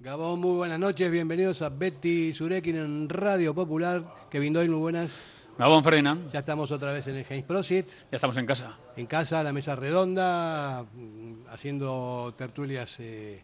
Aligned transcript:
Gabón, 0.00 0.40
muy 0.40 0.52
buenas 0.56 0.78
noches, 0.78 1.10
bienvenidos 1.10 1.62
a 1.62 1.68
Betty 1.70 2.34
Surekin 2.34 2.76
en 2.76 3.08
Radio 3.08 3.54
Popular. 3.54 4.02
Kevin 4.30 4.52
Doyle, 4.52 4.70
muy 4.70 4.80
buenas. 4.80 5.18
Gabón 5.58 5.84
Ferdinand, 5.84 6.32
Ya 6.32 6.40
estamos 6.40 6.70
otra 6.72 6.92
vez 6.92 7.06
en 7.06 7.16
el 7.16 7.24
James 7.24 7.44
Prosit, 7.44 7.88
ya 7.88 8.16
estamos 8.16 8.36
en 8.36 8.46
casa. 8.46 8.78
en 8.96 9.06
casa, 9.06 9.42
la 9.42 9.52
mesa 9.52 9.76
redonda, 9.76 10.84
mm, 10.92 11.46
haciendo 11.48 12.34
tertulias 12.36 12.96
eh, 12.98 13.42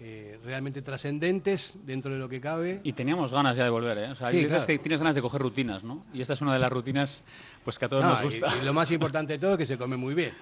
eh, 0.00 0.38
realmente 0.44 0.80
trascendentes 0.82 1.74
dentro 1.84 2.12
de 2.12 2.18
lo 2.18 2.28
que 2.28 2.40
cabe. 2.40 2.80
Y 2.84 2.92
teníamos 2.92 3.32
ganas 3.32 3.56
ya 3.56 3.64
de 3.64 3.70
volver, 3.70 3.98
¿eh? 3.98 4.10
O 4.10 4.14
sea, 4.14 4.30
Sí, 4.30 4.36
hay 4.38 4.44
veces 4.44 4.64
claro. 4.64 4.66
que 4.66 4.78
tienes 4.78 5.00
ganas 5.00 5.14
de 5.16 5.22
coger 5.22 5.40
rutinas, 5.42 5.82
¿no? 5.84 6.04
Y 6.12 6.20
esta 6.20 6.34
es 6.34 6.40
una 6.42 6.52
de 6.52 6.58
las 6.60 6.70
rutinas 6.72 7.24
pues 7.64 7.78
que 7.78 7.84
a 7.86 7.88
todos 7.88 8.04
No, 8.04 8.10
nos 8.10 8.20
y, 8.20 8.24
gusta. 8.40 8.56
y 8.62 8.64
lo 8.64 8.72
más 8.74 8.90
importante 8.92 9.32
de 9.34 9.38
todo 9.40 9.52
es 9.52 9.58
que 9.58 9.66
se 9.66 9.76
come 9.76 9.96
muy 9.96 10.14
bien. 10.14 10.32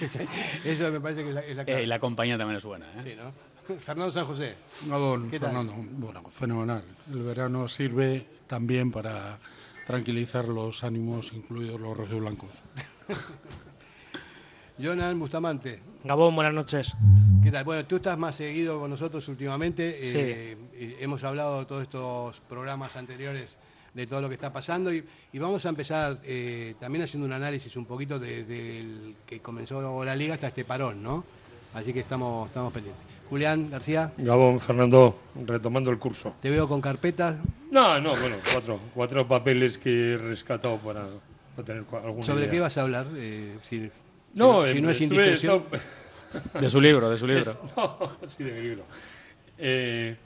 Eso 0.64 0.90
me 0.90 1.00
parece 1.00 1.22
que 1.22 1.28
es 1.28 1.34
la, 1.34 1.40
es 1.42 1.56
la 1.56 1.62
Eh, 1.62 1.66
clave. 1.66 1.82
y 1.82 1.86
la 1.86 1.98
compañía 1.98 2.38
también 2.38 2.56
es 2.58 2.64
buena, 2.64 2.86
¿eh? 2.96 3.00
Sí, 3.04 3.12
¿no? 3.16 3.76
Fernando 3.80 4.12
San 4.12 4.24
José. 4.26 4.54
Gabón, 4.86 5.30
¿Qué 5.30 5.40
tal? 5.40 5.50
Fernando. 5.50 5.74
Bueno, 5.98 6.22
fenomenal. 6.30 6.82
El 7.12 7.22
verano 7.22 7.68
sirve 7.68 8.26
también 8.46 8.90
para 8.90 9.38
tranquilizar 9.86 10.46
los 10.48 10.82
ánimos, 10.84 11.32
incluidos 11.34 11.78
los 11.80 11.96
rojiblancos. 11.96 12.50
Jonan 14.82 15.18
Bustamante. 15.18 15.80
Gabón, 16.04 16.34
buenas 16.34 16.54
noches. 16.54 16.94
¿Qué 17.46 17.52
tal? 17.52 17.62
Bueno, 17.62 17.84
tú 17.86 17.94
estás 17.96 18.18
más 18.18 18.34
seguido 18.34 18.80
con 18.80 18.90
nosotros 18.90 19.28
últimamente. 19.28 20.00
Sí. 20.02 20.16
eh, 20.18 20.96
hemos 20.98 21.22
hablado 21.22 21.60
de 21.60 21.66
todos 21.66 21.82
estos 21.84 22.40
programas 22.48 22.96
anteriores 22.96 23.56
de 23.94 24.04
todo 24.08 24.20
lo 24.20 24.28
que 24.28 24.34
está 24.34 24.52
pasando 24.52 24.92
y, 24.92 25.04
y 25.32 25.38
vamos 25.38 25.64
a 25.64 25.68
empezar 25.68 26.18
eh, 26.24 26.74
también 26.80 27.04
haciendo 27.04 27.24
un 27.24 27.32
análisis 27.32 27.76
un 27.76 27.86
poquito 27.86 28.18
desde 28.18 28.80
el 28.80 29.14
que 29.24 29.38
comenzó 29.38 30.02
la 30.04 30.16
liga 30.16 30.34
hasta 30.34 30.48
este 30.48 30.64
parón, 30.64 31.04
¿no? 31.04 31.24
Así 31.72 31.92
que 31.92 32.00
estamos, 32.00 32.48
estamos 32.48 32.72
pendientes. 32.72 33.04
Julián 33.30 33.70
García, 33.70 34.12
Gabón, 34.18 34.58
Fernando, 34.58 35.16
retomando 35.46 35.92
el 35.92 35.98
curso. 36.00 36.34
te 36.42 36.50
veo 36.50 36.66
con 36.66 36.80
carpetas. 36.80 37.36
No, 37.70 38.00
no, 38.00 38.10
bueno, 38.16 38.36
cuatro, 38.52 38.80
cuatro 38.92 39.28
papeles 39.28 39.78
que 39.78 40.14
he 40.14 40.16
rescatado 40.18 40.78
para 40.78 41.04
no 41.56 41.62
tener 41.64 41.84
alguna 42.02 42.26
¿Sobre 42.26 42.40
idea. 42.42 42.50
qué 42.50 42.58
vas 42.60 42.76
a 42.76 42.82
hablar? 42.82 43.06
Eh, 43.14 43.56
si, 43.62 43.88
No, 44.34 44.66
si, 44.66 44.78
eh, 44.78 44.80
no 44.80 44.90
es 44.90 45.00
estuve- 45.00 45.04
indiscreción. 45.26 45.62
De 46.60 46.68
su 46.68 46.80
libro, 46.80 47.10
de 47.10 47.18
su 47.18 47.26
libro. 47.26 47.56
No, 47.76 48.16
sí, 48.26 48.44
de 48.44 48.52
mi 48.52 48.60
libro. 48.60 48.84
Eh, 49.58 50.16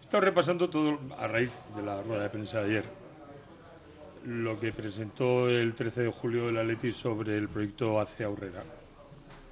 he 0.00 0.04
estado 0.04 0.22
repasando 0.22 0.68
todo 0.68 0.98
a 1.18 1.26
raíz 1.26 1.50
de 1.76 1.82
la 1.82 2.02
rueda 2.02 2.24
de 2.24 2.30
prensa 2.30 2.60
de 2.60 2.64
ayer. 2.70 2.84
Lo 4.26 4.58
que 4.58 4.72
presentó 4.72 5.48
el 5.48 5.74
13 5.74 6.02
de 6.02 6.12
julio 6.12 6.48
el 6.48 6.58
Atleti 6.58 6.92
sobre 6.92 7.36
el 7.36 7.48
proyecto 7.48 8.00
Hacia 8.00 8.26
Aurrera 8.26 8.62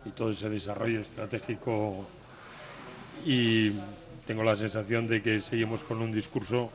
y 0.04 0.10
todo 0.10 0.30
ese 0.30 0.48
desarrollo 0.48 1.00
estratégico. 1.00 2.06
Y 3.24 3.72
tengo 4.26 4.42
la 4.42 4.56
sensación 4.56 5.08
de 5.08 5.22
que 5.22 5.40
seguimos 5.40 5.82
con 5.84 6.00
un 6.02 6.12
discurso 6.12 6.70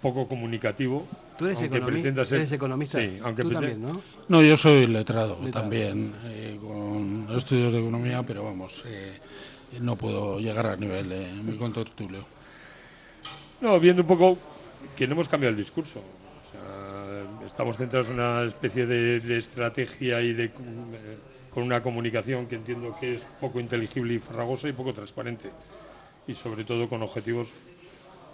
poco 0.00 0.28
comunicativo. 0.28 1.06
¿Tú 1.40 1.46
eres, 1.46 1.58
aunque 1.60 1.78
economi- 1.80 1.90
pretenda 1.92 2.24
ser- 2.24 2.38
eres 2.40 2.52
economista? 2.52 2.98
Sí, 3.00 3.18
aunque 3.24 3.42
Tú 3.42 3.50
también, 3.50 3.80
¿no? 3.82 4.00
No, 4.28 4.42
yo 4.42 4.56
soy 4.58 4.86
letrado, 4.86 5.38
Letrado. 5.42 5.50
también, 5.62 6.14
eh, 6.26 6.58
con 6.60 7.26
estudios 7.36 7.72
de 7.72 7.80
economía, 7.80 8.22
pero 8.22 8.44
vamos, 8.44 8.82
eh, 8.86 9.14
no 9.80 9.96
puedo 9.96 10.38
llegar 10.38 10.66
al 10.66 10.78
nivel 10.78 11.08
de 11.08 11.26
mi 11.42 11.56
contertulio. 11.56 12.24
No, 13.62 13.80
viendo 13.80 14.02
un 14.02 14.08
poco 14.08 14.36
que 14.96 15.06
no 15.06 15.14
hemos 15.14 15.28
cambiado 15.28 15.50
el 15.52 15.56
discurso. 15.56 16.00
O 16.00 16.52
sea, 16.52 17.46
estamos 17.46 17.76
centrados 17.76 18.08
en 18.08 18.14
una 18.14 18.44
especie 18.44 18.86
de, 18.86 19.20
de 19.20 19.38
estrategia 19.38 20.20
y 20.20 20.32
de, 20.34 20.44
eh, 20.44 20.50
con 21.54 21.62
una 21.62 21.82
comunicación 21.82 22.46
que 22.46 22.56
entiendo 22.56 22.94
que 23.00 23.14
es 23.14 23.26
poco 23.40 23.60
inteligible 23.60 24.14
y 24.14 24.18
farragosa 24.18 24.68
y 24.68 24.72
poco 24.72 24.92
transparente. 24.92 25.50
Y 26.28 26.34
sobre 26.34 26.64
todo 26.64 26.88
con 26.88 27.02
objetivos 27.02 27.48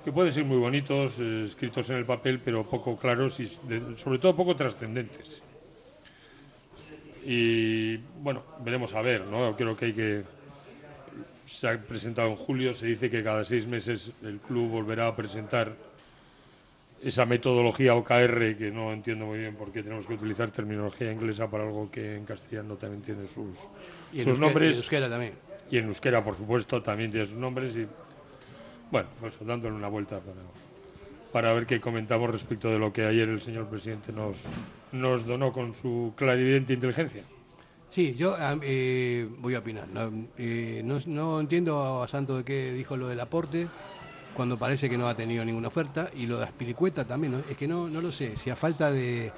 que 0.06 0.12
pueden 0.12 0.33
ser 0.33 0.44
muy 0.44 0.56
bonitos, 0.59 1.19
eh, 1.19 1.43
escritos 1.47 1.91
en 1.91 1.97
el 1.97 2.05
papel, 2.05 2.39
pero 2.39 2.62
poco 2.62 2.97
claros 2.97 3.41
y 3.41 3.50
de- 3.67 3.99
sobre 3.99 4.21
todo 4.21 4.37
poco 4.37 4.55
trascendentes. 4.55 5.43
Y 7.25 7.97
bueno, 8.22 8.45
veremos 8.65 8.95
a 8.95 9.03
ver, 9.03 9.22
¿no? 9.27 9.56
Creo 9.56 9.77
que 9.77 9.87
hay 9.87 9.93
que 9.93 10.22
se 11.45 11.69
ha 11.69 11.77
presentado 11.77 12.28
en 12.28 12.37
julio, 12.37 12.72
se 12.72 12.87
dice 12.87 13.11
que 13.11 13.21
cada 13.25 13.43
seis 13.45 13.66
meses 13.66 14.12
el 14.22 14.39
club 14.39 14.69
volverá 14.71 15.09
a 15.09 15.16
presentar 15.16 15.72
esa 17.03 17.27
metodología 17.27 17.97
OKR, 17.97 18.56
que 18.56 18.71
no 18.72 18.93
entiendo 18.93 19.27
muy 19.27 19.39
bien 19.41 19.56
por 19.56 19.72
qué 19.72 19.83
tenemos 19.83 20.06
que 20.06 20.15
utilizar 20.15 20.53
terminología 20.53 21.11
inglesa 21.11 21.50
para 21.50 21.65
algo 21.65 21.91
que 21.91 22.15
en 22.15 22.25
castellano 22.25 22.77
también 22.77 23.03
tiene 23.03 23.27
sus, 23.27 23.56
Y 24.12 24.19
en 24.19 24.25
sus 24.25 24.27
euskera- 24.34 24.39
nombres. 24.39 24.71
en 24.71 24.77
euskera 24.83 25.09
también. 25.11 25.33
Y 25.69 25.78
en 25.78 25.87
euskera, 25.87 26.22
por 26.22 26.37
supuesto, 26.37 26.81
también 26.81 27.11
tiene 27.11 27.27
sus 27.27 27.37
nombres. 27.37 27.75
Y 27.77 27.87
bueno, 28.91 29.09
pues 29.21 29.35
dándole 29.41 29.75
una 29.75 29.89
vuelta 29.89 30.21
para, 30.21 30.41
para 31.33 31.53
ver 31.53 31.67
qué 31.67 31.81
comentamos 31.81 32.31
respecto 32.31 32.71
de 32.71 32.79
lo 32.79 32.93
que 32.93 33.05
ayer 33.05 33.29
el 33.29 33.41
señor 33.41 33.67
presidente 33.67 34.13
nos, 34.13 34.45
nos 34.93 35.27
donó 35.27 35.53
con 35.53 35.75
su 35.75 36.13
clarividente 36.17 36.73
inteligencia. 36.73 37.23
Sí, 37.89 38.15
yo 38.15 38.35
am, 38.37 38.61
eh, 38.63 39.29
voy 39.39 39.55
a 39.55 39.61
opinar. 39.61 39.89
No, 39.89 40.11
eh, 40.39 40.83
no, 40.85 41.41
entiendo 41.41 42.03
a 42.03 42.09
Santo 42.09 42.39
de 42.39 42.45
qué 42.45 42.73
dijo 42.73 42.97
lo 42.97 43.09
del 43.09 43.21
aporte, 43.21 43.69
cuando 44.35 44.59
parece 44.59 44.91
que 44.91 44.99
no 44.99 45.09
ha 45.09 45.17
tenido 45.17 45.45
ninguna 45.45 45.69
oferta, 45.69 46.11
y 46.15 46.27
lo 46.27 46.39
de 46.39 46.45
Aspiricueta 46.45 47.05
también. 47.05 47.45
Es 47.49 47.57
que 47.57 47.69
no, 47.69 47.89
no 47.89 48.01
lo 48.01 48.13
sé. 48.13 48.37
Si 48.37 48.51
a 48.51 48.57
falta 48.57 48.91
de, 48.91 49.33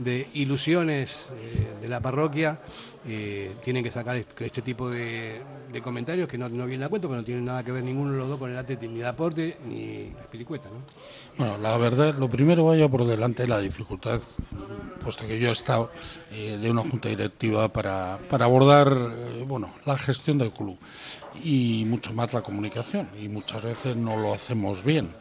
de 0.00 0.28
ilusiones 0.32 1.28
eh, 1.32 1.76
de 1.82 1.88
la 1.88 2.00
parroquia, 2.00 2.58
eh, 3.06 3.52
tienen 3.62 3.84
que 3.84 3.90
sacar 3.90 4.16
este, 4.16 4.46
este 4.46 4.62
tipo 4.62 4.88
de, 4.90 5.42
comentarios 5.82 6.28
que 6.28 6.38
no, 6.38 6.48
no 6.48 6.66
vienen 6.66 6.86
a 6.86 6.88
cuento, 6.88 7.08
pero 7.08 7.20
no 7.20 7.24
tienen 7.24 7.44
nada 7.44 7.62
que 7.62 7.70
ver 7.70 7.84
ninguno 7.84 8.12
de 8.12 8.18
los 8.18 8.28
dos 8.28 8.38
con 8.38 8.50
el 8.50 8.56
Atleti, 8.56 8.88
ni 8.88 9.00
el 9.00 9.06
aporte 9.06 9.58
ni 9.66 10.12
Aspiricueta. 10.20 10.68
¿no? 10.68 10.82
Bueno, 11.36 11.58
la 11.58 11.76
verdad, 11.76 12.14
lo 12.18 12.28
primero 12.28 12.64
vaya 12.64 12.88
por 12.88 13.04
delante 13.04 13.46
la 13.46 13.60
dificultad, 13.60 14.20
puesto 15.02 15.26
que 15.26 15.38
yo 15.38 15.50
he 15.50 15.52
estado 15.52 15.90
eh, 16.32 16.58
de 16.60 16.70
una 16.70 16.82
junta 16.82 17.08
directiva 17.08 17.68
para, 17.68 18.18
para 18.28 18.46
abordar 18.46 18.94
bueno, 19.46 19.72
la 19.84 19.98
gestión 19.98 20.38
del 20.38 20.52
club 20.52 20.78
y 21.44 21.84
mucho 21.86 22.12
más 22.12 22.32
la 22.32 22.42
comunicación, 22.42 23.08
y 23.18 23.28
muchas 23.28 23.62
veces 23.62 23.96
no 23.96 24.16
lo 24.16 24.34
hacemos 24.34 24.82
bien. 24.82 25.14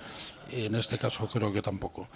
En 0.52 0.76
este 0.76 0.98
caso 0.98 1.28
creo 1.28 1.52
que 1.52 1.62
tampoco. 1.62 2.08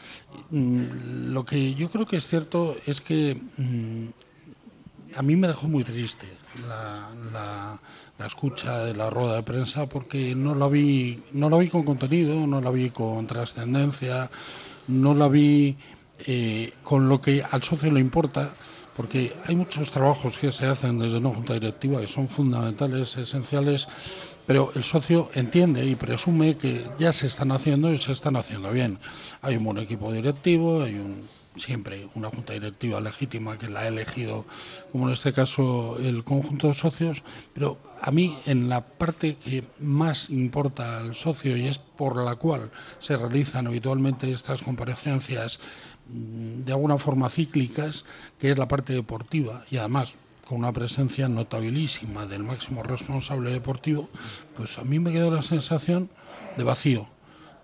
Mm, 0.52 1.34
Lo 1.34 1.46
que 1.46 1.74
yo 1.74 1.90
creo 1.90 2.06
que 2.06 2.18
es 2.18 2.28
cierto 2.28 2.76
es 2.86 3.02
que 3.02 3.36
mm, 3.36 4.08
a 5.18 5.22
mí 5.22 5.36
me 5.36 5.48
dejó 5.48 5.68
muy 5.68 5.84
triste 5.84 6.28
la, 6.68 7.80
escucha 8.26 8.86
de 8.86 8.96
la 8.96 9.10
rueda 9.10 9.36
de 9.36 9.44
prensa 9.44 9.86
porque 9.86 10.34
no 10.34 10.56
la 10.56 10.70
vi 10.70 11.22
no 11.34 11.50
la 11.50 11.58
vi 11.58 11.68
con 11.68 11.84
contenido 11.84 12.48
no 12.48 12.62
la 12.62 12.72
vi 12.72 12.90
con 12.90 13.28
trascendencia 13.28 14.30
no 14.88 15.14
la 15.14 15.28
vi 15.28 15.76
eh, 16.26 16.72
con 16.84 17.10
lo 17.10 17.20
que 17.20 17.44
al 17.44 17.62
socio 17.64 17.92
le 17.92 18.00
importa 18.00 18.54
porque 18.96 19.34
hay 19.46 19.56
muchos 19.56 19.92
trabajos 19.92 20.38
que 20.38 20.54
se 20.54 20.68
hacen 20.68 21.00
desde 21.00 21.18
una 21.18 21.32
junta 21.32 21.54
directiva 21.54 22.00
que 22.00 22.08
son 22.08 22.30
fundamentales 22.30 23.18
esenciales 23.18 23.90
pero 24.46 24.72
el 24.76 24.84
socio 24.84 25.30
entiende 25.34 25.86
y 25.86 25.96
presume 25.96 26.58
que 26.58 26.86
ya 27.00 27.14
se 27.14 27.28
están 27.28 27.52
haciendo 27.52 27.92
y 27.94 28.00
se 28.00 28.12
están 28.12 28.36
haciendo 28.36 28.72
bien. 28.72 29.00
Hay 29.42 29.58
un 29.58 29.64
buen 29.64 29.78
equipo 29.78 30.12
directivo 30.12 30.84
hay 30.84 30.96
un 30.96 31.28
siempre 31.56 32.08
una 32.16 32.30
junta 32.30 32.54
directiva 32.54 33.00
legítima 33.00 33.58
que 33.58 33.70
la 33.70 33.82
ha 33.82 33.88
elegido, 33.88 34.46
como 34.92 35.08
en 35.08 35.14
este 35.14 35.34
caso 35.34 35.98
el 36.00 36.24
conjunto 36.24 36.68
de 36.68 36.74
socios, 36.74 37.24
pero 37.54 37.78
a 38.02 38.12
mí 38.12 38.38
en 38.46 38.70
la 38.70 38.86
parte 38.86 39.36
que 39.36 39.64
más 39.80 40.30
importa 40.30 40.98
al 40.98 41.16
socio 41.16 41.56
y 41.58 41.68
es 41.68 41.78
por 41.78 42.18
la 42.18 42.36
cual 42.36 42.72
se 43.00 43.18
realizan 43.18 43.68
habitualmente 43.68 44.32
estas 44.32 44.62
comparecencias 44.62 45.60
mm, 46.08 46.64
de 46.64 46.72
alguna 46.72 46.98
forma 46.98 47.30
cíclicas, 47.30 48.06
que 48.40 48.52
es 48.52 48.58
la 48.58 48.68
parte 48.68 48.94
deportiva. 48.94 49.64
Y 49.70 49.78
además 49.78 50.18
con 50.46 50.60
una 50.60 50.72
presencia 50.72 51.28
notabilísima 51.28 52.26
del 52.26 52.44
máximo 52.44 52.84
responsable 52.84 53.52
deportivo, 53.52 54.10
pues 54.56 54.78
a 54.78 54.84
mí 54.84 55.00
me 55.00 55.12
quedó 55.12 55.32
la 55.32 55.42
sensación 55.42 56.10
de 56.58 56.64
vacío 56.64 57.08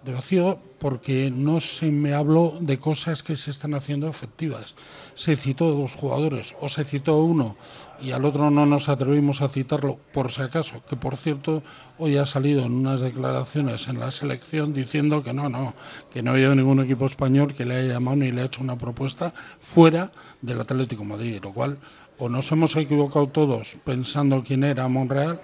de 0.03 0.13
vacío 0.13 0.59
porque 0.79 1.29
no 1.29 1.59
se 1.59 1.91
me 1.91 2.13
habló 2.13 2.57
de 2.61 2.79
cosas 2.79 3.21
que 3.21 3.35
se 3.35 3.51
están 3.51 3.73
haciendo 3.73 4.07
efectivas. 4.07 4.75
Se 5.13 5.35
citó 5.35 5.75
dos 5.75 5.95
jugadores 5.95 6.55
o 6.61 6.69
se 6.69 6.85
citó 6.85 7.17
uno 7.21 7.57
y 8.01 8.11
al 8.11 8.23
otro 8.23 8.49
no 8.49 8.65
nos 8.65 8.87
atrevimos 8.87 9.41
a 9.41 9.49
citarlo 9.49 9.99
por 10.13 10.31
si 10.31 10.41
acaso, 10.41 10.81
que 10.87 10.95
por 10.95 11.17
cierto 11.17 11.63
hoy 11.97 12.15
ha 12.15 12.25
salido 12.25 12.63
en 12.63 12.71
unas 12.71 13.01
declaraciones 13.01 13.89
en 13.89 13.99
la 13.99 14.11
selección 14.11 14.71
diciendo 14.71 15.21
que 15.21 15.33
no, 15.33 15.49
no, 15.49 15.73
que 16.13 16.23
no 16.23 16.31
ha 16.31 16.33
habido 16.35 16.55
ningún 16.55 16.79
equipo 16.79 17.05
español 17.05 17.53
que 17.53 17.65
le 17.65 17.75
haya 17.75 17.93
llamado 17.93 18.17
ni 18.17 18.31
le 18.31 18.39
haya 18.39 18.45
hecho 18.45 18.61
una 18.61 18.77
propuesta 18.77 19.33
fuera 19.59 20.13
del 20.41 20.61
Atlético 20.61 21.03
Madrid, 21.03 21.41
lo 21.43 21.51
cual 21.51 21.77
o 22.19 22.30
nos 22.30 22.51
hemos 22.51 22.75
equivocado 22.75 23.27
todos 23.27 23.77
pensando 23.83 24.44
quién 24.45 24.63
era 24.63 24.88
Monreal 24.88 25.39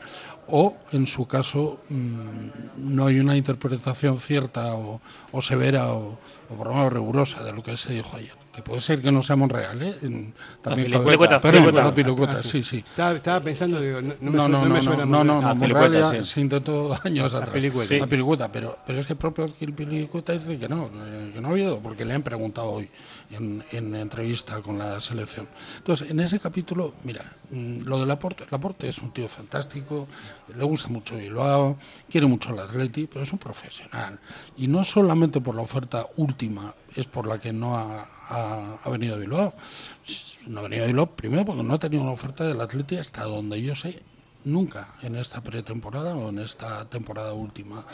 o, 0.47 0.75
en 0.91 1.07
su 1.07 1.25
caso, 1.27 1.79
mm, 1.89 2.93
no 2.93 3.07
hay 3.07 3.19
una 3.19 3.35
interpretación 3.35 4.19
cierta 4.19 4.75
o, 4.75 5.01
o 5.31 5.41
severa 5.41 5.91
o, 5.93 6.19
o 6.49 6.55
por 6.55 6.67
lo 6.67 6.73
menos 6.75 6.93
rigurosa 6.93 7.43
de 7.43 7.51
lo 7.51 7.63
que 7.63 7.75
se 7.77 7.93
dijo 7.93 8.15
ayer. 8.15 8.33
Que 8.53 8.61
puede 8.61 8.79
ser 8.81 9.01
que 9.01 9.11
no 9.11 9.21
sea 9.23 9.35
Monreal, 9.35 9.81
¿eh? 9.81 9.95
En- 10.03 10.33
También 10.61 10.89
Las 10.91 11.01
cabe- 11.01 11.05
pilicuetas, 11.17 11.41
Perdón, 11.41 11.75
las 11.75 11.91
pilicuetas, 11.91 12.45
sí, 12.45 12.63
sí. 12.63 12.77
Estaba, 12.89 13.11
estaba 13.13 13.39
pensando, 13.41 13.81
digo, 13.81 13.99
no, 14.01 14.13
no 14.21 14.31
me, 14.31 14.37
No, 14.37 14.43
su- 14.45 14.49
no, 14.49 14.59
no 14.59 14.65
no, 14.67 14.73
me 14.75 14.81
suena 14.83 15.05
no, 15.05 15.23
no, 15.23 15.41
no, 15.41 15.55
Monreal 15.55 15.91
ya 15.93 16.11
sí. 16.11 16.23
se 16.23 16.41
intentó 16.41 16.95
años 17.03 17.33
atrás. 17.33 17.49
pilicueta. 17.49 17.87
Sí. 17.89 17.99
La 17.99 18.07
pilicueta, 18.07 18.51
pero, 18.51 18.77
pero 18.85 18.99
es 18.99 19.07
que 19.07 19.13
el 19.13 19.19
propio 19.19 19.51
Gil 19.59 19.73
Pilicueta 19.73 20.31
dice 20.33 20.57
que 20.59 20.69
no, 20.69 20.89
que 21.33 21.41
no 21.41 21.47
ha 21.47 21.51
habido, 21.51 21.79
porque 21.79 22.05
le 22.05 22.13
han 22.13 22.21
preguntado 22.21 22.69
hoy 22.69 22.87
en, 23.31 23.63
en 23.71 23.95
entrevista 23.95 24.61
con 24.61 24.77
la 24.77 24.99
selección. 25.01 25.47
Entonces, 25.77 26.09
en 26.11 26.19
ese 26.19 26.39
capítulo, 26.39 26.93
mira, 27.03 27.23
mm, 27.51 27.81
lo 27.81 27.99
de 27.99 28.05
Laporte, 28.05 28.45
Laporte 28.51 28.87
es 28.89 28.99
un 28.99 29.11
tío 29.11 29.27
fantástico, 29.27 30.07
le 30.55 30.63
gusta 30.63 30.89
mucho 30.89 31.15
Bilbao, 31.17 31.77
quiere 32.09 32.27
mucho 32.27 32.51
el 32.53 32.59
Atleti, 32.59 33.07
pero 33.07 33.23
es 33.23 33.31
un 33.31 33.39
profesional. 33.39 34.19
Y 34.57 34.67
no 34.67 34.83
solamente 34.83 35.41
por 35.41 35.55
la 35.55 35.61
oferta 35.61 36.07
última 36.17 36.73
es 36.95 37.07
por 37.07 37.27
la 37.27 37.39
que 37.39 37.51
no 37.53 37.75
ha, 37.77 38.07
ha- 38.29 38.77
ha 38.83 38.89
venido 38.89 39.15
a 39.15 39.17
Bilbao. 39.17 39.53
No 40.47 40.59
ha 40.59 40.63
venido 40.63 40.83
a 40.83 40.87
Bilbao 40.87 41.15
primero 41.15 41.45
porque 41.45 41.63
no 41.63 41.73
ha 41.73 41.79
tenido 41.79 42.03
una 42.03 42.11
oferta 42.11 42.43
del 42.43 42.61
Atleti 42.61 42.97
hasta 42.97 43.23
donde 43.23 43.61
yo 43.61 43.75
sé 43.75 44.01
nunca 44.45 44.93
en 45.01 45.15
esta 45.15 45.41
pretemporada 45.41 46.15
o 46.15 46.29
en 46.29 46.39
esta 46.39 46.85
temporada 46.85 47.33
última. 47.33 47.85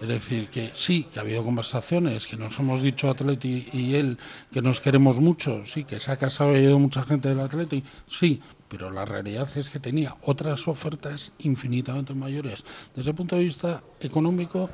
Es 0.00 0.08
decir, 0.08 0.48
que 0.48 0.70
sí, 0.74 1.04
que 1.04 1.18
ha 1.18 1.22
habido 1.22 1.44
conversaciones, 1.44 2.26
que 2.26 2.36
nos 2.36 2.58
hemos 2.58 2.82
dicho 2.82 3.08
Atleti 3.08 3.68
y 3.72 3.94
él 3.94 4.18
que 4.52 4.62
nos 4.62 4.80
queremos 4.80 5.18
mucho, 5.18 5.64
sí, 5.66 5.84
que 5.84 6.00
se 6.00 6.10
ha 6.10 6.16
casado 6.16 6.52
y 6.52 6.56
ha 6.56 6.60
ido 6.60 6.78
mucha 6.78 7.02
gente 7.04 7.28
del 7.28 7.40
Atleti, 7.40 7.82
sí, 8.08 8.40
pero 8.68 8.90
la 8.90 9.04
realidad 9.04 9.48
es 9.56 9.68
que 9.68 9.80
tenía 9.80 10.16
otras 10.22 10.68
ofertas 10.68 11.32
infinitamente 11.40 12.14
mayores 12.14 12.64
desde 12.94 13.10
el 13.10 13.16
punto 13.16 13.34
de 13.34 13.42
vista 13.42 13.82
económico 14.00 14.70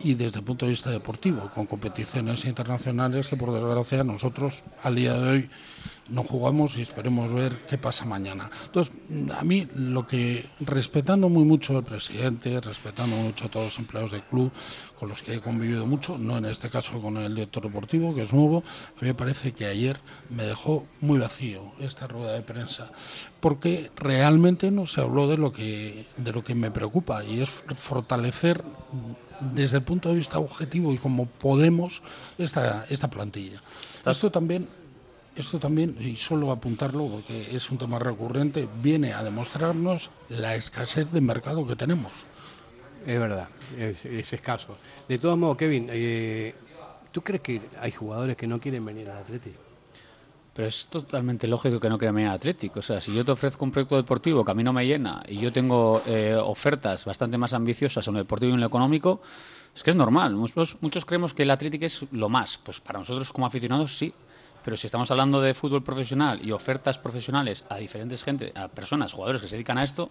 y 0.00 0.14
desde 0.14 0.38
el 0.38 0.44
punto 0.44 0.66
de 0.66 0.70
vista 0.70 0.90
deportivo, 0.90 1.50
con 1.54 1.66
competiciones 1.66 2.44
internacionales 2.44 3.28
que 3.28 3.36
por 3.36 3.52
desgracia 3.52 4.04
nosotros 4.04 4.64
al 4.82 4.94
día 4.94 5.14
de 5.14 5.30
hoy 5.30 5.50
no 6.08 6.22
jugamos 6.22 6.76
y 6.76 6.82
esperemos 6.82 7.32
ver 7.32 7.66
qué 7.66 7.78
pasa 7.78 8.04
mañana. 8.04 8.50
Entonces, 8.66 8.94
a 9.36 9.44
mí 9.44 9.66
lo 9.74 10.06
que, 10.06 10.46
respetando 10.60 11.28
muy 11.28 11.44
mucho 11.44 11.76
al 11.76 11.84
presidente, 11.84 12.60
respetando 12.60 13.16
mucho 13.16 13.46
a 13.46 13.48
todos 13.48 13.66
los 13.66 13.78
empleados 13.78 14.12
del 14.12 14.22
club, 14.22 14.52
con 14.98 15.08
los 15.08 15.22
que 15.22 15.34
he 15.34 15.40
convivido 15.40 15.86
mucho, 15.86 16.18
no 16.18 16.38
en 16.38 16.46
este 16.46 16.70
caso 16.70 17.00
con 17.00 17.16
el 17.16 17.34
director 17.34 17.62
deportivo, 17.62 18.14
que 18.14 18.22
es 18.22 18.32
nuevo, 18.32 18.58
a 18.58 19.00
mí 19.02 19.08
me 19.08 19.14
parece 19.14 19.52
que 19.52 19.66
ayer 19.66 19.98
me 20.30 20.44
dejó 20.44 20.86
muy 21.00 21.18
vacío 21.18 21.72
esta 21.80 22.06
rueda 22.06 22.32
de 22.32 22.42
prensa, 22.42 22.90
porque 23.40 23.90
realmente 23.96 24.70
no 24.70 24.86
se 24.86 25.00
habló 25.00 25.28
de 25.28 25.36
lo 25.36 25.52
que, 25.52 26.06
de 26.16 26.32
lo 26.32 26.42
que 26.42 26.54
me 26.54 26.70
preocupa, 26.70 27.24
y 27.24 27.40
es 27.40 27.50
fortalecer 27.50 28.62
desde 29.54 29.78
el 29.78 29.82
punto 29.82 30.08
de 30.08 30.16
vista 30.16 30.38
objetivo 30.38 30.92
y 30.92 30.98
como 30.98 31.26
podemos 31.26 32.02
esta, 32.38 32.86
esta 32.88 33.08
plantilla. 33.08 33.60
Esto 34.04 34.30
también 34.30 34.68
esto 35.36 35.58
también, 35.58 35.98
y 36.00 36.16
solo 36.16 36.50
apuntarlo 36.50 37.08
porque 37.08 37.54
es 37.54 37.70
un 37.70 37.76
tema 37.76 37.98
recurrente, 37.98 38.66
viene 38.82 39.12
a 39.12 39.22
demostrarnos 39.22 40.10
la 40.30 40.54
escasez 40.54 41.12
de 41.12 41.20
mercado 41.20 41.66
que 41.66 41.76
tenemos. 41.76 42.24
Es 43.06 43.20
verdad, 43.20 43.48
es, 43.78 44.04
es 44.04 44.32
escaso. 44.32 44.76
De 45.08 45.18
todos 45.18 45.38
modos, 45.38 45.56
Kevin, 45.56 45.88
eh, 45.90 46.52
¿tú 47.12 47.22
crees 47.22 47.40
que 47.40 47.60
hay 47.80 47.92
jugadores 47.92 48.36
que 48.36 48.48
no 48.48 48.58
quieren 48.58 48.84
venir 48.84 49.08
al 49.08 49.18
Atleti? 49.18 49.52
Pero 50.56 50.68
es 50.68 50.86
totalmente 50.86 51.46
lógico 51.46 51.78
que 51.78 51.90
no 51.90 51.98
quede 51.98 52.12
media 52.12 52.32
Atlético. 52.32 52.80
O 52.80 52.82
sea, 52.82 52.98
si 52.98 53.14
yo 53.14 53.26
te 53.26 53.30
ofrezco 53.30 53.62
un 53.62 53.70
proyecto 53.70 53.96
deportivo 53.96 54.42
que 54.42 54.50
a 54.50 54.54
mí 54.54 54.64
no 54.64 54.72
me 54.72 54.86
llena 54.86 55.22
y 55.28 55.38
yo 55.38 55.52
tengo 55.52 56.00
eh, 56.06 56.34
ofertas 56.34 57.04
bastante 57.04 57.36
más 57.36 57.52
ambiciosas 57.52 58.08
en 58.08 58.14
lo 58.14 58.20
deportivo 58.20 58.52
y 58.52 58.54
en 58.54 58.60
lo 58.60 58.66
económico, 58.66 59.20
es 59.74 59.82
que 59.82 59.90
es 59.90 59.96
normal. 59.96 60.34
Muchos, 60.34 60.78
muchos 60.80 61.04
creemos 61.04 61.34
que 61.34 61.42
el 61.42 61.50
Atlético 61.50 61.84
es 61.84 62.06
lo 62.10 62.30
más. 62.30 62.56
Pues 62.56 62.80
para 62.80 62.98
nosotros 62.98 63.30
como 63.34 63.46
aficionados 63.46 63.98
sí. 63.98 64.14
Pero 64.64 64.78
si 64.78 64.86
estamos 64.86 65.10
hablando 65.10 65.42
de 65.42 65.52
fútbol 65.52 65.84
profesional 65.84 66.40
y 66.42 66.50
ofertas 66.52 66.98
profesionales 66.98 67.64
a 67.68 67.76
diferentes 67.76 68.24
gente, 68.24 68.52
a 68.56 68.68
personas, 68.68 69.12
jugadores 69.12 69.42
que 69.42 69.48
se 69.48 69.56
dedican 69.56 69.76
a 69.76 69.84
esto, 69.84 70.10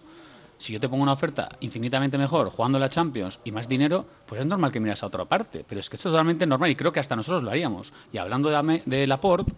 si 0.58 0.72
yo 0.72 0.80
te 0.80 0.88
pongo 0.88 1.02
una 1.02 1.12
oferta 1.12 1.48
infinitamente 1.60 2.16
mejor 2.16 2.48
jugando 2.50 2.78
la 2.78 2.88
Champions 2.88 3.40
y 3.44 3.52
más 3.52 3.68
dinero, 3.68 4.06
pues 4.26 4.40
es 4.40 4.46
normal 4.46 4.72
que 4.72 4.80
miras 4.80 5.02
a 5.02 5.06
otra 5.06 5.24
parte. 5.24 5.64
Pero 5.68 5.80
es 5.80 5.90
que 5.90 5.96
esto 5.96 6.08
es 6.08 6.12
totalmente 6.12 6.46
normal 6.46 6.70
y 6.70 6.76
creo 6.76 6.92
que 6.92 7.00
hasta 7.00 7.16
nosotros 7.16 7.42
lo 7.42 7.50
haríamos. 7.50 7.92
Y 8.12 8.18
hablando 8.18 8.50
de, 8.50 8.82
de 8.86 9.06
Laporte, 9.06 9.52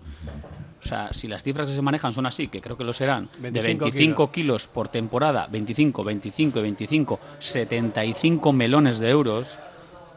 o 0.80 0.86
sea, 0.86 1.12
si 1.12 1.28
las 1.28 1.42
cifras 1.42 1.68
que 1.68 1.74
se 1.74 1.82
manejan 1.82 2.12
son 2.12 2.26
así, 2.26 2.48
que 2.48 2.60
creo 2.60 2.76
que 2.76 2.84
lo 2.84 2.92
serán, 2.92 3.28
25 3.38 3.84
de 3.84 3.90
25 3.90 4.32
kilos. 4.32 4.68
por 4.68 4.88
temporada, 4.88 5.48
25, 5.50 6.04
25 6.04 6.58
y 6.58 6.62
25, 6.62 7.20
75 7.38 8.52
melones 8.52 8.98
de 8.98 9.10
euros. 9.10 9.58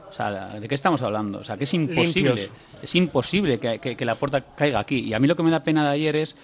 O 0.10 0.14
sea, 0.14 0.60
¿de 0.60 0.68
qué 0.68 0.76
estamos 0.76 1.02
hablando? 1.02 1.40
O 1.40 1.44
sea, 1.44 1.58
que 1.58 1.64
es 1.64 1.74
imposible. 1.74 2.36
Limpios. 2.36 2.52
Es 2.82 2.96
imposible 2.96 3.60
que, 3.60 3.80
que, 3.80 3.96
que 3.96 4.06
la 4.06 4.16
puerta 4.16 4.42
caiga 4.42 4.80
aquí. 4.80 5.00
Y 5.00 5.14
a 5.14 5.20
mí 5.20 5.28
lo 5.28 5.36
que 5.36 5.44
me 5.44 5.52
da 5.52 5.62
pena 5.62 5.84
de 5.84 5.94
ayer 5.96 6.16
es 6.18 6.36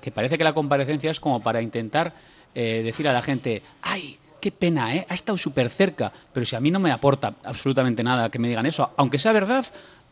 que 0.00 0.10
parece 0.10 0.36
que 0.36 0.44
la 0.44 0.52
comparecencia 0.52 1.10
es 1.10 1.18
como 1.18 1.40
para 1.40 1.62
intentar 1.62 2.12
eh, 2.54 2.82
decir 2.84 3.08
a 3.08 3.12
la 3.12 3.22
gente, 3.22 3.62
¡ay! 3.82 4.18
Qué 4.40 4.50
pena, 4.52 4.94
¿eh? 4.94 5.06
Ha 5.08 5.14
estado 5.14 5.38
súper 5.38 5.70
cerca. 5.70 6.12
Pero 6.32 6.44
si 6.44 6.54
a 6.54 6.60
mí 6.60 6.70
no 6.70 6.78
me 6.78 6.92
aporta 6.92 7.34
absolutamente 7.44 8.02
nada 8.02 8.28
que 8.28 8.38
me 8.38 8.48
digan 8.48 8.66
eso, 8.66 8.90
aunque 8.98 9.18
sea 9.18 9.32
verdad, 9.32 9.64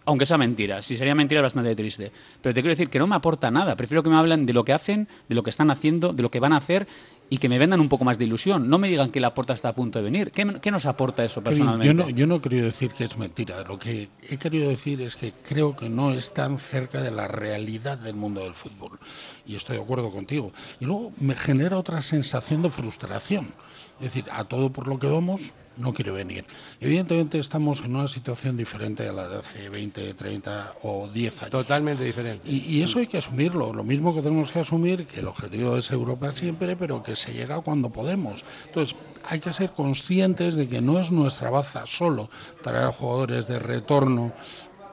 aunque 0.05 0.27
sea 0.27 0.39
mentira. 0.39 0.81
Si 0.81 0.97
sería 0.97 1.15
mentira 1.15 1.41
es 1.41 1.45
bastante 1.45 1.75
triste. 1.77 2.11
Pero 2.41 2.55
te 2.55 2.63
quiero 2.63 2.73
decir 2.73 2.89
que 2.89 2.99
no 2.99 3.07
me 3.07 3.15
aporta 3.15 3.51
nada. 3.51 3.77
Prefiero 3.77 4.03
que 4.03 4.09
me 4.09 4.17
hablen 4.17 4.47
de 4.47 4.53
lo 4.53 4.65
que 4.65 4.73
hacen, 4.73 5.09
de 5.29 5.35
lo 5.35 5.43
que 5.43 5.51
están 5.51 5.71
haciendo, 5.71 6.13
de 6.13 6.23
lo 6.23 6.31
que 6.31 6.41
van 6.41 6.55
a 6.55 6.57
hacer 6.57 6.87
y 7.33 7.39
que 7.39 7.49
me 7.49 7.59
vendan 7.59 7.81
un 7.81 7.89
poco 7.89 8.05
más 8.05 8.19
de 8.19 8.27
ilusión. 8.27 8.69
No 8.69 8.77
me 8.77 8.91
digan 8.91 9.11
que 9.11 9.19
la 9.19 9.33
puerta 9.33 9.55
está 9.55 9.71
a 9.71 9.75
punto 9.75 9.99
de 9.99 10.05
venir. 10.05 10.33
¿Qué, 10.33 10.61
qué 10.61 10.71
nos 10.71 10.85
aporta 10.85 11.25
eso 11.25 11.43
personalmente? 11.43 11.87
Yo 11.87 11.95
no, 11.95 12.11
yo 12.11 12.27
no 12.27 12.35
he 12.35 12.41
querido 12.43 12.67
decir 12.67 12.93
que 12.93 13.05
es 13.05 13.17
mentira. 13.17 13.63
Lo 13.63 13.79
que 13.79 14.11
he 14.29 14.37
querido 14.37 14.69
decir 14.69 15.01
es 15.01 15.17
que 15.17 15.33
creo 15.43 15.75
que 15.75 15.89
no 15.89 16.11
están 16.11 16.59
cerca 16.59 17.01
de 17.01 17.11
la 17.11 17.29
realidad 17.29 17.97
del 17.97 18.17
mundo 18.17 18.43
del 18.43 18.53
fútbol. 18.53 18.99
Y 19.47 19.57
estoy 19.57 19.79
de 19.79 19.83
acuerdo 19.83 20.13
contigo. 20.13 20.53
Y 20.79 20.85
luego 20.85 21.11
me 21.21 21.35
genera 21.35 21.79
otra 21.79 22.03
sensación 22.03 22.61
de 22.61 22.69
frustración. 22.69 23.55
Es 23.99 24.13
decir, 24.13 24.27
a 24.31 24.45
todo 24.45 24.71
por 24.71 24.87
lo 24.87 24.99
que 24.99 25.07
vamos, 25.07 25.55
no 25.77 25.93
quiere 25.93 26.11
venir. 26.11 26.45
Evidentemente 26.81 27.39
estamos 27.39 27.81
en 27.81 27.97
una 27.97 28.09
situación 28.09 28.57
diferente 28.57 29.09
a 29.09 29.13
la 29.13 29.29
de 29.29 29.39
hace 29.39 29.69
20, 29.69 30.15
30 30.15 30.75
o 30.83 31.09
10 31.09 31.43
años. 31.43 31.51
Totalmente 31.51 32.05
diferente. 32.05 32.49
Y, 32.49 32.77
y 32.77 32.83
eso 32.83 32.99
hay 32.99 33.07
que 33.07 33.19
asumirlo. 33.19 33.73
Lo 33.73 33.85
mismo 33.85 34.15
que 34.15 34.23
tenemos 34.23 34.51
que 34.51 34.61
asumir 34.61 35.07
que 35.07 35.21
el 35.21 35.29
objetivo 35.29 35.77
es 35.77 35.91
Europa 35.91 36.33
siempre, 36.33 36.77
pero 36.77 37.03
que 37.03 37.17
se 37.17 37.33
llega 37.33 37.61
cuando 37.61 37.91
podemos. 37.91 38.45
Entonces, 38.67 38.97
hay 39.25 39.41
que 39.41 39.53
ser 39.53 39.73
conscientes 39.73 40.57
de 40.57 40.69
que 40.69 40.81
no 40.81 40.99
es 40.99 41.11
nuestra 41.11 41.51
baza 41.51 41.87
solo 41.87 42.29
traer 42.63 42.93
jugadores 42.93 43.47
de 43.47 43.59
retorno, 43.59 44.33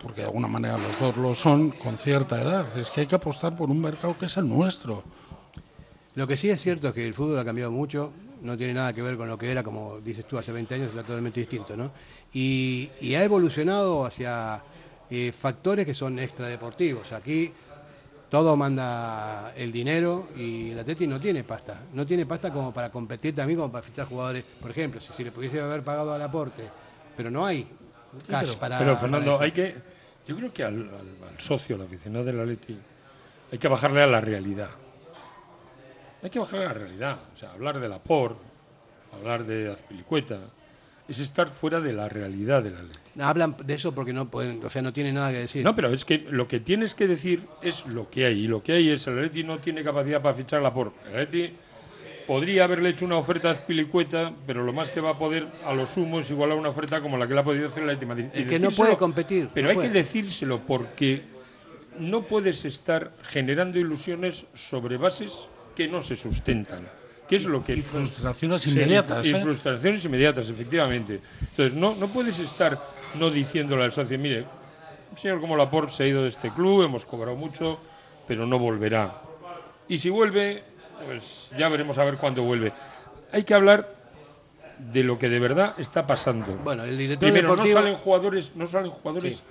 porque 0.01 0.21
de 0.21 0.27
alguna 0.27 0.47
manera 0.47 0.77
los 0.77 0.99
dos 0.99 1.17
lo 1.17 1.35
son, 1.35 1.71
con 1.71 1.97
cierta 1.97 2.41
edad. 2.41 2.77
Es 2.77 2.91
que 2.91 3.01
hay 3.01 3.07
que 3.07 3.15
apostar 3.15 3.55
por 3.55 3.69
un 3.69 3.81
mercado 3.81 4.17
que 4.17 4.27
es 4.27 4.37
el 4.37 4.47
nuestro. 4.47 5.03
Lo 6.15 6.27
que 6.27 6.37
sí 6.37 6.49
es 6.49 6.61
cierto 6.61 6.89
es 6.89 6.93
que 6.93 7.05
el 7.05 7.13
fútbol 7.13 7.39
ha 7.39 7.45
cambiado 7.45 7.71
mucho, 7.71 8.11
no 8.41 8.57
tiene 8.57 8.73
nada 8.73 8.93
que 8.93 9.01
ver 9.01 9.17
con 9.17 9.27
lo 9.27 9.37
que 9.37 9.51
era, 9.51 9.63
como 9.63 9.99
dices 9.99 10.25
tú, 10.25 10.37
hace 10.37 10.51
20 10.51 10.75
años, 10.75 10.93
era 10.93 11.03
totalmente 11.03 11.39
distinto, 11.39 11.75
¿no? 11.75 11.91
Y, 12.33 12.89
y 13.01 13.15
ha 13.15 13.23
evolucionado 13.23 14.05
hacia 14.05 14.61
eh, 15.09 15.31
factores 15.31 15.85
que 15.85 15.93
son 15.95 16.19
extradeportivos. 16.19 17.11
Aquí 17.11 17.51
todo 18.29 18.55
manda 18.55 19.53
el 19.55 19.71
dinero 19.71 20.27
y 20.37 20.71
el 20.71 20.79
Atleti 20.79 21.07
no 21.07 21.19
tiene 21.19 21.43
pasta. 21.43 21.81
No 21.93 22.05
tiene 22.05 22.25
pasta 22.25 22.51
como 22.53 22.71
para 22.73 22.91
competir 22.91 23.35
también, 23.35 23.59
como 23.59 23.71
para 23.71 23.81
fichar 23.81 24.07
jugadores. 24.07 24.43
Por 24.61 24.69
ejemplo, 24.71 25.01
si, 25.01 25.11
si 25.13 25.23
le 25.23 25.31
pudiese 25.31 25.59
haber 25.59 25.83
pagado 25.83 26.13
al 26.13 26.21
aporte, 26.21 26.63
pero 27.17 27.31
no 27.31 27.45
hay 27.45 27.67
cash 28.27 28.55
para. 28.57 28.77
Pero 28.79 28.95
Fernando, 28.97 29.39
hay 29.39 29.51
que. 29.51 29.75
Yo 30.27 30.35
creo 30.35 30.53
que 30.53 30.63
al, 30.63 30.75
al- 30.75 31.29
al 31.29 31.39
socio, 31.39 31.75
al 31.75 31.81
aficionado 31.81 32.23
del 32.23 32.39
Atleti, 32.39 32.77
hay 33.51 33.57
que 33.57 33.67
bajarle 33.67 34.03
a 34.03 34.07
la 34.07 34.21
realidad. 34.21 34.69
Hay 36.21 36.29
que 36.29 36.39
bajarle 36.39 36.65
a 36.65 36.67
la 36.69 36.73
realidad. 36.73 37.19
O 37.33 37.37
sea, 37.37 37.51
hablar 37.51 37.79
de 37.79 37.87
la 37.89 37.99
POR, 37.99 38.35
hablar 39.13 39.45
de 39.45 39.71
Azpilicueta, 39.71 40.39
es 41.07 41.19
estar 41.19 41.49
fuera 41.49 41.79
de 41.79 41.91
la 41.93 42.07
realidad 42.07 42.61
del 42.61 42.75
Atleti. 42.75 43.19
Hablan 43.19 43.55
de 43.65 43.73
eso 43.73 43.93
porque 43.93 44.13
no 44.13 44.29
pueden, 44.29 44.63
o 44.63 44.69
sea, 44.69 44.81
no 44.81 44.93
tienen 44.93 45.15
nada 45.15 45.31
que 45.31 45.39
decir. 45.39 45.63
No, 45.63 45.75
pero 45.75 45.91
es 45.91 46.05
que 46.05 46.19
lo 46.29 46.47
que 46.47 46.59
tienes 46.59 46.93
que 46.93 47.07
decir 47.07 47.47
es 47.63 47.87
lo 47.87 48.09
que 48.09 48.25
hay. 48.25 48.43
Y 48.43 48.47
lo 48.47 48.61
que 48.61 48.73
hay 48.73 48.89
es 48.89 49.07
el 49.07 49.15
Atleti 49.17 49.43
no 49.43 49.57
tiene 49.57 49.83
capacidad 49.83 50.21
para 50.21 50.35
fichar 50.35 50.61
la 50.61 50.73
POR. 50.73 50.93
El 51.07 51.19
Atleti 51.19 51.53
podría 52.27 52.65
haberle 52.65 52.89
hecho 52.89 53.05
una 53.05 53.17
oferta 53.17 53.49
a 53.49 53.53
Azpilicueta, 53.53 54.31
pero 54.45 54.63
lo 54.63 54.71
más 54.71 54.91
que 54.91 55.01
va 55.01 55.11
a 55.11 55.17
poder 55.17 55.47
a 55.65 55.73
lo 55.73 55.87
sumo 55.87 56.19
es 56.19 56.29
igualar 56.29 56.57
una 56.57 56.69
oferta 56.69 57.01
como 57.01 57.17
la 57.17 57.27
que 57.27 57.33
le 57.33 57.39
ha 57.39 57.43
podido 57.43 57.65
hacer 57.65 57.81
el 57.81 57.89
Atleti 57.89 58.05
Madrid. 58.05 58.25
Es 58.33 58.47
que 58.47 58.59
no 58.59 58.69
puede 58.69 58.95
competir, 58.97 59.49
Pero 59.51 59.65
no 59.65 59.69
hay 59.71 59.75
puede. 59.77 59.87
que 59.87 59.93
decírselo 59.95 60.59
porque 60.59 61.23
no 61.97 62.21
puedes 62.27 62.65
estar 62.65 63.13
generando 63.23 63.79
ilusiones 63.79 64.45
sobre 64.53 64.97
bases 64.97 65.47
que 65.79 65.87
no 65.87 66.03
se 66.03 66.17
sustentan. 66.17 66.85
Que 67.25 67.37
es 67.37 67.45
lo 67.45 67.63
que 67.63 67.73
Y 67.73 67.81
frustraciones 67.81 68.67
inmediatas. 68.67 69.25
Y, 69.25 69.29
¿eh? 69.29 69.39
frustraciones 69.39 70.03
inmediatas, 70.03 70.49
efectivamente. 70.49 71.21
Entonces, 71.39 71.73
no, 71.73 71.95
no 71.95 72.09
puedes 72.09 72.37
estar 72.39 72.85
no 73.15 73.29
diciéndole 73.29 73.85
al 73.85 73.93
socio, 73.93 74.19
mire, 74.19 74.43
un 75.09 75.17
señor 75.17 75.39
como 75.39 75.55
Laporte 75.55 75.93
se 75.93 76.03
ha 76.03 76.07
ido 76.07 76.23
de 76.23 76.27
este 76.27 76.51
club, 76.51 76.83
hemos 76.83 77.05
cobrado 77.05 77.37
mucho, 77.37 77.79
pero 78.27 78.45
no 78.45 78.59
volverá. 78.59 79.21
Y 79.87 79.99
si 79.99 80.09
vuelve, 80.09 80.63
pues 81.05 81.49
ya 81.57 81.69
veremos 81.69 81.97
a 81.97 82.03
ver 82.03 82.17
cuándo 82.17 82.43
vuelve. 82.43 82.73
Hay 83.31 83.45
que 83.45 83.53
hablar 83.53 83.87
de 84.79 85.03
lo 85.05 85.17
que 85.17 85.29
de 85.29 85.39
verdad 85.39 85.75
está 85.77 86.05
pasando. 86.05 86.57
Bueno, 86.57 86.83
el 86.83 86.97
director 86.97 87.25
Primero, 87.25 87.51
deportivo... 87.51 87.75
no 87.75 87.81
salen 87.81 87.95
jugadores, 87.95 88.51
no 88.53 88.67
salen 88.67 88.91
jugadores 88.91 89.43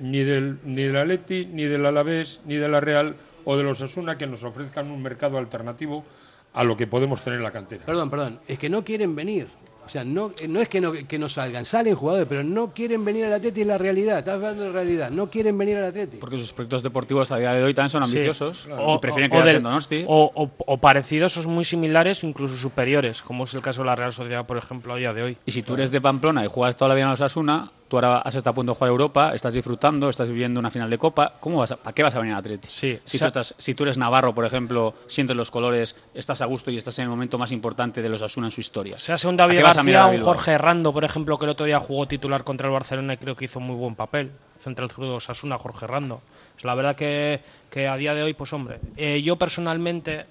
ni 0.00 0.24
del 0.24 0.58
ni 0.64 0.82
del 0.82 0.96
Atleti, 0.96 1.46
ni 1.46 1.62
del 1.62 1.86
Alavés, 1.86 2.40
ni 2.44 2.56
de 2.56 2.68
la 2.68 2.80
Real 2.80 3.14
o 3.50 3.56
de 3.56 3.62
los 3.62 3.80
Asuna 3.80 4.18
que 4.18 4.26
nos 4.26 4.44
ofrezcan 4.44 4.90
un 4.90 5.00
mercado 5.02 5.38
alternativo 5.38 6.04
a 6.52 6.64
lo 6.64 6.76
que 6.76 6.86
podemos 6.86 7.22
tener 7.22 7.38
en 7.38 7.44
la 7.44 7.50
cantera. 7.50 7.82
Perdón, 7.86 8.10
perdón, 8.10 8.40
es 8.46 8.58
que 8.58 8.68
no 8.68 8.84
quieren 8.84 9.16
venir. 9.16 9.46
O 9.86 9.88
sea, 9.90 10.04
no, 10.04 10.32
eh, 10.38 10.46
no 10.46 10.60
es 10.60 10.68
que 10.68 10.82
no, 10.82 10.92
que 10.92 11.18
no 11.18 11.30
salgan, 11.30 11.64
salen 11.64 11.94
jugadores, 11.94 12.26
pero 12.28 12.44
no 12.44 12.74
quieren 12.74 13.02
venir 13.06 13.24
al 13.24 13.32
Atleti, 13.32 13.62
es 13.62 13.66
la 13.66 13.78
realidad, 13.78 14.18
estás 14.18 14.34
hablando 14.34 14.64
de 14.64 14.72
realidad, 14.72 15.10
no 15.10 15.30
quieren 15.30 15.56
venir 15.56 15.78
al 15.78 15.84
Atleti. 15.84 16.18
Porque 16.18 16.36
sus 16.36 16.52
proyectos 16.52 16.82
deportivos 16.82 17.30
a 17.32 17.38
día 17.38 17.54
de 17.54 17.62
hoy 17.64 17.72
también 17.72 17.88
son 17.88 18.04
Sí. 18.04 18.10
ambiciosos 18.12 18.68
O- 18.70 18.96
y 18.96 18.98
prefieren 18.98 19.30
o- 19.32 19.34
o 19.34 19.36
quedarse 19.38 19.46
del- 19.48 19.56
en 19.56 19.62
Donosti. 19.62 20.04
O, 20.06 20.30
o- 20.34 20.50
o 20.58 20.76
parecidos 20.76 21.38
o 21.38 21.48
muy 21.48 21.64
similares, 21.64 22.22
incluso 22.22 22.54
superiores, 22.56 23.22
como 23.22 23.44
es 23.44 23.54
el 23.54 23.62
caso 23.62 23.80
de 23.80 23.86
la 23.86 23.96
Real 23.96 24.12
Sociedad, 24.12 24.44
por 24.44 24.58
ejemplo, 24.58 24.92
a 24.92 24.96
día 24.98 25.14
de 25.14 25.22
hoy. 25.22 25.38
Y 25.46 25.52
si 25.52 25.62
tú 25.62 25.72
eres 25.72 25.90
de 25.90 26.02
Pamplona 26.02 26.44
y 26.44 26.48
juegas 26.48 26.76
toda 26.76 26.90
la 26.90 26.94
vida 26.94 27.04
en 27.04 27.10
los 27.12 27.22
Asuna, 27.22 27.72
tú 27.88 27.96
ahora 27.96 28.18
has 28.18 28.34
estado 28.34 28.50
a 28.50 28.54
punto 28.54 28.72
de 28.72 28.78
jugar 28.78 28.90
Europa, 28.90 29.32
estás 29.34 29.54
disfrutando, 29.54 30.08
estás 30.10 30.28
viviendo 30.28 30.60
una 30.60 30.70
final 30.70 30.90
de 30.90 30.98
Copa, 30.98 31.34
¿cómo 31.40 31.58
vas 31.58 31.72
a, 31.72 31.76
¿para 31.76 31.94
qué 31.94 32.02
vas 32.02 32.14
a 32.14 32.18
venir 32.20 32.34
a 32.34 32.38
Atleti? 32.38 32.68
Sí, 32.68 32.98
Si, 33.04 33.16
o 33.16 33.18
sea- 33.18 33.26
tú 33.32 33.40
estás, 33.40 33.54
si 33.58 33.74
tú 33.74 33.82
eres 33.84 33.96
Navarro, 33.98 34.34
por 34.34 34.44
ejemplo, 34.44 34.94
sientes 35.06 35.34
los 35.36 35.50
colores, 35.50 35.96
estás 36.14 36.40
a 36.42 36.44
gusto 36.46 36.70
y 36.70 36.76
estás 36.76 36.98
en 36.98 37.04
el 37.04 37.08
momento 37.08 37.38
más 37.38 37.50
importante 37.52 38.02
de 38.02 38.08
los 38.08 38.20
Asuna 38.22 38.48
en 38.48 38.50
su 38.50 38.60
historia. 38.60 38.98
Sea 38.98 39.16
un 39.28 39.34
¿A 39.34 39.44
David 39.46 39.58
a 39.58 39.62
García, 39.72 40.04
a 40.04 40.06
un? 40.08 40.20
Jorge 40.20 40.58
Rando, 40.58 40.92
por 40.92 41.04
ejemplo, 41.04 41.38
que 41.38 41.46
el 41.46 41.50
otro 41.50 41.66
día 41.66 41.80
jugó 41.80 42.06
titular 42.06 42.44
contra 42.44 42.66
el 42.68 42.72
Barcelona 42.72 43.14
y 43.14 43.16
creo 43.16 43.34
que 43.36 43.46
hizo 43.46 43.58
muy 43.60 43.76
buen 43.76 43.94
papel. 43.94 44.30
Central 44.60 44.90
zurdo 44.90 45.18
Sasuna, 45.20 45.56
Jorge 45.56 45.86
Rando. 45.86 46.20
Es 46.56 46.64
la 46.64 46.74
verdad 46.74 46.96
que, 46.96 47.40
que 47.70 47.86
a 47.88 47.96
día 47.96 48.12
de 48.14 48.22
hoy, 48.22 48.34
pues 48.34 48.52
hombre, 48.52 48.80
eh, 48.96 49.22
yo 49.22 49.36
personalmente, 49.36 50.26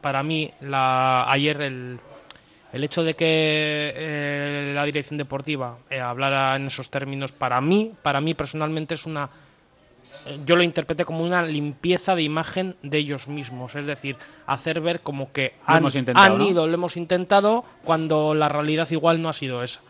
para 0.00 0.22
mí, 0.22 0.50
la, 0.60 1.30
ayer 1.30 1.60
el, 1.60 2.00
el 2.76 2.84
hecho 2.84 3.02
de 3.02 3.14
que 3.14 3.92
eh, 3.96 4.72
la 4.74 4.84
dirección 4.84 5.16
deportiva 5.16 5.78
eh, 5.88 5.98
hablara 5.98 6.56
en 6.56 6.66
esos 6.66 6.90
términos, 6.90 7.32
para 7.32 7.60
mí, 7.62 7.92
para 8.02 8.20
mí 8.20 8.34
personalmente 8.34 8.94
es 8.94 9.06
una 9.06 9.30
eh, 10.26 10.38
yo 10.44 10.56
lo 10.56 10.62
interpreté 10.62 11.06
como 11.06 11.24
una 11.24 11.42
limpieza 11.42 12.14
de 12.14 12.22
imagen 12.22 12.76
de 12.82 12.98
ellos 12.98 13.28
mismos, 13.28 13.74
es 13.74 13.86
decir, 13.86 14.16
hacer 14.46 14.82
ver 14.82 15.00
como 15.00 15.32
que 15.32 15.54
han, 15.64 15.84
ido, 16.42 16.66
lo 16.66 16.74
hemos 16.74 16.96
intentado, 16.98 17.64
cuando 17.82 18.34
la 18.34 18.50
realidad 18.50 18.90
igual 18.90 19.22
no 19.22 19.30
ha 19.30 19.32
sido 19.32 19.62
esa. 19.62 19.80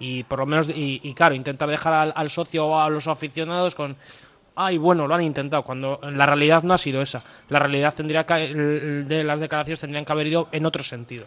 Y 0.00 0.24
por 0.24 0.40
lo 0.40 0.46
menos, 0.46 0.68
y, 0.68 1.00
y 1.04 1.14
claro, 1.14 1.36
intentar 1.36 1.68
dejar 1.68 1.92
al, 1.92 2.12
al 2.16 2.30
socio 2.30 2.66
o 2.66 2.80
a 2.80 2.90
los 2.90 3.06
aficionados 3.06 3.76
con, 3.76 3.96
ay, 4.56 4.76
bueno, 4.76 5.06
lo 5.06 5.14
han 5.14 5.22
intentado, 5.22 5.62
cuando 5.62 6.00
la 6.02 6.26
realidad 6.26 6.64
no 6.64 6.74
ha 6.74 6.78
sido 6.78 7.00
esa. 7.00 7.22
La 7.48 7.60
realidad 7.60 7.94
tendría 7.94 8.26
que, 8.26 8.34
de 9.06 9.22
las 9.22 9.38
declaraciones 9.38 9.78
tendrían 9.78 10.04
que 10.04 10.12
haber 10.12 10.26
ido 10.26 10.48
en 10.50 10.66
otro 10.66 10.82
sentido. 10.82 11.26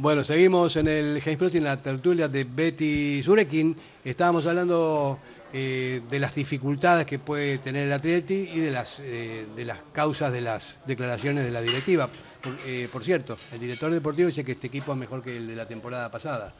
Bueno, 0.00 0.22
seguimos 0.22 0.76
en 0.76 0.86
el 0.86 1.20
James 1.20 1.56
en 1.56 1.64
la 1.64 1.76
tertulia 1.76 2.28
de 2.28 2.44
Betty 2.44 3.20
Surekin. 3.20 3.76
Estábamos 4.04 4.46
hablando 4.46 5.18
eh, 5.52 6.02
de 6.08 6.20
las 6.20 6.36
dificultades 6.36 7.04
que 7.04 7.18
puede 7.18 7.58
tener 7.58 7.88
el 7.88 7.92
Atleti 7.92 8.48
y 8.54 8.60
de 8.60 8.70
las, 8.70 9.00
eh, 9.00 9.48
de 9.56 9.64
las 9.64 9.78
causas 9.92 10.32
de 10.32 10.40
las 10.40 10.76
declaraciones 10.86 11.44
de 11.44 11.50
la 11.50 11.60
directiva. 11.60 12.08
Por, 12.40 12.54
eh, 12.64 12.88
por 12.92 13.02
cierto, 13.02 13.36
el 13.52 13.58
director 13.58 13.90
deportivo 13.90 14.28
dice 14.28 14.44
que 14.44 14.52
este 14.52 14.68
equipo 14.68 14.92
es 14.92 14.98
mejor 14.98 15.20
que 15.20 15.36
el 15.36 15.48
de 15.48 15.56
la 15.56 15.66
temporada 15.66 16.08
pasada. 16.12 16.54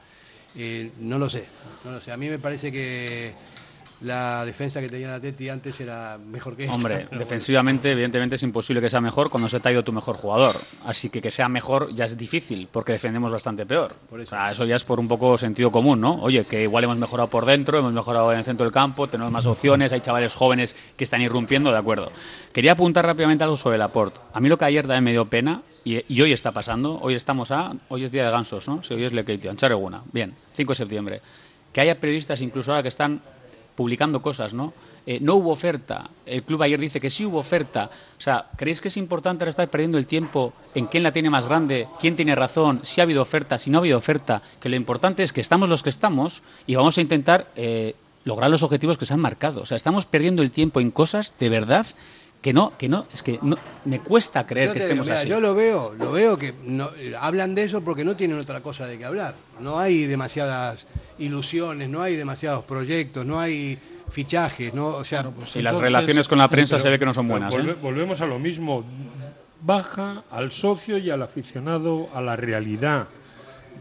No 0.98 1.20
lo 1.20 1.30
sé, 1.30 1.44
no 1.84 1.92
lo 1.92 2.00
sé. 2.00 2.10
A 2.10 2.16
mí 2.16 2.28
me 2.28 2.40
parece 2.40 2.72
que 2.72 3.34
la 4.00 4.44
defensa 4.44 4.80
que 4.80 4.88
tenía 4.88 5.08
el 5.08 5.14
Atleti 5.14 5.48
antes 5.48 5.80
era 5.80 6.18
mejor 6.18 6.56
que 6.56 6.64
esta. 6.64 6.76
Hombre, 6.76 7.06
bueno. 7.10 7.18
defensivamente, 7.18 7.90
evidentemente 7.92 8.36
es 8.36 8.42
imposible 8.42 8.80
que 8.80 8.88
sea 8.88 9.00
mejor 9.00 9.28
cuando 9.28 9.48
se 9.48 9.58
te 9.58 9.68
ha 9.68 9.72
ido 9.72 9.82
tu 9.82 9.92
mejor 9.92 10.16
jugador. 10.16 10.56
Así 10.84 11.10
que 11.10 11.20
que 11.20 11.30
sea 11.30 11.48
mejor 11.48 11.92
ya 11.94 12.04
es 12.04 12.16
difícil, 12.16 12.68
porque 12.70 12.92
defendemos 12.92 13.32
bastante 13.32 13.66
peor. 13.66 13.94
Por 14.08 14.20
eso. 14.20 14.34
O 14.34 14.38
sea, 14.38 14.50
eso 14.52 14.64
ya 14.64 14.76
es 14.76 14.84
por 14.84 15.00
un 15.00 15.08
poco 15.08 15.36
sentido 15.36 15.72
común, 15.72 16.00
¿no? 16.00 16.22
Oye, 16.22 16.44
que 16.44 16.62
igual 16.62 16.84
hemos 16.84 16.98
mejorado 16.98 17.28
por 17.28 17.44
dentro, 17.44 17.78
hemos 17.78 17.92
mejorado 17.92 18.32
en 18.32 18.38
el 18.38 18.44
centro 18.44 18.64
del 18.64 18.72
campo, 18.72 19.08
tenemos 19.08 19.32
más 19.32 19.46
opciones, 19.46 19.92
hay 19.92 20.00
chavales 20.00 20.34
jóvenes 20.34 20.76
que 20.96 21.04
están 21.04 21.20
irrumpiendo, 21.20 21.72
de 21.72 21.78
acuerdo. 21.78 22.12
Quería 22.52 22.72
apuntar 22.72 23.04
rápidamente 23.04 23.42
algo 23.42 23.56
sobre 23.56 23.76
el 23.76 23.82
aporte. 23.82 24.20
A 24.32 24.40
mí 24.40 24.48
lo 24.48 24.56
que 24.58 24.64
ayer 24.64 24.86
también 24.86 25.04
me 25.04 25.12
dio 25.12 25.24
pena, 25.24 25.62
y, 25.84 26.02
y 26.12 26.20
hoy 26.20 26.32
está 26.32 26.52
pasando, 26.52 26.98
hoy 27.00 27.14
estamos 27.14 27.50
a, 27.50 27.72
hoy 27.88 28.04
es 28.04 28.12
día 28.12 28.26
de 28.26 28.30
gansos, 28.30 28.68
¿no? 28.68 28.82
Sí, 28.82 28.94
hoy 28.94 29.04
es 29.04 29.12
Lekeitio, 29.12 29.50
Anchareguna, 29.50 30.02
bien, 30.12 30.34
5 30.52 30.70
de 30.70 30.74
septiembre. 30.74 31.20
Que 31.72 31.80
haya 31.80 31.98
periodistas 31.98 32.40
incluso 32.40 32.72
ahora 32.72 32.82
que 32.82 32.88
están 32.88 33.20
publicando 33.78 34.20
cosas, 34.20 34.54
¿no? 34.54 34.72
Eh, 35.06 35.20
no 35.22 35.36
hubo 35.36 35.52
oferta. 35.52 36.10
El 36.26 36.42
club 36.42 36.60
ayer 36.64 36.80
dice 36.80 37.00
que 37.00 37.10
sí 37.10 37.24
hubo 37.24 37.38
oferta. 37.38 37.88
O 38.18 38.20
sea, 38.20 38.46
¿creéis 38.56 38.80
que 38.80 38.88
es 38.88 38.96
importante 38.96 39.44
ahora 39.44 39.50
estar 39.50 39.68
perdiendo 39.68 39.98
el 39.98 40.06
tiempo 40.06 40.52
en 40.74 40.86
quién 40.86 41.04
la 41.04 41.12
tiene 41.12 41.30
más 41.30 41.46
grande, 41.46 41.86
quién 42.00 42.16
tiene 42.16 42.34
razón, 42.34 42.80
si 42.82 43.00
ha 43.00 43.04
habido 43.04 43.22
oferta, 43.22 43.56
si 43.56 43.70
no 43.70 43.78
ha 43.78 43.82
habido 43.82 43.96
oferta? 43.96 44.42
Que 44.58 44.68
lo 44.68 44.74
importante 44.74 45.22
es 45.22 45.32
que 45.32 45.40
estamos 45.40 45.68
los 45.68 45.84
que 45.84 45.90
estamos 45.90 46.42
y 46.66 46.74
vamos 46.74 46.98
a 46.98 47.02
intentar 47.02 47.52
eh, 47.54 47.94
lograr 48.24 48.50
los 48.50 48.64
objetivos 48.64 48.98
que 48.98 49.06
se 49.06 49.14
han 49.14 49.20
marcado. 49.20 49.60
O 49.60 49.64
sea, 49.64 49.76
estamos 49.76 50.06
perdiendo 50.06 50.42
el 50.42 50.50
tiempo 50.50 50.80
en 50.80 50.90
cosas 50.90 51.32
de 51.38 51.48
verdad 51.48 51.86
que 52.40 52.52
no, 52.52 52.72
que 52.78 52.88
no, 52.88 53.06
es 53.12 53.22
que 53.22 53.38
no, 53.42 53.56
me 53.84 53.98
cuesta 53.98 54.46
creer 54.46 54.68
Yo 54.68 54.72
que 54.74 54.78
te 54.80 54.84
estemos 54.86 55.06
digo, 55.06 55.14
mira, 55.14 55.20
así. 55.22 55.28
Yo 55.28 55.40
lo 55.40 55.54
veo, 55.54 55.94
lo 55.98 56.12
veo 56.12 56.38
que 56.38 56.54
no- 56.64 56.90
hablan 57.20 57.54
de 57.54 57.64
eso 57.64 57.80
porque 57.80 58.04
no 58.04 58.14
tienen 58.16 58.38
otra 58.38 58.60
cosa 58.60 58.86
de 58.86 58.96
qué 58.96 59.04
hablar. 59.04 59.34
No 59.60 59.78
hay 59.78 60.06
demasiadas 60.06 60.86
ilusiones, 61.18 61.88
no 61.88 62.00
hay 62.00 62.14
demasiados 62.16 62.62
proyectos, 62.64 63.26
no 63.26 63.40
hay 63.40 63.78
fichajes, 64.10 64.72
no, 64.72 64.86
o 64.88 65.04
sea, 65.04 65.24
pues 65.24 65.56
y 65.56 65.62
las 65.62 65.76
relaciones 65.76 66.28
con 66.28 66.38
la 66.38 66.48
prensa 66.48 66.76
Pero- 66.76 66.82
se 66.84 66.90
ve 66.90 66.98
que 66.98 67.04
no 67.04 67.12
son 67.14 67.26
buenas. 67.28 67.52
volve- 67.52 67.72
¿eh? 67.72 67.76
Volvemos 67.82 68.20
a 68.20 68.26
lo 68.26 68.38
mismo. 68.38 68.84
Baja 69.60 70.22
al 70.30 70.52
socio 70.52 70.96
y 70.98 71.10
al 71.10 71.20
aficionado 71.22 72.08
a 72.14 72.20
la 72.20 72.36
realidad. 72.36 73.08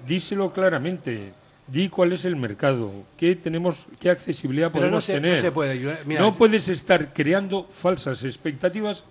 Díselo 0.08 0.52
claramente. 0.52 1.32
Di 1.68 1.90
cuál 1.90 2.14
es 2.14 2.26
el 2.26 2.36
mercado, 2.36 2.92
qué 3.18 3.36
tenemos, 3.36 3.86
qué 4.00 4.10
accesibilidad 4.10 4.72
Pero 4.72 4.86
no 4.86 4.92
podemos 4.92 5.04
se, 5.06 5.14
tener. 5.14 5.36
no 5.36 5.42
se 5.42 5.52
puede. 5.52 5.98
mira, 6.06 6.22
No 6.22 6.38
puedes 6.38 6.68
estar 6.70 7.14
creando 7.14 7.66
falsas 7.70 8.24
expectativas 8.24 9.04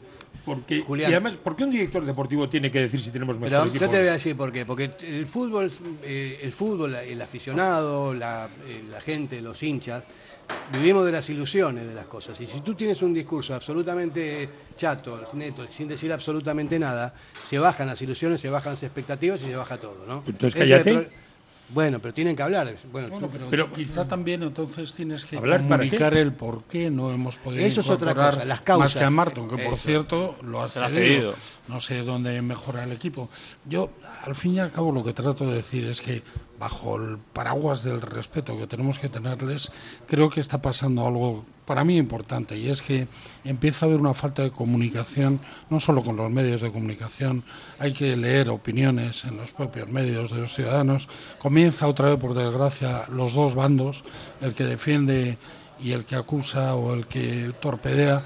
porque 0.45 0.81
Julián. 0.81 1.11
y 1.11 1.15
además 1.15 1.37
¿por 1.37 1.57
qué 1.57 1.65
un 1.65 1.71
director 1.71 2.05
deportivo 2.05 2.49
tiene 2.49 2.71
que 2.71 2.81
decir 2.81 3.01
si 3.01 3.11
tenemos 3.11 3.37
mejor 3.37 3.51
Pero 3.51 3.63
equipo? 3.71 3.85
yo 3.85 3.91
te 3.91 3.99
voy 3.99 4.09
a 4.09 4.13
decir 4.13 4.37
por 4.37 4.53
qué. 4.53 4.65
Porque 4.65 4.91
el 5.01 5.27
fútbol, 5.27 5.73
eh, 6.05 6.39
el 6.43 6.53
fútbol, 6.53 6.95
el 6.95 7.21
aficionado, 7.21 8.15
la, 8.15 8.49
eh, 8.67 8.85
la 8.91 9.01
gente, 9.01 9.41
los 9.43 9.61
hinchas, 9.63 10.05
vivimos 10.73 11.05
de 11.05 11.11
las 11.13 11.29
ilusiones 11.31 11.89
de 11.89 11.95
las 11.95 12.07
cosas. 12.07 12.41
Y 12.41 12.47
si 12.47 12.61
tú 12.61 12.75
tienes 12.75 13.03
un 13.03 13.13
discurso 13.13 13.55
absolutamente 13.55 14.49
chato, 14.77 15.21
neto, 15.33 15.67
sin 15.71 15.89
decir 15.89 16.13
absolutamente 16.13 16.79
nada, 16.79 17.13
se 17.45 17.59
bajan 17.59 17.89
las 17.89 18.01
ilusiones, 18.01 18.41
se 18.41 18.49
bajan 18.49 18.75
las 18.75 18.83
expectativas 18.85 19.43
y 19.43 19.47
se 19.47 19.57
baja 19.57 19.79
todo, 19.79 20.05
¿no? 20.07 20.23
Entonces, 20.27 20.55
cállate. 20.61 21.09
Bueno, 21.69 21.99
pero 21.99 22.15
tienen 22.15 22.37
que 22.37 22.43
hablar. 22.43 22.75
Bueno, 22.93 23.09
Bueno, 23.09 23.27
tú- 23.27 23.33
pero, 23.33 23.47
Pero- 23.51 23.73
quizá 23.73 24.07
también 24.07 24.43
entonces 24.45 24.95
tienes 24.95 25.25
que 25.25 25.37
¿Hablar 25.37 25.63
comunicar 25.63 26.15
el 26.15 26.33
por 26.33 26.63
qué 26.65 26.91
no 26.91 27.11
hemos 27.11 27.37
podido 27.37 27.65
Eso 27.67 27.81
es 27.81 27.91
otra 27.91 28.15
cosa, 28.15 28.45
las 28.45 28.61
causas. 28.61 28.85
más 28.85 28.95
que 28.95 29.05
a 29.05 29.11
Marton, 29.11 29.49
que 29.49 29.57
por 29.57 29.75
Eso. 29.75 29.77
cierto 29.85 30.37
lo 30.43 30.63
ha 30.63 30.69
Se 30.69 30.79
lo 30.79 30.87
ha 30.87 30.91
cedido. 30.91 31.09
cedido. 31.33 31.35
No 31.69 31.81
sé 31.81 32.03
dónde 32.05 32.41
mejora 32.41 32.85
el 32.85 32.93
equipo. 32.93 33.29
Yo, 33.69 33.91
al 34.25 34.37
fin 34.37 34.55
y 34.55 34.61
al 34.61 34.71
cabo, 34.71 34.93
lo 34.93 35.03
que 35.03 35.13
trato 35.13 35.45
de 35.45 35.57
decir 35.57 35.85
es 35.87 36.01
que 36.01 36.23
bajo 36.59 36.97
el 36.97 37.19
paraguas 37.19 37.83
del 37.83 38.01
respeto 38.01 38.57
que 38.57 38.67
tenemos 38.67 38.99
que 38.99 39.09
tenerles, 39.09 39.71
creo 40.07 40.31
que 40.31 40.41
está 40.41 40.61
pasando 40.63 41.07
algo 41.07 41.45
para 41.67 41.85
mí 41.85 41.97
importante 41.97 42.57
y 42.57 42.69
es 42.71 42.81
que 42.81 43.09
empieza 43.45 43.85
a 43.85 43.89
haber 43.89 44.01
una 44.01 44.15
falta 44.15 44.43
de 44.43 44.53
comunicación, 44.53 45.41
no 45.69 45.81
solo 45.81 46.03
con 46.03 46.17
los 46.17 46.31
medios 46.31 46.61
de 46.61 46.71
comunicación, 46.73 47.43
hay 47.79 47.93
que 47.93 48.17
leer 48.17 48.49
opiniones 48.49 49.25
en 49.25 49.37
los 49.37 49.51
propios 49.51 49.89
medios 49.89 50.31
de 50.31 50.41
los 50.41 50.55
ciudadanos. 50.55 51.09
Comienza 51.39 51.89
otra 51.89 52.11
vez, 52.11 52.19
por 52.19 52.35
desgracia, 52.35 53.05
los 53.11 53.35
dos 53.35 53.55
bandos, 53.55 54.05
el 54.41 54.55
que 54.55 54.65
defiende 54.65 55.39
y 55.81 55.93
el 55.93 56.05
que 56.05 56.17
acusa 56.17 56.75
o 56.75 56.95
el 56.95 57.07
que 57.07 57.53
torpedea 57.61 58.23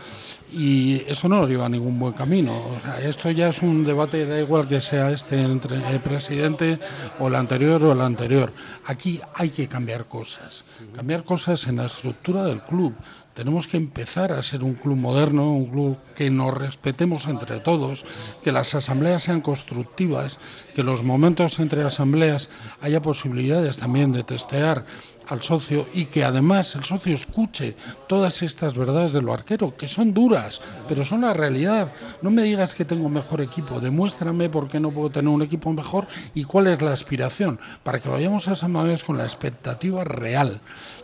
y 0.53 1.03
esto 1.07 1.29
no 1.29 1.37
nos 1.37 1.49
lleva 1.49 1.67
a 1.67 1.69
ningún 1.69 1.99
buen 1.99 2.13
camino. 2.13 2.61
Esto 3.03 3.31
ya 3.31 3.49
es 3.49 3.63
un 3.63 3.85
debate, 3.85 4.27
da 4.27 4.41
igual 4.41 4.67
que 4.67 4.81
sea 4.81 5.11
este 5.11 5.41
entre 5.43 5.77
el 5.77 6.01
presidente 6.01 6.79
o 7.19 7.29
el 7.29 7.37
anterior 7.37 7.83
o 7.85 7.93
el 7.93 8.01
anterior. 8.01 8.53
Aquí 8.87 9.21
hay 9.35 9.51
que 9.51 9.69
cambiar 9.69 10.07
cosas, 10.07 10.65
cambiar 10.95 11.25
cosas 11.25 11.67
en 11.67 11.77
la 11.77 11.87
estructura 11.87 12.45
del 12.45 12.63
club. 12.63 12.95
Tenemos 13.35 13.69
que 13.69 13.77
empezar 13.77 14.33
a 14.33 14.43
ser 14.43 14.65
un 14.65 14.75
club 14.75 14.97
moderno, 14.97 15.53
un 15.53 15.67
club 15.67 15.99
que 16.17 16.31
nos 16.31 16.53
respetemos 16.53 17.27
entre 17.27 17.61
todos, 17.61 18.05
que 18.43 18.51
las 18.51 18.75
asambleas 18.75 19.23
sean 19.23 19.41
constructivas, 19.41 20.39
que 20.75 20.83
los 20.83 21.05
momentos 21.05 21.61
entre 21.61 21.85
asambleas 21.85 22.51
haya 22.81 23.01
posibilidades 23.01 23.79
también 23.79 24.13
de 24.13 24.25
testear 24.25 24.85
al 25.33 25.43
socio 25.43 25.87
y 25.95 26.07
que 26.07 26.25
además 26.25 26.75
el 26.75 26.85
socio 26.85 27.15
escuche 27.15 27.77
todas 28.09 28.43
estas 28.43 28.75
verdades 28.75 29.13
de 29.13 29.23
lo 29.23 29.33
arquero, 29.33 29.77
que 29.77 29.89
son 29.89 30.13
duras, 30.15 30.61
pero 30.89 31.05
son 31.05 31.23
la 31.23 31.35
realidad. 31.35 31.93
No 32.23 32.31
me 32.31 32.43
digas 32.43 32.75
que 32.75 32.85
tengo 32.85 33.09
mejor 33.09 33.41
equipo, 33.41 33.81
demuéstrame 33.81 34.49
por 34.49 34.69
qué 34.69 34.81
no 34.81 34.91
puedo 34.91 35.11
tener 35.11 35.29
un 35.29 35.43
equipo 35.43 35.73
mejor 35.73 36.07
y 36.35 36.45
cuál 36.45 36.67
es 36.67 36.83
la 36.83 36.93
aspiración, 36.93 37.61
para 37.83 38.01
que 38.01 38.09
vayamos 38.09 38.49
a 38.49 38.57
San 38.57 38.73
Mamés 38.73 39.05
con 39.05 39.19
la 39.19 39.25
expectativa 39.25 40.05
real 40.05 40.61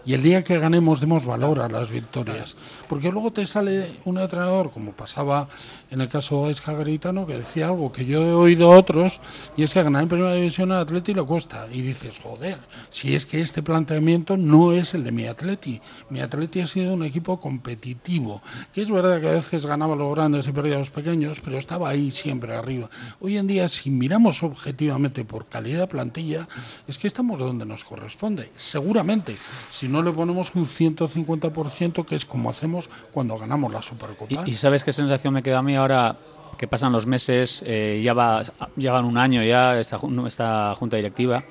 y 0.07 0.15
el 0.15 0.23
día 0.23 0.45
que 0.45 0.59
ganemos 0.59 1.01
demos 1.01 1.27
valor 1.27 1.61
a 1.61 1.69
las 1.69 1.91
victorias. 1.91 2.57
Porque 2.89 3.11
luego 3.11 3.33
te 3.33 3.45
sale 3.45 3.91
un 4.05 4.19
entrenador, 4.19 4.71
como 4.71 4.93
pasaba 4.93 5.49
en 5.91 6.01
el 6.01 6.09
caso 6.09 6.43
de 6.43 6.49
Aisca 6.49 6.73
Garitano, 6.73 7.27
que 7.27 7.39
decía 7.39 7.67
algo 7.67 7.91
que 7.91 8.07
yo 8.07 8.23
he 8.23 8.33
oído 8.33 8.71
otros, 8.71 9.21
y 9.57 9.65
es 9.65 9.73
que 9.75 9.83
ganar 9.83 10.05
en 10.05 10.09
primera 10.09 10.35
división 10.35 10.71
al 10.71 10.83
Atleti 10.83 11.13
le 11.13 11.25
cuesta. 11.25 11.67
Y 11.73 11.83
dices, 11.83 12.21
joder, 12.23 12.59
si 12.91 13.17
es 13.17 13.27
que 13.27 13.41
este 13.41 13.63
planteamiento 13.63 14.37
no 14.37 14.73
es 14.73 14.95
el 14.95 15.03
de 15.03 15.11
mi 15.11 15.27
Atleti. 15.27 15.81
Mi 16.11 16.21
Atleti 16.21 16.61
ha 16.61 16.67
sido 16.69 16.95
un 16.95 17.05
equipo 17.05 17.41
competitivo, 17.41 18.43
que 18.73 18.83
es 18.83 18.91
verdad 18.91 19.21
que 19.21 19.29
a 19.29 19.33
veces 19.33 19.67
ganaba 19.67 19.97
los 19.97 20.15
grandes 20.15 20.47
y 20.47 20.53
perdía 20.53 20.79
los 20.79 20.91
pequeños, 20.91 21.41
pero 21.41 21.59
estaba 21.59 21.89
ahí 21.89 22.13
siempre 22.13 22.55
arriba. 22.55 22.89
Hoy 23.19 23.39
en 23.39 23.49
día, 23.49 23.69
si 23.69 23.91
miramos 23.91 24.45
objetivamente 24.45 25.25
por 25.25 25.47
calidad 25.47 25.81
de 25.81 25.87
plantilla, 25.89 26.49
es 26.87 26.97
que 26.97 27.09
estamos 27.09 27.41
donde 27.41 27.67
nos 27.67 27.83
corresponde. 27.83 28.51
Seguramente, 28.57 29.37
si 29.73 29.89
no 29.89 29.96
le 30.03 30.13
ponemos 30.13 30.55
un 30.55 30.65
150%, 30.65 32.05
que 32.05 32.15
es 32.15 32.25
como 32.25 32.51
hacemos 32.51 32.89
cuando 33.13 33.37
ganamos 33.39 33.73
la 33.73 33.83
Supercopa. 33.83 34.45
¿Y, 34.47 34.53
sabes 34.55 34.85
qué 34.85 34.93
sensación 34.93 35.35
me 35.35 35.43
queda 35.43 35.59
a 35.59 35.63
mí 35.63 35.77
ahora 35.77 36.17
que 36.59 36.67
pasan 36.67 36.93
los 36.93 37.07
meses, 37.07 37.63
eh, 37.67 38.01
ya 38.03 38.15
va, 38.15 38.43
un 38.77 39.19
año 39.19 39.43
ya 39.43 39.79
esta, 39.79 39.99
esta 40.27 40.75
junta 40.75 40.97
directiva? 40.97 41.45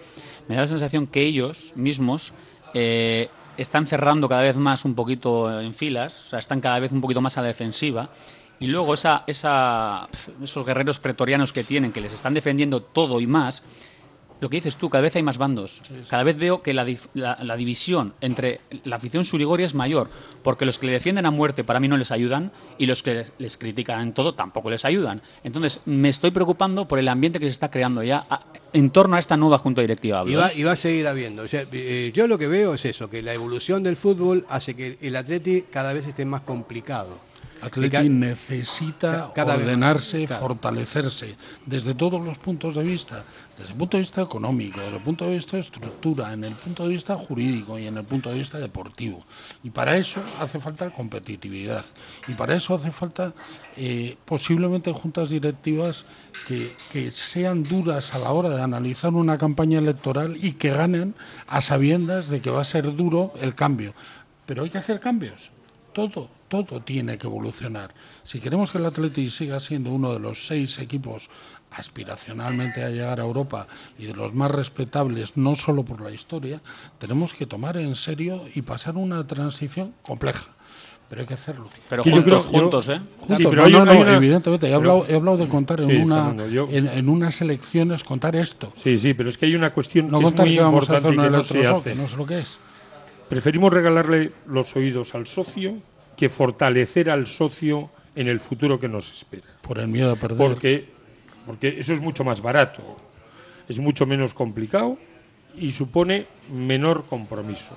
Me 0.47 0.55
da 0.55 0.62
la 0.62 0.67
sensación 0.67 1.08
que 1.08 1.21
ellos 1.21 1.73
mismos 1.75 2.34
eh, 2.73 3.29
están 3.58 3.88
cerrando 3.88 4.27
cada 4.27 4.41
vez 4.41 4.58
más 4.58 4.86
un 4.86 4.95
poquito 4.95 5.62
en 5.62 5.73
filas, 5.73 6.25
o 6.25 6.29
sea, 6.29 6.39
están 6.39 6.62
cada 6.62 6.79
vez 6.79 6.91
un 6.91 7.01
poquito 7.01 7.21
más 7.21 7.38
a 7.38 7.41
la 7.41 7.47
defensiva. 7.47 8.10
Y 8.60 8.67
luego 8.67 8.93
esa, 8.93 9.23
esa, 9.27 10.08
esos 10.41 10.65
guerreros 10.65 10.99
pretorianos 10.99 11.51
que 11.51 11.63
tienen, 11.63 11.91
que 11.91 11.99
les 11.99 12.13
están 12.13 12.34
defendiendo 12.34 12.81
todo 12.81 13.19
y 13.19 13.27
más, 13.27 13.63
lo 14.41 14.50
que 14.50 14.58
dices 14.58 14.76
tú, 14.76 14.89
cada 14.89 15.02
vez 15.02 15.15
hay 15.15 15.24
más 15.24 15.38
bandos. 15.38 15.82
Cada 16.10 16.24
vez 16.24 16.38
veo 16.38 16.62
que 16.62 16.74
la, 16.74 16.86
la- 17.13 17.38
la 17.41 17.56
división 17.56 18.13
entre 18.21 18.60
la 18.84 18.98
afición 18.98 19.24
surigoria 19.26 19.65
es 19.65 19.74
mayor, 19.74 20.10
porque 20.43 20.65
los 20.65 20.78
que 20.78 20.88
le 20.88 20.91
defienden 20.93 21.26
a 21.26 21.32
muerte 21.32 21.63
para 21.63 21.80
mí 21.80 21.88
no 21.88 21.98
les 21.98 22.12
ayudan 22.12 22.52
y 22.78 22.86
los 22.86 23.02
que 23.02 23.13
les, 23.13 23.34
les 23.38 23.58
critican 23.58 24.02
en 24.02 24.13
todo 24.13 24.36
tampoco 24.36 24.69
les 24.69 24.84
ayudan. 24.86 25.21
Entonces, 25.43 25.80
me 25.86 26.10
estoy 26.10 26.32
preocupando 26.32 26.88
por 26.88 27.00
el 27.00 27.08
ambiente 27.08 27.39
que 27.39 27.45
se 27.45 27.52
está 27.52 27.71
creando 27.71 28.04
ya 28.04 28.26
a- 28.30 28.41
en 28.74 28.89
torno 28.89 29.15
a 29.15 29.19
esta 29.19 29.38
nueva 29.38 29.58
junta 29.58 29.82
directiva. 29.82 30.19
hablo, 30.19 30.32
Y 30.32 30.36
va, 30.36 30.54
y 30.54 30.63
va 30.63 30.74
a 30.74 30.76
seguir 30.76 31.08
habiendo. 31.08 31.43
O 31.43 31.48
sea, 31.48 31.63
eh, 31.71 32.12
yo 32.13 32.28
lo 32.28 32.38
que 32.38 32.48
veo 32.48 32.74
es 32.74 32.84
eso, 32.86 33.10
que 33.10 33.21
la 33.21 33.34
evolución 33.34 33.84
del 33.84 33.95
fútbol 33.95 34.45
hace 34.50 34.76
que 34.76 34.98
el 35.02 35.15
Atleti 35.15 35.63
cada 35.71 35.93
vez 35.93 36.06
esté 36.08 36.26
más 36.26 36.41
complicado. 36.41 37.17
Atleti 37.61 38.09
necesita 38.09 39.31
vez- 39.35 39.45
ordenarse, 39.45 40.25
claro. 40.27 40.41
fortalecerse 40.41 41.35
desde 41.65 41.95
todos 41.95 42.23
los 42.23 42.37
puntos 42.37 42.75
de 42.75 42.83
vista, 42.83 43.25
desde 43.57 43.71
el 43.71 43.77
punto 43.77 43.97
de 43.97 44.01
vista 44.01 44.21
económico, 44.21 44.79
desde 44.79 44.97
el 44.97 45.03
punto 45.03 45.25
de 45.25 45.35
vista 45.35 45.57
de 45.57 45.61
estructura, 45.61 46.33
en 46.33 46.43
el 46.43 46.53
punto 46.53 46.83
de 46.83 46.89
vista 46.89 47.15
jurídico 47.15 47.79
y 47.79 47.87
en 47.87 47.97
el 47.97 48.03
punto 48.03 48.29
de 48.29 48.35
vista 48.39 48.59
deportivo. 48.59 49.25
Y 49.63 49.69
para 49.69 49.97
eso 49.97 50.21
hace 50.39 50.59
falta 50.59 50.89
competitividad. 50.89 51.85
Y 52.27 52.33
para 52.33 52.55
eso 52.55 52.75
hace 52.75 52.91
falta 52.91 53.33
eh, 53.77 54.17
posiblemente 54.25 54.91
juntas 54.91 55.29
directivas 55.29 56.05
que, 56.47 56.75
que 56.91 57.11
sean 57.11 57.63
duras 57.63 58.13
a 58.13 58.19
la 58.19 58.31
hora 58.31 58.49
de 58.49 58.61
analizar 58.61 59.13
una 59.13 59.37
campaña 59.37 59.79
electoral 59.79 60.37
y 60.41 60.53
que 60.53 60.71
ganen 60.71 61.15
a 61.47 61.61
sabiendas 61.61 62.27
de 62.29 62.41
que 62.41 62.49
va 62.51 62.61
a 62.61 62.65
ser 62.65 62.95
duro 62.95 63.33
el 63.41 63.55
cambio. 63.55 63.93
Pero 64.45 64.63
hay 64.63 64.69
que 64.69 64.77
hacer 64.77 64.99
cambios 64.99 65.51
todo, 65.95 66.29
todo 66.49 66.81
tiene 66.81 67.17
que 67.17 67.25
evolucionar. 67.27 67.93
Si 68.23 68.39
queremos 68.41 68.69
que 68.69 68.79
el 68.79 68.86
Atleti 68.86 69.29
siga 69.29 69.60
siendo 69.62 69.91
uno 69.91 70.12
de 70.12 70.19
los 70.19 70.45
seis 70.45 70.77
equipos 70.79 71.29
aspiracionalmente 71.71 72.84
a 72.84 72.89
llegar 72.89 73.19
a 73.19 73.23
Europa 73.23 73.67
y 73.97 74.05
de 74.05 74.13
los 74.13 74.34
más 74.34 74.51
respetables, 74.51 75.38
no 75.38 75.55
solo 75.55 75.84
por 75.86 76.01
la 76.01 76.12
historia, 76.12 76.62
tenemos 76.99 77.34
que 77.34 77.45
tomar 77.45 77.77
en 77.77 77.95
serio 77.95 78.43
y 78.53 78.62
pasar 78.62 78.97
una 78.97 79.25
transición 79.25 79.93
compleja. 80.01 80.45
Pero 81.08 81.21
hay 81.21 81.27
que 81.27 81.36
hacerlo. 81.36 81.69
Pero 81.88 82.01
Que 82.03 82.10
yo 82.10 82.15
juntos, 82.17 82.45
creo- 82.47 82.62
juntos, 82.62 82.89
¿eh? 82.89 82.99
Juntos, 83.19 83.38
Sí, 83.38 83.43
pero 83.47 83.63
no, 83.63 83.69
no, 83.69 83.81
una- 83.84 83.93
no, 83.93 83.99
una- 84.01 84.13
evidentemente. 84.15 84.65
He, 84.65 84.69
pero- 84.69 84.77
hablado, 84.91 85.05
he 85.08 85.15
hablado 85.15 85.38
de 85.38 85.47
contar 85.47 85.79
en, 85.81 85.89
Sí, 85.91 85.95
una, 85.97 86.15
Fernando, 86.15 86.49
yo- 86.49 86.67
en, 86.69 86.88
en 86.88 87.10
unas 87.10 87.39
elecciones, 87.41 88.03
contar 88.03 88.36
esto. 88.36 88.73
Sí, 88.84 88.97
sí, 88.97 89.13
pero 89.13 89.29
es 89.29 89.38
que 89.38 89.45
hay 89.45 89.55
una 89.55 89.71
cuestión 89.71 90.10
No 90.10 90.17
que 90.17 90.23
es 90.25 90.29
contar 90.31 90.45
muy 90.47 90.55
que 90.55 90.62
vamos 90.62 90.89
a 90.89 90.97
hacer 90.97 91.13
importante 91.13 91.15
y 91.15 91.19
un 91.19 91.23
que 91.25 91.38
no 91.38 91.43
se 91.43 91.53
electroshock, 91.53 91.84
que 91.84 91.89
hace. 91.91 92.01
no 92.01 92.08
sé 92.08 92.17
lo 92.17 92.25
que 92.25 92.39
es. 92.39 92.60
Preferimos 93.29 93.73
regalarle 93.73 94.31
los 94.47 94.75
oídos 94.75 95.15
al 95.15 95.25
socio 95.25 95.75
que 96.15 96.29
fortalecer 96.29 97.09
al 97.09 97.27
socio 97.27 97.89
en 98.15 98.27
el 98.27 98.39
futuro 98.39 98.79
que 98.79 98.88
nos 98.88 99.11
espera. 99.11 99.47
Por 99.61 99.79
el 99.79 99.88
miedo 99.88 100.11
a 100.11 100.15
perder. 100.15 100.38
Porque, 100.38 100.85
porque 101.45 101.79
eso 101.79 101.93
es 101.93 102.01
mucho 102.01 102.23
más 102.23 102.41
barato, 102.41 102.81
es 103.67 103.79
mucho 103.79 104.05
menos 104.05 104.33
complicado 104.33 104.97
y 105.57 105.71
supone 105.71 106.27
menor 106.53 107.05
compromiso. 107.09 107.75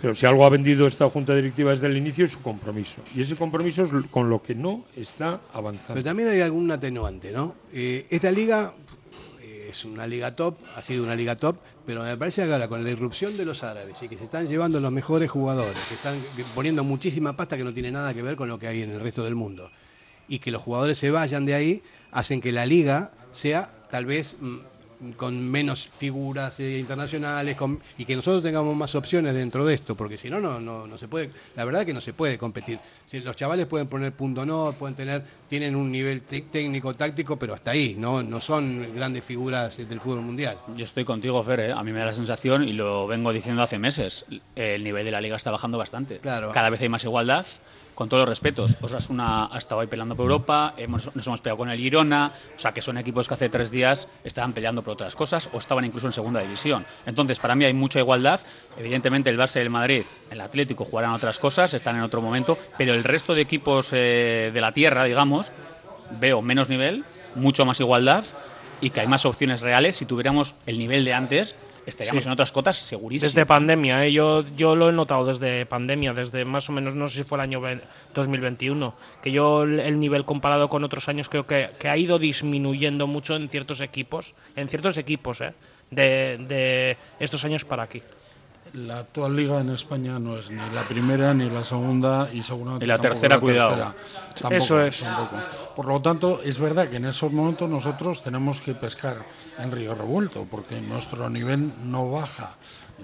Pero 0.00 0.14
si 0.14 0.26
algo 0.26 0.44
ha 0.44 0.48
vendido 0.48 0.86
esta 0.86 1.10
junta 1.10 1.34
directiva 1.34 1.72
desde 1.72 1.88
el 1.88 1.96
inicio 1.96 2.24
es 2.24 2.32
su 2.32 2.40
compromiso. 2.40 3.02
Y 3.16 3.22
ese 3.22 3.34
compromiso 3.34 3.82
es 3.82 3.90
con 4.10 4.30
lo 4.30 4.40
que 4.42 4.54
no 4.54 4.84
está 4.94 5.40
avanzando. 5.52 5.94
Pero 5.94 6.04
también 6.04 6.28
hay 6.28 6.40
algún 6.40 6.70
atenuante, 6.70 7.32
¿no? 7.32 7.56
Eh, 7.72 8.06
esta 8.08 8.30
liga 8.30 8.74
eh, 9.40 9.68
es 9.70 9.84
una 9.84 10.06
liga 10.06 10.36
top, 10.36 10.56
ha 10.76 10.82
sido 10.82 11.02
una 11.02 11.16
liga 11.16 11.34
top, 11.34 11.56
pero 11.88 12.02
me 12.02 12.18
parece 12.18 12.44
que 12.44 12.52
ahora 12.52 12.68
con 12.68 12.84
la 12.84 12.90
irrupción 12.90 13.38
de 13.38 13.46
los 13.46 13.64
árabes 13.64 14.02
y 14.02 14.10
que 14.10 14.18
se 14.18 14.24
están 14.24 14.46
llevando 14.46 14.78
los 14.78 14.92
mejores 14.92 15.30
jugadores, 15.30 15.82
que 15.88 15.94
están 15.94 16.20
poniendo 16.54 16.84
muchísima 16.84 17.32
pasta 17.32 17.56
que 17.56 17.64
no 17.64 17.72
tiene 17.72 17.90
nada 17.90 18.12
que 18.12 18.20
ver 18.20 18.36
con 18.36 18.46
lo 18.46 18.58
que 18.58 18.68
hay 18.68 18.82
en 18.82 18.90
el 18.90 19.00
resto 19.00 19.24
del 19.24 19.34
mundo, 19.34 19.70
y 20.28 20.38
que 20.38 20.50
los 20.50 20.60
jugadores 20.60 20.98
se 20.98 21.10
vayan 21.10 21.46
de 21.46 21.54
ahí, 21.54 21.82
hacen 22.10 22.42
que 22.42 22.52
la 22.52 22.66
liga 22.66 23.10
sea 23.32 23.72
tal 23.90 24.04
vez 24.04 24.36
mm, 24.38 24.56
con 25.16 25.38
menos 25.48 25.88
figuras 25.88 26.58
eh, 26.60 26.78
internacionales 26.78 27.56
con- 27.56 27.80
y 27.96 28.04
que 28.04 28.16
nosotros 28.16 28.42
tengamos 28.42 28.74
más 28.76 28.94
opciones 28.94 29.34
dentro 29.34 29.64
de 29.64 29.74
esto, 29.74 29.94
porque 29.94 30.16
si 30.18 30.28
no, 30.28 30.40
no, 30.40 30.58
no, 30.60 30.86
no 30.86 30.98
se 30.98 31.06
puede, 31.08 31.30
la 31.54 31.64
verdad 31.64 31.86
que 31.86 31.94
no 31.94 32.00
se 32.00 32.12
puede 32.12 32.36
competir. 32.36 32.78
Si 33.06 33.20
los 33.20 33.36
chavales 33.36 33.66
pueden 33.66 33.86
poner 33.86 34.12
punto 34.12 34.44
no, 34.44 34.74
pueden 34.78 34.96
tener, 34.96 35.22
tienen 35.48 35.76
un 35.76 35.90
nivel 35.92 36.22
técnico, 36.22 36.94
táctico, 36.94 37.38
pero 37.38 37.54
hasta 37.54 37.70
ahí, 37.70 37.94
no, 37.98 38.22
no 38.22 38.40
son 38.40 38.94
grandes 38.94 39.24
figuras 39.24 39.76
del 39.76 40.00
fútbol 40.00 40.22
mundial. 40.22 40.58
Yo 40.76 40.84
estoy 40.84 41.04
contigo, 41.04 41.42
Fer. 41.44 41.60
¿eh? 41.60 41.72
A 41.72 41.82
mí 41.82 41.92
me 41.92 42.00
da 42.00 42.06
la 42.06 42.12
sensación, 42.14 42.64
y 42.64 42.72
lo 42.72 43.06
vengo 43.06 43.32
diciendo 43.32 43.62
hace 43.62 43.78
meses, 43.78 44.24
el 44.56 44.82
nivel 44.84 45.04
de 45.04 45.10
la 45.12 45.20
liga 45.20 45.36
está 45.36 45.50
bajando 45.50 45.78
bastante. 45.78 46.18
Claro. 46.18 46.50
Cada 46.50 46.70
vez 46.70 46.80
hay 46.80 46.88
más 46.88 47.04
igualdad. 47.04 47.46
Con 47.98 48.08
todos 48.08 48.20
los 48.20 48.28
respetos, 48.28 48.76
Osasuna 48.80 49.48
ha 49.52 49.58
estado 49.58 49.80
ahí 49.80 49.88
peleando 49.88 50.14
por 50.14 50.22
Europa, 50.22 50.72
hemos- 50.76 51.12
nos 51.16 51.26
hemos 51.26 51.40
peleado 51.40 51.56
con 51.58 51.68
el 51.68 51.80
Girona, 51.80 52.30
o 52.54 52.56
sea 52.56 52.70
que 52.70 52.80
son 52.80 52.96
equipos 52.96 53.26
que 53.26 53.34
hace 53.34 53.48
tres 53.48 53.72
días 53.72 54.06
estaban 54.22 54.52
peleando 54.52 54.82
por 54.82 54.92
otras 54.92 55.16
cosas 55.16 55.50
o 55.52 55.58
estaban 55.58 55.84
incluso 55.84 56.06
en 56.06 56.12
segunda 56.12 56.38
división. 56.40 56.86
Entonces, 57.06 57.40
para 57.40 57.56
mí 57.56 57.64
hay 57.64 57.74
mucha 57.74 57.98
igualdad. 57.98 58.40
Evidentemente, 58.76 59.30
el 59.30 59.36
Barça 59.36 59.56
y 59.56 59.62
el 59.62 59.70
Madrid, 59.70 60.04
el 60.30 60.40
Atlético 60.40 60.84
jugarán 60.84 61.10
otras 61.10 61.40
cosas, 61.40 61.74
están 61.74 61.96
en 61.96 62.02
otro 62.02 62.22
momento, 62.22 62.56
pero 62.76 62.94
el 62.94 63.02
resto 63.02 63.34
de 63.34 63.40
equipos 63.40 63.88
eh, 63.92 64.52
de 64.54 64.60
la 64.60 64.70
tierra, 64.70 65.02
digamos, 65.02 65.50
veo 66.20 66.40
menos 66.40 66.68
nivel, 66.68 67.04
mucho 67.34 67.64
más 67.64 67.80
igualdad 67.80 68.24
y 68.80 68.90
que 68.90 69.00
hay 69.00 69.08
más 69.08 69.24
opciones 69.26 69.60
reales. 69.60 69.96
Si 69.96 70.06
tuviéramos 70.06 70.54
el 70.66 70.78
nivel 70.78 71.04
de 71.04 71.14
antes, 71.14 71.56
estaríamos 71.88 72.24
Sí. 72.24 72.28
en 72.28 72.32
otras 72.32 72.52
cotas 72.52 72.76
segurísimo. 72.76 73.28
Desde 73.28 73.46
pandemia, 73.46 74.04
¿eh? 74.06 74.12
yo, 74.12 74.44
yo 74.56 74.76
lo 74.76 74.90
he 74.90 74.92
notado 74.92 75.26
desde 75.26 75.66
pandemia, 75.66 76.12
desde 76.14 76.44
más 76.44 76.68
o 76.68 76.72
menos, 76.72 76.94
no 76.94 77.08
sé 77.08 77.18
si 77.18 77.28
fue 77.28 77.38
el 77.38 77.42
año 77.42 77.60
ve- 77.60 77.80
2021, 78.14 78.94
que 79.22 79.32
yo 79.32 79.62
el, 79.64 79.80
el 79.80 79.98
nivel 79.98 80.24
comparado 80.24 80.68
con 80.68 80.84
otros 80.84 81.08
años 81.08 81.28
creo 81.28 81.46
que, 81.46 81.70
que 81.78 81.88
ha 81.88 81.96
ido 81.96 82.18
disminuyendo 82.18 83.06
mucho 83.06 83.34
en 83.36 83.48
ciertos 83.48 83.80
equipos, 83.80 84.34
en 84.56 84.68
ciertos 84.68 84.96
equipos, 84.96 85.40
¿eh? 85.40 85.52
de, 85.90 86.38
de 86.46 86.96
estos 87.18 87.44
años 87.44 87.64
para 87.64 87.82
aquí. 87.84 88.02
La 88.74 88.98
actual 89.00 89.34
liga 89.34 89.60
en 89.60 89.70
España 89.70 90.18
no 90.18 90.36
es 90.36 90.50
ni 90.50 90.60
la 90.74 90.86
primera 90.86 91.32
ni 91.34 91.48
la 91.48 91.64
segunda 91.64 92.28
y 92.32 92.42
seguramente 92.42 92.84
Y 92.84 92.88
la 92.88 92.98
tercera, 92.98 93.36
la 93.36 93.40
cuidado. 93.40 93.70
tercera. 93.70 93.94
Tampoco, 94.34 94.54
Eso 94.54 94.82
es. 94.82 95.00
tampoco. 95.00 95.36
Por 95.74 95.86
lo 95.86 96.00
tanto, 96.02 96.40
es 96.42 96.58
verdad 96.58 96.88
que 96.88 96.96
en 96.96 97.06
esos 97.06 97.32
momentos 97.32 97.68
nosotros 97.68 98.22
tenemos 98.22 98.60
que 98.60 98.74
pescar 98.74 99.24
en 99.58 99.72
río 99.72 99.94
revuelto 99.94 100.46
porque 100.50 100.80
nuestro 100.80 101.28
nivel 101.30 101.72
no 101.84 102.10
baja. 102.10 102.56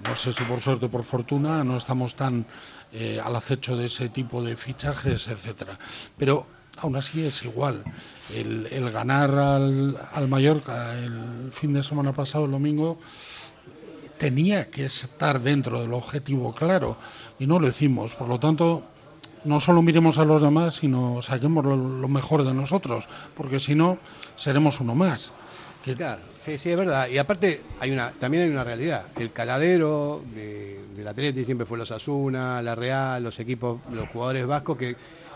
No 0.07 0.15
sé 0.15 0.33
si 0.33 0.43
por 0.43 0.59
suerte 0.61 0.85
o 0.85 0.89
por 0.89 1.03
fortuna 1.03 1.63
no 1.63 1.77
estamos 1.77 2.15
tan 2.15 2.45
eh, 2.93 3.19
al 3.23 3.35
acecho 3.35 3.75
de 3.75 3.87
ese 3.87 4.09
tipo 4.09 4.43
de 4.43 4.55
fichajes, 4.57 5.27
etcétera. 5.27 5.77
Pero 6.17 6.45
aún 6.77 6.95
así 6.95 7.25
es 7.25 7.43
igual. 7.43 7.83
El, 8.33 8.67
el 8.71 8.91
ganar 8.91 9.31
al, 9.31 9.97
al 10.13 10.27
Mallorca 10.27 10.95
el 10.99 11.49
fin 11.51 11.73
de 11.73 11.83
semana 11.83 12.11
pasado, 12.13 12.45
el 12.45 12.51
domingo, 12.51 12.99
tenía 14.17 14.69
que 14.69 14.85
estar 14.85 15.41
dentro 15.41 15.81
del 15.81 15.93
objetivo 15.93 16.53
claro 16.53 16.97
y 17.39 17.47
no 17.47 17.59
lo 17.59 17.67
hicimos. 17.67 18.13
Por 18.13 18.29
lo 18.29 18.39
tanto, 18.39 18.83
no 19.43 19.59
solo 19.59 19.81
miremos 19.81 20.17
a 20.17 20.25
los 20.25 20.41
demás, 20.41 20.75
sino 20.75 21.21
saquemos 21.21 21.65
lo, 21.65 22.07
mejor 22.07 22.43
de 22.43 22.53
nosotros, 22.53 23.07
porque 23.35 23.59
si 23.59 23.75
no, 23.75 23.97
seremos 24.35 24.79
uno 24.79 24.95
más. 24.95 25.31
Que- 25.83 25.95
Claro, 25.95 26.21
sí, 26.43 26.57
sí, 26.57 26.71
es 26.71 26.77
verdad. 26.77 27.07
Y 27.09 27.17
aparte, 27.19 27.61
hay 27.79 27.91
una, 27.91 28.11
también 28.11 28.43
hay 28.43 28.49
una 28.49 28.63
realidad. 28.63 29.05
El 29.17 29.31
caladero 29.31 30.23
de, 30.33 30.79
del 30.95 31.07
Atleti 31.07 31.45
siempre 31.45 31.67
fue 31.67 31.77
los 31.77 31.91
Asuna, 31.91 32.61
la 32.63 32.73
Real, 32.73 33.21
los 33.23 33.39
equipos, 33.39 33.79
los 33.91 34.09
jugadores 34.09 34.47
vascos 34.47 34.77
que 34.77 34.95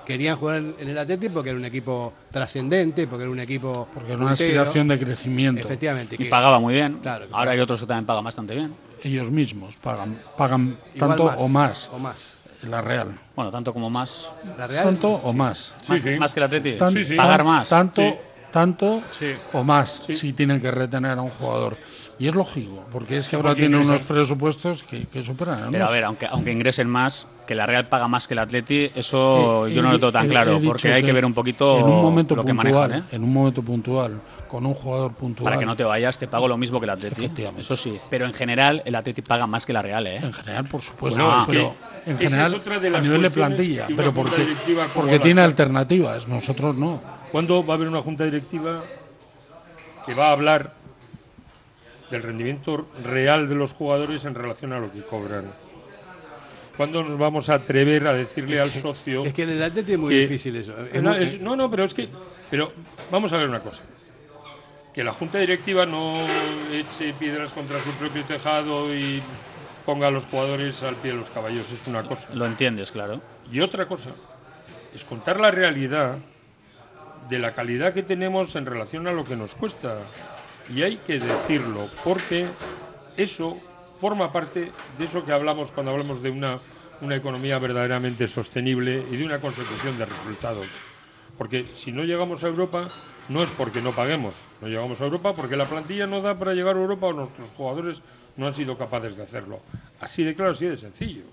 querían 0.09 0.37
jugar 0.37 0.57
en 0.57 0.89
el 0.89 0.97
Atleti 0.97 1.29
porque 1.29 1.51
era 1.51 1.59
un 1.59 1.65
equipo 1.65 2.13
trascendente, 2.31 3.07
porque 3.07 3.23
era 3.23 3.31
un 3.31 3.39
equipo. 3.39 3.87
porque 3.93 4.11
era 4.13 4.19
una 4.21 4.29
puntero. 4.31 4.59
aspiración 4.61 4.87
de 4.87 4.99
crecimiento. 4.99 5.61
Efectivamente. 5.61 6.15
Y 6.15 6.17
que- 6.17 6.25
pagaba 6.29 6.59
muy 6.59 6.73
bien. 6.73 6.97
Claro, 7.01 7.25
Ahora 7.25 7.35
claro. 7.37 7.51
hay 7.51 7.59
otros 7.59 7.79
que 7.79 7.85
también 7.85 8.05
pagan 8.05 8.23
bastante 8.23 8.55
bien. 8.55 8.73
Ellos 9.03 9.31
mismos 9.31 9.75
pagan, 9.77 10.19
pagan 10.37 10.75
igual 10.95 11.09
tanto 11.09 11.23
o 11.37 11.47
más. 11.47 11.89
O 11.93 11.99
más. 11.99 12.39
La 12.67 12.81
Real. 12.81 13.07
Bueno, 13.35 13.51
tanto 13.51 13.71
como 13.71 13.89
más. 13.89 14.29
La 14.57 14.67
Real. 14.67 14.83
Tanto 14.83 15.09
o 15.09 15.31
más. 15.31 15.73
Sí, 15.81 15.93
más, 15.93 16.01
sí. 16.01 16.09
más 16.19 16.33
que 16.33 16.39
el 16.41 16.43
Atleti. 16.47 16.71
Tan- 16.73 16.93
Sí, 16.93 17.05
sí. 17.05 17.15
Pagar 17.15 17.43
más. 17.45 17.69
Tanto, 17.69 18.01
Sí. 18.01 18.13
tanto 18.51 19.01
Sí. 19.11 19.33
o 19.53 19.63
más 19.63 20.01
Sí. 20.05 20.13
si 20.15 20.33
tienen 20.33 20.59
que 20.59 20.69
retener 20.71 21.17
a 21.17 21.21
un 21.21 21.29
jugador. 21.29 21.77
Y 22.19 22.27
es 22.27 22.36
lógico, 22.36 22.86
porque 22.91 23.17
es 23.19 23.29
que 23.29 23.38
ahora 23.38 23.53
ingresa- 23.53 23.79
unos 23.79 24.01
presupuestos 24.01 24.84
que, 24.84 25.05
que 25.08 25.23
superan. 25.23 25.63
a 25.63 25.71
Pero 25.71 25.88
a 25.88 25.91
ver, 25.91 26.03
aunque, 26.03 26.25
aunque 26.25 26.51
ingresen 26.51 26.89
más, 26.89 27.25
que 27.47 27.55
la 27.55 27.65
Real 27.65 27.88
paga 27.88 28.10
más 28.10 28.27
que 28.27 28.34
el 28.34 28.39
Atleti, 28.39 28.91
eso 28.93 29.65
Sí, 29.67 29.73
yo 29.73 29.82
no 29.82 29.91
lo 29.93 29.99
tengo 29.99 30.12
tan 30.12 30.25
he- 30.25 30.29
claro, 30.29 30.60
porque 30.65 30.91
hay 30.93 31.01
que 31.01 31.13
ver 31.13 31.23
un 31.23 31.34
poquito 31.34 31.79
en 31.79 31.86
un 31.86 32.01
momento 32.01 32.36
lo 32.36 32.43
que 32.43 32.53
puntual, 32.53 32.89
manejan, 32.89 32.99
¿eh? 33.10 33.15
En 33.15 33.23
un 33.23 33.32
momento 33.34 33.62
puntual, 33.63 34.19
con 34.49 34.65
un 34.65 34.73
jugador 34.73 35.13
puntual. 35.13 35.45
Para 35.45 35.58
que 35.60 35.65
no 35.65 35.77
te 35.77 35.86
vayas, 35.86 36.17
te 36.17 36.27
pago 36.27 36.47
lo 36.49 36.58
mismo 36.58 36.79
que 36.82 36.84
el 36.86 36.89
Atleti. 36.89 37.21
Efectivamente. 37.23 37.62
Eso 37.62 37.77
sí. 37.77 37.97
Pero 38.10 38.25
en 38.25 38.34
general, 38.34 38.82
el 38.86 38.95
Atleti 38.95 39.21
paga 39.21 39.47
más 39.47 39.65
que 39.65 39.71
la 39.71 39.82
Real, 39.82 40.05
¿eh? 40.05 40.17
En 40.17 40.34
general, 40.34 40.65
por 40.65 40.82
supuesto. 40.82 41.23
Bueno, 41.23 41.39
es 41.39 41.47
pero 41.47 41.75
que 42.03 42.10
en 42.12 42.15
esa 42.17 42.25
es 42.25 42.32
general, 42.32 42.55
otra 42.55 42.79
de 42.79 42.88
a 42.89 42.91
las 42.91 43.01
nivel 43.01 43.21
de 43.21 43.32
plantilla. 43.32 43.88
que 43.88 43.95
Pero 43.95 44.12
junta 44.12 44.32
porque, 44.32 44.53
porque 44.93 45.19
tiene 45.19 45.41
alternativas, 45.41 46.27
nosotros 46.27 46.75
no. 46.75 47.01
¿Cuándo 47.32 47.65
va 47.65 47.75
a 47.75 47.77
haber 47.77 47.88
una 47.88 48.01
junta 48.01 48.25
directiva 48.25 48.84
que 50.05 50.13
va 50.13 50.27
a 50.27 50.32
hablar 50.34 50.73
del 52.11 52.23
rendimiento 52.23 52.87
real 53.03 53.47
de 53.49 53.55
los 53.55 53.73
jugadores 53.73 54.25
en 54.25 54.35
relación 54.35 54.73
a 54.73 54.79
lo 54.79 54.91
que 54.91 55.01
cobran? 55.01 55.45
¿Cuándo 56.77 57.03
nos 57.03 57.17
vamos 57.17 57.49
a 57.49 57.55
atrever 57.55 58.07
a 58.07 58.13
decirle 58.13 58.59
al 58.61 58.69
socio 58.71 59.25
Es 59.25 59.33
que 59.33 59.43
en 59.43 59.49
el 59.49 59.63
Atleti 59.63 59.93
es 59.93 59.99
muy 59.99 60.13
que- 60.13 60.21
difícil 60.21 60.55
eso. 60.55 60.73
Es 60.91 61.03
no, 61.03 61.11
muy- 61.13 61.23
es- 61.23 61.41
no, 61.41 61.55
no, 61.55 61.69
pero 61.69 61.83
es 61.83 61.93
que. 61.93 62.07
Pero 62.49 62.71
vamos 63.11 63.33
a 63.33 63.37
ver 63.37 63.47
una 63.49 63.59
cosa. 63.59 63.83
Que 64.93 65.03
la 65.03 65.11
junta 65.13 65.37
directiva 65.39 65.85
no 65.85 66.17
eche 66.71 67.13
piedras 67.13 67.51
contra 67.51 67.79
su 67.79 67.91
propio 67.91 68.23
tejado 68.23 68.93
y 68.95 69.21
ponga 69.85 70.07
a 70.07 70.11
los 70.11 70.25
jugadores 70.25 70.81
al 70.83 70.95
pie 70.95 71.11
de 71.11 71.17
los 71.17 71.29
caballos 71.29 71.71
es 71.71 71.85
una 71.87 72.03
cosa. 72.03 72.27
Lo 72.33 72.45
entiendes, 72.45 72.91
claro. 72.91 73.21
Y 73.51 73.59
otra 73.59 73.85
cosa 73.87 74.11
es 74.93 75.03
contar 75.03 75.39
la 75.39 75.51
realidad 75.51 76.17
de 77.29 77.39
la 77.39 77.51
calidad 77.53 77.93
que 77.93 78.03
tenemos 78.03 78.55
en 78.55 78.65
relación 78.65 79.07
a 79.07 79.11
lo 79.11 79.23
que 79.25 79.35
nos 79.35 79.53
cuesta. 79.53 79.95
Y 80.73 80.84
hay 80.84 80.97
que 80.97 81.19
decirlo, 81.19 81.89
porque 82.03 82.45
eso 83.17 83.58
forma 83.99 84.32
parte 84.32 84.71
de 84.97 85.05
eso 85.05 85.25
que 85.25 85.32
hablamos 85.32 85.71
cuando 85.71 85.91
hablamos 85.91 86.21
de 86.21 86.29
una, 86.29 86.60
una 87.01 87.15
economía 87.15 87.58
verdaderamente 87.60 88.27
sostenible 88.27 89.03
y 89.12 89.15
de 89.17 89.25
una 89.25 89.39
consecución 89.39 89.97
de 89.97 90.05
resultados. 90.05 90.67
Porque 91.38 91.65
si 91.75 91.91
no 91.91 92.03
llegamos 92.03 92.43
a 92.43 92.47
Europa, 92.47 92.88
no 93.29 93.41
es 93.43 93.51
porque 93.51 93.82
no 93.82 93.91
paguemos. 93.93 94.36
No 94.62 94.67
llegamos 94.67 95.01
a 95.01 95.05
Europa 95.05 95.34
porque 95.34 95.55
la 95.58 95.65
plantilla 95.65 96.05
no 96.08 96.21
da 96.21 96.38
para 96.38 96.53
llegar 96.53 96.75
a 96.75 96.79
Europa 96.79 97.08
o 97.08 97.13
nuestros 97.13 97.49
jugadores 97.51 98.01
no 98.38 98.47
han 98.47 98.53
sido 98.53 98.77
capaces 98.77 99.15
de 99.15 99.23
hacerlo. 99.23 99.60
Así 99.99 100.23
de 100.23 100.36
claro, 100.36 100.51
así 100.51 100.65
de 100.65 100.77
sencillo. 100.77 101.23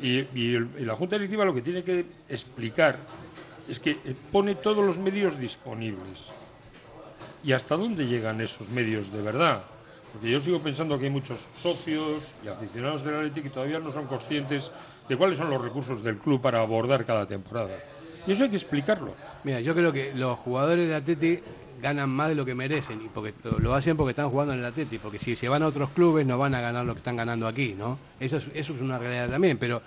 Y, 0.00 0.18
el- 0.54 0.68
y 0.78 0.84
la 0.84 0.94
Junta 0.96 1.16
Directiva 1.16 1.44
lo 1.44 1.54
que 1.54 1.62
tiene 1.62 1.82
que 1.82 2.04
explicar 2.28 2.98
es 3.68 3.78
que 3.80 3.94
pone 4.30 4.56
todos 4.56 4.84
los 4.84 4.98
medios 4.98 5.38
disponibles. 5.38 6.26
¿Y 7.44 7.52
hasta 7.52 7.76
dónde 7.76 8.06
llegan 8.06 8.40
esos 8.40 8.68
medios 8.68 9.12
de 9.12 9.20
verdad? 9.22 9.62
Porque 10.12 10.30
yo 10.30 10.40
sigo 10.40 10.60
pensando 10.60 10.98
que 10.98 11.06
hay 11.06 11.10
muchos 11.10 11.46
socios 11.54 12.22
y 12.44 12.48
aficionados 12.48 13.02
del 13.04 13.14
Atlético 13.16 13.44
que 13.44 13.50
todavía 13.54 13.78
no 13.80 13.90
son 13.90 14.06
conscientes 14.06 14.70
de 15.08 15.16
cuáles 15.16 15.38
son 15.38 15.50
los 15.50 15.60
recursos 15.60 16.02
del 16.04 16.18
club 16.18 16.40
para 16.40 16.60
abordar 16.60 17.04
cada 17.04 17.26
temporada. 17.26 17.76
Y 18.26 18.32
eso 18.32 18.44
hay 18.44 18.50
que 18.50 18.56
explicarlo. 18.56 19.14
Mira, 19.42 19.60
yo 19.60 19.74
creo 19.74 19.92
que 19.92 20.14
los 20.14 20.38
jugadores 20.38 20.86
de 20.86 20.94
Atleti 20.94 21.40
ganan 21.80 22.10
más 22.10 22.28
de 22.28 22.36
lo 22.36 22.44
que 22.44 22.54
merecen 22.54 23.00
y 23.04 23.08
porque 23.08 23.34
lo- 23.58 23.74
hacen 23.74 23.96
porque 23.96 24.10
están 24.10 24.30
jugando 24.30 24.52
en 24.52 24.60
el 24.60 24.64
Atleti, 24.66 24.98
porque 24.98 25.18
si 25.18 25.34
se 25.34 25.48
van 25.48 25.64
a 25.64 25.66
otros 25.66 25.90
clubes 25.90 26.24
no 26.24 26.38
van 26.38 26.54
a 26.54 26.60
ganar 26.60 26.84
lo 26.84 26.92
que 26.94 26.98
están 26.98 27.16
ganando 27.16 27.48
aquí, 27.48 27.74
¿no? 27.76 27.98
Eso 28.20 28.36
es, 28.36 28.44
eso 28.54 28.74
es 28.74 28.80
una 28.80 28.98
realidad 28.98 29.28
también, 29.30 29.58
pero 29.58 29.82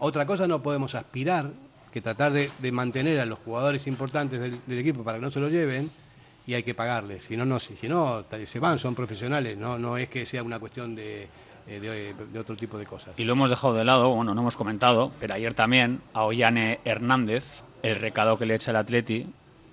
otra 0.00 0.26
cosa 0.26 0.48
no 0.48 0.60
podemos 0.62 0.96
aspirar 0.96 1.50
que 1.92 2.00
tratar 2.00 2.32
de, 2.32 2.50
de 2.58 2.72
mantener 2.72 3.20
a 3.20 3.26
los 3.26 3.38
jugadores 3.38 3.86
importantes 3.86 4.40
del, 4.40 4.58
del 4.66 4.78
equipo 4.80 5.04
para 5.04 5.18
que 5.18 5.24
no 5.24 5.30
se 5.30 5.38
lo 5.38 5.48
lleven 5.48 5.90
y 6.48 6.54
hay 6.54 6.62
que 6.62 6.74
pagarles, 6.74 7.24
si 7.24 7.36
no, 7.36 7.44
no, 7.44 7.60
si, 7.60 7.76
no 7.88 8.24
se 8.46 8.58
van, 8.58 8.78
son 8.78 8.94
profesionales, 8.94 9.58
no, 9.58 9.78
no 9.78 9.98
es 9.98 10.08
que 10.08 10.24
sea 10.24 10.42
una 10.42 10.58
cuestión 10.58 10.94
de, 10.94 11.28
eh, 11.68 11.78
de- 11.78 12.14
de 12.32 12.38
otro 12.38 12.56
tipo 12.56 12.78
de 12.78 12.86
cosas. 12.86 13.12
Y 13.18 13.24
lo 13.24 13.34
hemos 13.34 13.50
dejado 13.50 13.74
de 13.74 13.84
lado, 13.84 14.08
bueno, 14.08 14.34
no 14.34 14.40
hemos 14.40 14.56
comentado, 14.56 15.12
pero 15.20 15.34
ayer 15.34 15.52
también 15.52 16.00
a 16.14 16.22
Ollane 16.24 16.80
Hernández, 16.86 17.62
el 17.82 17.96
recado 17.96 18.38
que 18.38 18.46
le 18.46 18.54
echa 18.54 18.70
el 18.70 18.78
Atleti, 18.78 19.26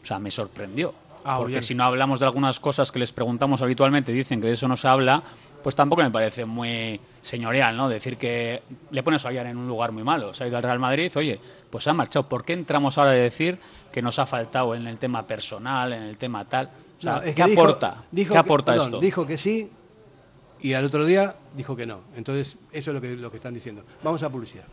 o 0.03 0.05
sea, 0.05 0.19
me 0.19 0.31
sorprendió. 0.31 0.93
Ah, 1.27 1.37
porque 1.39 1.61
si 1.63 1.73
no 1.73 1.83
hablamos 1.83 2.19
de 2.19 2.27
algunas 2.27 2.59
cosas 2.59 2.91
que 2.91 2.99
les 2.99 3.11
preguntamos 3.11 3.59
habitualmente, 3.61 4.11
dicen 4.11 4.39
que 4.39 4.47
de 4.47 4.53
eso 4.53 4.67
no 4.67 4.77
se 4.77 4.87
habla, 4.87 5.23
pues 5.63 5.75
tampoco 5.75 6.03
me 6.03 6.11
parece 6.11 6.45
muy 6.45 7.01
señorial, 7.19 7.75
¿no? 7.75 7.89
Decir 7.89 8.17
que 8.17 8.61
le 8.91 9.01
pones 9.01 9.25
a 9.25 9.29
Ollane 9.29 9.49
en 9.49 9.57
un 9.57 9.67
lugar 9.67 9.91
muy 9.91 10.03
malo. 10.03 10.35
Se 10.35 10.43
ha 10.43 10.47
ido 10.47 10.57
al 10.57 10.63
Real 10.63 10.77
Madrid, 10.77 11.11
oye, 11.15 11.39
pues 11.71 11.83
se 11.83 11.89
ha 11.89 11.93
marchado. 11.93 12.29
¿Por 12.29 12.45
qué 12.45 12.53
entramos 12.53 12.97
ahora 12.99 13.09
a 13.11 13.13
decir 13.15 13.57
que 13.91 14.03
nos 14.03 14.19
ha 14.19 14.27
faltado 14.27 14.75
en 14.75 14.85
el 14.85 14.99
tema 14.99 15.25
personal, 15.25 15.93
en 15.93 16.03
el 16.03 16.17
tema 16.19 16.45
tal? 16.45 16.69
O 16.99 17.01
sea, 17.01 17.13
No, 17.15 17.21
es 17.23 17.33
¿qué 17.33 17.41
que 17.43 17.49
dijo- 17.49 17.61
aporta? 17.63 18.03
dijo 18.11 18.29
¿Qué 18.29 18.33
que- 18.33 18.37
aporta 18.39 18.71
perdón, 18.73 18.87
esto? 18.89 18.99
Dijo 18.99 19.25
que 19.25 19.37
sí 19.39 19.71
y 20.61 20.73
al 20.73 20.85
otro 20.85 21.05
día 21.05 21.35
dijo 21.55 21.75
que 21.75 21.87
no. 21.87 22.01
Entonces, 22.15 22.57
eso 22.71 22.91
es 22.91 22.93
lo 22.95 23.01
que, 23.01 23.15
lo 23.17 23.31
que 23.31 23.37
están 23.37 23.53
diciendo. 23.55 23.83
Vamos 24.03 24.21
a 24.21 24.29
publicidad. 24.29 24.65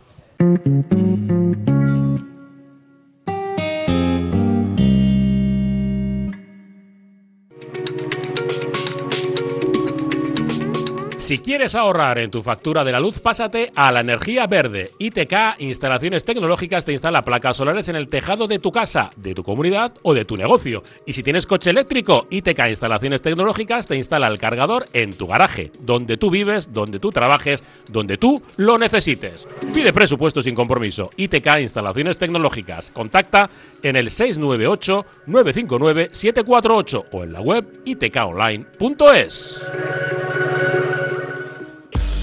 Si 11.23 11.39
quieres 11.39 11.77
ahorrar 11.77 12.19
en 12.19 12.33
tu 12.33 12.43
factura 12.43 12.83
de 12.83 12.91
la 12.91 12.99
luz, 12.99 13.21
pásate 13.21 13.71
a 13.77 13.93
la 13.93 14.01
energía 14.01 14.49
verde. 14.49 14.91
ITK 14.99 15.61
Instalaciones 15.61 16.25
Tecnológicas 16.25 16.85
te 16.85 16.91
instala 16.91 17.25
placas 17.25 17.59
solares 17.59 17.89
en 17.89 17.95
el 17.95 18.09
tejado 18.09 18.49
de 18.49 18.59
tu 18.59 18.73
casa, 18.73 19.11
de 19.15 19.33
tu 19.33 19.45
comunidad 19.45 19.95
o 20.03 20.15
de 20.15 20.25
tu 20.25 20.37
negocio. 20.37 20.83
Y 21.07 21.13
si 21.13 21.23
tienes 21.23 21.47
coche 21.47 21.71
eléctrico, 21.71 22.27
ITK 22.29 22.59
Instalaciones 22.71 23.23
Tecnológicas 23.23 23.87
te 23.87 23.95
instala 23.95 24.27
el 24.27 24.41
cargador 24.41 24.87
en 24.95 25.15
tu 25.15 25.29
garaje, 25.29 25.71
donde 25.79 26.17
tú 26.17 26.29
vives, 26.29 26.73
donde 26.73 26.99
tú 26.99 27.13
trabajes, 27.13 27.63
donde 27.89 28.19
tú 28.19 28.43
lo 28.57 28.77
necesites. 28.77 29.47
Pide 29.73 29.93
presupuesto 29.93 30.43
sin 30.43 30.57
compromiso. 30.57 31.11
ITK 31.17 31.61
Instalaciones 31.61 32.19
Tecnológicas. 32.19 32.89
Contacta 32.89 33.49
en 33.85 33.95
el 33.95 34.11
698 34.11 35.07
959 35.27 36.09
748 36.11 37.05
o 37.13 37.23
en 37.23 37.33
la 37.33 37.41
web 37.41 37.65
itkonline.es. 37.85 39.71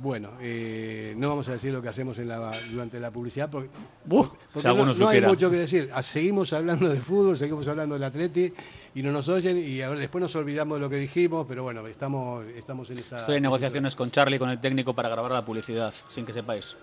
Bueno, 0.00 0.30
eh, 0.40 1.14
no 1.16 1.28
vamos 1.28 1.48
a 1.48 1.52
decir 1.52 1.72
lo 1.72 1.82
que 1.82 1.88
hacemos 1.88 2.18
en 2.18 2.28
la, 2.28 2.52
durante 2.70 3.00
la 3.00 3.10
publicidad 3.10 3.50
porque, 3.50 3.68
Uf, 4.08 4.28
porque 4.52 4.68
si 4.68 5.00
no, 5.00 5.08
hay 5.08 5.20
mucho 5.20 5.50
que 5.50 5.56
decir. 5.56 5.90
Ah, 5.92 6.02
Seguimos 6.02 6.52
hablando 6.52 6.88
de 6.88 7.00
fútbol, 7.00 7.36
seguimos 7.36 7.66
hablando 7.66 7.94
del 7.94 8.04
atleti 8.04 8.52
y 8.94 9.02
no 9.02 9.10
nos 9.10 9.28
oyen 9.28 9.58
y 9.58 9.82
ahora 9.82 10.00
después 10.00 10.22
nos 10.22 10.34
olvidamos 10.36 10.76
de 10.76 10.80
lo 10.80 10.90
que 10.90 10.96
dijimos, 10.96 11.46
pero 11.48 11.64
bueno, 11.64 11.86
estamos, 11.86 12.44
estamos 12.56 12.88
en 12.90 12.98
esa... 12.98 13.20
Estoy 13.20 13.36
en 13.36 13.42
negociaciones 13.42 13.96
con 13.96 14.10
Charlie, 14.10 14.38
con 14.38 14.50
el 14.50 14.60
técnico, 14.60 14.94
para 14.94 15.08
grabar 15.08 15.32
la 15.32 15.44
publicidad, 15.44 15.92
sin 16.08 16.24
que 16.24 16.32
sepáis. 16.32 16.76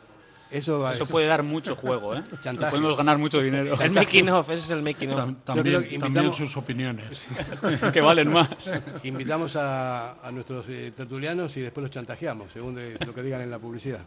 Eso, 0.55 0.79
va- 0.79 0.93
Eso 0.93 1.05
puede 1.05 1.27
dar 1.27 1.43
mucho 1.43 1.75
juego, 1.75 2.15
¿eh? 2.15 2.23
Chantaje. 2.41 2.71
Podemos 2.71 2.95
ganar 2.97 3.17
mucho 3.17 3.41
dinero. 3.41 3.75
El 3.79 3.91
making 3.91 4.29
of, 4.29 4.49
ese 4.49 4.63
es 4.63 4.69
el 4.71 4.81
making 4.81 5.11
of. 5.11 5.17
Tam- 5.19 5.35
También, 5.43 5.75
también 5.81 6.01
invitamos- 6.01 6.35
sus 6.37 6.55
opiniones. 6.57 7.25
que 7.93 8.01
valen 8.01 8.31
más. 8.31 8.47
Invitamos 9.03 9.55
a, 9.57 10.25
a 10.25 10.31
nuestros 10.31 10.65
eh, 10.69 10.93
tertulianos 10.95 11.55
y 11.57 11.61
después 11.61 11.81
los 11.83 11.91
chantajeamos, 11.91 12.51
según 12.53 12.75
de- 12.75 12.97
lo 13.05 13.13
que 13.13 13.21
digan 13.21 13.41
en 13.41 13.51
la 13.51 13.59
publicidad. 13.59 13.99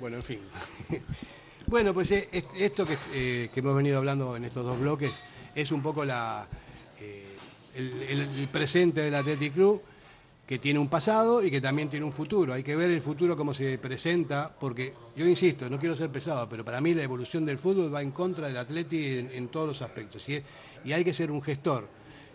Bueno, 0.00 0.16
en 0.16 0.22
fin. 0.24 0.40
bueno, 1.66 1.94
pues 1.94 2.10
eh, 2.10 2.28
est- 2.32 2.50
esto 2.56 2.84
que, 2.86 2.96
eh, 3.12 3.50
que 3.52 3.60
hemos 3.60 3.76
venido 3.76 3.98
hablando 3.98 4.36
en 4.36 4.44
estos 4.44 4.64
dos 4.64 4.80
bloques 4.80 5.22
es 5.54 5.70
un 5.72 5.82
poco 5.82 6.04
la, 6.04 6.46
eh, 7.00 7.36
el, 7.76 8.02
el- 8.02 8.20
el 8.40 8.48
presente 8.48 9.02
del 9.02 9.14
Athletic 9.14 9.54
Club, 9.54 9.82
que 10.48 10.58
tiene 10.58 10.78
un 10.78 10.88
pasado 10.88 11.44
y 11.44 11.50
que 11.50 11.60
también 11.60 11.90
tiene 11.90 12.06
un 12.06 12.12
futuro. 12.12 12.54
Hay 12.54 12.62
que 12.62 12.74
ver 12.74 12.90
el 12.90 13.02
futuro 13.02 13.36
cómo 13.36 13.52
se 13.52 13.76
presenta, 13.76 14.50
porque 14.58 14.94
yo 15.14 15.26
insisto, 15.26 15.68
no 15.68 15.78
quiero 15.78 15.94
ser 15.94 16.08
pesado, 16.08 16.48
pero 16.48 16.64
para 16.64 16.80
mí 16.80 16.94
la 16.94 17.02
evolución 17.02 17.44
del 17.44 17.58
fútbol 17.58 17.94
va 17.94 18.00
en 18.00 18.12
contra 18.12 18.46
del 18.48 18.56
Atleti 18.56 19.18
en, 19.18 19.30
en 19.30 19.48
todos 19.48 19.68
los 19.68 19.82
aspectos. 19.82 20.26
Y, 20.26 20.36
es- 20.36 20.44
y 20.86 20.92
hay 20.92 21.04
que 21.04 21.12
ser 21.12 21.30
un 21.30 21.42
gestor 21.42 21.86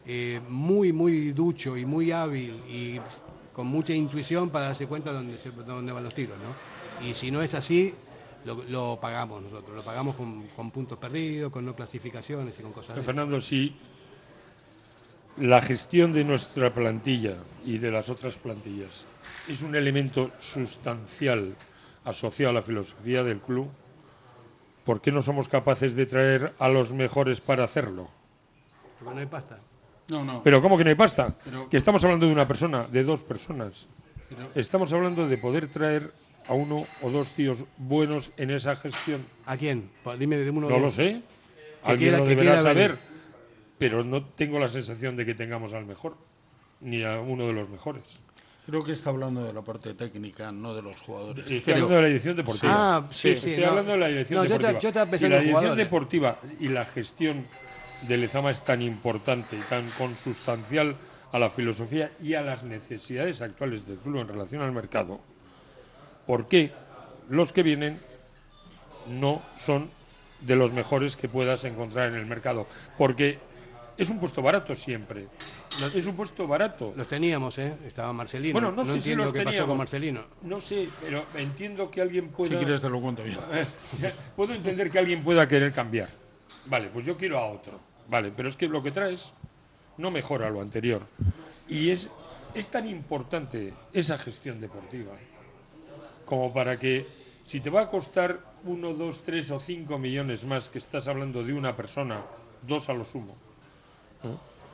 eh, 0.06 0.39
muy, 0.47 0.93
muy 0.93 1.32
ducho 1.32 1.76
y 1.76 1.86
muy 1.88 2.12
hábil 2.12 2.54
y 2.69 2.99
con 3.52 3.65
mucha 3.65 3.93
intuición 3.93 4.52
para 4.52 4.65
darse 4.65 4.86
cuenta 4.86 5.12
dónde, 5.12 5.39
se- 5.39 5.49
dónde 5.49 5.91
van 5.91 6.04
los 6.04 6.13
tiros. 6.13 6.38
¿no? 6.38 7.08
Y 7.08 7.15
si 7.15 7.32
no 7.32 7.41
es 7.41 7.56
así, 7.56 7.95
lo, 8.45 8.63
lo 8.65 8.99
pagamos 9.02 9.41
nosotros, 9.41 9.76
lo 9.76 9.82
pagamos 9.82 10.15
con, 10.15 10.43
con 10.56 10.69
puntos 10.69 10.99
perdidos, 10.99 11.52
con 11.52 11.65
no 11.65 11.76
clasificaciones 11.76 12.60
y 12.60 12.62
con 12.62 12.73
cosas 12.73 12.95
así. 12.97 13.06
Fernando, 13.06 13.41
si 13.41 13.76
la 15.38 15.62
gestión 15.62 16.13
de 16.13 16.24
nuestra 16.24 16.74
plantilla 16.74 17.36
y 17.65 17.78
de 17.80 17.91
las 17.91 18.10
otras 18.10 18.38
plantillas 18.38 19.06
es 19.48 19.62
un 19.62 19.76
elemento 19.76 20.32
sustancial 20.39 21.56
asociado 22.06 22.52
a 22.52 22.54
la 22.54 22.62
filosofía 22.62 23.24
del 23.24 23.39
club, 23.39 23.69
¿por 24.86 25.02
qué 25.02 25.12
no 25.12 25.22
somos 25.22 25.48
capaces 25.48 25.96
de 25.96 26.06
traer 26.06 26.54
a 26.60 26.67
los 26.69 26.91
mejores 26.93 27.41
para 27.41 27.63
hacerlo? 27.63 28.10
Porque 29.00 29.13
no 29.15 29.19
hay 29.22 29.26
pasta. 29.26 29.60
No, 30.10 30.24
no. 30.24 30.43
Pero 30.43 30.62
¿cómo 30.62 30.78
que 30.78 30.84
no 30.84 30.89
hay 30.89 30.96
pasta? 30.96 31.36
Pero- 31.43 31.69
que 31.69 31.78
estamos 31.78 32.04
hablando 32.04 32.26
de 32.28 32.34
una 32.34 32.48
persona, 32.48 32.88
de 32.88 33.04
dos 33.04 33.22
personas. 33.22 33.88
Pero- 34.30 34.50
Estamos 34.56 34.91
hablando 34.93 35.28
de 35.28 35.38
poder 35.38 35.67
traer 35.67 36.12
a 36.48 36.54
uno 36.54 36.86
o 37.02 37.10
dos 37.10 37.30
tíos 37.32 37.63
buenos 37.78 38.32
en 38.38 38.52
esa 38.52 38.76
gestión. 38.76 39.26
¿A 39.46 39.56
quién? 39.56 39.89
Pa- 40.04 40.17
Dime 40.17 40.36
de 40.38 40.50
uno. 40.50 40.69
No 40.69 40.78
lo 40.80 40.91
sé. 40.91 41.22
Alguien 41.84 42.12
quiera- 42.12 42.17
lo 42.19 42.26
deberá 42.26 42.62
saber. 42.62 42.91
venir. 42.91 43.12
Pero 43.77 44.03
no 44.03 44.23
tengo 44.23 44.59
la 44.59 44.69
sensación 44.69 45.15
de 45.15 45.25
que 45.25 45.33
tengamos 45.33 45.73
al 45.73 45.86
mejor, 45.86 46.15
ni 46.81 47.03
a 47.03 47.19
uno 47.19 47.47
de 47.47 47.53
los 47.53 47.69
mejores. 47.69 48.03
Creo 48.65 48.83
que 48.83 48.93
está 48.93 49.09
hablando 49.09 49.43
de 49.43 49.51
la 49.51 49.62
parte 49.62 49.93
técnica, 49.93 50.51
no 50.51 50.73
de 50.73 50.81
los 50.81 51.01
jugadores. 51.01 51.49
Estoy 51.51 51.73
hablando 51.73 51.95
de 51.95 52.01
la 52.01 52.07
dirección 52.07 52.36
deportiva. 52.38 52.71
Ah, 52.73 53.07
sí, 53.12 53.36
sí, 53.36 53.49
Estoy 53.49 53.63
no. 53.65 53.69
hablando 53.71 53.91
de 53.91 53.97
la 53.97 54.07
dirección 54.07 54.38
No, 54.38 54.45
yo 54.45 54.57
deportiva. 54.57 54.79
yo 54.79 54.89
si 55.17 55.23
la 55.23 55.29
dirección 55.39 55.47
jugadores. 55.51 55.77
deportiva 55.77 56.39
y 56.62 56.67
la 56.69 56.86
gestión 56.86 57.45
del 58.07 58.21
Lezama 58.21 58.51
es 58.51 58.63
tan 58.63 58.81
importante 58.81 59.57
y 59.57 59.62
tan 59.69 59.89
consustancial 59.97 60.95
a 61.33 61.39
la 61.39 61.49
filosofía 61.49 62.12
y 62.21 62.36
a 62.36 62.41
las 62.41 62.63
necesidades 62.63 63.41
actuales 63.41 63.86
del 63.88 63.97
club 63.97 64.19
en 64.21 64.27
relación 64.29 64.62
al 64.62 64.71
mercado, 64.71 65.19
¿por 66.25 66.47
qué 66.47 66.71
los 67.29 67.51
que 67.51 67.63
vienen 67.63 67.99
no 69.09 69.41
son 69.57 69.89
de 70.41 70.55
los 70.55 70.71
mejores 70.71 71.15
que 71.17 71.27
puedas 71.27 71.65
encontrar 71.65 72.09
en 72.09 72.15
el 72.15 72.25
mercado? 72.27 72.67
Porque 72.97 73.39
es 73.97 74.10
un 74.10 74.19
puesto 74.19 74.41
barato 74.41 74.75
siempre. 74.75 75.27
Es 75.93 76.06
un 76.06 76.15
puesto 76.15 76.47
barato. 76.47 76.93
Los 76.95 77.08
teníamos, 77.08 77.58
¿eh? 77.58 77.75
Estaba 77.86 78.13
Marcelino. 78.13 78.53
Bueno, 78.53 78.71
no, 78.71 78.84
sé 78.84 78.91
si 78.91 78.97
entiendo 78.97 79.23
los 79.25 79.34
qué 79.34 79.39
pasó 79.39 79.49
teníamos. 79.49 79.69
con 79.69 79.77
Marcelino. 79.77 80.21
No 80.41 80.60
sé, 80.60 80.89
pero 81.01 81.25
entiendo 81.36 81.89
que 81.89 82.01
alguien 82.01 82.29
pueda. 82.29 82.51
Si 82.51 82.58
quieres 82.63 82.82
te 82.82 82.89
lo 82.89 83.01
cuento 83.01 83.23
bien. 83.23 83.39
Puedo 84.36 84.53
entender 84.53 84.89
que 84.89 84.99
alguien 84.99 85.23
pueda 85.23 85.47
querer 85.47 85.71
cambiar. 85.71 86.10
Vale, 86.65 86.89
pues 86.89 87.06
yo 87.06 87.17
quiero 87.17 87.38
a 87.39 87.45
otro. 87.47 87.79
Vale, 88.10 88.32
pero 88.36 88.49
es 88.49 88.56
que 88.56 88.67
lo 88.67 88.82
que 88.82 88.91
traes 88.91 89.32
no 89.97 90.12
mejora 90.12 90.49
lo 90.49 90.62
anterior. 90.62 91.01
Y 91.67 91.89
es, 91.89 92.10
es 92.53 92.67
tan 92.67 92.88
importante 92.88 93.73
esa 93.93 94.17
gestión 94.17 94.60
deportiva 94.60 95.12
como 96.25 96.53
para 96.53 96.79
que 96.79 97.06
si 97.43 97.60
te 97.60 97.69
va 97.69 97.82
a 97.82 97.89
costar 97.89 98.39
uno, 98.63 98.93
dos, 98.93 99.21
tres 99.23 99.51
o 99.51 99.60
cinco 99.60 99.99
millones 99.99 100.45
más 100.45 100.69
que 100.69 100.79
estás 100.79 101.08
hablando 101.08 101.43
de 101.43 101.53
una 101.53 101.75
persona, 101.75 102.23
dos 102.65 102.89
a 102.89 102.93
lo 102.93 103.03
sumo. 103.03 103.36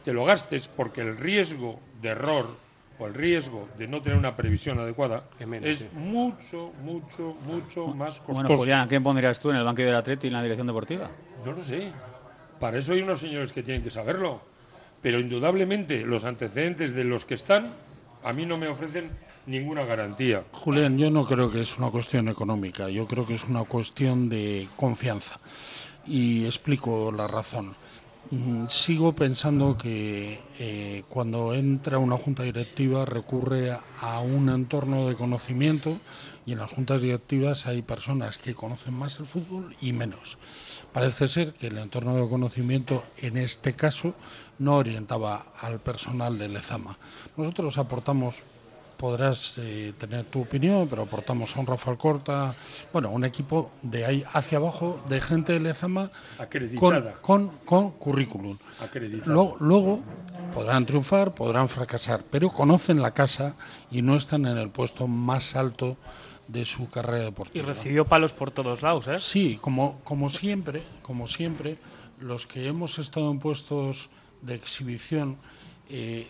Te 0.03 0.13
lo 0.13 0.25
gastes 0.25 0.67
porque 0.67 1.01
el 1.01 1.17
riesgo 1.17 1.79
de 2.01 2.09
error 2.09 2.47
o 2.97 3.07
el 3.07 3.13
riesgo 3.13 3.67
de 3.77 3.88
no 3.88 4.01
tener 4.01 4.17
una 4.17 4.35
previsión 4.35 4.77
adecuada 4.79 5.23
Es 5.39 5.47
menos, 5.47 5.69
es 5.69 5.77
sí. 5.79 5.88
mucho, 5.93 6.71
mucho, 6.83 7.35
mucho 7.45 7.88
más 7.88 8.19
costoso. 8.19 8.41
Bueno, 8.41 8.57
Julián, 8.57 8.81
¿a 8.81 8.88
quién 8.88 9.03
pondrías 9.03 9.39
tú 9.39 9.49
en 9.51 9.55
el 9.55 9.63
banquillo 9.63 9.88
del 9.88 9.97
Atleti 9.97 10.27
y 10.27 10.29
en 10.29 10.33
la 10.33 10.43
dirección 10.43 10.67
deportiva? 10.67 11.09
No 11.45 11.53
lo 11.53 11.63
sé. 11.63 11.91
Para 12.59 12.77
eso 12.77 12.91
hay 12.91 13.01
unos 13.01 13.19
señores 13.19 13.53
que 13.53 13.63
tienen 13.63 13.83
que 13.83 13.91
saberlo. 13.91 14.41
Pero 15.01 15.19
indudablemente 15.19 16.01
los 16.01 16.25
antecedentes 16.25 16.93
de 16.93 17.05
los 17.05 17.23
que 17.23 17.35
están 17.35 17.71
a 18.21 18.33
mí 18.33 18.45
no 18.45 18.57
me 18.57 18.67
ofrecen 18.67 19.09
ninguna 19.45 19.85
garantía. 19.85 20.43
Julián, 20.51 20.97
yo 20.97 21.09
no 21.09 21.25
creo 21.25 21.49
que 21.49 21.62
es 21.62 21.77
una 21.77 21.89
cuestión 21.89 22.27
económica, 22.27 22.89
yo 22.89 23.07
creo 23.07 23.25
que 23.25 23.35
es 23.35 23.45
una 23.45 23.63
cuestión 23.63 24.27
de 24.27 24.67
confianza. 24.75 25.39
Y 26.05 26.45
explico 26.45 27.12
la 27.12 27.27
razón. 27.27 27.75
Sigo 28.68 29.13
pensando 29.13 29.76
que 29.76 30.39
eh, 30.60 31.04
cuando 31.10 31.56
entra 31.56 31.98
una 31.98 32.15
junta 32.15 32.44
directiva 32.44 33.04
recurre 33.04 33.76
a 34.02 34.20
un 34.20 34.50
entorno 34.50 35.08
de 35.08 35.15
conocimiento 35.15 35.98
y 36.46 36.52
en 36.52 36.60
las 36.60 36.72
juntas 36.72 37.02
directivas 37.02 37.65
hay 37.65 37.82
personas 37.82 38.38
que 38.38 38.54
conocen 38.54 38.94
más 38.94 39.20
el 39.20 39.26
fútbol 39.26 39.76
y 39.82 39.94
menos. 39.94 40.38
Parece 40.94 41.28
ser 41.28 41.54
que 41.54 41.68
el 41.68 41.80
entorno 41.80 42.15
de 42.15 42.30
conocimiento 42.30 43.04
en 43.18 43.38
este 43.38 43.74
caso 43.74 44.13
no 44.60 44.76
orientaba 44.76 45.46
al 45.62 45.80
personal 45.80 46.38
de 46.38 46.50
Lezama. 46.50 47.00
Nosotros 47.36 47.80
aportamos 47.80 48.44
podrás 48.99 49.57
eh, 49.57 49.93
tener 49.97 50.25
tu 50.25 50.41
opinión, 50.41 50.88
pero 50.89 51.03
aportamos 51.03 51.55
a 51.55 51.59
un 51.62 51.65
Rafael 51.65 51.97
Corta, 51.97 52.53
bueno, 52.91 53.09
un 53.12 53.23
equipo 53.23 53.71
de 53.81 54.05
ahí 54.05 54.23
hacia 54.33 54.57
abajo 54.57 55.01
de 55.07 55.21
gente 55.21 55.53
de 55.53 55.62
Lezama 55.62 56.09
con, 56.35 56.45
Acreditada. 56.45 57.13
con, 57.21 57.47
con 57.65 57.91
currículum. 57.91 58.57
Acreditada. 58.81 59.31
Luego, 59.33 59.55
luego 59.62 59.99
podrán 60.53 60.85
triunfar, 60.85 61.33
podrán 61.33 61.69
fracasar, 61.69 62.25
pero 62.29 62.49
conocen 62.49 63.01
la 63.01 63.12
casa 63.12 63.55
y 63.89 64.01
no 64.01 64.17
están 64.17 64.45
en 64.45 64.57
el 64.57 64.69
puesto 64.69 65.07
más 65.07 65.55
alto 65.55 65.95
de 66.49 66.65
su 66.65 66.89
carrera 66.89 67.21
Y 67.21 67.25
deportiva. 67.25 67.65
recibió 67.67 68.03
palos 68.05 68.33
por 68.33 68.51
todos 68.51 68.81
lados, 68.81 69.07
¿eh? 69.07 69.17
Sí, 69.17 69.57
como, 69.62 70.01
como 70.03 70.29
siempre, 70.29 70.83
como 71.03 71.25
siempre, 71.27 71.77
los 72.19 72.45
que 72.47 72.67
hemos 72.67 72.99
estado 72.99 73.31
en 73.31 73.39
puestos 73.39 74.09
de 74.41 74.55
exhibición, 74.55 75.38
eh, 75.89 76.29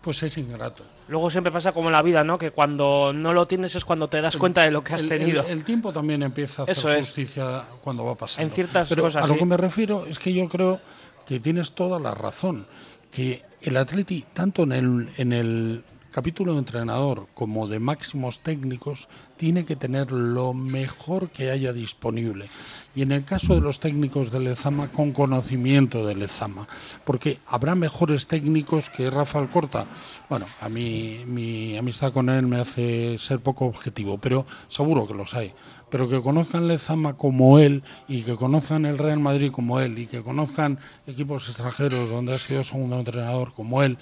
pues 0.00 0.22
es 0.22 0.36
ingrato. 0.38 0.84
Luego 1.08 1.28
siempre 1.30 1.52
pasa 1.52 1.72
como 1.72 1.88
en 1.88 1.92
la 1.92 2.02
vida, 2.02 2.24
¿no? 2.24 2.38
Que 2.38 2.50
cuando 2.52 3.12
no 3.12 3.32
lo 3.32 3.46
tienes 3.46 3.74
es 3.74 3.84
cuando 3.84 4.08
te 4.08 4.20
das 4.20 4.36
cuenta 4.36 4.62
de 4.62 4.70
lo 4.70 4.82
que 4.84 4.94
has 4.94 5.02
El- 5.02 5.08
tenido. 5.08 5.42
El, 5.46 5.64
tiempo 5.64 5.92
también 5.92 6.22
empieza 6.22 6.62
a 6.62 6.64
hacer 6.64 6.76
Eso 6.76 6.90
es. 6.90 7.06
justicia 7.06 7.62
cuando 7.82 8.04
va 8.04 8.14
pasando. 8.14 8.48
En 8.48 8.50
ciertas 8.54 8.88
Pero 8.88 9.02
cosas, 9.02 9.24
A 9.24 9.26
lo 9.26 9.34
sí. 9.34 9.38
que 9.40 9.44
me 9.46 9.56
refiero 9.56 10.06
es 10.06 10.18
que 10.18 10.32
yo 10.32 10.48
creo 10.48 10.80
que 11.26 11.40
tienes 11.40 11.72
toda 11.72 11.98
la 11.98 12.14
razón. 12.14 12.66
Que 13.10 13.42
el 13.62 13.76
Atleti, 13.76 14.24
tanto 14.32 14.62
en 14.62 14.72
el, 14.72 15.08
en 15.16 15.32
el 15.32 15.84
capítulo 16.12 16.52
de 16.54 16.60
entrenador 16.60 17.26
como 17.34 17.66
de 17.68 17.78
máximos 17.80 18.38
técnicos, 18.40 19.08
tiene 19.40 19.64
que 19.64 19.74
tener 19.74 20.12
lo 20.12 20.52
mejor 20.52 21.30
que 21.30 21.50
haya 21.50 21.72
disponible. 21.72 22.50
Y 22.94 23.00
en 23.00 23.10
el 23.10 23.24
caso 23.24 23.54
de 23.54 23.62
los 23.62 23.80
técnicos 23.80 24.30
de 24.30 24.38
Lezama, 24.38 24.88
con 24.88 25.12
conocimiento 25.12 26.06
de 26.06 26.14
Lezama. 26.14 26.68
Porque 27.06 27.38
habrá 27.46 27.74
mejores 27.74 28.26
técnicos 28.26 28.90
que 28.90 29.08
Rafael 29.08 29.48
Corta. 29.48 29.86
Bueno, 30.28 30.44
a 30.60 30.68
mí 30.68 31.22
mi 31.24 31.74
amistad 31.78 32.12
con 32.12 32.28
él 32.28 32.46
me 32.46 32.60
hace 32.60 33.16
ser 33.18 33.40
poco 33.40 33.64
objetivo, 33.64 34.18
pero 34.18 34.44
seguro 34.68 35.08
que 35.08 35.14
los 35.14 35.32
hay. 35.32 35.54
Pero 35.88 36.06
que 36.06 36.20
conozcan 36.20 36.68
Lezama 36.68 37.16
como 37.16 37.58
él 37.58 37.82
y 38.08 38.20
que 38.20 38.36
conozcan 38.36 38.84
el 38.84 38.98
Real 38.98 39.20
Madrid 39.20 39.50
como 39.50 39.80
él 39.80 39.98
y 39.98 40.06
que 40.06 40.20
conozcan 40.20 40.78
equipos 41.06 41.48
extranjeros 41.48 42.10
donde 42.10 42.34
ha 42.34 42.38
sido 42.38 42.62
segundo 42.62 42.98
entrenador 42.98 43.54
como 43.54 43.82
él, 43.82 43.96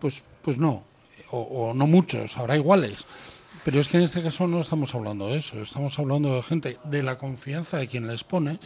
pues, 0.00 0.22
pues 0.40 0.56
no, 0.56 0.82
o 1.30 1.74
no 1.74 1.86
muchos, 1.86 2.38
habrá 2.38 2.56
iguales. 2.56 3.04
Pero 3.68 3.82
es 3.82 3.88
que 3.88 3.98
en 3.98 4.04
este 4.04 4.22
caso 4.22 4.46
no 4.46 4.62
estamos 4.62 4.94
hablando 4.94 5.28
de 5.28 5.36
eso, 5.36 5.60
estamos 5.60 5.98
hablando 5.98 6.34
de 6.34 6.42
gente 6.42 6.78
de 6.84 7.02
la 7.02 7.18
confianza 7.18 7.76
de 7.76 7.86
quien 7.86 8.06
les 8.06 8.24
pone, 8.24 8.58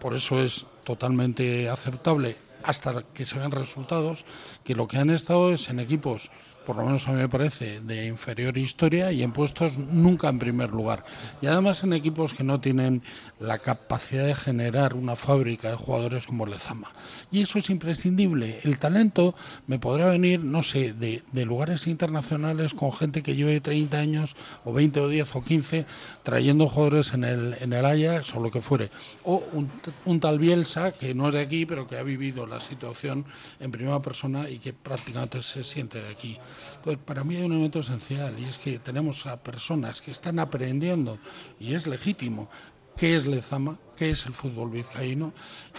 por 0.00 0.14
eso 0.14 0.42
es 0.42 0.66
totalmente 0.82 1.68
aceptable 1.68 2.36
hasta 2.64 3.04
que 3.14 3.24
se 3.24 3.38
vean 3.38 3.52
resultados, 3.52 4.24
que 4.64 4.74
lo 4.74 4.88
que 4.88 4.98
han 4.98 5.10
estado 5.10 5.52
es 5.52 5.68
en 5.68 5.78
equipos, 5.78 6.32
por 6.66 6.76
lo 6.76 6.84
menos 6.84 7.06
a 7.06 7.12
mí 7.12 7.18
me 7.18 7.28
parece, 7.28 7.80
de 7.80 8.06
inferior 8.06 8.58
historia 8.58 9.12
y 9.12 9.22
en 9.22 9.32
puestos 9.32 9.78
nunca 9.78 10.28
en 10.28 10.38
primer 10.38 10.70
lugar. 10.70 11.04
Y 11.40 11.46
además 11.46 11.84
en 11.84 11.92
equipos 11.92 12.34
que 12.34 12.42
no 12.42 12.60
tienen 12.60 13.02
la 13.38 13.58
capacidad 13.60 14.26
de 14.26 14.34
generar 14.34 14.94
una 14.94 15.14
fábrica 15.14 15.70
de 15.70 15.76
jugadores 15.76 16.26
como 16.26 16.44
Lezama. 16.44 16.88
Y 17.30 17.42
eso 17.42 17.58
es 17.58 17.70
imprescindible. 17.70 18.58
El 18.64 18.78
talento 18.78 19.34
me 19.66 19.78
podrá 19.78 20.08
venir, 20.08 20.42
no 20.42 20.62
sé, 20.62 20.92
de, 20.92 21.22
lugares 21.46 21.86
internacionales 21.86 22.74
con 22.74 22.90
gente 22.90 23.22
que 23.22 23.36
lleve 23.36 23.60
30 23.60 23.98
años 23.98 24.36
o 24.64 24.72
20 24.72 24.98
o 25.00 25.08
10 25.08 25.36
o 25.36 25.44
15 25.44 25.86
trayendo 26.24 26.68
jugadores 26.68 27.14
en 27.14 27.22
el, 27.22 27.56
en 27.60 27.72
el 27.72 27.84
Ajax 27.84 28.34
o 28.34 28.40
lo 28.40 28.50
que 28.50 28.60
fuere. 28.60 28.90
O 29.22 29.44
un, 29.52 29.70
un 30.06 30.18
tal 30.18 30.40
Bielsa 30.40 30.92
que 30.92 31.14
no 31.14 31.28
es 31.28 31.34
de 31.34 31.40
aquí 31.40 31.64
pero 31.64 31.86
que 31.86 31.96
ha 31.96 32.02
vivido 32.02 32.46
la 32.46 32.58
situación 32.58 33.24
en 33.60 33.70
primera 33.70 34.02
persona 34.02 34.50
y 34.50 34.58
que 34.58 34.72
prácticamente 34.72 35.42
se 35.42 35.62
siente 35.62 36.02
de 36.02 36.10
aquí. 36.10 36.36
Entonces, 36.76 37.02
para 37.04 37.24
mí 37.24 37.36
hay 37.36 37.44
un 37.44 37.52
elemento 37.52 37.80
esencial 37.80 38.38
y 38.38 38.44
es 38.44 38.58
que 38.58 38.78
tenemos 38.78 39.26
a 39.26 39.42
personas 39.42 40.00
que 40.00 40.10
están 40.10 40.38
aprendiendo 40.38 41.18
y 41.58 41.74
es 41.74 41.86
legítimo 41.86 42.48
qué 42.96 43.14
es 43.14 43.26
Lezama, 43.26 43.78
qué 43.94 44.10
es 44.10 44.26
el 44.26 44.32
fútbol 44.32 44.70
vizcaíno 44.70 45.32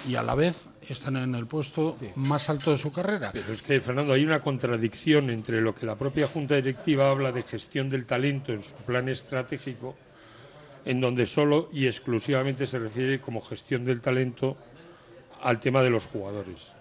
y 0.08 0.16
a 0.16 0.24
la 0.24 0.36
vez 0.36 0.70
están 0.88 1.18
en 1.18 1.36
el 1.36 1.48
puesto 1.48 1.98
más 2.16 2.50
alto 2.50 2.72
de 2.72 2.78
su 2.78 2.92
carrera. 2.92 3.32
Pero 3.34 3.52
es 3.52 3.62
que, 3.62 3.82
Fernando, 3.82 4.14
hay 4.14 4.24
una 4.24 4.42
contradicción 4.42 5.30
entre 5.30 5.62
lo 5.62 5.74
que 5.74 5.86
la 5.86 5.96
propia 5.96 6.28
Junta 6.28 6.56
Directiva 6.56 7.10
habla 7.10 7.32
de 7.32 7.44
gestión 7.44 7.90
del 7.90 8.06
talento 8.06 8.54
en 8.54 8.64
su 8.64 8.74
plan 8.76 9.10
estratégico, 9.10 9.96
en 10.86 11.02
donde 11.02 11.26
solo 11.26 11.70
y 11.74 11.88
exclusivamente 11.88 12.68
se 12.68 12.80
refiere 12.80 13.20
como 13.20 13.42
gestión 13.42 13.84
del 13.84 14.02
talento 14.02 14.58
al 15.42 15.60
tema 15.60 15.82
de 15.82 15.90
los 15.90 16.06
jugadores. 16.06 16.77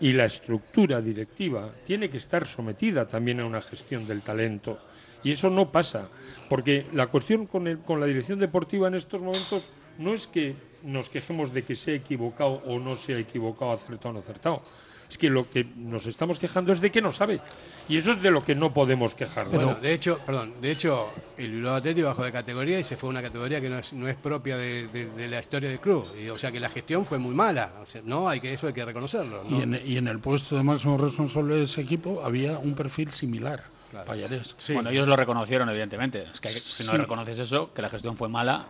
Y 0.00 0.12
la 0.12 0.26
estructura 0.26 1.00
directiva 1.00 1.70
tiene 1.84 2.10
que 2.10 2.18
estar 2.18 2.46
sometida 2.46 3.06
también 3.06 3.40
a 3.40 3.46
una 3.46 3.62
gestión 3.62 4.06
del 4.06 4.22
talento. 4.22 4.78
Y 5.24 5.32
eso 5.32 5.48
no 5.50 5.72
pasa, 5.72 6.08
porque 6.48 6.86
la 6.92 7.06
cuestión 7.08 7.46
con, 7.46 7.66
el- 7.66 7.78
con 7.78 7.98
la 8.00 8.06
dirección 8.06 8.38
deportiva 8.38 8.88
en 8.88 8.94
estos 8.94 9.22
momentos 9.22 9.70
no 9.98 10.12
es 10.12 10.26
que 10.26 10.54
nos 10.82 11.08
quejemos 11.08 11.52
de 11.52 11.64
que 11.64 11.74
se 11.74 11.92
ha 11.92 11.94
equivocado 11.94 12.62
o 12.66 12.78
no 12.78 12.94
se 12.96 13.14
ha 13.14 13.18
equivocado, 13.18 13.72
acertado 13.72 14.10
o 14.10 14.12
no 14.12 14.18
acertado. 14.20 14.62
Es 15.08 15.18
que 15.18 15.30
lo 15.30 15.48
que 15.50 15.64
nos 15.76 16.06
estamos 16.06 16.38
quejando 16.38 16.72
es 16.72 16.80
de 16.80 16.90
que 16.90 17.00
no 17.00 17.12
sabe. 17.12 17.40
Y 17.88 17.96
eso 17.96 18.12
es 18.12 18.22
de 18.22 18.30
lo 18.32 18.44
que 18.44 18.54
no 18.56 18.74
podemos 18.74 19.14
quejarnos. 19.14 19.54
Bueno, 19.54 19.74
de 19.76 19.92
hecho, 19.92 20.18
perdón, 20.26 20.54
de 20.60 20.72
hecho, 20.72 21.10
el 21.38 21.52
Bilbao 21.52 21.76
Athletic 21.76 22.04
bajó 22.04 22.24
de 22.24 22.32
categoría 22.32 22.80
y 22.80 22.84
se 22.84 22.96
fue 22.96 23.08
a 23.08 23.10
una 23.10 23.22
categoría 23.22 23.60
que 23.60 23.68
no 23.68 23.78
es, 23.78 23.92
no 23.92 24.08
es 24.08 24.16
propia 24.16 24.56
de, 24.56 24.88
de- 24.88 25.06
de 25.06 25.28
la 25.28 25.38
historia 25.40 25.68
del 25.68 25.78
club. 25.78 26.04
Y, 26.20 26.28
o 26.28 26.36
sea 26.38 26.50
que 26.50 26.58
la 26.58 26.68
gestión 26.70 27.06
fue 27.06 27.18
muy 27.18 27.34
mala. 27.34 27.70
O 27.82 27.86
sea, 27.86 28.00
no, 28.04 28.28
hay 28.28 28.40
que 28.40 28.52
eso 28.52 28.66
hay 28.66 28.72
que 28.72 28.84
reconocerlo. 28.84 29.44
¿no? 29.48 29.56
Y 29.58 29.62
en, 29.62 29.80
y 29.86 29.96
en 29.96 30.08
el 30.08 30.18
puesto 30.18 30.56
de 30.56 30.64
máximo 30.64 30.98
responsable 30.98 31.54
de 31.54 31.62
ese 31.62 31.80
equipo 31.80 32.22
había 32.24 32.58
un 32.58 32.74
perfil 32.74 33.12
similar, 33.12 33.62
Pallarés. 34.04 34.56
Bueno, 34.74 34.90
ellos 34.90 35.06
lo 35.06 35.14
reconocieron, 35.16 35.68
evidentemente. 35.70 36.26
Es 36.32 36.40
que 36.40 36.48
hay 36.48 36.54
que- 36.54 36.60
si 36.60 36.82
no 36.84 36.92
reconoces 36.98 37.38
eso, 37.38 37.72
que 37.72 37.80
la 37.82 37.88
gestión 37.88 38.16
fue 38.16 38.28
mala, 38.28 38.66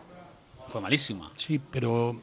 fue 0.68 0.81
malísima. 0.83 1.31
Sí, 1.37 1.59
pero 1.70 2.20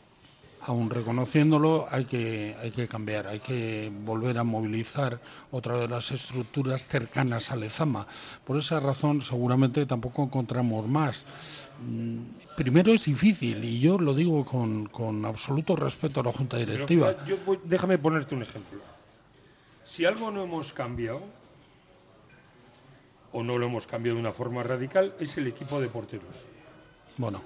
aún 0.65 0.89
reconociéndolo 0.89 1.85
hay 1.89 2.05
que, 2.05 2.55
hay 2.61 2.71
que 2.71 2.87
cambiar, 2.87 3.27
hay 3.27 3.39
que 3.39 3.91
volver 4.03 4.37
a 4.37 4.43
movilizar 4.43 5.19
otra 5.51 5.77
de 5.77 5.87
las 5.87 6.11
estructuras 6.11 6.87
cercanas 6.87 7.51
a 7.51 7.55
Lezama. 7.55 8.07
Por 8.45 8.57
esa 8.57 8.79
razón 8.79 9.21
seguramente 9.21 9.85
tampoco 9.85 10.23
encontramos 10.23 10.87
más. 10.87 11.25
Mm, 11.81 12.23
Primero 12.55 12.93
es 12.93 13.05
difícil 13.05 13.63
y 13.63 13.79
yo 13.79 13.97
lo 13.97 14.13
digo 14.13 14.45
con, 14.45 14.85
con 14.85 15.25
absoluto 15.25 15.75
respeto 15.75 16.19
a 16.19 16.23
la 16.23 16.31
Junta 16.31 16.57
Directiva. 16.57 17.15
yo 17.25 17.37
déjame 17.63 17.97
ponerte 17.97 18.35
un 18.35 18.43
ejemplo. 18.43 18.79
Si 19.83 20.05
algo 20.05 20.29
no 20.29 20.43
hemos 20.43 20.71
cambiado, 20.71 21.21
o 23.31 23.43
no 23.43 23.57
lo 23.57 23.65
hemos 23.65 23.87
cambiado 23.87 24.15
de 24.15 24.21
una 24.21 24.31
forma 24.31 24.61
radical, 24.61 25.15
es 25.19 25.37
el 25.37 25.47
equipo 25.47 25.81
de 25.81 25.87
porteros. 25.87 26.45
Bueno, 27.17 27.41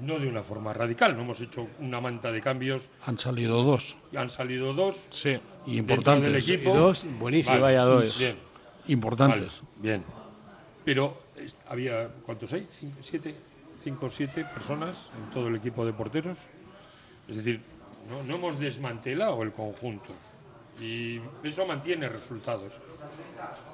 No 0.00 0.18
de 0.18 0.26
una 0.26 0.42
forma 0.42 0.72
radical, 0.72 1.14
no 1.16 1.22
hemos 1.22 1.40
hecho 1.42 1.68
una 1.80 2.00
manta 2.00 2.32
de 2.32 2.40
cambios, 2.40 2.88
han 3.06 3.18
salido 3.18 3.62
dos 3.62 3.94
y 4.10 4.16
han 4.16 4.30
salido 4.30 4.72
dos 4.72 5.06
Sí. 5.10 5.38
y 5.66 5.76
importantes. 5.78 6.32
del 6.32 6.36
equipo. 6.42 6.70
Y 6.74 6.78
dos, 6.78 7.04
buenísimo. 7.18 7.60
Vaya 7.60 7.82
dos. 7.82 8.18
Bien, 8.18 8.36
Importantes. 8.88 9.60
vale, 9.60 9.82
bien. 9.82 10.04
Pero 10.84 11.16
había, 11.68 12.08
¿cuántos 12.24 12.52
hay? 12.54 12.66
¿Cinco, 12.72 12.96
siete? 13.02 13.34
¿Cinco 13.84 14.06
o 14.06 14.10
siete 14.10 14.44
personas 14.46 15.10
en 15.18 15.30
todo 15.30 15.48
el 15.48 15.56
equipo 15.56 15.84
de 15.84 15.92
porteros? 15.92 16.38
Es 17.28 17.36
decir, 17.36 17.60
no, 18.08 18.22
no 18.22 18.36
hemos 18.36 18.58
desmantelado 18.58 19.42
el 19.42 19.52
conjunto. 19.52 20.12
Y 20.80 21.20
eso 21.44 21.66
mantiene 21.66 22.08
resultados. 22.08 22.80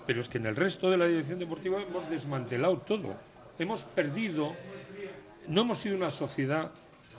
Pero 0.06 0.20
es 0.20 0.28
que 0.28 0.38
en 0.38 0.46
el 0.46 0.56
resto 0.56 0.90
de 0.90 0.96
la 0.96 1.06
dirección 1.06 1.38
deportiva 1.38 1.80
hemos 1.80 2.10
desmantelado 2.10 2.78
todo. 2.78 3.14
Hemos 3.58 3.84
perdido, 3.84 4.54
no 5.48 5.62
hemos 5.62 5.78
sido 5.78 5.96
una 5.96 6.10
sociedad 6.10 6.70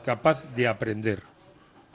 capaz 0.06 0.44
de 0.56 0.68
aprender. 0.68 1.24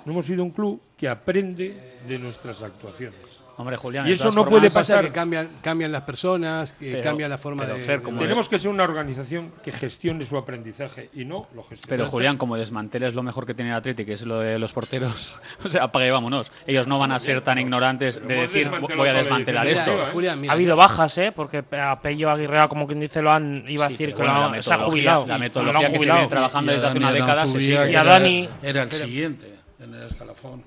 No 0.05 0.13
hemos 0.13 0.27
sido 0.27 0.43
un 0.43 0.51
club 0.51 0.81
que 0.97 1.09
aprende 1.09 1.99
de 2.07 2.19
nuestras 2.19 2.63
actuaciones. 2.63 3.44
Hombre, 3.57 3.77
Julián, 3.77 4.07
Y 4.09 4.13
eso 4.13 4.25
no 4.27 4.33
formas- 4.33 4.51
puede 4.51 4.67
Pasa 4.69 4.79
pasar. 4.81 5.05
que 5.05 5.13
cambian, 5.13 5.49
cambian 5.63 5.93
las 5.93 6.03
personas, 6.03 6.73
que 6.73 6.91
Pero- 6.93 7.05
cambia 7.05 7.29
la 7.29 7.39
forma 7.39 7.63
pero, 7.65 7.77
de. 7.77 7.83
Fer, 7.85 7.99
de- 7.99 8.03
como 8.05 8.19
Tenemos 8.21 8.49
que 8.49 8.59
ser 8.59 8.71
una 8.71 8.83
organización 8.83 9.53
que 9.63 9.71
gestione 9.71 10.25
su 10.25 10.37
aprendizaje 10.37 11.09
y 11.15 11.25
no 11.25 11.47
lo 11.55 11.63
gestione. 11.63 11.89
Pero 11.89 12.07
Julián, 12.07 12.37
como 12.37 12.57
desmanteles 12.57 13.15
lo 13.15 13.23
mejor 13.23 13.47
que 13.47 13.55
tiene 13.55 13.71
el 13.71 13.77
Athletic, 13.77 14.07
que 14.07 14.15
es 14.15 14.23
lo 14.23 14.41
de 14.41 14.59
los 14.59 14.73
porteros, 14.73 15.37
o 15.65 15.69
sea, 15.69 15.85
apague 15.85 16.09
y 16.09 16.11
vámonos. 16.11 16.51
Ellos 16.67 16.87
no 16.89 16.99
van 16.99 17.13
a 17.13 17.19
ser 17.21 17.43
tan 17.43 17.59
ignorantes 17.59 18.21
de 18.27 18.35
decir 18.35 18.69
voy 18.97 19.09
a 19.09 19.15
desmantelar 19.15 19.69
esto. 19.69 19.93
Mira, 19.93 20.05
¿eh? 20.09 20.13
Julián, 20.13 20.41
mira, 20.41 20.53
ha 20.53 20.57
habido 20.57 20.77
bajas, 20.77 21.17
¿eh? 21.19 21.31
Porque 21.31 21.63
a 21.81 22.01
Pello 22.03 22.31
Aguirre, 22.31 22.69
como 22.69 22.87
quien 22.87 22.99
dice, 23.01 23.23
lo 23.23 23.31
han. 23.31 23.65
Iba 23.69 23.85
a 23.87 23.89
Sí, 23.89 23.95
decir 23.95 24.07
pero 24.09 24.17
que 24.17 24.23
bueno, 24.33 24.51
la 24.51 24.63
se 24.63 24.75
ha 24.75 24.79
jubilado. 24.79 25.27
la 25.27 25.35
Lo 25.35 25.39
metodología 25.41 25.91
que 25.93 25.99
se 25.99 26.05
viene 26.05 26.27
trabajando 26.27 26.73
desde 26.73 26.87
hace 26.89 26.99
una 26.99 27.13
década 27.13 27.45
Y 27.61 27.95
a 27.95 28.05
Dani- 28.05 28.49
Era 28.63 28.83
el 28.83 28.91
siguiente 28.91 29.47
en 29.81 29.95
el 29.95 30.03
escalafón. 30.03 30.65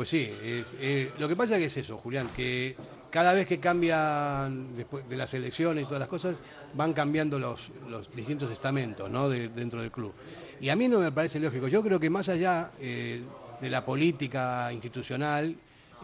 Pues 0.00 0.08
sí, 0.08 0.30
eh, 0.32 1.12
lo 1.18 1.28
que 1.28 1.36
pasa 1.36 1.56
es 1.56 1.60
que 1.60 1.66
es 1.66 1.76
eso, 1.76 1.98
Julián, 1.98 2.30
que 2.34 2.74
cada 3.10 3.34
vez 3.34 3.46
que 3.46 3.60
cambian, 3.60 4.74
después 4.74 5.06
de 5.06 5.14
las 5.14 5.34
elecciones 5.34 5.82
y 5.82 5.84
todas 5.84 6.00
las 6.00 6.08
cosas, 6.08 6.36
van 6.72 6.94
cambiando 6.94 7.38
los, 7.38 7.70
distintos 8.16 8.50
estamentos 8.50 9.10
¿no? 9.10 9.28
de- 9.28 9.50
dentro 9.50 9.82
del 9.82 9.90
club. 9.90 10.14
Y 10.58 10.70
a 10.70 10.74
mí 10.74 10.88
no 10.88 11.00
me 11.00 11.12
parece 11.12 11.38
lógico. 11.38 11.68
Yo 11.68 11.82
creo 11.82 12.00
que 12.00 12.08
más 12.08 12.30
allá 12.30 12.72
eh, 12.80 13.20
de 13.60 13.68
la 13.68 13.84
política 13.84 14.72
institucional, 14.72 15.54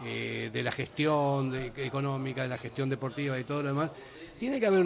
eh, 0.05 0.51
de 0.53 0.61
la 0.61 0.71
gestión 0.71 1.55
económica, 1.75 2.43
de 2.43 2.49
la 2.49 2.59
gestión 2.59 2.89
deportiva 2.89 3.39
y 3.39 3.45
todo 3.45 3.63
lo 3.63 3.69
demás, 3.69 3.89
tiene 4.39 4.59
que 4.59 4.67
haber 4.67 4.81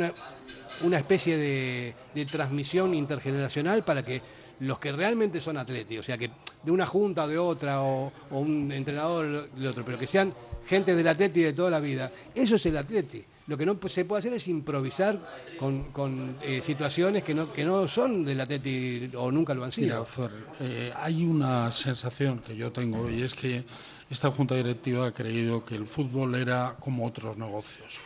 una, 0.84 0.97
especie 0.97 1.36
de 1.36 2.26
transmisión 2.32 2.95
intergeneracional 2.95 3.84
para 3.84 4.05
que 4.05 4.22
los 4.62 4.78
que 4.80 4.91
realmente 4.91 5.41
son 5.41 5.57
atletas, 5.57 5.97
o 5.97 6.03
sea, 6.03 6.18
que 6.18 6.30
de 6.64 6.72
una 6.72 6.86
junta 6.86 7.26
o 7.26 7.28
de 7.28 7.38
otra, 7.38 7.82
o, 7.82 8.12
un 8.30 8.72
entrenador 8.72 9.49
de 9.49 9.68
otro, 9.68 9.84
pero 9.84 9.97
que 9.97 10.07
sean 10.07 10.34
gente 10.68 10.95
del 10.95 11.07
atleti 11.07 11.41
de 11.41 11.53
toda 11.53 11.70
la 11.70 11.80
vida, 11.80 12.12
eso 12.34 12.55
es 12.55 12.66
el 12.68 12.78
atleti. 12.78 13.24
Lo 13.47 13.57
que 13.57 13.66
no 13.66 13.78
se 13.88 14.05
puede 14.05 14.20
hacer 14.20 14.34
es 14.34 14.47
improvisar 14.47 15.20
con, 15.59 16.38
eh, 16.43 16.62
situaciones 16.64 17.24
que 17.24 17.34
no, 17.34 17.51
que 17.51 17.66
no 17.66 17.88
son 17.88 18.24
del 18.24 18.39
atleti 18.39 19.09
o 19.16 19.32
nunca 19.32 19.53
lo 19.55 19.64
han 19.64 19.72
sido. 19.72 19.88
Mira, 19.88 20.05
Fer, 20.05 20.32
eh, 20.59 20.93
hay 20.95 21.26
una 21.26 21.72
sensación 21.72 22.39
que 22.39 22.55
yo 22.55 22.72
tengo 22.72 23.09
y 23.09 23.24
es 23.24 23.34
que 23.34 23.66
esta 24.09 24.30
junta 24.30 24.55
directiva 24.55 25.07
ha 25.07 25.12
creído 25.12 25.66
que 25.66 25.76
el 25.76 25.88
fútbol 25.88 26.36
era 26.36 26.76
como 26.80 27.05
otros 27.05 27.36
negocios 27.36 27.99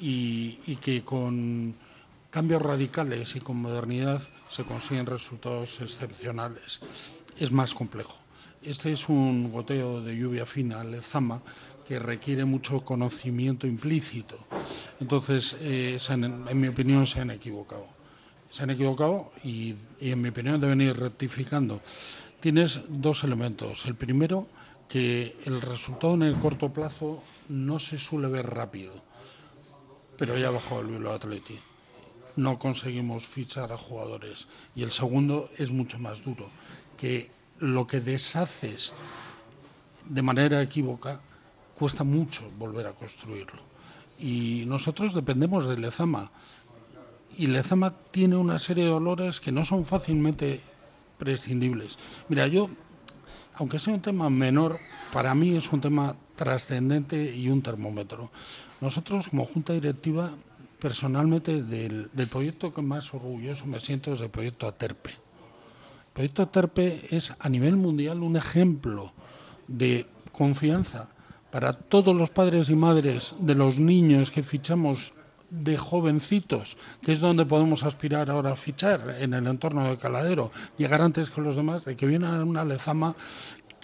y 0.00 0.76
que 0.82 1.02
con 1.04 1.76
cambios 2.30 2.60
radicales 2.60 3.36
y 3.36 3.40
con 3.40 3.58
modernidad 3.58 4.20
se 4.54 4.64
consiguen 4.64 5.06
resultados 5.06 5.80
excepcionales. 5.80 6.80
Es 7.38 7.50
más 7.50 7.74
complejo. 7.74 8.16
Este 8.62 8.92
es 8.92 9.08
un 9.08 9.50
goteo 9.50 10.00
de 10.00 10.16
lluvia 10.16 10.46
fina, 10.46 10.84
lezama, 10.84 11.42
que 11.86 11.98
requiere 11.98 12.44
mucho 12.44 12.80
conocimiento 12.82 13.66
implícito. 13.66 14.38
Entonces, 15.00 15.56
eh, 15.60 15.98
han- 16.08 16.48
en 16.48 16.60
mi 16.60 16.68
opinión, 16.68 17.06
se 17.06 17.20
han 17.20 17.30
equivocado 17.30 17.86
se 18.50 18.62
han 18.62 18.70
equivocado 18.70 19.32
y, 19.42 19.74
en 20.00 20.22
mi 20.22 20.28
opinión 20.28 20.60
deben 20.60 20.80
ir 20.80 20.96
rectificando. 20.96 21.82
Tienes 22.38 22.78
dos 22.86 23.24
elementos. 23.24 23.84
El 23.86 23.96
primero, 23.96 24.46
que 24.88 25.34
el 25.44 25.60
resultado 25.60 26.14
en 26.14 26.22
el 26.22 26.36
corto 26.36 26.72
plazo 26.72 27.20
no 27.48 27.80
se 27.80 27.98
suele 27.98 28.28
ver 28.28 28.46
rápido, 28.48 28.92
pero 30.16 30.38
ya 30.38 30.46
ha 30.46 30.50
bajado 30.52 30.82
el 30.82 30.86
Bilbao 30.86 31.14
Atleti. 31.14 31.58
No 32.36 32.58
conseguimos 32.58 33.26
fichar 33.26 33.72
a 33.72 33.78
jugadores. 33.78 34.46
Y 34.74 34.82
el 34.82 34.90
segundo 34.90 35.50
es 35.58 35.70
mucho 35.70 35.98
más 35.98 36.24
duro, 36.24 36.48
que 36.96 37.30
lo 37.58 37.86
que 37.86 38.00
deshaces 38.00 38.92
de 40.08 40.22
manera 40.22 40.60
equívoca 40.60 41.20
cuesta 41.74 42.04
mucho 42.04 42.50
volver 42.58 42.86
a 42.86 42.92
construirlo. 42.92 43.62
Y 44.18 44.64
nosotros 44.66 45.14
dependemos 45.14 45.66
de 45.66 45.78
Lezama 45.78 46.30
y 47.36 47.48
Lezama 47.48 47.94
tiene 48.10 48.36
una 48.36 48.58
serie 48.58 48.84
de 48.84 48.90
dolores 48.90 49.40
que 49.40 49.50
no 49.50 49.64
son 49.64 49.84
fácilmente 49.84 50.60
prescindibles. 51.18 51.98
Mira, 52.28 52.46
yo, 52.46 52.68
aunque 53.54 53.78
sea 53.78 53.94
un 53.94 54.02
tema 54.02 54.30
menor, 54.30 54.78
para 55.12 55.34
mí 55.34 55.56
es 55.56 55.72
un 55.72 55.80
tema 55.80 56.16
trascendente 56.36 57.34
y 57.34 57.48
un 57.48 57.62
termómetro. 57.62 58.30
Nosotros, 58.80 59.28
como 59.28 59.46
Junta 59.46 59.72
Directiva, 59.72 60.30
personalmente, 60.84 61.62
del, 61.62 62.10
del 62.12 62.28
proyecto 62.28 62.74
que 62.74 62.82
más 62.82 63.14
orgulloso 63.14 63.64
me 63.64 63.80
siento 63.80 64.12
es 64.12 64.20
el 64.20 64.28
proyecto 64.28 64.66
Aterpe. 64.66 65.12
El 65.12 66.12
proyecto 66.12 66.42
Aterpe 66.42 67.06
es 67.10 67.32
a 67.38 67.48
nivel 67.48 67.76
mundial 67.76 68.22
un 68.22 68.36
ejemplo 68.36 69.14
de 69.66 70.06
confianza 70.30 71.08
para 71.50 71.72
todos 71.72 72.14
los 72.14 72.28
padres 72.28 72.68
y 72.68 72.74
madres 72.74 73.34
de 73.38 73.54
los 73.54 73.78
niños 73.78 74.30
que 74.30 74.42
fichamos 74.42 75.14
de 75.48 75.78
jovencitos, 75.78 76.76
que 77.00 77.12
es 77.12 77.20
donde 77.20 77.46
podemos 77.46 77.82
aspirar 77.82 78.28
ahora 78.28 78.52
a 78.52 78.56
fichar 78.56 79.16
en 79.20 79.32
el 79.32 79.46
entorno 79.46 79.88
de 79.88 79.96
Caladero, 79.96 80.52
llegar 80.76 81.00
antes 81.00 81.30
que 81.30 81.40
los 81.40 81.56
demás, 81.56 81.86
de 81.86 81.96
que 81.96 82.06
viene 82.06 82.28
una 82.42 82.66
lezama 82.66 83.16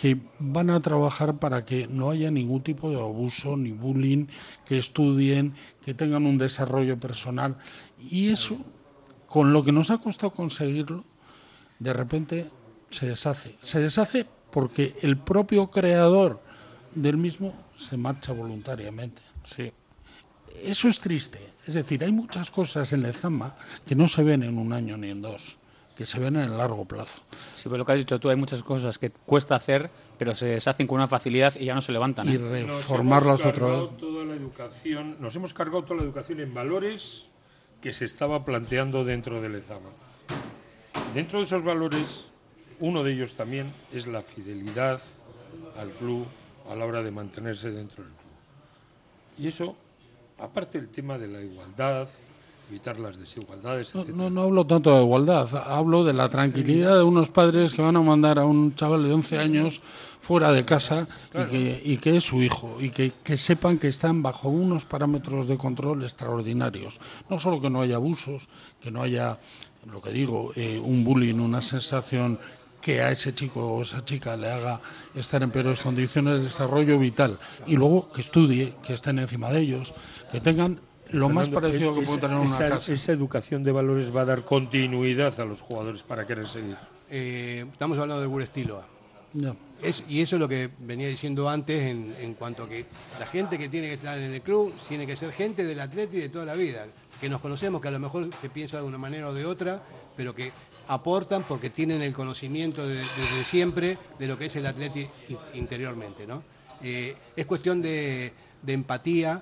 que 0.00 0.18
van 0.38 0.70
a 0.70 0.80
trabajar 0.80 1.38
para 1.38 1.66
que 1.66 1.86
no 1.86 2.08
haya 2.08 2.30
ningún 2.30 2.62
tipo 2.62 2.88
de 2.88 2.98
abuso 2.98 3.54
ni 3.58 3.72
bullying, 3.72 4.28
que 4.64 4.78
estudien, 4.78 5.52
que 5.84 5.92
tengan 5.92 6.24
un 6.24 6.38
desarrollo 6.38 6.98
personal. 6.98 7.58
Y 8.00 8.30
eso, 8.30 8.56
con 9.26 9.52
lo 9.52 9.62
que 9.62 9.72
nos 9.72 9.90
ha 9.90 9.98
costado 9.98 10.32
conseguirlo, 10.32 11.04
de 11.78 11.92
repente 11.92 12.50
se 12.88 13.08
deshace. 13.08 13.58
Se 13.62 13.78
deshace 13.78 14.26
porque 14.50 14.94
el 15.02 15.18
propio 15.18 15.70
creador 15.70 16.40
del 16.94 17.18
mismo 17.18 17.52
se 17.76 17.98
marcha 17.98 18.32
voluntariamente. 18.32 19.20
Sí. 19.54 19.70
Eso 20.62 20.88
es 20.88 20.98
triste. 20.98 21.40
Es 21.66 21.74
decir, 21.74 22.02
hay 22.02 22.12
muchas 22.12 22.50
cosas 22.50 22.90
en 22.94 23.02
Lezama 23.02 23.54
que 23.84 23.94
no 23.94 24.08
se 24.08 24.22
ven 24.22 24.44
en 24.44 24.56
un 24.56 24.72
año 24.72 24.96
ni 24.96 25.10
en 25.10 25.20
dos, 25.20 25.58
que 26.00 26.06
se 26.06 26.18
ven 26.18 26.34
en 26.36 26.44
el 26.44 26.56
largo 26.56 26.86
plazo. 26.86 27.20
Sí, 27.54 27.64
pero 27.64 27.76
lo 27.76 27.84
que 27.84 27.92
has 27.92 27.98
dicho 27.98 28.18
tú, 28.18 28.30
hay 28.30 28.36
muchas 28.36 28.62
cosas 28.62 28.96
que 28.96 29.10
cuesta 29.10 29.54
hacer, 29.54 29.90
pero 30.16 30.34
se 30.34 30.46
deshacen 30.46 30.86
con 30.86 30.96
una 30.96 31.06
facilidad 31.06 31.54
y 31.60 31.66
ya 31.66 31.74
no 31.74 31.82
se 31.82 31.92
levantan. 31.92 32.26
Y 32.26 32.36
¿eh? 32.36 32.64
Nos 32.66 32.88
reformarlas 32.88 33.44
otra 33.44 33.66
vez. 33.66 33.98
Toda 33.98 34.24
la 34.24 34.32
educación, 34.32 35.18
nos 35.20 35.36
hemos 35.36 35.52
cargado 35.52 35.82
toda 35.82 35.96
la 35.96 36.04
educación 36.04 36.40
en 36.40 36.54
valores 36.54 37.26
que 37.82 37.92
se 37.92 38.06
estaba 38.06 38.46
planteando 38.46 39.04
dentro 39.04 39.42
del 39.42 39.52
Lezama. 39.52 39.90
Dentro 41.12 41.40
de 41.40 41.44
esos 41.44 41.62
valores, 41.62 42.24
uno 42.78 43.04
de 43.04 43.12
ellos 43.12 43.34
también 43.34 43.70
es 43.92 44.06
la 44.06 44.22
fidelidad 44.22 45.02
al 45.76 45.90
club 45.90 46.26
a 46.70 46.74
la 46.76 46.86
hora 46.86 47.02
de 47.02 47.10
mantenerse 47.10 47.72
dentro 47.72 48.04
del 48.04 48.12
club. 48.14 48.32
Y 49.38 49.48
eso, 49.48 49.76
aparte 50.38 50.80
del 50.80 50.88
tema 50.88 51.18
de 51.18 51.28
la 51.28 51.42
igualdad, 51.42 52.08
evitar 52.70 52.98
las 52.98 53.18
desigualdades, 53.18 53.94
No, 53.94 54.02
etc. 54.02 54.10
no, 54.14 54.30
no 54.30 54.42
hablo 54.42 54.66
tanto 54.66 54.96
de 54.96 55.02
igualdad, 55.02 55.48
hablo 55.66 56.04
de 56.04 56.12
la 56.12 56.28
tranquilidad 56.28 56.96
de 56.96 57.02
unos 57.02 57.28
padres 57.28 57.74
que 57.74 57.82
van 57.82 57.96
a 57.96 58.00
mandar 58.00 58.38
a 58.38 58.44
un 58.44 58.74
chaval 58.74 59.02
de 59.02 59.12
11 59.12 59.38
años 59.38 59.80
fuera 60.20 60.52
de 60.52 60.64
casa 60.64 61.08
y, 61.34 61.50
que, 61.50 61.82
y 61.84 61.96
que 61.96 62.16
es 62.16 62.24
su 62.24 62.42
hijo 62.42 62.76
y 62.80 62.90
que, 62.90 63.12
que 63.22 63.36
sepan 63.36 63.78
que 63.78 63.88
están 63.88 64.22
bajo 64.22 64.48
unos 64.48 64.84
parámetros 64.84 65.48
de 65.48 65.56
control 65.58 66.02
extraordinarios. 66.04 67.00
No 67.28 67.38
solo 67.38 67.60
que 67.60 67.70
no 67.70 67.80
haya 67.82 67.96
abusos, 67.96 68.48
que 68.80 68.90
no 68.90 69.02
haya, 69.02 69.38
lo 69.90 70.00
que 70.00 70.10
digo, 70.10 70.52
eh, 70.56 70.80
un 70.82 71.04
bullying, 71.04 71.40
una 71.40 71.62
sensación 71.62 72.38
que 72.80 73.02
a 73.02 73.10
ese 73.10 73.34
chico 73.34 73.60
o 73.74 73.82
esa 73.82 74.04
chica 74.04 74.36
le 74.36 74.50
haga 74.50 74.80
estar 75.14 75.42
en 75.42 75.50
peores 75.50 75.80
condiciones 75.82 76.38
de 76.38 76.46
desarrollo 76.46 76.98
vital 76.98 77.38
y 77.66 77.76
luego 77.76 78.10
que 78.10 78.22
estudie, 78.22 78.74
que 78.82 78.94
estén 78.94 79.18
encima 79.18 79.50
de 79.50 79.60
ellos, 79.60 79.92
que 80.32 80.40
tengan 80.40 80.80
lo 81.12 81.28
más 81.28 81.46
Fernando, 81.48 81.60
parecido 81.68 81.94
que 81.94 82.00
esa- 82.00 82.08
puede 82.08 82.20
tener 82.20 82.36
una 82.38 82.44
esa, 82.54 82.68
casa. 82.68 82.92
esa 82.92 83.12
educación 83.12 83.62
de 83.64 83.72
valores 83.72 84.14
va 84.14 84.22
a 84.22 84.24
dar 84.24 84.44
continuidad 84.44 85.38
a 85.40 85.44
los 85.44 85.60
jugadores 85.60 86.02
para 86.02 86.26
querer 86.26 86.46
seguir. 86.48 86.76
Eh, 87.10 87.64
estamos 87.72 87.98
hablando 87.98 88.20
de 88.20 88.26
buen 88.26 88.44
estilo. 88.44 88.82
Ya. 89.32 89.54
Es, 89.82 90.02
y 90.08 90.20
eso 90.20 90.36
es 90.36 90.40
lo 90.40 90.48
que 90.48 90.68
venía 90.80 91.06
diciendo 91.08 91.48
antes 91.48 91.80
en, 91.82 92.14
en 92.20 92.34
cuanto 92.34 92.64
a 92.64 92.68
que 92.68 92.84
la 93.18 93.26
gente 93.26 93.56
que 93.58 93.68
tiene 93.68 93.86
que 93.88 93.94
estar 93.94 94.18
en 94.18 94.34
el 94.34 94.42
club 94.42 94.74
tiene 94.88 95.06
que 95.06 95.16
ser 95.16 95.32
gente 95.32 95.64
del 95.64 95.80
atleta 95.80 96.16
y 96.16 96.20
de 96.20 96.28
toda 96.28 96.44
la 96.44 96.54
vida, 96.54 96.86
que 97.20 97.28
nos 97.28 97.40
conocemos, 97.40 97.80
que 97.80 97.88
a 97.88 97.92
lo 97.92 98.00
mejor 98.00 98.28
se 98.40 98.50
piensa 98.50 98.78
de 98.78 98.82
una 98.84 98.98
manera 98.98 99.28
o 99.28 99.32
de 99.34 99.46
otra, 99.46 99.80
pero 100.16 100.34
que 100.34 100.50
aportan 100.88 101.44
porque 101.44 101.70
tienen 101.70 102.02
el 102.02 102.12
conocimiento 102.12 102.86
de- 102.86 102.96
desde 102.96 103.44
siempre 103.44 103.96
de 104.18 104.26
lo 104.26 104.36
que 104.36 104.46
es 104.46 104.56
el 104.56 104.66
atleta 104.66 104.98
i- 104.98 105.08
interiormente. 105.54 106.26
¿no? 106.26 106.42
Eh, 106.82 107.14
es 107.36 107.46
cuestión 107.46 107.80
de, 107.80 108.32
de 108.62 108.72
empatía 108.72 109.40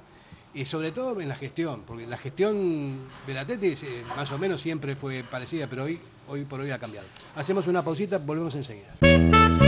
y 0.59 0.65
sobre 0.65 0.91
todo 0.91 1.21
en 1.21 1.29
la 1.29 1.37
gestión, 1.37 1.83
porque 1.87 2.05
la 2.05 2.19
gestión 2.19 2.99
del 3.29 3.39
atleta 3.39 3.65
eh, 3.65 3.77
más 4.17 4.33
o 4.33 4.39
menos 4.39 4.61
siempre 4.61 4.97
fue 4.97 5.23
parecida, 5.23 5.69
pero 5.69 5.85
hoy, 5.85 6.01
hoy 6.29 6.45
por 6.45 6.61
hoy 6.61 6.73
ha 6.73 6.79
cambiado. 6.79 7.07
Hacemos 7.37 7.69
una 7.69 7.85
pausita, 7.85 8.19
volvemos 8.19 8.57
enseguida. 8.57 9.68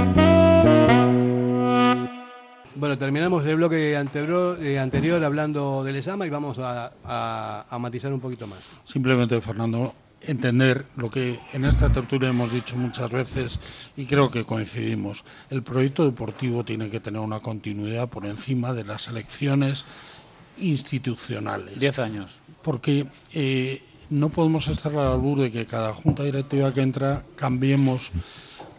Bueno, 2.81 2.97
terminamos 2.97 3.45
el 3.45 3.57
bloque 3.57 3.95
anterior, 3.95 4.57
eh, 4.59 4.79
anterior 4.79 5.23
hablando 5.23 5.83
del 5.83 5.97
ESAMA 5.97 6.25
y 6.25 6.31
vamos 6.31 6.57
a, 6.57 6.91
a- 7.05 7.65
a 7.69 7.77
matizar 7.77 8.11
un 8.11 8.19
poquito 8.19 8.47
más. 8.47 8.57
Simplemente, 8.85 9.39
Fernando, 9.39 9.93
entender 10.21 10.87
lo 10.95 11.07
que 11.07 11.37
en 11.53 11.65
esta 11.65 11.91
tertulia 11.91 12.29
hemos 12.29 12.51
dicho 12.51 12.75
muchas 12.77 13.11
veces 13.11 13.59
y 13.95 14.05
creo 14.05 14.31
que 14.31 14.45
coincidimos. 14.45 15.23
El 15.51 15.61
proyecto 15.61 16.05
deportivo 16.05 16.63
tiene 16.65 16.89
que 16.89 16.99
tener 16.99 17.21
una 17.21 17.39
continuidad 17.39 18.09
por 18.09 18.25
encima 18.25 18.73
de 18.73 18.83
las 18.83 19.07
elecciones 19.09 19.85
institucionales. 20.57 21.79
Diez 21.79 21.99
años. 21.99 22.41
Porque 22.63 23.05
eh, 23.31 23.79
no 24.09 24.29
podemos 24.29 24.67
estar 24.69 24.91
a 24.93 25.09
la 25.11 25.15
luz 25.17 25.37
de 25.39 25.51
que 25.51 25.67
cada 25.67 25.93
junta 25.93 26.23
directiva 26.23 26.73
que 26.73 26.81
entra 26.81 27.21
cambiemos 27.35 28.09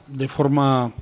de 0.08 0.26
forma 0.26 0.92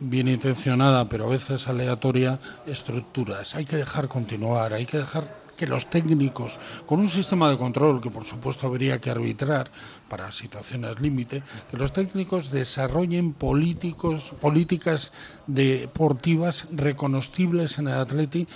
bien 0.00 0.28
intencionada, 0.28 1.08
pero 1.08 1.26
a 1.26 1.30
veces 1.30 1.68
aleatoria, 1.68 2.40
estructuras. 2.66 3.54
Hay 3.54 3.64
que 3.64 3.76
dejar 3.76 4.08
continuar, 4.08 4.72
hay 4.72 4.86
que 4.86 4.98
dejar 4.98 5.40
que 5.60 5.66
los 5.66 5.90
técnicos, 5.90 6.58
con 6.86 7.00
un 7.00 7.10
sistema 7.10 7.50
de 7.50 7.58
control 7.58 8.00
que 8.00 8.10
por 8.10 8.24
supuesto 8.24 8.66
habría 8.66 8.98
que 8.98 9.10
arbitrar 9.10 9.70
para 10.08 10.32
situaciones 10.32 10.98
límite, 11.02 11.42
que 11.70 11.76
los 11.76 11.92
técnicos 11.92 12.50
desarrollen 12.50 13.34
políticos, 13.34 14.32
políticas 14.40 15.12
deportivas 15.46 16.66
reconocibles 16.72 17.78
en 17.78 17.88
el 17.88 17.94
atleti 17.94 18.48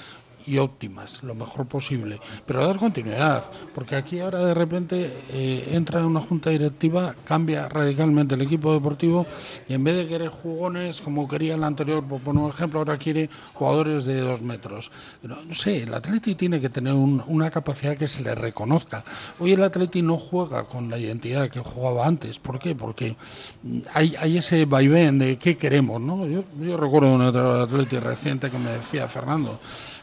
y 0.47 0.59
óptimas, 0.59 1.23
lo 1.23 1.35
mejor 1.35 1.67
posible, 1.67 2.21
pero 2.47 2.67
dar 2.67 2.77
continuidad, 2.79 3.45
porque 3.75 3.97
aquí 3.97 4.21
ahora 4.21 4.41
de 4.45 4.55
repente 4.55 5.13
eh, 5.31 5.69
entra 5.73 6.05
una 6.07 6.21
junta 6.21 6.51
directiva, 6.51 7.15
cambia 7.25 7.69
radicalmente 7.69 8.35
el 8.35 8.43
equipo 8.43 8.73
deportivo 8.73 9.27
y 9.69 9.75
en 9.75 9.85
vez 9.85 9.97
de 9.97 10.07
querer 10.09 10.29
jugones 10.29 11.01
como 11.01 11.27
quería 11.29 11.55
el 11.55 11.65
anterior, 11.65 12.05
por 12.05 12.21
poner 12.21 12.43
un 12.45 12.51
ejemplo, 12.51 12.81
ahora 12.81 12.97
quiere 12.99 13.29
jugadores 13.55 14.05
de 14.05 14.21
dos 14.21 14.43
metros. 14.43 14.91
No, 15.23 15.37
sé, 15.55 15.83
el 15.85 15.95
Atleti 15.95 16.35
tiene 16.35 16.61
que 16.61 16.69
tener 16.69 16.93
un- 16.95 17.23
una 17.27 17.51
capacidad 17.51 17.97
que 17.97 18.09
se 18.09 18.23
le 18.23 18.35
reconozca. 18.35 19.05
Hoy 19.39 19.53
el 19.53 19.63
Atleti 19.63 20.03
no 20.03 20.17
juega 20.17 20.65
con 20.65 20.91
la 20.91 20.99
identidad 20.99 21.49
que 21.49 21.61
jugaba 21.61 22.07
antes. 22.07 22.39
¿Por 22.39 22.59
qué? 22.59 22.75
Porque 22.75 23.17
mm, 23.63 23.79
hay, 23.95 24.15
hay 24.19 24.39
ese 24.39 24.65
vaivén 24.65 25.19
de 25.19 25.37
qué 25.39 25.57
queremos, 25.57 26.01
¿no? 26.01 26.27
Yo, 26.27 26.45
recuerdo 26.77 27.13
un 27.15 27.23
otro 27.23 27.63
Atleti 27.63 27.99
reciente 27.99 28.51
que 28.51 28.59
me 28.59 28.71
decía, 28.71 29.09
Fernando, 29.09 29.59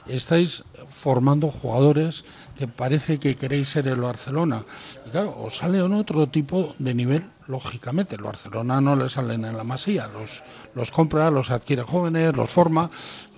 estáis 0.08 0.64
formando 0.89 1.49
jugadores 1.49 2.26
que 2.58 2.68
parece 2.68 3.20
que 3.20 3.36
queréis 3.36 3.70
ser 3.70 3.88
el 3.88 4.02
Barcelona. 4.02 4.64
Y 5.06 5.10
claro, 5.10 5.36
os 5.38 5.58
sale 5.58 5.82
un 5.82 5.93
otro 5.93 6.28
tipo 6.28 6.76
de 6.80 6.93
nivel, 6.93 7.26
lógicamente. 7.47 8.16
El 8.16 8.24
Barcelona 8.24 8.82
no 8.82 8.95
le 8.95 9.10
salen 9.10 9.45
en 9.45 9.58
la 9.58 9.64
masía, 9.64 10.08
los, 10.08 10.43
los 10.76 10.91
compra, 10.91 11.32
los 11.32 11.49
adquiere 11.49 11.84
jóvenes, 11.84 12.36
los 12.36 12.49
forma 12.49 12.89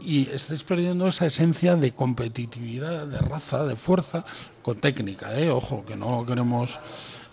y 0.05 0.29
estáis 0.29 0.63
perdiendo 0.63 1.07
esa 1.07 1.25
esencia 1.25 1.75
de 1.75 1.93
competitividad, 1.93 3.07
de 3.07 3.19
raza, 3.19 3.65
de 3.65 3.75
fuerza, 3.75 4.25
con 4.63 4.77
técnica, 4.77 5.37
¿eh? 5.37 5.51
Ojo, 5.51 5.85
que 5.85 5.95
no 5.95 6.25
queremos... 6.25 6.79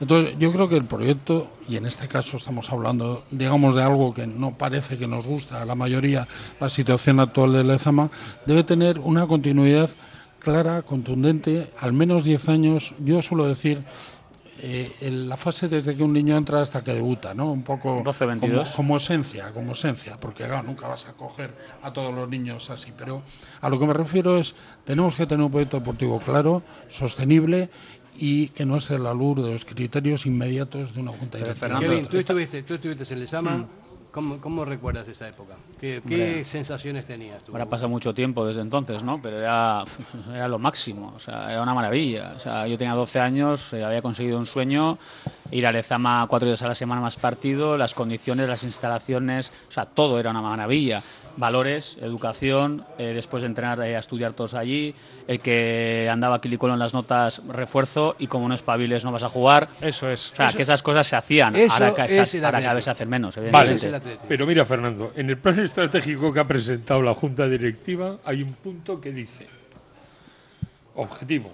Entonces, 0.01 0.35
yo 0.39 0.51
creo 0.51 0.69
que 0.69 0.77
el 0.77 0.85
proyecto, 0.85 1.51
y 1.69 1.77
en 1.77 1.87
este 1.87 2.09
caso 2.09 2.39
estamos 2.39 2.71
hablando, 2.71 3.23
digamos, 3.31 3.75
de 3.75 3.83
algo 3.83 4.13
que 4.15 4.27
no 4.27 4.57
parece 4.57 4.99
que 4.99 5.07
nos 5.07 5.27
gusta 5.27 5.63
a 5.63 5.67
la 5.67 5.75
mayoría, 5.75 6.27
la 6.59 6.71
situación 6.71 7.21
actual 7.21 7.53
de 7.53 7.65
Lezama, 7.65 8.11
debe 8.47 8.65
tener 8.65 8.99
una 8.99 9.27
continuidad 9.27 9.91
clara, 10.39 10.83
contundente, 10.83 11.71
al 11.79 11.93
menos 11.93 12.25
10 12.25 12.49
años. 12.49 12.95
Yo 12.99 13.23
suelo 13.23 13.47
decir, 13.47 13.83
eh, 14.63 14.93
en 15.01 15.29
la 15.29 15.37
fase 15.37 15.69
desde 15.69 15.97
que 15.97 16.03
un 16.03 16.13
niño 16.13 16.37
entra 16.37 16.61
hasta 16.61 16.85
que 16.85 16.93
debuta, 16.93 17.35
¿no? 17.35 17.51
Un 17.51 17.63
poco 17.63 18.03
12, 18.05 18.19
como, 18.19 18.29
22. 18.41 18.71
como 18.73 18.97
esencia, 18.97 19.53
como 19.53 19.73
esencia, 19.73 20.19
porque 20.19 20.45
claro, 20.45 20.63
nunca 20.63 20.87
vas 20.87 21.07
a 21.09 21.15
coger 21.15 21.55
a 21.83 21.93
todos 21.93 22.15
los 22.15 22.29
niños 22.29 22.69
así, 22.69 22.93
pero 22.97 23.23
a 23.61 23.69
lo 23.69 23.79
que 23.79 23.87
me 23.87 23.95
refiero 23.95 24.37
es, 24.37 24.55
tenemos 24.85 25.17
que 25.17 25.27
tener 25.27 25.45
un 25.45 25.51
proyecto 25.51 25.79
deportivo 25.79 26.21
claro, 26.21 26.63
sostenible 26.89 27.71
y 28.19 28.49
que 28.49 28.67
no 28.67 28.77
esté 28.77 28.97
a 28.97 28.99
la 28.99 29.15
luz 29.15 29.43
de 29.43 29.53
los 29.53 29.65
criterios 29.65 30.27
inmediatos 30.27 30.95
de 30.95 31.01
una 31.01 31.13
junta 31.13 31.39
directiva. 31.39 31.81
Kevin, 31.81 32.07
tú 32.07 32.19
estuviste, 32.19 32.63
tú 32.63 32.75
estuviste 32.75 33.05
en 33.05 33.19
el 33.19 33.25
ESAMA. 33.25 33.57
Mm. 33.57 33.90
¿Cómo, 34.13 34.41
cómo 34.41 34.65
recuerdas 34.65 35.07
esa 35.09 35.29
época? 35.29 35.55
¿Qué, 35.79 36.03
qué 36.07 36.45
sensaciones 36.45 37.07
tenías 37.07 37.45
tú? 37.45 37.53
Ahora 37.53 37.67
pasa 37.67 37.87
mucho 37.87 38.13
tiempo 38.13 38.45
desde 38.45 38.61
entonces, 38.61 39.05
¿no? 39.05 39.23
Pero 39.23 39.39
era, 39.39 39.85
era 40.35 40.49
lo 40.49 40.59
máximo, 40.59 41.13
o 41.15 41.21
sea, 41.21 41.51
era 41.51 41.63
una 41.63 41.75
maravilla. 41.75 42.33
O 42.37 42.41
sea, 42.41 42.67
yo 42.67 42.77
tenía 42.77 42.95
12 42.95 43.21
años, 43.21 43.73
eh, 43.73 43.85
había 43.85 44.03
conseguido 44.03 44.39
un 44.39 44.47
sueño, 44.47 44.99
ir 45.51 45.67
a 45.67 45.73
Lezama 45.73 46.27
cuatro 46.29 46.47
días 46.49 46.63
a 46.63 46.69
la 46.69 46.75
semana 46.75 47.01
más 47.01 47.17
partido, 47.17 47.77
las 47.77 47.95
condiciones, 47.95 48.49
las 48.49 48.63
instalaciones, 48.63 49.53
o 49.69 49.73
sea, 49.73 49.87
todo 49.87 50.19
era 50.21 50.31
una 50.31 50.43
maravilla. 50.43 51.03
Valores, 51.37 51.97
educación, 52.03 52.85
eh, 52.99 53.13
después 53.15 53.43
de 53.43 53.47
entrenar 53.47 53.81
eh, 53.81 53.95
a 53.97 54.01
estudiar 54.01 54.33
todos 54.33 54.55
allí, 54.55 54.95
el 55.29 55.39
que 55.41 56.09
andaba 56.11 56.41
quilicolo 56.41 56.73
en 56.75 56.79
las 56.81 56.93
notas, 56.93 57.41
refuerzo, 57.47 58.17
y 58.19 58.27
como 58.27 58.49
no 58.49 58.55
espabiles 58.55 59.05
no 59.05 59.13
vas 59.13 59.23
a 59.23 59.29
jugar. 59.29 59.69
Eso 59.81 60.11
es. 60.11 60.33
O 60.33 60.35
sea, 60.35 60.49
Eso- 60.49 60.57
que 60.57 60.63
esas 60.65 60.83
cosas 60.83 61.07
se 61.07 61.15
hacían, 61.17 61.55
ahora, 61.55 61.89
es 61.89 62.35
cada 62.41 62.75
vez 62.75 62.85
se 62.85 62.91
hacen 62.91 63.09
menos, 63.09 63.37
Vale, 63.37 63.71
evidentemente. 63.71 64.19
pero 64.29 64.45
mira, 64.47 64.65
Fernando, 64.65 65.13
en 65.15 65.31
el 65.31 65.39
plan 65.39 65.59
estratégico 65.61 66.33
que 66.33 66.41
ha 66.41 66.47
presentado 66.49 67.01
la 67.01 67.15
Junta 67.15 67.49
Directiva 67.49 68.19
hay 68.25 68.43
un 68.43 68.53
punto 68.55 69.01
que 69.01 69.13
dice 69.13 69.47
objetivo 70.97 71.53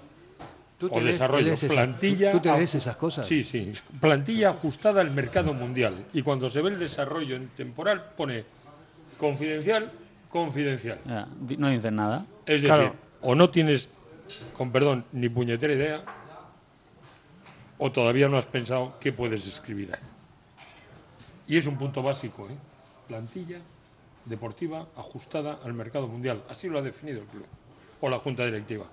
¿Tú 0.79 0.89
te 0.91 0.97
o 0.97 1.01
lees- 1.01 1.13
desarrollo, 1.15 1.39
te 1.45 1.51
lees 1.51 1.63
esa- 1.63 1.73
plantilla. 1.73 2.33
tú- 2.33 2.39
tú 2.39 2.43
te 2.51 2.57
lees 2.59 2.75
esas 2.75 2.97
cosas? 2.97 3.27
Sí, 3.27 3.45
sí. 3.45 3.73
Plantilla 4.01 4.51
ajustada 4.51 5.01
al 5.01 5.11
mercado 5.13 5.55
mundial. 5.55 6.05
Y 6.13 6.23
cuando 6.23 6.51
se 6.51 6.61
ve 6.61 6.71
el 6.71 6.79
desarrollo 6.79 7.37
en 7.37 7.49
temporal, 7.49 8.11
pone 8.17 8.45
confidencial, 9.19 9.91
confidencial. 10.31 10.99
Ya, 11.07 11.27
no 11.57 11.71
dicen 11.71 11.97
nada. 11.97 12.27
Es 12.45 12.63
decir, 12.63 12.93
o 13.23 13.35
no 13.35 13.49
tienes, 13.51 13.89
con 14.53 14.71
perdón, 14.71 15.05
ni 15.13 15.29
puñetera 15.31 15.73
idea, 15.73 16.05
o 17.79 17.91
todavía 17.93 18.29
no 18.29 18.37
has 18.37 18.47
pensado 18.47 18.95
qué 19.01 19.13
puedes 19.13 19.47
escribir 19.47 19.95
ahí. 19.95 20.01
Y 21.49 21.57
es 21.57 21.67
un 21.67 21.77
punto 21.79 22.03
básico, 22.03 22.49
¿eh? 22.51 22.57
Plantilla 23.09 23.59
deportiva 24.25 24.87
ajustada 24.97 25.59
al 25.65 25.73
mercado 25.75 26.09
mundial. 26.09 26.43
Así 26.49 26.69
lo 26.69 26.79
ha 26.79 26.83
definido 26.83 27.21
el 27.21 27.27
club. 27.27 27.47
O 28.01 28.09
la 28.09 28.19
junta 28.19 28.45
directiva. 28.45 28.85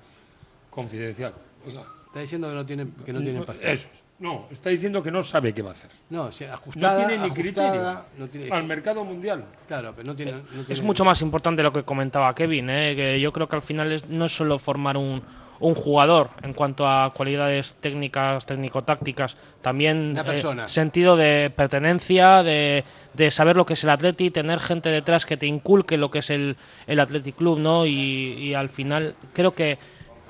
Confidencial. 0.69 1.33
Está 1.67 2.19
diciendo 2.19 2.47
que 2.49 2.53
no 2.55 2.65
tiene, 2.65 2.87
que 3.05 3.13
no 3.13 3.21
tiene 3.21 3.43
es. 3.63 3.87
No, 4.19 4.47
está 4.51 4.69
diciendo 4.69 5.01
que 5.01 5.11
no 5.11 5.23
sabe 5.23 5.53
qué 5.53 5.61
va 5.63 5.71
a 5.71 5.73
hacer. 5.73 5.89
No, 6.11 6.25
o 6.25 6.31
sea, 6.31 6.53
ajustada, 6.53 7.01
no 7.01 7.07
tiene 7.07 7.23
ni 7.27 7.31
criterio 7.33 7.97
no 8.17 8.27
tiene- 8.27 8.51
al 8.51 8.63
mercado 8.63 9.03
mundial. 9.03 9.43
Claro, 9.67 9.93
pero 9.95 10.05
no 10.07 10.15
tiene. 10.15 10.31
no 10.33 10.41
Es 10.69 10.81
mucho 10.83 11.03
más 11.03 11.21
importante 11.21 11.63
lo 11.63 11.73
que 11.73 11.83
comentaba 11.83 12.33
Kevin, 12.35 12.69
¿eh? 12.69 12.95
que 12.95 13.19
yo 13.19 13.33
creo 13.33 13.49
que 13.49 13.55
al 13.55 13.61
final 13.63 13.91
es- 13.91 14.07
no 14.07 14.25
es 14.25 14.31
solo 14.35 14.59
formar 14.59 14.95
un, 14.95 15.23
un 15.59 15.73
jugador 15.75 16.29
en 16.43 16.53
cuanto 16.53 16.87
a 16.87 17.11
cualidades 17.11 17.73
técnicas, 17.81 18.45
técnico-tácticas, 18.45 19.35
también 19.61 20.13
eh, 20.17 20.23
sentido 20.69 21.15
de 21.17 21.51
pertenencia, 21.55 22.43
de, 22.43 22.83
de 23.13 23.31
saber 23.31 23.55
lo 23.55 23.65
que 23.65 23.73
es 23.73 23.83
el 23.83 23.89
Atleti, 23.89 24.29
tener 24.29 24.59
gente 24.59 24.89
detrás 24.89 25.25
que 25.25 25.35
te 25.37 25.47
inculque 25.47 25.97
lo 25.97 26.11
que 26.11 26.19
es 26.19 26.29
el, 26.29 26.55
el 26.85 26.99
Athletic 26.99 27.35
Club, 27.35 27.59
¿no? 27.59 27.85
Y, 27.87 27.91
y 28.39 28.53
al 28.53 28.69
final 28.69 29.15
creo 29.33 29.51
que 29.51 29.79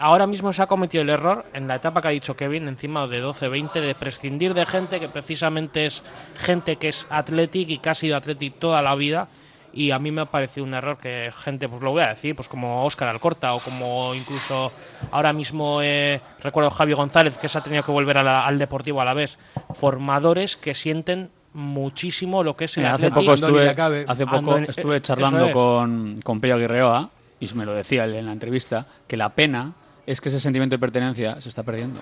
ahora 0.04 0.28
mismo 0.28 0.52
se 0.54 0.62
ha 0.62 0.68
cometido 0.68 1.02
el 1.02 1.10
error 1.10 1.46
en 1.54 1.68
la 1.68 1.76
etapa 1.76 2.02
que 2.02 2.08
ha 2.10 2.12
dicho 2.12 2.36
Kevin, 2.36 2.68
encima 2.68 3.08
de 3.08 3.24
12-20, 3.24 3.82
de 3.82 3.96
prescindir 3.96 4.54
de 4.54 4.66
gente 4.66 5.00
que 5.00 5.08
precisamente 5.10 5.86
es 5.86 6.04
gente 6.38 6.76
que 6.76 6.90
es 6.90 7.08
Athletic 7.10 7.70
y 7.70 7.78
que 7.80 7.90
ha 7.90 7.94
sido 7.94 8.18
Athletic 8.18 8.60
toda 8.60 8.82
la 8.82 8.96
vida. 8.96 9.28
Y 9.76 9.90
a 9.90 9.98
mí 9.98 10.12
me 10.12 10.22
ha 10.22 10.26
parecido 10.26 10.66
un 10.68 10.76
error 10.76 11.00
que 11.00 11.32
gente, 11.36 11.68
pues 11.68 11.82
lo 11.82 11.90
voy 11.92 12.04
a 12.04 12.10
decir, 12.10 12.36
pues 12.36 12.48
como 12.48 12.86
Óscar 12.86 13.08
Alcorta 13.10 13.56
o 13.56 13.60
como 13.60 14.14
incluso 14.14 14.72
ahora 15.10 15.34
mismo 15.34 15.80
eh, 15.82 16.22
recuerdo 16.42 16.70
Javi 16.70 16.94
González 16.94 17.40
que 17.40 17.50
se 17.50 17.58
ha 17.58 17.62
tenido 17.62 17.82
que 17.84 17.92
volver 17.92 18.20
a 18.20 18.24
la- 18.24 18.46
al 18.46 18.60
Deportivo 18.60 19.02
a 19.02 19.06
la 19.06 19.16
vez, 19.16 19.40
formadores 19.74 20.56
que 20.58 20.76
sienten 20.76 21.32
muchísimo 21.54 22.44
lo 22.44 22.56
que 22.56 22.66
es 22.66 22.78
el 22.78 22.84
Mira, 22.84 22.96
hace 22.96 23.10
poco 23.10 23.34
estuve, 23.34 23.70
hace 23.70 24.26
poco 24.28 24.58
Andoni- 24.58 24.70
estuve 24.70 24.98
eh, 24.98 25.02
charlando 25.02 25.46
es. 25.48 25.54
con, 25.54 26.20
con 26.24 26.40
Pello 26.40 26.56
Aguirreoa 26.56 27.10
y 27.40 27.48
me 27.56 27.66
lo 27.66 27.74
decía 27.74 28.06
él 28.06 28.14
en 28.16 28.28
la 28.28 28.32
entrevista, 28.32 28.86
que 29.08 29.18
la 29.18 29.30
pena 29.30 29.74
es 30.06 30.22
que 30.22 30.30
ese 30.30 30.40
sentimiento 30.40 30.76
de 30.76 30.80
pertenencia 30.80 31.40
se 31.42 31.50
está 31.50 31.64
perdiendo. 31.64 32.02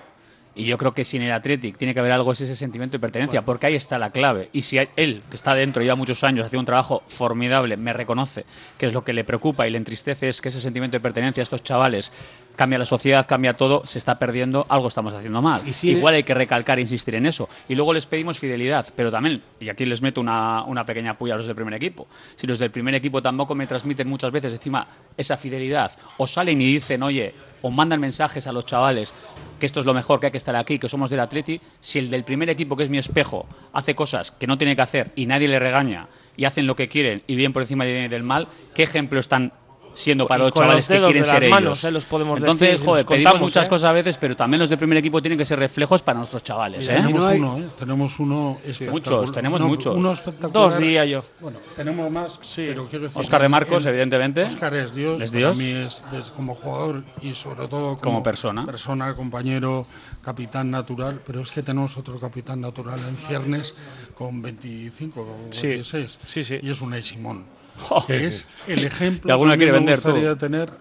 Y 0.53 0.65
yo 0.65 0.77
creo 0.77 0.93
que 0.93 1.05
si 1.05 1.15
en 1.15 1.23
el 1.23 1.31
Athletic 1.31 1.77
tiene 1.77 1.93
que 1.93 2.01
haber 2.01 2.11
algo 2.11 2.33
es 2.33 2.41
ese 2.41 2.57
sentimiento 2.57 2.97
de 2.97 2.99
pertenencia, 2.99 3.41
porque 3.45 3.67
ahí 3.67 3.75
está 3.75 3.97
la 3.97 4.09
clave. 4.09 4.49
Y 4.51 4.63
si 4.63 4.77
él, 4.77 5.21
que 5.29 5.35
está 5.37 5.55
dentro, 5.55 5.81
lleva 5.81 5.95
muchos 5.95 6.25
años, 6.25 6.45
hace 6.45 6.57
un 6.57 6.65
trabajo 6.65 7.03
formidable, 7.07 7.77
me 7.77 7.93
reconoce 7.93 8.43
que 8.77 8.85
es 8.87 8.91
lo 8.91 9.05
que 9.05 9.13
le 9.13 9.23
preocupa 9.23 9.65
y 9.65 9.71
le 9.71 9.77
entristece 9.77 10.27
es 10.27 10.41
que 10.41 10.49
ese 10.49 10.59
sentimiento 10.59 10.97
de 10.97 10.99
pertenencia 10.99 11.39
a 11.39 11.43
estos 11.45 11.63
chavales 11.63 12.11
cambia 12.57 12.77
la 12.77 12.83
sociedad, 12.83 13.25
cambia 13.25 13.53
todo, 13.53 13.85
se 13.85 13.97
está 13.97 14.19
perdiendo, 14.19 14.65
algo 14.67 14.89
estamos 14.89 15.13
haciendo 15.13 15.41
mal. 15.41 15.61
Y 15.65 15.71
si- 15.71 15.91
Igual 15.91 16.15
hay 16.15 16.23
que 16.23 16.33
recalcar 16.33 16.79
e 16.79 16.81
insistir 16.81 17.15
en 17.15 17.27
eso. 17.27 17.47
Y 17.69 17.75
luego 17.75 17.93
les 17.93 18.05
pedimos 18.05 18.37
fidelidad, 18.37 18.87
pero 18.93 19.09
también, 19.09 19.41
y 19.61 19.69
aquí 19.69 19.85
les 19.85 20.01
meto 20.01 20.19
una, 20.19 20.65
una 20.65 20.83
pequeña 20.83 21.17
puya 21.17 21.35
a 21.35 21.37
los 21.37 21.45
del 21.45 21.55
primer 21.55 21.75
equipo, 21.75 22.07
si 22.35 22.45
los 22.45 22.59
del 22.59 22.71
primer 22.71 22.93
equipo 22.95 23.21
tampoco 23.21 23.55
me 23.55 23.67
transmiten 23.67 24.09
muchas 24.09 24.31
veces 24.33 24.51
encima 24.51 24.85
esa 25.15 25.37
fidelidad, 25.37 25.93
o 26.17 26.27
salen 26.27 26.61
y 26.61 26.65
dicen, 26.73 27.03
oye, 27.03 27.33
o 27.61 27.69
mandan 27.71 27.99
mensajes 27.99 28.47
a 28.47 28.51
los 28.51 28.65
chavales 28.65 29.13
que 29.59 29.65
esto 29.65 29.79
es 29.79 29.85
lo 29.85 29.93
mejor, 29.93 30.19
que 30.19 30.25
hay 30.25 30.31
que 30.31 30.37
estar 30.37 30.55
aquí, 30.55 30.79
que 30.79 30.89
somos 30.89 31.09
del 31.11 31.19
Atleti, 31.19 31.61
si 31.79 31.99
el 31.99 32.09
del 32.09 32.23
primer 32.23 32.49
equipo, 32.49 32.75
que 32.75 32.83
es 32.83 32.89
mi 32.89 32.97
espejo, 32.97 33.45
hace 33.73 33.93
cosas 33.95 34.31
que 34.31 34.47
no 34.47 34.57
tiene 34.57 34.75
que 34.75 34.81
hacer 34.81 35.11
y 35.15 35.27
nadie 35.27 35.47
le 35.47 35.59
regaña 35.59 36.07
y 36.35 36.45
hacen 36.45 36.65
lo 36.65 36.75
que 36.75 36.87
quieren 36.87 37.21
y 37.27 37.35
bien 37.35 37.53
por 37.53 37.61
encima 37.61 37.85
del 37.85 38.23
mal, 38.23 38.47
¿qué 38.73 38.83
ejemplo 38.83 39.19
están 39.19 39.53
siendo 39.93 40.27
para 40.27 40.43
los 40.45 40.53
chavales 40.53 40.87
los 40.89 40.99
que 40.99 41.03
quieren 41.05 41.21
de 41.23 41.25
ser 41.29 41.33
las 41.35 41.43
ellos? 41.43 41.51
manos, 41.61 41.83
eh, 41.83 41.91
los 41.91 42.05
podemos 42.05 42.39
Entonces, 42.39 42.69
decir, 42.71 42.85
joder, 42.85 43.03
los 43.03 43.11
pedimos 43.11 43.31
contamos, 43.31 43.49
muchas 43.49 43.67
eh. 43.67 43.69
cosas 43.69 43.89
a 43.89 43.93
veces, 43.93 44.17
pero 44.17 44.35
también 44.35 44.59
los 44.59 44.69
del 44.69 44.77
primer 44.79 44.97
equipo 44.97 45.21
tienen 45.21 45.37
que 45.37 45.45
ser 45.45 45.59
reflejos 45.59 46.01
para 46.01 46.17
nuestros 46.19 46.43
chavales. 46.43 46.87
¿eh? 46.87 46.93
tenemos, 46.95 47.21
no 47.21 47.27
hay- 47.27 47.39
uno, 47.39 47.57
¿eh? 47.57 47.67
tenemos 47.77 48.19
uno 48.19 48.57
espectacular. 48.63 48.91
Muchos, 49.19 49.31
tenemos 49.31 49.59
No, 49.59 49.67
muchos. 49.67 49.95
Uno 49.95 50.11
espectacular. 50.11 50.53
Dos 50.53 50.77
diría 50.77 51.05
yo. 51.05 51.23
Bueno, 51.39 51.59
tenemos 51.75 52.11
más, 52.11 52.39
pero 52.55 52.87
quiero 52.87 53.05
decir... 53.05 53.19
Óscar 53.19 53.41
de 53.41 53.49
Marcos, 53.49 53.83
en- 53.85 53.89
evidentemente. 53.89 54.43
Óscar 54.43 54.73
es 54.75 54.93
Dios. 54.95 55.21
Es 55.21 55.31
para 55.31 55.39
Dios. 55.39 55.57
mí 55.57 55.65
es, 55.65 56.03
es 56.13 56.31
como 56.31 56.55
jugador 56.55 57.03
y 57.21 57.33
sobre 57.33 57.67
todo 57.67 57.89
como, 57.97 57.99
Como 58.01 58.23
persona. 58.23 58.65
Persona, 58.65 59.15
compañero, 59.15 59.85
capitán 60.23 60.71
natural. 60.71 61.21
Pero 61.25 61.41
es 61.41 61.51
que 61.51 61.61
tenemos 61.63 61.97
otro 61.97 62.19
capitán 62.19 62.61
natural 62.61 62.99
en 63.07 63.17
ciernes 63.17 63.75
con 64.15 64.41
25 64.41 65.21
o 65.21 65.37
Sí, 65.51 65.67
26. 65.67 66.19
sí, 66.25 66.43
sí. 66.43 66.59
Y 66.61 66.69
es 66.69 66.81
un 66.81 66.91
Simón. 67.01 67.45
Que 68.07 68.27
es 68.27 68.47
el 68.67 68.83
ejemplo 68.85 69.27
Que 69.27 69.31
alguno 69.31 69.49
que 69.51 69.53
a 69.53 69.57
mí 69.57 69.63
quiere 69.63 69.71
me 69.73 69.77
vender, 69.79 69.95
gustaría 69.95 70.35
tener 70.35 70.71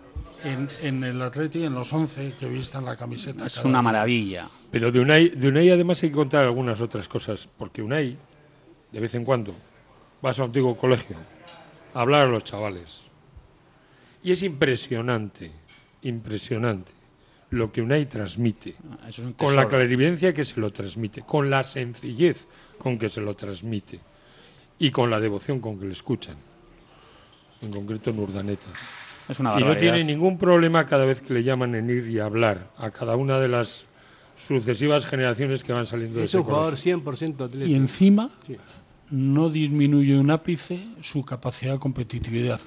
en, 0.44 0.68
en 0.82 1.04
el 1.04 1.20
Atleti, 1.22 1.64
en 1.64 1.74
los 1.74 1.92
11 1.92 2.34
que 2.38 2.48
vistan 2.48 2.84
la 2.84 2.96
camiseta. 2.96 3.46
Es 3.46 3.58
una 3.58 3.78
día. 3.78 3.82
maravilla. 3.82 4.48
Pero 4.70 4.90
de 4.90 5.00
Unai, 5.00 5.28
de 5.30 5.48
Unai 5.48 5.70
además 5.70 6.02
hay 6.02 6.10
que 6.10 6.14
contar 6.16 6.44
algunas 6.44 6.80
otras 6.80 7.08
cosas, 7.08 7.48
porque 7.58 7.82
Unai, 7.82 8.16
de 8.92 9.00
vez 9.00 9.14
en 9.14 9.24
cuando, 9.24 9.54
vas 10.22 10.38
a 10.38 10.42
un 10.42 10.48
antiguo 10.48 10.76
colegio 10.76 11.16
a 11.94 12.00
hablar 12.00 12.22
a 12.22 12.30
los 12.30 12.44
chavales. 12.44 13.00
Y 14.22 14.32
es 14.32 14.42
impresionante, 14.42 15.50
impresionante 16.02 16.92
lo 17.50 17.72
que 17.72 17.82
Unai 17.82 18.06
transmite, 18.06 18.76
Ah, 19.02 19.08
Eso 19.08 19.22
es 19.22 19.26
un 19.28 19.32
con 19.34 19.56
la 19.56 19.66
clarividencia 19.66 20.32
que 20.32 20.44
se 20.44 20.60
lo 20.60 20.70
transmite, 20.72 21.22
con 21.22 21.50
la 21.50 21.64
sencillez 21.64 22.46
con 22.78 22.96
que 22.98 23.08
se 23.08 23.20
lo 23.20 23.34
transmite 23.34 24.00
y 24.78 24.90
con 24.90 25.10
la 25.10 25.20
devoción 25.20 25.60
con 25.60 25.78
que 25.78 25.86
le 25.86 25.92
escuchan, 25.92 26.36
en 27.62 27.70
concreto 27.72 28.10
en 28.10 28.18
Urdaneta. 28.18 28.66
Es 29.28 29.38
una 29.40 29.58
Y 29.60 29.64
no 29.64 29.76
tiene 29.76 30.02
ningún 30.04 30.38
problema 30.38 30.86
cada 30.86 31.04
vez 31.04 31.20
que 31.20 31.32
le 31.34 31.42
llaman 31.44 31.74
en 31.74 31.88
ir 31.90 32.08
y 32.08 32.18
hablar 32.18 32.70
a 32.76 32.90
cada 32.90 33.16
una 33.16 33.38
de 33.38 33.48
las 33.48 33.84
sucesivas 34.36 35.06
generaciones 35.06 35.62
que 35.62 35.72
van 35.72 35.86
saliendo 35.86 36.18
de 36.18 36.24
Es 36.24 36.30
ese 36.30 36.38
un 36.38 36.44
jugador 36.44 36.70
colegio. 36.70 36.98
100% 37.00 37.44
atleta. 37.44 37.66
Y 37.66 37.74
encima 37.74 38.30
Sí. 38.46 38.56
no 39.10 39.50
disminuye 39.50 40.18
un 40.18 40.30
ápice 40.30 40.80
su 41.02 41.24
capacidad 41.24 41.74
de 41.74 41.78
competitividad. 41.78 42.60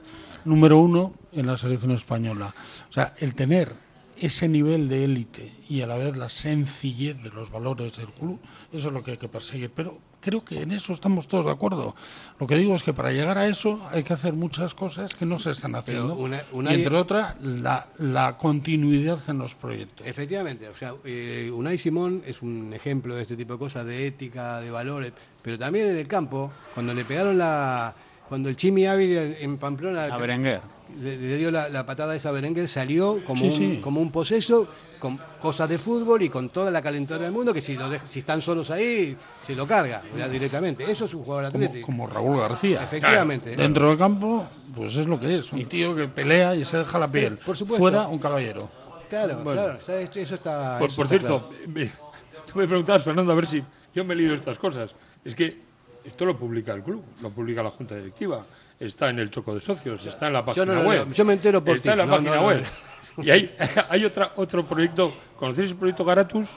Número 0.46 0.78
uno 0.78 1.14
en 1.32 1.48
la 1.48 1.58
selección 1.58 1.92
española. 1.92 2.54
O 2.90 2.94
sea, 2.94 3.14
el 3.20 3.34
tener 3.34 3.72
ese 4.22 4.48
nivel 4.48 4.88
de 4.88 5.04
élite 5.06 5.52
y 5.68 5.82
a 5.82 5.88
la 5.88 5.98
vez 5.98 6.16
la 6.16 6.30
sencillez 6.30 7.22
de 7.24 7.30
los 7.32 7.50
valores 7.52 7.98
del 7.98 8.08
club, 8.08 8.40
eso 8.72 8.88
es 8.90 8.94
lo 8.94 9.02
que 9.04 9.12
hay 9.12 9.18
que 9.18 9.28
perseguir. 9.30 9.72
Pero 9.76 9.98
creo 10.24 10.44
que 10.46 10.62
en 10.62 10.72
eso 10.72 10.94
estamos 10.94 11.28
todos 11.28 11.46
de 11.46 11.52
acuerdo. 11.52 11.94
Lo 12.40 12.48
que 12.48 12.56
digo 12.56 12.76
es 12.76 12.82
que 12.84 12.94
para 12.94 13.12
llegar 13.12 13.38
a 13.38 13.48
eso 13.48 13.80
hay 13.92 14.04
que 14.04 14.14
hacer 14.14 14.34
muchas 14.34 14.74
cosas 14.74 15.14
que 15.16 15.26
no 15.26 15.38
se 15.40 15.52
están 15.52 15.76
haciendo. 15.76 16.16
una- 16.16 16.42
una- 16.54 16.72
y 16.72 16.76
entre 16.76 16.96
otras, 16.96 17.40
la, 17.42 17.86
la 18.00 18.38
continuidad 18.38 19.20
en 19.28 19.38
los 19.40 19.54
proyectos. 19.54 20.08
Efectivamente, 20.08 20.68
o 20.70 20.76
sea, 20.76 20.94
eh, 21.04 21.52
Unai 21.54 21.78
Simón 21.78 22.24
es 22.26 22.42
un 22.42 22.74
ejemplo 22.74 23.16
de 23.16 23.24
este 23.24 23.36
tipo 23.36 23.54
de 23.54 23.60
cosas, 23.60 23.86
de 23.86 24.08
ética, 24.08 24.62
de 24.62 24.72
valores, 24.72 25.12
pero 25.42 25.60
también 25.60 25.90
en 25.90 25.98
el 25.98 26.08
campo, 26.08 26.52
cuando 26.74 26.94
le 26.94 27.04
pegaron 27.04 27.38
la. 27.38 27.94
Cuando 28.30 28.50
el 28.50 28.56
Chimi 28.56 28.86
Ávila 28.88 29.22
en 29.24 29.58
Pamplona 29.58 30.06
A 30.06 30.18
Berenguer. 30.18 30.62
le, 31.02 31.18
le 31.18 31.38
dio 31.38 31.52
la, 31.52 31.70
la 31.70 31.86
patada 31.86 32.16
esa 32.16 32.30
a 32.30 32.32
Berenguer, 32.32 32.68
salió 32.68 33.24
como, 33.26 33.42
Sí, 33.42 33.48
un, 33.48 33.54
sí. 33.54 33.80
como 33.84 34.02
un 34.02 34.12
poseso, 34.12 34.68
con 35.00 35.20
cosas 35.42 35.68
de 35.70 35.78
fútbol 35.78 36.22
y 36.24 36.30
con 36.30 36.50
toda 36.50 36.72
la 36.72 36.82
calentura 36.82 37.20
del 37.20 37.32
mundo, 37.32 37.54
que 37.54 37.62
si, 37.62 37.76
lo 37.76 37.92
dej- 37.92 38.02
si 38.08 38.20
están 38.20 38.42
solos 38.42 38.72
ahí, 38.72 39.16
se 39.46 39.54
lo 39.56 39.68
carga 39.68 40.02
ya 40.18 40.28
directamente. 40.30 40.90
Eso 40.90 41.06
es 41.06 41.14
un 41.14 41.24
jugador 41.24 41.52
Como, 41.52 41.66
atlético. 41.66 41.86
como 41.86 42.08
Raúl 42.08 42.40
García. 42.40 42.84
Efectivamente. 42.84 43.56
Dentro 43.56 43.90
del 43.90 43.98
campo, 43.98 44.46
pues 44.74 44.96
es 44.96 45.06
lo 45.06 45.20
que 45.20 45.36
es. 45.38 45.52
Un 45.54 45.66
tío 45.66 45.94
que 45.96 46.08
pelea 46.08 46.56
y 46.56 46.64
se 46.66 46.78
deja 46.78 46.98
la 46.98 47.12
piel. 47.12 47.38
por 47.38 47.58
supuesto. 47.58 47.80
Fuera, 47.80 48.08
un 48.08 48.18
caballero. 48.20 48.70
Claro, 49.10 49.44
Bueno. 49.44 49.62
claro, 49.62 49.80
está- 49.80 50.00
esto- 50.00 50.20
eso 50.20 50.36
está. 50.36 50.80
Por, 50.80 50.88
eso 50.90 50.96
por 50.96 51.06
está 51.06 51.18
cierto, 51.20 51.50
claro. 51.50 51.64
me- 51.68 51.92
tú 52.52 52.58
me 52.60 52.68
preguntabas, 52.68 53.04
Fernando, 53.04 53.32
a 53.32 53.36
ver 53.36 53.46
si 53.48 53.62
yo 53.94 54.06
me 54.06 54.14
he 54.14 54.18
leído 54.18 54.34
estas 54.34 54.58
cosas. 54.58 54.92
Es 55.26 55.36
que 55.36 55.62
esto 56.06 56.26
lo 56.26 56.38
publica 56.38 56.74
el 56.74 56.84
club, 56.84 57.04
lo 57.22 57.30
publica 57.30 57.62
la 57.64 57.70
Junta 57.72 57.96
Directiva, 57.96 58.46
está 58.80 59.10
en 59.10 59.20
el 59.20 59.30
Choco 59.30 59.54
de 59.56 59.62
Socios, 59.62 60.06
está 60.06 60.28
en 60.28 60.34
la 60.34 60.44
página 60.46 60.66
no 60.66 60.82
web. 60.88 61.12
yo 61.14 61.26
me 61.26 61.34
entero 61.34 61.64
por 61.64 61.76
Está 61.78 61.94
en 61.94 62.00
la 62.00 62.08
página 62.08 62.42
web. 62.42 62.64
Y 63.18 63.30
hay, 63.30 63.56
hay 63.90 64.06
otra, 64.06 64.32
otro 64.36 64.66
proyecto, 64.66 65.14
¿conocéis 65.38 65.70
el 65.72 65.76
proyecto 65.78 66.04
Garatus? 66.06 66.50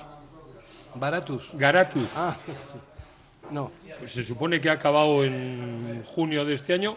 Baratus. 0.95 1.49
Garatus. 1.55 2.09
Ah, 2.17 2.37
sí. 2.47 2.79
no. 3.51 3.71
Pues 3.99 4.13
se 4.13 4.23
supone 4.25 4.61
que 4.61 4.69
ha 4.69 4.73
acabado 4.73 5.25
en 5.25 6.03
junio 6.05 6.45
de 6.45 6.55
este 6.55 6.75
año 6.75 6.97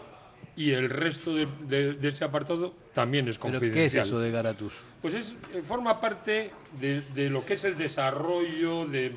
y 0.56 0.72
el 0.72 0.90
resto 0.90 1.34
de, 1.34 1.46
de- 1.66 1.94
de 1.94 2.08
ese 2.08 2.24
apartado 2.24 2.74
también 2.92 3.26
es 3.28 3.38
¿Pero 3.38 3.52
confidencial. 3.52 3.74
qué 3.74 4.00
es 4.00 4.06
eso 4.06 4.18
de 4.20 4.30
Garatus? 4.30 4.72
Pues 5.00 5.14
es, 5.14 5.34
eh, 5.54 5.62
forma 5.66 5.98
parte 6.00 6.50
de, 6.78 7.00
de 7.14 7.30
lo 7.30 7.44
que 7.46 7.54
es 7.54 7.64
el 7.64 7.78
desarrollo 7.78 8.84
de 8.86 9.12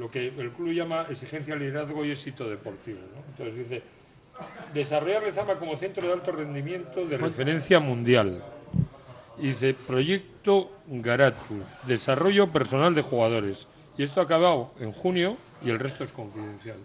lo 0.00 0.10
que 0.10 0.28
el 0.28 0.50
club 0.50 0.72
llama 0.72 1.06
exigencia, 1.10 1.54
liderazgo 1.54 2.04
y 2.06 2.10
éxito 2.10 2.48
deportivo. 2.48 3.00
¿no? 3.14 3.22
Entonces 3.32 3.68
dice, 3.68 3.82
desarrollar 4.72 5.22
Lezama 5.22 5.56
como 5.56 5.76
centro 5.76 6.06
de 6.06 6.14
alto 6.14 6.32
rendimiento 6.32 7.04
de 7.04 7.18
referencia 7.18 7.80
mundial. 7.80 8.42
Y 9.38 9.48
dice, 9.48 9.74
proyecto 9.74 10.70
Garatus, 10.86 11.66
desarrollo 11.86 12.50
personal 12.50 12.94
de 12.94 13.02
jugadores. 13.02 13.66
Y 13.98 14.02
esto 14.02 14.22
ha 14.22 14.24
acabado 14.24 14.72
en 14.80 14.92
junio 14.92 15.36
y 15.62 15.68
el 15.68 15.78
resto 15.78 16.02
es 16.02 16.12
confidencial. 16.12 16.78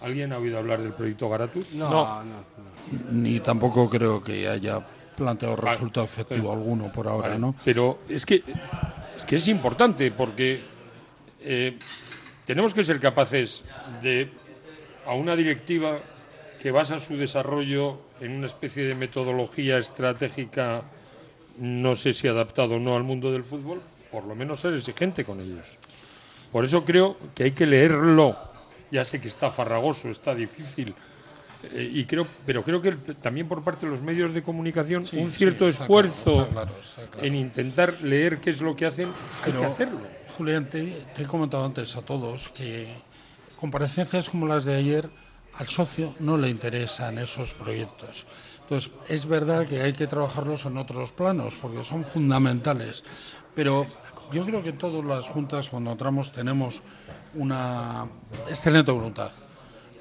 ¿Alguien 0.00 0.32
ha 0.32 0.38
oído 0.38 0.58
hablar 0.58 0.80
del 0.80 0.92
proyecto 0.92 1.28
Garatus? 1.28 1.72
No, 1.74 1.90
no, 1.90 2.24
no. 2.24 3.10
Ni 3.10 3.40
tampoco 3.40 3.90
creo 3.90 4.22
que 4.22 4.46
haya 4.46 4.86
planteado 5.16 5.56
Vale. 5.56 5.70
resultado 5.72 6.06
efectivo 6.06 6.52
Pues, 6.52 6.58
alguno 6.58 6.92
por 6.92 7.08
ahora, 7.08 7.28
Vale, 7.28 7.40
¿no? 7.40 7.56
Pero 7.64 8.00
es 8.08 8.24
que, 8.24 8.44
es 9.16 9.24
que 9.24 9.36
es 9.36 9.48
importante 9.48 10.12
porque 10.12 10.60
eh, 11.40 11.78
tenemos 12.46 12.72
que 12.72 12.84
ser 12.84 12.98
capaces 13.00 13.62
de, 14.02 14.30
a 15.06 15.12
una 15.14 15.36
directiva 15.36 15.98
que 16.62 16.70
basa 16.70 16.98
su 16.98 17.16
desarrollo 17.16 18.00
en 18.20 18.32
una 18.32 18.46
especie 18.46 18.84
de 18.84 18.94
metodología 18.94 19.76
estratégica, 19.78 20.82
no 21.58 21.94
sé 21.96 22.12
si 22.12 22.28
adaptado 22.28 22.76
o 22.76 22.78
no 22.78 22.96
al 22.96 23.02
mundo 23.02 23.30
del 23.30 23.44
fútbol, 23.44 23.82
por 24.10 24.24
lo 24.24 24.34
menos 24.34 24.60
ser 24.60 24.72
exigente 24.74 25.24
con 25.24 25.40
ellos. 25.40 25.76
Por 26.52 26.64
eso 26.64 26.84
creo 26.84 27.16
que 27.34 27.44
hay 27.44 27.50
que 27.52 27.66
leerlo. 27.66 28.36
Ya 28.90 29.04
sé 29.04 29.20
que 29.20 29.28
está 29.28 29.50
farragoso, 29.50 30.08
está 30.08 30.34
difícil, 30.34 30.94
eh, 31.72 31.90
y 31.92 32.04
creo, 32.04 32.26
pero 32.46 32.62
creo 32.62 32.80
que 32.80 32.90
el- 32.90 32.98
también 33.16 33.48
por 33.48 33.62
parte 33.64 33.84
de 33.84 33.92
los 33.92 34.00
medios 34.00 34.32
de 34.32 34.42
comunicación 34.42 35.04
Sí, 35.04 35.18
un 35.18 35.32
sí, 35.32 35.38
cierto 35.38 35.66
claro, 35.68 35.70
esfuerzo 35.70 36.40
está 36.42 36.52
claro, 36.52 36.72
está 36.80 37.06
claro. 37.10 37.26
en 37.26 37.34
intentar 37.34 38.00
leer 38.02 38.38
qué 38.38 38.50
es 38.50 38.60
lo 38.60 38.76
que 38.76 38.86
hacen, 38.86 39.08
hay 39.44 39.52
que 39.52 39.64
hacerlo. 39.64 39.98
Julián, 40.36 40.66
te, 40.68 41.06
he 41.16 41.24
comentado 41.24 41.64
antes 41.64 41.96
a 41.96 42.02
todos 42.02 42.50
que 42.50 42.86
comparecencias 43.58 44.28
como 44.28 44.46
las 44.46 44.66
de 44.66 44.76
ayer 44.76 45.08
al 45.54 45.66
socio 45.66 46.12
no 46.20 46.36
le 46.36 46.50
interesan 46.50 47.16
esos 47.18 47.54
proyectos. 47.54 48.26
Entonces, 48.60 48.90
es 49.08 49.24
verdad 49.24 49.66
que 49.66 49.80
hay 49.80 49.94
que 49.94 50.06
trabajarlos 50.06 50.66
en 50.66 50.76
otros 50.76 51.12
planos 51.12 51.56
porque 51.56 51.82
son 51.84 52.04
fundamentales, 52.04 53.02
pero 53.54 53.86
yo 54.30 54.44
creo 54.44 54.62
que 54.62 54.74
todas 54.74 55.02
las 55.06 55.26
juntas 55.26 55.70
cuando 55.70 55.92
entramos 55.92 56.32
tenemos 56.32 56.82
una 57.34 58.06
excelente 58.46 58.92
voluntad. 58.92 59.30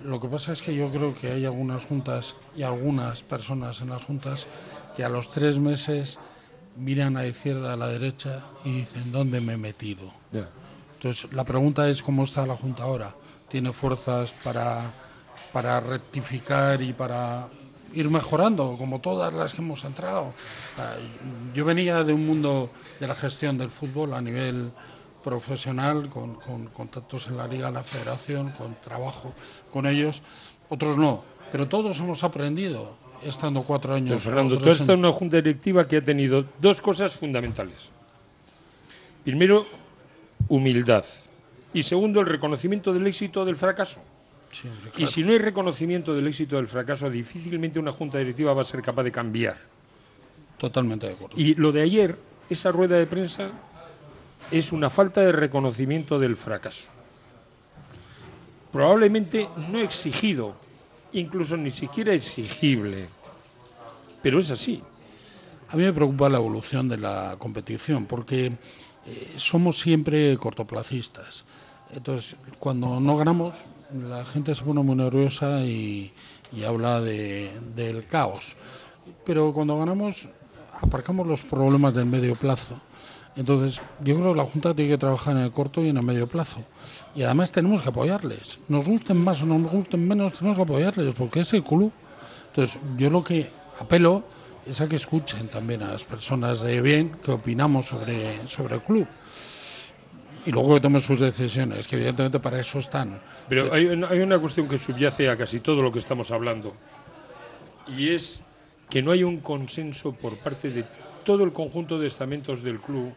Lo 0.03 0.19
que 0.19 0.27
pasa 0.27 0.51
es 0.51 0.61
que 0.61 0.75
yo 0.75 0.91
creo 0.91 1.15
que 1.15 1.31
hay 1.31 1.45
algunas 1.45 1.85
juntas 1.85 2.35
y 2.57 2.63
algunas 2.63 3.23
personas 3.23 3.79
en 3.79 3.89
las 3.89 4.03
juntas 4.03 4.47
que 4.97 5.05
a 5.05 5.09
los 5.09 5.29
tres 5.29 5.59
meses 5.59 6.19
miran 6.75 7.17
a 7.17 7.21
la 7.21 7.27
izquierda, 7.27 7.73
a 7.73 7.77
la 7.77 7.87
derecha 7.87 8.41
y 8.63 8.79
dicen, 8.79 9.11
¿dónde 9.11 9.41
me 9.41 9.53
he 9.53 9.57
metido? 9.57 10.11
Entonces, 10.95 11.31
la 11.33 11.43
pregunta 11.43 11.87
es 11.89 12.01
cómo 12.01 12.23
está 12.23 12.45
la 12.45 12.55
Junta 12.55 12.83
ahora. 12.83 13.15
¿Tiene 13.47 13.71
fuerzas 13.73 14.33
para, 14.43 14.91
para 15.53 15.79
rectificar 15.79 16.81
y 16.81 16.93
para 16.93 17.47
ir 17.93 18.09
mejorando, 18.09 18.75
como 18.77 18.99
todas 18.99 19.33
las 19.33 19.53
que 19.53 19.61
hemos 19.61 19.83
entrado? 19.85 20.33
Yo 21.53 21.63
venía 21.65 22.03
de 22.03 22.13
un 22.13 22.25
mundo 22.25 22.71
de 22.99 23.07
la 23.07 23.15
gestión 23.15 23.57
del 23.57 23.69
fútbol 23.69 24.13
a 24.13 24.21
nivel 24.21 24.71
profesional, 25.23 26.09
con, 26.09 26.35
con 26.35 26.67
contactos 26.67 27.27
en 27.27 27.37
la 27.37 27.47
liga, 27.47 27.69
en 27.69 27.75
la 27.75 27.83
federación, 27.83 28.51
con 28.51 28.75
trabajo 28.81 29.33
con 29.71 29.85
ellos. 29.85 30.21
Otros 30.69 30.97
no, 30.97 31.23
pero 31.51 31.67
todos 31.67 31.99
hemos 31.99 32.23
aprendido 32.23 33.04
estando 33.23 33.63
cuatro 33.63 33.93
años. 33.93 34.09
Pero, 34.09 34.19
Fernando, 34.21 34.57
tú 34.57 34.69
has 34.69 34.75
estado 34.79 34.93
en- 34.93 34.99
una 34.99 35.11
junta 35.11 35.37
directiva 35.37 35.87
que 35.87 35.97
ha 35.97 36.01
tenido 36.01 36.45
dos 36.59 36.81
cosas 36.81 37.13
fundamentales. 37.13 37.89
Primero, 39.23 39.65
humildad. 40.47 41.03
Y 41.73 41.83
segundo, 41.83 42.19
el 42.21 42.27
reconocimiento 42.27 42.93
del 42.93 43.05
éxito 43.07 43.41
o 43.41 43.45
del 43.45 43.55
fracaso. 43.55 44.01
Sí, 44.51 44.67
hombre, 44.69 44.91
Y 44.97 45.07
si 45.07 45.23
no 45.23 45.31
hay 45.33 45.39
reconocimiento 45.39 46.13
del 46.13 46.27
éxito 46.27 46.55
o 46.55 46.59
del 46.59 46.67
fracaso, 46.69 47.09
difícilmente 47.09 47.79
una 47.79 47.91
junta 47.91 48.17
directiva 48.19 48.53
va 48.53 48.61
a 48.61 48.65
ser 48.65 48.81
capaz 48.81 49.03
de 49.03 49.11
cambiar. 49.11 49.57
Totalmente 50.57 51.07
de 51.07 51.13
acuerdo. 51.13 51.35
Y 51.37 51.55
lo 51.55 51.71
de 51.73 51.81
ayer, 51.81 52.17
esa 52.49 52.71
rueda 52.71 52.95
de 52.97 53.05
prensa, 53.05 53.49
es 54.51 54.71
una 54.71 54.89
falta 54.89 55.21
de 55.21 55.31
reconocimiento 55.33 56.17
del 56.19 56.37
fracaso. 56.37 56.87
Probablemente 58.71 59.47
no 59.71 59.79
exigido, 59.79 60.55
incluso 61.19 61.57
ni 61.57 61.71
siquiera 61.71 62.13
exigible. 62.13 63.07
Pero 64.21 64.39
es 64.39 64.51
así. 64.51 64.81
A 65.69 65.75
mí 65.77 65.83
me 65.83 65.93
preocupa 65.93 66.29
la 66.29 66.37
evolución 66.37 66.87
de 66.87 66.97
la 66.97 67.35
competición 67.37 68.05
porque 68.05 68.53
eh, 69.05 69.33
somos 69.37 69.79
siempre 69.79 70.37
cortoplacistas. 70.37 71.45
Entonces, 71.91 72.35
cuando 72.59 72.99
no 72.99 73.17
ganamos, 73.17 73.55
la 74.09 74.25
gente 74.25 74.53
se 74.55 74.63
pone 74.63 74.81
muy 74.83 74.95
nerviosa 74.95 75.61
y, 75.63 76.11
y 76.51 76.63
habla 76.63 77.01
de- 77.01 77.51
del 77.75 78.05
caos. 78.07 78.55
Pero 79.23 79.53
cuando 79.53 79.77
ganamos, 79.77 80.27
aparcamos 80.81 81.27
los 81.27 81.43
problemas 81.43 81.93
del 81.93 82.05
medio 82.05 82.35
plazo. 82.35 82.75
Entonces, 83.35 83.81
yo 84.03 84.15
creo 84.15 84.31
que 84.33 84.37
la 84.37 84.45
Junta 84.45 84.73
tiene 84.73 84.91
que 84.91 84.97
trabajar 84.97 85.35
en 85.35 85.43
el 85.43 85.51
corto 85.51 85.81
y 85.83 85.89
en 85.89 85.97
el 85.97 86.03
medio 86.03 86.25
plazo. 86.27 86.59
Y 87.15 87.23
además 87.23 87.51
tenemos 87.51 87.81
que 87.81 87.89
apoyarles. 87.89 88.59
Nos 88.67 88.85
gusten 88.85 89.17
más 89.17 89.41
o 89.41 89.45
no 89.45 89.57
nos 89.57 89.71
gusten 89.71 90.05
menos, 90.05 90.33
tenemos 90.33 90.57
que 90.57 90.63
apoyarles 90.63 91.13
porque 91.13 91.39
es 91.39 91.53
el 91.53 91.63
club. 91.63 91.91
Entonces, 92.47 92.79
yo 92.97 93.09
lo 93.09 93.23
que 93.23 93.49
apelo 93.79 94.23
es 94.65 94.81
a 94.81 94.89
que 94.89 94.97
escuchen 94.97 95.47
también 95.47 95.81
a 95.83 95.93
las 95.93 96.03
personas 96.03 96.61
de 96.61 96.81
bien 96.81 97.17
que 97.23 97.31
opinamos 97.31 97.85
sobre, 97.85 98.45
sobre 98.47 98.75
el 98.75 98.81
club. 98.81 99.07
Y 100.45 100.51
luego 100.51 100.75
que 100.75 100.81
tomen 100.81 101.01
sus 101.01 101.19
decisiones, 101.19 101.87
que 101.87 101.95
evidentemente 101.95 102.39
para 102.39 102.59
eso 102.59 102.79
están. 102.79 103.19
Pero 103.47 103.73
hay, 103.73 103.87
hay 103.87 104.19
una 104.19 104.37
cuestión 104.37 104.67
que 104.67 104.77
subyace 104.77 105.29
a 105.29 105.37
casi 105.37 105.59
todo 105.59 105.81
lo 105.81 105.91
que 105.91 105.99
estamos 105.99 106.31
hablando. 106.31 106.75
Y 107.87 108.09
es 108.09 108.41
que 108.89 109.01
no 109.01 109.11
hay 109.11 109.23
un 109.23 109.39
consenso 109.39 110.11
por 110.11 110.37
parte 110.37 110.69
de 110.69 110.85
todo 111.23 111.43
el 111.43 111.53
conjunto 111.53 111.97
de 111.97 112.07
estamentos 112.07 112.61
del 112.61 112.79
club 112.79 113.13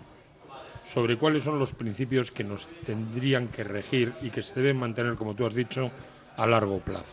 sobre 0.93 1.16
cuáles 1.16 1.43
son 1.43 1.59
los 1.59 1.72
principios 1.72 2.30
que 2.30 2.45
nos 2.45 2.66
tendrían 2.84 3.49
que 3.49 3.62
regir 3.62 4.14
y 4.22 4.30
que 4.30 4.43
se 4.43 4.55
deben 4.55 4.78
mantener, 4.78 5.16
como 5.16 5.34
tú 5.34 5.45
has 5.45 5.55
dicho, 5.55 5.91
a 6.36 6.47
largo 6.47 6.78
plazo. 6.78 7.12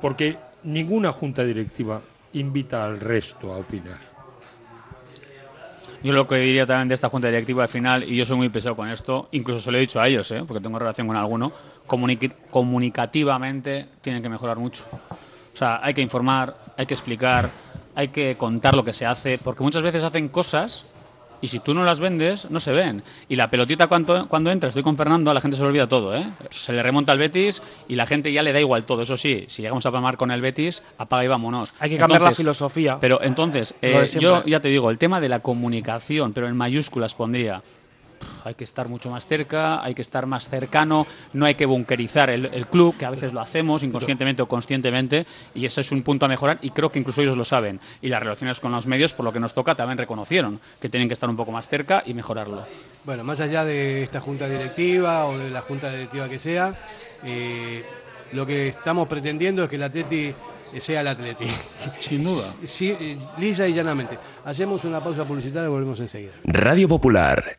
Porque 0.00 0.36
ninguna 0.64 1.12
junta 1.12 1.44
directiva 1.44 2.00
invita 2.32 2.84
al 2.84 2.98
resto 2.98 3.52
a 3.52 3.58
opinar. 3.58 3.98
Yo 6.02 6.12
lo 6.12 6.26
que 6.26 6.36
diría 6.36 6.66
también 6.66 6.88
de 6.88 6.94
esta 6.94 7.08
junta 7.08 7.28
directiva 7.28 7.64
al 7.64 7.68
final, 7.68 8.04
y 8.04 8.16
yo 8.16 8.24
soy 8.24 8.36
muy 8.36 8.48
pesado 8.48 8.76
con 8.76 8.88
esto, 8.88 9.28
incluso 9.32 9.60
se 9.60 9.70
lo 9.72 9.78
he 9.78 9.80
dicho 9.80 10.00
a 10.00 10.06
ellos, 10.06 10.30
¿eh? 10.30 10.44
porque 10.46 10.62
tengo 10.62 10.78
relación 10.78 11.06
con 11.06 11.16
alguno, 11.16 11.52
comunicativamente 12.50 13.88
tienen 14.00 14.22
que 14.22 14.28
mejorar 14.28 14.58
mucho. 14.58 14.84
O 15.52 15.56
sea, 15.56 15.80
hay 15.82 15.94
que 15.94 16.00
informar, 16.00 16.56
hay 16.76 16.86
que 16.86 16.94
explicar, 16.94 17.50
hay 17.96 18.08
que 18.08 18.36
contar 18.36 18.76
lo 18.76 18.84
que 18.84 18.92
se 18.92 19.06
hace, 19.06 19.38
porque 19.38 19.64
muchas 19.64 19.82
veces 19.82 20.04
hacen 20.04 20.28
cosas 20.28 20.86
y 21.40 21.48
si 21.48 21.60
tú 21.60 21.74
no 21.74 21.84
las 21.84 22.00
vendes, 22.00 22.50
no 22.50 22.60
se 22.60 22.72
ven. 22.72 23.02
Y 23.28 23.36
la 23.36 23.50
pelotita 23.50 23.86
cuando, 23.86 24.28
cuando 24.28 24.50
entra, 24.50 24.68
estoy 24.68 24.82
con 24.82 24.96
Fernando, 24.96 25.30
a 25.30 25.34
la 25.34 25.40
gente 25.40 25.56
se 25.56 25.62
le 25.62 25.68
olvida 25.68 25.86
todo, 25.86 26.16
¿eh? 26.16 26.26
Se 26.50 26.72
le 26.72 26.82
remonta 26.82 27.12
al 27.12 27.18
Betis 27.18 27.62
y 27.88 27.94
la 27.94 28.06
gente 28.06 28.32
ya 28.32 28.42
le 28.42 28.52
da 28.52 28.60
igual 28.60 28.84
todo. 28.84 29.02
Eso 29.02 29.16
sí, 29.16 29.44
si 29.48 29.62
llegamos 29.62 29.86
a 29.86 29.92
palmar 29.92 30.16
con 30.16 30.30
el 30.30 30.40
Betis, 30.40 30.82
apaga 30.98 31.24
y 31.24 31.28
vámonos. 31.28 31.72
Hay 31.78 31.90
que 31.90 31.98
cambiar 31.98 32.22
la 32.22 32.34
filosofía. 32.34 32.98
Pero 33.00 33.22
entonces, 33.22 33.74
eh, 33.82 34.06
yo 34.18 34.44
ya 34.44 34.60
te 34.60 34.68
digo, 34.68 34.90
el 34.90 34.98
tema 34.98 35.20
de 35.20 35.28
la 35.28 35.40
comunicación, 35.40 36.32
pero 36.32 36.48
en 36.48 36.56
mayúsculas 36.56 37.14
pondría. 37.14 37.62
Hay 38.44 38.54
que 38.54 38.64
estar 38.64 38.88
mucho 38.88 39.10
más 39.10 39.26
cerca, 39.26 39.82
hay 39.82 39.94
que 39.94 40.02
estar 40.02 40.26
más 40.26 40.48
cercano, 40.48 41.06
no 41.32 41.46
hay 41.46 41.54
que 41.54 41.66
bunkerizar 41.66 42.30
el, 42.30 42.46
el 42.46 42.66
club, 42.66 42.96
que 42.96 43.04
a 43.04 43.10
veces 43.10 43.32
lo 43.32 43.40
hacemos 43.40 43.82
inconscientemente 43.82 44.42
o 44.42 44.48
conscientemente, 44.48 45.26
y 45.54 45.64
ese 45.64 45.80
es 45.80 45.92
un 45.92 46.02
punto 46.02 46.26
a 46.26 46.28
mejorar, 46.28 46.58
y 46.62 46.70
creo 46.70 46.90
que 46.90 46.98
incluso 46.98 47.22
ellos 47.22 47.36
lo 47.36 47.44
saben. 47.44 47.80
Y 48.02 48.08
las 48.08 48.20
relaciones 48.20 48.60
con 48.60 48.72
los 48.72 48.86
medios, 48.86 49.12
por 49.12 49.24
lo 49.24 49.32
que 49.32 49.40
nos 49.40 49.54
toca, 49.54 49.74
también 49.74 49.98
reconocieron 49.98 50.60
que 50.80 50.88
tienen 50.88 51.08
que 51.08 51.14
estar 51.14 51.28
un 51.28 51.36
poco 51.36 51.52
más 51.52 51.68
cerca 51.68 52.02
y 52.06 52.14
mejorarlo. 52.14 52.66
Bueno, 53.04 53.24
más 53.24 53.40
allá 53.40 53.64
de 53.64 54.02
esta 54.02 54.20
junta 54.20 54.48
directiva 54.48 55.26
o 55.26 55.38
de 55.38 55.50
la 55.50 55.62
junta 55.62 55.90
directiva 55.90 56.28
que 56.28 56.38
sea, 56.38 56.74
eh, 57.24 57.84
lo 58.32 58.46
que 58.46 58.68
estamos 58.68 59.08
pretendiendo 59.08 59.64
es 59.64 59.70
que 59.70 59.76
el 59.76 59.82
Atleti 59.82 60.34
sea 60.80 61.00
el 61.00 61.08
Atleti. 61.08 61.46
Sin 62.00 62.22
duda. 62.22 62.44
Sí, 62.66 62.90
eh, 62.90 63.18
lisa 63.38 63.66
y 63.66 63.72
llanamente. 63.72 64.18
Hacemos 64.44 64.84
una 64.84 65.02
pausa 65.02 65.24
publicitaria 65.24 65.66
y 65.66 65.70
volvemos 65.70 65.98
enseguida. 66.00 66.32
Radio 66.44 66.88
Popular, 66.88 67.58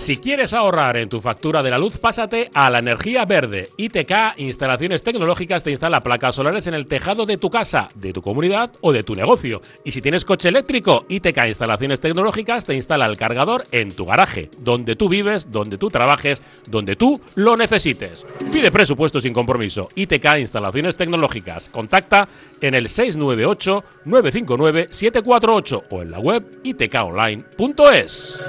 Si 0.00 0.16
quieres 0.16 0.54
ahorrar 0.54 0.96
en 0.96 1.10
tu 1.10 1.20
factura 1.20 1.62
de 1.62 1.68
la 1.68 1.76
luz, 1.76 1.98
pásate 1.98 2.50
a 2.54 2.70
la 2.70 2.78
energía 2.78 3.26
verde. 3.26 3.68
ITK 3.76 4.38
Instalaciones 4.38 5.02
Tecnológicas 5.02 5.62
te 5.62 5.72
instala 5.72 6.02
placas 6.02 6.36
solares 6.36 6.66
en 6.66 6.72
el 6.72 6.86
tejado 6.86 7.26
de 7.26 7.36
tu 7.36 7.50
casa, 7.50 7.90
de 7.94 8.14
tu 8.14 8.22
comunidad 8.22 8.72
o 8.80 8.94
de 8.94 9.02
tu 9.02 9.14
negocio. 9.14 9.60
Y 9.84 9.90
si 9.90 10.00
tienes 10.00 10.24
coche 10.24 10.48
eléctrico, 10.48 11.04
ITK 11.06 11.36
Instalaciones 11.48 12.00
Tecnológicas 12.00 12.64
te 12.64 12.74
instala 12.74 13.04
el 13.04 13.18
cargador 13.18 13.66
en 13.72 13.92
tu 13.92 14.06
garaje, 14.06 14.50
donde 14.56 14.96
tú 14.96 15.10
vives, 15.10 15.52
donde 15.52 15.76
tú 15.76 15.90
trabajes, 15.90 16.40
donde 16.66 16.96
tú 16.96 17.20
lo 17.34 17.58
necesites. 17.58 18.24
Pide 18.50 18.70
presupuesto 18.70 19.20
sin 19.20 19.34
compromiso. 19.34 19.90
ITK 19.94 20.38
Instalaciones 20.38 20.96
Tecnológicas. 20.96 21.68
Contacta 21.68 22.26
en 22.62 22.74
el 22.74 22.88
698 22.88 23.84
959 24.06 24.88
748 24.88 25.84
o 25.90 26.00
en 26.00 26.10
la 26.10 26.20
web 26.20 26.42
itkonline.es. 26.64 28.48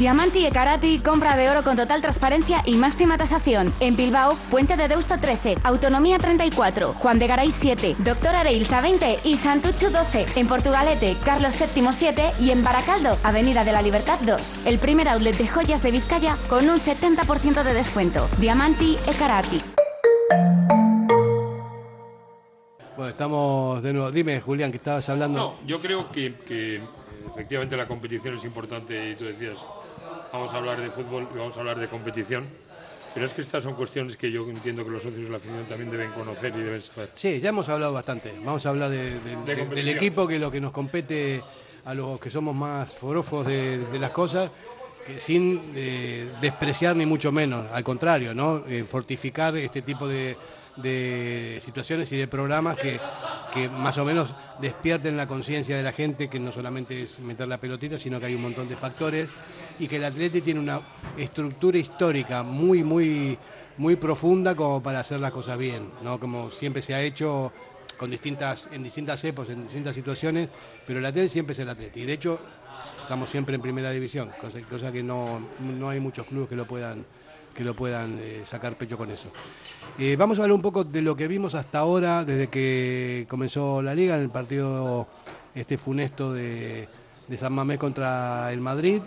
Diamanti 0.00 0.46
e 0.46 0.50
Karati, 0.50 0.98
compra 0.98 1.36
de 1.36 1.50
oro 1.50 1.62
con 1.62 1.76
total 1.76 2.00
transparencia 2.00 2.62
y 2.64 2.76
máxima 2.76 3.18
tasación. 3.18 3.70
En 3.80 3.96
Bilbao, 3.96 4.34
Puente 4.50 4.78
de 4.78 4.88
Deusto 4.88 5.18
13, 5.18 5.56
Autonomía 5.62 6.16
34, 6.16 6.94
Juan 6.94 7.18
de 7.18 7.26
Garay 7.26 7.50
7, 7.50 7.96
Doctor 7.98 8.34
Areilza 8.34 8.80
20 8.80 9.18
y 9.24 9.36
Santucho 9.36 9.90
12. 9.90 10.24
En 10.36 10.48
Portugalete, 10.48 11.18
Carlos 11.22 11.54
VII 11.58 11.92
7 11.92 12.32
y 12.40 12.50
en 12.50 12.64
Baracaldo, 12.64 13.18
Avenida 13.22 13.62
de 13.62 13.72
la 13.72 13.82
Libertad 13.82 14.18
2. 14.24 14.64
El 14.64 14.78
primer 14.78 15.06
outlet 15.06 15.36
de 15.36 15.46
joyas 15.46 15.82
de 15.82 15.90
Vizcaya 15.90 16.38
con 16.48 16.66
un 16.70 16.78
70% 16.78 17.62
de 17.62 17.74
descuento. 17.74 18.26
Diamanti 18.38 18.96
e 19.06 19.12
Karati. 19.12 19.60
Bueno, 22.96 23.10
estamos 23.10 23.82
de 23.82 23.92
nuevo. 23.92 24.10
Dime, 24.10 24.40
Julián, 24.40 24.70
que 24.70 24.78
estabas 24.78 25.06
hablando. 25.10 25.38
No, 25.38 25.66
yo 25.66 25.78
creo 25.78 26.10
que, 26.10 26.36
que, 26.36 26.80
efectivamente 27.34 27.76
la 27.76 27.86
competición 27.86 28.36
es 28.36 28.44
importante 28.44 29.10
y 29.10 29.14
tú 29.14 29.24
decías, 29.26 29.58
vamos 30.32 30.52
a 30.52 30.56
hablar 30.58 30.80
de 30.80 30.90
fútbol 30.90 31.28
y 31.34 31.38
vamos 31.38 31.56
a 31.56 31.60
hablar 31.60 31.78
de 31.78 31.88
competición. 31.88 32.44
Pero 33.12 33.26
es 33.26 33.34
que 33.34 33.40
estas 33.40 33.64
son 33.64 33.74
cuestiones 33.74 34.16
que 34.16 34.30
yo 34.30 34.48
entiendo 34.48 34.84
que 34.84 34.90
los 34.90 35.02
socios 35.02 35.24
de 35.24 35.30
la 35.30 35.38
afición 35.38 35.64
también 35.68 35.90
deben 35.90 36.12
conocer 36.12 36.54
y 36.56 36.60
deben 36.60 36.80
saber. 36.80 37.10
Sí, 37.14 37.40
ya 37.40 37.48
hemos 37.48 37.68
hablado 37.68 37.92
bastante. 37.92 38.32
Vamos 38.44 38.64
a 38.66 38.68
hablar 38.68 38.88
de- 38.90 39.18
de- 39.18 39.36
de- 39.56 39.66
del 39.66 39.88
equipo, 39.88 40.28
que 40.28 40.36
es 40.36 40.40
lo 40.40 40.50
que 40.50 40.60
nos 40.60 40.70
compete 40.72 41.42
a 41.84 41.92
los 41.94 42.20
que 42.20 42.30
somos 42.30 42.54
más 42.54 42.94
forofos 42.94 43.46
de, 43.46 43.78
de 43.78 43.98
las 43.98 44.10
cosas, 44.10 44.50
que 45.04 45.18
sin 45.18 45.72
eh, 45.74 46.28
despreciar 46.40 46.94
ni 46.94 47.04
mucho 47.04 47.32
menos, 47.32 47.66
al 47.72 47.82
contrario, 47.82 48.32
¿no? 48.32 48.62
Eh, 48.68 48.84
fortificar 48.86 49.56
este 49.56 49.82
tipo 49.82 50.06
de, 50.06 50.36
de 50.76 51.60
situaciones 51.64 52.12
y 52.12 52.16
de 52.16 52.28
programas 52.28 52.76
que, 52.76 53.00
que 53.52 53.68
más 53.68 53.98
o 53.98 54.04
menos 54.04 54.32
despierten 54.60 55.16
la 55.16 55.26
conciencia 55.26 55.76
de 55.76 55.82
la 55.82 55.90
gente, 55.92 56.28
que 56.28 56.38
no 56.38 56.52
solamente 56.52 57.02
es 57.02 57.18
meter 57.18 57.48
la 57.48 57.58
pelotita, 57.58 57.98
sino 57.98 58.20
que 58.20 58.26
hay 58.26 58.34
un 58.36 58.42
montón 58.42 58.68
de 58.68 58.76
factores 58.76 59.28
y 59.80 59.88
que 59.88 59.96
el 59.96 60.04
Atleti 60.04 60.42
tiene 60.42 60.60
una 60.60 60.80
estructura 61.16 61.78
histórica 61.78 62.42
muy, 62.42 62.84
muy, 62.84 63.36
muy 63.78 63.96
profunda 63.96 64.54
como 64.54 64.82
para 64.82 65.00
hacer 65.00 65.18
las 65.20 65.32
cosas 65.32 65.58
bien, 65.58 65.90
¿no? 66.02 66.20
Como 66.20 66.50
siempre 66.50 66.82
se 66.82 66.94
ha 66.94 67.00
hecho 67.00 67.50
con 67.96 68.10
distintas, 68.10 68.68
en 68.72 68.82
distintas 68.82 69.24
épocas, 69.24 69.50
en 69.50 69.64
distintas 69.64 69.94
situaciones, 69.94 70.50
pero 70.86 70.98
el 70.98 71.06
Atleti 71.06 71.30
siempre 71.30 71.54
es 71.54 71.58
el 71.60 71.70
Atleti. 71.70 72.00
Y 72.00 72.04
de 72.04 72.12
hecho, 72.12 72.38
estamos 73.00 73.30
siempre 73.30 73.54
en 73.54 73.62
primera 73.62 73.90
división, 73.90 74.30
cosa, 74.70 74.92
que 74.92 75.02
no, 75.02 75.40
no 75.60 75.88
hay 75.88 75.98
muchos 75.98 76.26
clubes 76.26 76.48
que 76.48 76.56
lo 76.56 76.66
puedan 76.66 77.04
que 77.54 77.64
lo 77.64 77.74
puedan 77.74 78.16
eh, 78.20 78.42
sacar 78.44 78.78
pecho 78.78 78.96
con 78.96 79.10
eso. 79.10 79.28
Eh, 79.98 80.14
vamos 80.16 80.38
a 80.38 80.42
hablar 80.42 80.54
un 80.54 80.62
poco 80.62 80.84
de 80.84 81.02
lo 81.02 81.16
que 81.16 81.26
vimos 81.26 81.56
hasta 81.56 81.80
ahora, 81.80 82.24
desde 82.24 82.46
que 82.46 83.26
comenzó 83.28 83.82
la 83.82 83.92
liga, 83.92 84.16
en 84.16 84.22
el 84.22 84.30
partido 84.30 85.08
este 85.52 85.76
funesto 85.76 86.32
de, 86.32 86.88
de 87.26 87.36
San 87.36 87.52
Mamés 87.52 87.78
contra 87.78 88.52
el 88.52 88.60
Madrid. 88.60 89.02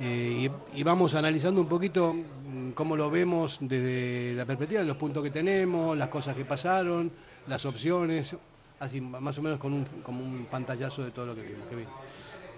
Eh, 0.00 0.50
y, 0.74 0.80
y 0.80 0.82
vamos 0.82 1.14
analizando 1.14 1.60
un 1.60 1.68
poquito 1.68 2.12
mm, 2.14 2.70
cómo 2.72 2.96
lo 2.96 3.10
vemos 3.10 3.58
desde 3.60 4.34
la 4.34 4.44
perspectiva 4.44 4.80
de 4.82 4.86
los 4.86 4.96
puntos 4.96 5.22
que 5.22 5.30
tenemos, 5.30 5.96
las 5.96 6.08
cosas 6.08 6.34
que 6.36 6.44
pasaron, 6.44 7.10
las 7.46 7.64
opciones, 7.64 8.36
así 8.78 9.00
más 9.00 9.38
o 9.38 9.42
menos 9.42 9.58
con 9.58 9.72
un, 9.72 9.84
como 10.02 10.22
un 10.22 10.46
pantallazo 10.50 11.02
de 11.02 11.10
todo 11.12 11.26
lo 11.26 11.34
que 11.34 11.42
vimos. 11.42 11.66
Kevin. 11.70 11.86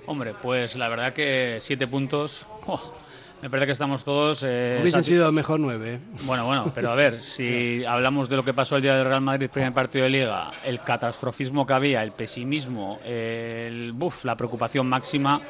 Hombre, 0.07 0.34
pues 0.43 0.74
la 0.76 0.89
verdad 0.89 1.12
que 1.12 1.59
siete 1.61 1.86
puntos. 1.86 2.47
oh, 2.66 2.93
me 3.41 3.49
parece 3.49 3.66
que 3.66 3.72
estamos 3.72 4.03
todos. 4.03 4.43
eh, 4.45 4.78
Hubiesen 4.80 5.05
sido 5.05 5.30
mejor 5.30 5.61
nueve. 5.61 5.95
¿eh? 5.95 5.99
Bueno, 6.24 6.45
bueno, 6.47 6.72
pero 6.74 6.91
a 6.91 6.97
ver, 6.97 7.20
si 7.20 7.84
hablamos 7.89 8.28
de 8.28 8.34
lo 8.34 8.43
que 8.43 8.53
pasó 8.53 8.76
el 8.76 8.82
día 8.82 8.97
del 8.97 9.05
Real 9.05 9.20
Madrid, 9.20 9.49
primer 9.49 9.72
partido 9.72 10.05
de 10.05 10.11
Liga, 10.11 10.51
el 10.64 10.80
catastrofismo 10.80 11.64
que 11.64 11.72
había, 11.72 12.03
el 12.03 12.11
pesimismo, 12.11 12.99
el, 13.05 13.93
buf, 13.93 14.24
la 14.24 14.36
preocupación 14.36 14.89
máxima, 14.89 15.41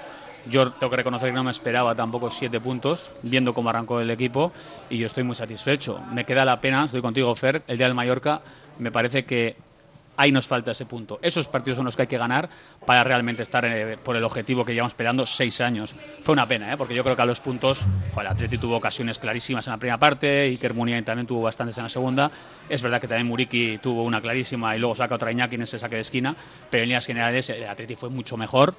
yo 0.48 0.72
tengo 0.72 0.90
que 0.90 0.96
reconocer 0.96 1.30
que 1.30 1.34
no 1.34 1.44
me 1.44 1.50
esperaba 1.50 1.94
tampoco 1.94 2.30
siete 2.30 2.60
puntos, 2.60 3.12
viendo 3.22 3.54
cómo 3.54 3.70
arrancó 3.70 4.00
el 4.00 4.10
equipo, 4.10 4.52
y 4.90 4.98
yo 4.98 5.06
estoy 5.06 5.24
muy 5.24 5.34
satisfecho. 5.34 6.00
Me 6.12 6.24
queda 6.24 6.44
la 6.44 6.60
pena, 6.60 6.84
estoy 6.84 7.02
contigo, 7.02 7.34
Fer, 7.34 7.62
el 7.66 7.76
día 7.76 7.86
del 7.86 7.94
Mallorca, 7.94 8.40
me 8.78 8.90
parece 8.90 9.24
que 9.24 9.56
ahí 10.18 10.32
nos 10.32 10.46
falta 10.46 10.72
ese 10.72 10.84
punto. 10.84 11.18
Esos 11.22 11.48
partidos 11.48 11.76
son 11.76 11.84
los 11.86 11.94
que 11.94 12.02
hay 12.02 12.08
que 12.08 12.18
ganar 12.18 12.50
para 12.84 13.04
realmente 13.04 13.42
estar 13.42 13.64
eh, 13.64 13.96
por 14.02 14.16
el 14.16 14.24
objetivo 14.24 14.64
que 14.64 14.74
llevamos 14.74 14.90
esperando 14.90 15.24
seis 15.24 15.60
años. 15.60 15.94
Fue 16.20 16.32
una 16.32 16.46
pena, 16.46 16.72
¿eh? 16.72 16.76
porque 16.76 16.92
yo 16.92 17.04
creo 17.04 17.14
que 17.14 17.22
a 17.22 17.24
los 17.24 17.40
puntos, 17.40 17.86
el 18.20 18.26
Atleti 18.26 18.58
tuvo 18.58 18.76
ocasiones 18.76 19.18
clarísimas 19.18 19.66
en 19.68 19.72
la 19.72 19.78
primera 19.78 19.96
parte, 19.96 20.42
Iker 20.42 20.74
Muniain 20.74 21.04
también 21.04 21.26
tuvo 21.26 21.42
bastantes 21.42 21.78
en 21.78 21.84
la 21.84 21.88
segunda. 21.88 22.30
Es 22.68 22.82
verdad 22.82 23.00
que 23.00 23.06
también 23.06 23.28
Muriki 23.28 23.78
tuvo 23.78 24.02
una 24.02 24.20
clarísima 24.20 24.74
y 24.76 24.80
luego 24.80 24.96
saca 24.96 25.14
otra 25.14 25.30
Iñaki 25.30 25.54
en 25.54 25.62
ese 25.62 25.78
saque 25.78 25.94
de 25.94 26.02
esquina, 26.02 26.34
pero 26.68 26.82
en 26.82 26.88
líneas 26.88 27.06
generales 27.06 27.48
el 27.50 27.64
Atleti 27.64 27.94
fue 27.94 28.10
mucho 28.10 28.36
mejor, 28.36 28.74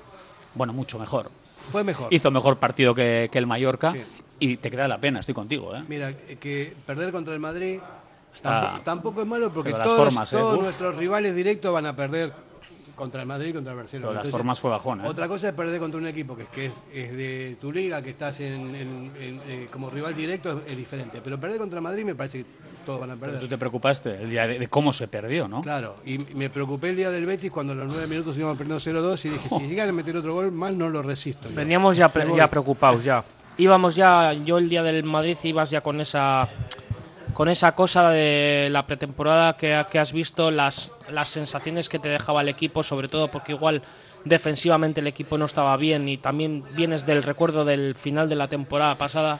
bueno, 0.55 0.74
mucho 0.74 0.99
mejor. 0.99 1.32
Fue 1.72 1.84
mejor. 1.84 2.13
Hizo 2.13 2.32
mejor 2.32 2.57
partido 2.57 2.93
que, 2.95 3.30
que 3.32 3.38
el 3.38 3.47
Mallorca 3.47 3.93
y 4.39 4.57
te 4.57 4.72
queda 4.72 4.88
la 4.88 4.99
pena, 4.99 5.20
estoy 5.20 5.36
contigo. 5.36 5.76
¿eh? 5.76 5.84
Mira, 5.88 6.13
que 6.15 6.74
perder 6.86 7.11
contra 7.11 7.34
el 7.34 7.39
Madrid 7.39 7.80
Está- 8.34 8.61
tampoco, 8.61 8.84
tampoco 8.84 9.22
es 9.22 9.28
malo 9.28 9.51
porque 9.51 9.72
todos, 9.72 9.97
formas, 9.97 10.32
¿eh? 10.32 10.36
todos 10.38 10.61
nuestros 10.61 10.95
rivales 10.95 11.36
directos 11.36 11.74
van 11.74 11.86
a 11.88 11.95
perder 11.95 12.32
contra 12.95 13.22
el 13.22 13.28
Madrid 13.28 13.49
y 13.49 13.53
contra 13.53 13.72
el 13.74 13.78
Barcelona. 13.80 14.07
Pero 14.07 14.13
las 14.13 14.26
Entonces, 14.26 14.32
formas 14.32 14.59
fue 14.59 14.70
bajón. 14.72 15.01
¿eh? 15.01 15.07
Otra 15.07 15.28
cosa 15.28 15.47
es 15.49 15.53
perder 15.53 15.80
contra 15.80 15.99
un 15.99 16.07
equipo 16.07 16.36
que, 16.36 16.45
que 16.45 16.65
es, 16.67 16.74
es 16.93 17.15
de 17.15 17.57
tu 17.59 17.72
liga, 17.72 18.01
que 18.01 18.09
estás 18.11 18.39
en, 18.41 18.76
en- 18.76 19.11
en- 19.20 19.41
eh, 19.47 19.67
como 19.72 19.89
rival 19.89 20.15
directo, 20.15 20.61
es, 20.65 20.72
es 20.74 20.78
diferente. 20.78 21.22
Pero 21.24 21.39
perder 21.39 21.57
contra 21.59 21.80
el 21.80 21.84
Madrid 21.84 22.03
me 22.03 22.15
parece 22.15 22.39
que 22.39 22.45
todos 22.89 23.01
van 23.01 23.11
a 23.11 23.13
Pero 23.15 23.25
perder. 23.27 23.39
tú 23.41 23.47
te 23.47 23.57
preocupaste 23.57 24.21
el 24.23 24.29
día 24.31 24.47
de, 24.47 24.57
de 24.59 24.67
cómo 24.67 24.91
se 24.93 25.07
perdió, 25.07 25.47
¿no? 25.47 25.61
Claro, 25.61 25.95
y 26.05 26.17
me 26.33 26.49
preocupé 26.49 26.89
el 26.89 26.95
día 26.95 27.11
del 27.11 27.25
Betis 27.25 27.51
cuando 27.51 27.73
a 27.73 27.75
los 27.75 27.87
nueve 27.87 28.07
minutos 28.07 28.35
íbamos 28.37 28.57
perdiendo 28.57 28.83
0-2 28.83 29.25
y 29.25 29.29
dije, 29.29 29.49
si 29.59 29.67
llegan 29.67 29.89
a 29.89 29.91
meter 29.91 30.17
otro 30.17 30.33
gol, 30.33 30.51
más 30.51 30.73
no 30.73 30.89
lo 30.89 31.01
resisto. 31.03 31.47
Veníamos 31.53 31.97
ya, 31.97 32.09
pre- 32.09 32.25
ya 32.35 32.49
preocupados, 32.49 33.03
ya. 33.03 33.23
Íbamos 33.57 33.95
ya, 33.95 34.33
yo 34.33 34.57
el 34.57 34.69
día 34.69 34.81
del 34.83 35.03
Madrid 35.03 35.37
ibas 35.43 35.69
ya 35.69 35.81
con 35.81 36.01
esa 36.01 36.47
con 37.33 37.47
esa 37.47 37.73
cosa 37.73 38.09
de 38.09 38.67
la 38.71 38.85
pretemporada 38.85 39.55
que, 39.55 39.85
que 39.89 39.99
has 39.99 40.11
visto, 40.11 40.51
las, 40.51 40.91
las 41.09 41.29
sensaciones 41.29 41.87
que 41.87 41.97
te 41.99 42.09
dejaba 42.09 42.41
el 42.41 42.49
equipo, 42.49 42.83
sobre 42.83 43.07
todo 43.07 43.29
porque 43.29 43.53
igual 43.53 43.81
defensivamente 44.25 44.99
el 44.99 45.07
equipo 45.07 45.37
no 45.37 45.45
estaba 45.45 45.77
bien 45.77 46.09
y 46.09 46.17
también 46.17 46.63
vienes 46.75 47.05
del 47.05 47.23
recuerdo 47.23 47.63
del 47.63 47.95
final 47.95 48.27
de 48.27 48.35
la 48.35 48.47
temporada 48.49 48.95
pasada. 48.95 49.39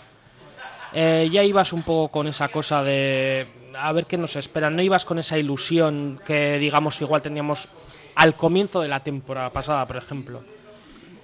Eh, 0.94 1.30
ya 1.32 1.44
ibas 1.44 1.74
un 1.74 1.84
poco 1.84 2.12
con 2.12 2.28
esa 2.28 2.48
cosa 2.50 2.84
de 2.84 3.46
a 3.78 3.92
ver 3.92 4.06
qué 4.06 4.18
nos 4.18 4.36
espera. 4.36 4.70
No 4.70 4.82
ibas 4.82 5.06
con 5.06 5.20
esa 5.20 5.38
ilusión 5.38 6.20
que, 6.26 6.58
digamos, 6.58 7.00
igual 7.02 7.22
teníamos 7.22 7.70
al 8.16 8.36
comienzo 8.36 8.82
de 8.82 8.88
la 8.88 9.00
temporada 9.02 9.50
pasada, 9.50 9.86
por 9.86 9.98
ejemplo. 9.98 10.44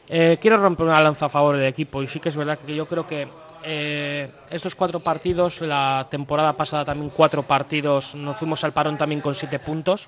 Eh, 0.07 0.37
quiero 0.39 0.57
romper 0.57 0.85
una 0.85 1.01
lanza 1.01 1.25
a 1.25 1.29
favor 1.29 1.57
del 1.57 1.67
equipo 1.67 2.03
y 2.03 2.07
sí 2.07 2.19
que 2.19 2.29
es 2.29 2.35
verdad 2.35 2.59
que 2.59 2.75
yo 2.75 2.87
creo 2.87 3.07
que 3.07 3.27
eh, 3.63 4.29
estos 4.51 4.75
cuatro 4.75 4.99
partidos, 4.99 5.59
la 5.61 6.07
temporada 6.11 6.53
pasada 6.53 6.85
también 6.85 7.11
cuatro 7.13 7.41
partidos, 7.43 8.13
nos 8.13 8.37
fuimos 8.37 8.63
al 8.63 8.73
parón 8.73 8.97
también 8.97 9.21
con 9.21 9.33
siete 9.33 9.57
puntos, 9.57 10.07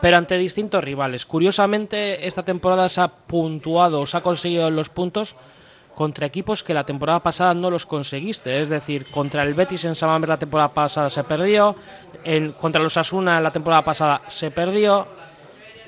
pero 0.00 0.16
ante 0.16 0.36
distintos 0.36 0.82
rivales. 0.82 1.24
Curiosamente, 1.26 2.26
esta 2.26 2.42
temporada 2.42 2.88
se 2.88 3.00
ha 3.00 3.08
puntuado, 3.08 4.04
se 4.06 4.16
ha 4.16 4.22
conseguido 4.22 4.68
los 4.70 4.88
puntos 4.88 5.36
contra 6.00 6.24
equipos 6.24 6.62
que 6.62 6.72
la 6.72 6.84
temporada 6.84 7.20
pasada 7.20 7.52
no 7.52 7.68
los 7.70 7.84
conseguiste. 7.84 8.58
Es 8.62 8.70
decir, 8.70 9.04
contra 9.10 9.42
el 9.42 9.52
Betis 9.52 9.84
en 9.84 9.94
Samamés 9.94 10.30
la 10.30 10.38
temporada 10.38 10.72
pasada 10.72 11.10
se 11.10 11.24
perdió, 11.24 11.76
en, 12.24 12.52
contra 12.52 12.80
los 12.80 12.96
Asuna 12.96 13.38
la 13.38 13.50
temporada 13.50 13.82
pasada 13.82 14.22
se 14.26 14.50
perdió, 14.50 15.06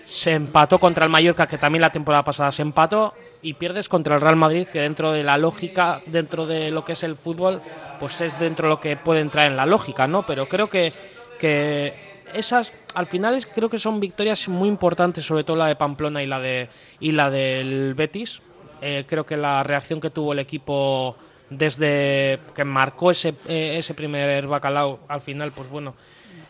se 0.04 0.32
empató 0.32 0.78
contra 0.78 1.06
el 1.06 1.10
Mallorca, 1.10 1.46
que 1.46 1.56
también 1.56 1.80
la 1.80 1.90
temporada 1.92 2.24
pasada 2.24 2.52
se 2.52 2.60
empató, 2.60 3.14
y 3.40 3.54
pierdes 3.54 3.88
contra 3.88 4.16
el 4.16 4.20
Real 4.20 4.36
Madrid, 4.36 4.66
que 4.70 4.80
dentro 4.82 5.12
de 5.12 5.24
la 5.24 5.38
lógica, 5.38 6.02
dentro 6.04 6.44
de 6.44 6.70
lo 6.70 6.84
que 6.84 6.92
es 6.92 7.02
el 7.04 7.16
fútbol, 7.16 7.62
pues 7.98 8.20
es 8.20 8.38
dentro 8.38 8.68
de 8.68 8.74
lo 8.74 8.80
que 8.80 8.98
puede 8.98 9.20
entrar 9.22 9.46
en 9.46 9.56
la 9.56 9.64
lógica, 9.64 10.06
¿no? 10.06 10.26
Pero 10.26 10.46
creo 10.46 10.68
que, 10.68 10.92
que 11.40 11.94
esas, 12.34 12.70
al 12.94 13.06
final, 13.06 13.34
es- 13.34 13.46
creo 13.46 13.70
que 13.70 13.78
son 13.78 13.98
victorias 13.98 14.46
muy 14.46 14.68
importantes, 14.68 15.24
sobre 15.24 15.44
todo 15.44 15.56
la 15.56 15.68
de 15.68 15.76
Pamplona 15.76 16.22
y 16.22 16.26
la, 16.26 16.38
de, 16.38 16.68
y 17.00 17.12
la 17.12 17.30
del 17.30 17.94
Betis. 17.94 18.42
Eh, 18.82 19.04
creo 19.06 19.24
que 19.24 19.36
la 19.36 19.62
reacción 19.62 20.00
que 20.00 20.10
tuvo 20.10 20.32
el 20.32 20.40
equipo 20.40 21.14
desde 21.48 22.40
que 22.54 22.64
marcó 22.64 23.10
ese, 23.12 23.34
eh, 23.46 23.76
ese 23.78 23.94
primer 23.94 24.46
bacalao, 24.48 25.00
al 25.06 25.20
final, 25.20 25.52
pues 25.52 25.68
bueno, 25.68 25.94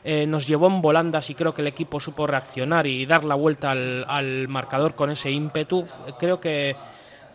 eh, 0.02 0.26
nos 0.26 0.46
llevó 0.46 0.66
en 0.68 0.80
volandas 0.80 1.28
y 1.28 1.34
creo 1.34 1.54
que 1.54 1.60
el 1.60 1.68
equipo 1.68 2.00
supo 2.00 2.26
reaccionar 2.26 2.86
y 2.86 3.04
dar 3.04 3.24
la 3.24 3.34
vuelta 3.34 3.70
al, 3.72 4.04
al 4.08 4.48
marcador 4.48 4.94
con 4.94 5.10
ese 5.10 5.30
ímpetu. 5.30 5.86
Creo 6.18 6.40
que, 6.40 6.74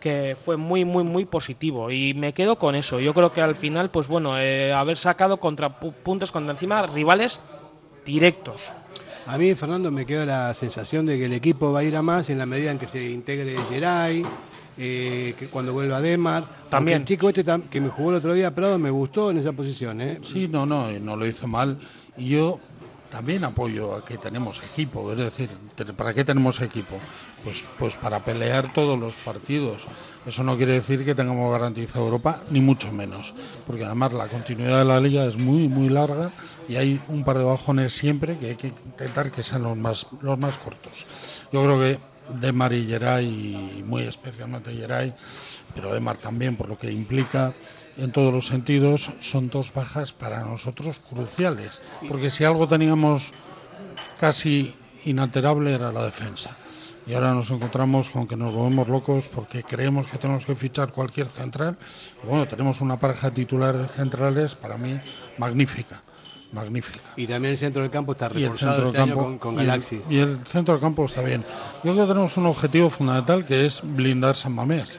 que 0.00 0.36
fue 0.42 0.56
muy, 0.56 0.84
muy, 0.84 1.04
muy 1.04 1.24
positivo 1.26 1.90
y 1.90 2.12
me 2.14 2.32
quedo 2.32 2.56
con 2.56 2.74
eso. 2.74 2.98
Yo 3.00 3.14
creo 3.14 3.32
que 3.32 3.40
al 3.40 3.54
final, 3.54 3.90
pues 3.90 4.08
bueno, 4.08 4.32
haber 4.34 4.96
sacado 4.96 5.36
contra 5.36 5.78
pu- 5.78 5.92
puntos 5.92 6.32
contra 6.32 6.52
encima 6.52 6.86
rivales 6.86 7.38
directos. 8.04 8.72
A 9.26 9.36
mí, 9.36 9.54
Fernando, 9.54 9.90
me 9.90 10.06
queda 10.06 10.24
la 10.24 10.54
sensación 10.54 11.04
de 11.04 11.18
que 11.18 11.26
el 11.26 11.34
equipo 11.34 11.70
va 11.70 11.80
a 11.80 11.84
ir 11.84 11.94
a 11.96 12.02
más 12.02 12.30
en 12.30 12.38
la 12.38 12.46
medida 12.46 12.70
en 12.70 12.78
que 12.78 12.86
se 12.88 13.04
integre 13.04 13.56
Geray, 13.68 14.22
eh, 14.78 15.34
que 15.38 15.48
cuando 15.48 15.72
vuelva 15.72 16.00
Demar. 16.00 16.48
También. 16.70 17.00
El 17.00 17.04
chico 17.04 17.28
este 17.28 17.44
que 17.70 17.80
me 17.80 17.88
jugó 17.88 18.10
el 18.10 18.16
otro 18.16 18.32
día, 18.32 18.54
Prado, 18.54 18.78
me 18.78 18.90
gustó 18.90 19.30
en 19.30 19.38
esa 19.38 19.52
posición. 19.52 20.00
¿eh? 20.00 20.20
Sí, 20.22 20.48
no, 20.48 20.64
no, 20.64 20.90
y 20.90 21.00
no 21.00 21.16
lo 21.16 21.26
hizo 21.26 21.46
mal. 21.46 21.78
Y 22.16 22.30
yo 22.30 22.58
también 23.10 23.44
apoyo 23.44 23.94
a 23.94 24.04
que 24.04 24.18
tenemos 24.18 24.60
equipo, 24.62 25.10
es 25.12 25.18
decir, 25.18 25.50
¿para 25.96 26.12
qué 26.12 26.24
tenemos 26.24 26.60
equipo? 26.60 26.96
Pues, 27.42 27.64
pues 27.78 27.94
para 27.94 28.24
pelear 28.24 28.72
todos 28.72 28.98
los 28.98 29.14
partidos. 29.14 29.86
Eso 30.26 30.44
no 30.44 30.56
quiere 30.56 30.72
decir 30.72 31.04
que 31.04 31.14
tengamos 31.14 31.50
garantizado 31.50 32.04
Europa, 32.04 32.42
ni 32.50 32.60
mucho 32.60 32.92
menos, 32.92 33.32
porque 33.66 33.84
además 33.84 34.12
la 34.12 34.28
continuidad 34.28 34.78
de 34.78 34.84
la 34.84 35.00
liga 35.00 35.24
es 35.24 35.38
muy, 35.38 35.68
muy 35.68 35.88
larga 35.88 36.30
y 36.68 36.76
hay 36.76 37.00
un 37.08 37.24
par 37.24 37.38
de 37.38 37.44
bajones 37.44 37.94
siempre 37.94 38.36
que 38.38 38.50
hay 38.50 38.56
que 38.56 38.68
intentar 38.68 39.30
que 39.30 39.42
sean 39.42 39.62
los 39.62 39.76
más, 39.76 40.06
los 40.20 40.38
más 40.38 40.58
cortos. 40.58 41.06
Yo 41.50 41.64
creo 41.64 41.80
que 41.80 41.98
Demar 42.40 42.72
y 42.72 42.86
Geray, 42.86 43.82
muy 43.86 44.02
especialmente 44.02 44.74
Geray, 44.74 45.14
pero 45.74 45.92
Demar 45.92 46.16
también 46.16 46.56
por 46.56 46.68
lo 46.68 46.78
que 46.78 46.90
implica 46.90 47.54
en 47.96 48.12
todos 48.12 48.32
los 48.32 48.46
sentidos, 48.46 49.10
son 49.20 49.48
dos 49.48 49.72
bajas 49.72 50.12
para 50.12 50.44
nosotros 50.44 51.00
cruciales. 51.10 51.82
Porque 52.08 52.30
si 52.30 52.44
algo 52.44 52.68
teníamos 52.68 53.32
casi 54.18 54.74
inalterable 55.04 55.74
era 55.74 55.92
la 55.92 56.04
defensa. 56.04 56.56
Y 57.06 57.14
ahora 57.14 57.32
nos 57.32 57.50
encontramos 57.50 58.10
con 58.10 58.26
que 58.26 58.36
nos 58.36 58.52
volvemos 58.52 58.88
locos 58.88 59.28
porque 59.28 59.62
creemos 59.62 60.06
que 60.06 60.18
tenemos 60.18 60.44
que 60.44 60.54
fichar 60.54 60.92
cualquier 60.92 61.26
central. 61.26 61.78
Bueno, 62.22 62.46
tenemos 62.46 62.82
una 62.82 63.00
pareja 63.00 63.30
titular 63.30 63.78
de 63.78 63.88
centrales 63.88 64.54
para 64.54 64.76
mí 64.76 64.98
magnífica, 65.38 66.02
magnífica. 66.52 67.00
Y 67.16 67.26
también 67.26 67.52
el 67.52 67.58
centro 67.58 67.82
del 67.82 67.90
campo 67.90 68.12
está 68.12 68.28
reforzado 68.28 68.88
este 68.88 69.00
año 69.00 69.14
con, 69.14 69.38
con 69.38 69.56
y 69.56 69.68
el-. 69.68 69.84
Y 70.10 70.18
el, 70.18 70.38
centro 70.46 70.74
del 70.74 70.80
campo 70.80 71.04
está 71.04 71.22
bien. 71.22 71.44
Yo 71.84 71.92
creo 71.92 72.06
que 72.06 72.12
tenemos 72.12 72.36
un 72.36 72.46
objetivo 72.46 72.90
fundamental 72.90 73.44
que 73.44 73.66
es 73.66 73.80
blindar 73.82 74.34
San 74.34 74.52
Mamés. 74.52 74.98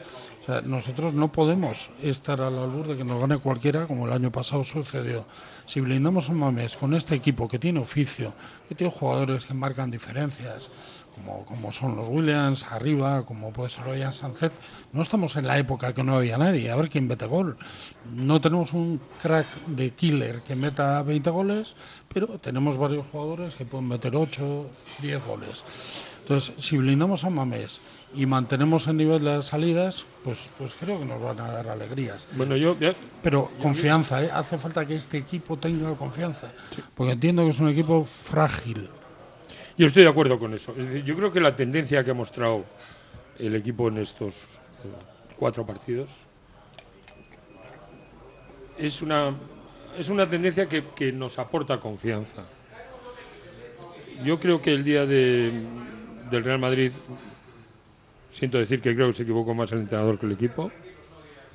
Nosotros 0.64 1.14
no 1.14 1.30
podemos 1.30 1.90
estar 2.02 2.40
al 2.40 2.58
albur 2.58 2.88
de 2.88 2.96
que 2.96 3.04
nos 3.04 3.20
gane 3.20 3.38
cualquiera, 3.38 3.86
como 3.86 4.06
el 4.06 4.12
año 4.12 4.32
pasado 4.32 4.64
sucedió. 4.64 5.24
Si 5.66 5.80
blindamos 5.80 6.26
San 6.26 6.36
Mamés 6.36 6.76
con 6.76 6.94
este 6.94 7.14
equipo 7.14 7.48
que 7.48 7.58
tiene 7.58 7.78
oficio, 7.80 8.34
que 8.68 8.74
tiene 8.74 8.92
jugadores 8.92 9.46
que 9.46 9.54
marcan 9.54 9.90
diferencias, 9.90 10.68
como, 11.14 11.44
como 11.44 11.72
son 11.72 11.96
los 11.96 12.08
Williams 12.08 12.64
arriba, 12.70 13.24
como 13.24 13.52
puede 13.52 13.70
ser 13.70 13.84
Ryan 13.84 14.14
Sanzet, 14.14 14.52
no 14.92 15.02
estamos 15.02 15.36
en 15.36 15.46
la 15.46 15.58
época 15.58 15.92
que 15.92 16.02
no 16.02 16.16
había 16.16 16.38
nadie, 16.38 16.70
a 16.70 16.76
ver 16.76 16.88
quién 16.88 17.06
mete 17.06 17.26
gol. 17.26 17.56
No 18.12 18.40
tenemos 18.40 18.72
un 18.72 19.00
crack 19.22 19.46
de 19.66 19.90
killer 19.90 20.42
que 20.42 20.56
meta 20.56 21.02
20 21.02 21.30
goles, 21.30 21.76
pero 22.12 22.26
tenemos 22.38 22.76
varios 22.76 23.06
jugadores 23.12 23.54
que 23.54 23.64
pueden 23.64 23.88
meter 23.88 24.16
8, 24.16 24.70
10 25.02 25.26
goles. 25.26 25.64
Entonces, 26.22 26.54
si 26.64 26.76
blindamos 26.76 27.24
a 27.24 27.30
Mamés 27.30 27.80
y 28.14 28.26
mantenemos 28.26 28.86
el 28.88 28.96
nivel 28.96 29.20
de 29.22 29.36
las 29.36 29.46
salidas, 29.46 30.04
pues, 30.24 30.50
pues 30.58 30.74
creo 30.78 30.98
que 30.98 31.04
nos 31.04 31.20
van 31.22 31.38
a 31.40 31.46
dar 31.52 31.68
alegrías. 31.68 32.26
Bueno, 32.32 32.56
yo. 32.56 32.76
ya- 32.78 32.94
Pero 33.22 33.50
confianza, 33.60 34.22
¿eh? 34.24 34.30
hace 34.32 34.58
falta 34.58 34.84
que 34.86 34.96
este 34.96 35.18
equipo 35.18 35.56
tenga 35.56 35.94
confianza, 35.94 36.52
porque 36.96 37.12
entiendo 37.12 37.44
que 37.44 37.50
es 37.50 37.60
un 37.60 37.68
equipo 37.68 38.04
frágil. 38.04 38.88
Yo 39.78 39.86
estoy 39.86 40.02
de 40.02 40.08
acuerdo 40.08 40.38
con 40.38 40.52
eso. 40.54 40.72
Es 40.76 40.86
decir, 40.88 41.04
yo 41.04 41.16
creo 41.16 41.32
que 41.32 41.40
la 41.40 41.54
tendencia 41.56 42.02
que 42.04 42.10
ha 42.10 42.14
mostrado 42.14 42.64
el 43.38 43.54
equipo 43.54 43.88
en 43.88 43.98
estos 43.98 44.34
eh, 44.34 44.88
cuatro 45.38 45.64
partidos 45.64 46.10
es 48.78 49.02
una, 49.02 49.34
es 49.98 50.08
una 50.08 50.28
tendencia 50.28 50.68
que, 50.68 50.84
que 50.96 51.12
nos 51.12 51.38
aporta 51.38 51.78
confianza. 51.80 52.42
Yo 54.24 54.38
creo 54.38 54.60
que 54.60 54.72
el 54.74 54.84
día 54.84 55.06
de, 55.06 55.52
del 56.30 56.44
Real 56.44 56.58
Madrid, 56.58 56.92
siento 58.30 58.58
decir 58.58 58.80
que 58.80 58.94
creo 58.94 59.08
que 59.08 59.14
se 59.14 59.22
equivocó 59.22 59.54
más 59.54 59.72
el 59.72 59.80
entrenador 59.80 60.18
que 60.18 60.26
el 60.26 60.32
equipo. 60.32 60.70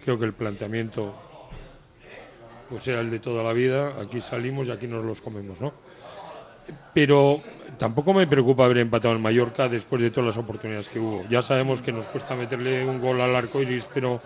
Creo 0.03 0.19
que 0.19 0.25
el 0.25 0.33
planteamiento 0.33 1.15
pues 2.69 2.87
era 2.87 3.01
el 3.01 3.09
de 3.09 3.19
toda 3.19 3.43
la 3.43 3.53
vida. 3.53 3.99
Aquí 4.01 4.21
salimos 4.21 4.67
y 4.67 4.71
aquí 4.71 4.87
nos 4.87 5.03
los 5.03 5.21
comemos, 5.21 5.59
¿no? 5.61 5.73
Pero 6.93 7.41
tampoco 7.77 8.13
me 8.13 8.27
preocupa 8.27 8.65
haber 8.65 8.79
empatado 8.79 9.15
en 9.15 9.21
Mallorca 9.21 9.67
después 9.69 10.01
de 10.01 10.11
todas 10.11 10.27
las 10.27 10.37
oportunidades 10.37 10.87
que 10.87 10.99
hubo. 10.99 11.23
Ya 11.29 11.41
sabemos 11.41 11.81
que 11.81 11.91
nos 11.91 12.07
cuesta 12.07 12.35
meterle 12.35 12.85
un 12.85 13.01
gol 13.01 13.21
al 13.21 13.35
arco 13.35 13.61
iris, 13.61 13.87
pero 13.93 14.21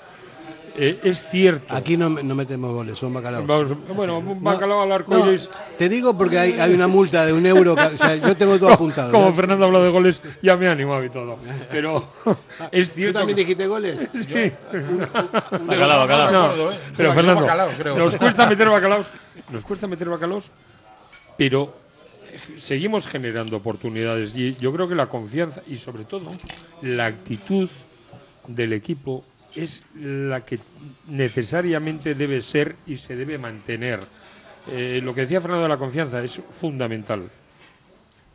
eh, 0.82 1.00
es 1.04 1.30
cierto. 1.30 1.76
Aquí 1.76 1.98
no, 1.98 2.10
no 2.10 2.36
metemos 2.36 2.72
goles, 2.72 2.98
son 2.98 3.14
bacalao. 3.14 3.46
Vamos, 3.46 3.70
bueno, 3.96 4.20
un 4.20 4.44
bacalao 4.44 4.82
al 4.82 4.92
arco 4.92 5.14
No, 5.18 5.28
iris. 5.30 5.50
te 5.78 5.90
digo 5.90 6.18
porque 6.18 6.40
hay, 6.40 6.54
hay 6.60 6.74
una 6.74 6.88
multa 6.88 7.26
de 7.26 7.34
un 7.34 7.46
euro. 7.46 7.76
que- 7.76 7.82
o 7.82 7.98
sea, 7.98 8.16
yo 8.16 8.36
tengo 8.38 8.58
todo 8.58 8.70
apuntado. 8.74 9.12
Como 9.12 9.26
¿no? 9.28 9.34
Fernando 9.34 9.66
habló 9.66 9.84
de 9.84 9.90
goles, 9.92 10.22
ya 10.42 10.56
me 10.56 10.68
ha 10.68 10.72
animado 10.72 11.04
y 11.04 11.10
todo. 11.10 11.38
Pero 11.70 12.08
es 12.72 12.94
cierto. 12.94 13.14
¿Tú 13.14 13.20
también 13.20 13.36
que- 13.36 13.44
dijiste 13.44 13.68
goles? 13.68 13.98
Sí. 14.14 14.52
Bacalao, 15.66 16.00
bacalao. 16.08 16.72
¿eh? 16.72 16.78
pero 16.96 17.14
Fernando, 17.14 17.42
bacalao, 17.42 17.70
creo. 17.78 17.98
nos 17.98 18.16
cuesta 18.16 18.48
meter 18.50 18.70
bacalaos, 18.70 19.08
nos 19.52 19.64
cuesta 19.64 19.88
meter 19.88 20.10
bacalaos, 20.10 20.50
pero 21.38 21.76
seguimos 22.58 23.08
generando 23.08 23.58
oportunidades 23.58 24.36
y 24.36 24.56
yo 24.56 24.72
creo 24.74 24.88
que 24.88 24.96
la 24.96 25.08
confianza 25.08 25.62
y 25.68 25.78
sobre 25.78 26.06
todo 26.06 26.32
la 26.82 27.08
actitud 27.08 27.70
del 28.48 28.74
equipo 28.74 29.24
es 29.64 29.84
la 29.96 30.46
que 30.46 30.60
necesariamente 31.08 32.16
debe 32.16 32.42
ser 32.42 32.76
y 32.86 32.98
se 32.98 33.16
debe 33.16 33.38
mantener. 33.38 34.00
Eh, 34.68 35.00
lo 35.04 35.14
que 35.14 35.22
decía 35.22 35.42
Fernando 35.42 35.64
de 35.64 35.70
la 35.70 35.78
confianza 35.78 36.24
es 36.24 36.42
fundamental. 36.50 37.30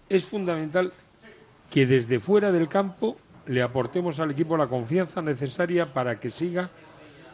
Es 0.09 0.25
fundamental 0.25 0.93
que 1.71 1.87
desde 1.87 2.21
fuera 2.21 2.53
del 2.53 2.69
campo 2.69 3.17
le 3.47 3.63
aportemos 3.63 4.19
al 4.21 4.31
equipo 4.31 4.57
la 4.57 4.67
confianza 4.67 5.23
necesaria 5.23 5.93
para 5.93 6.19
que 6.19 6.31
siga 6.31 6.71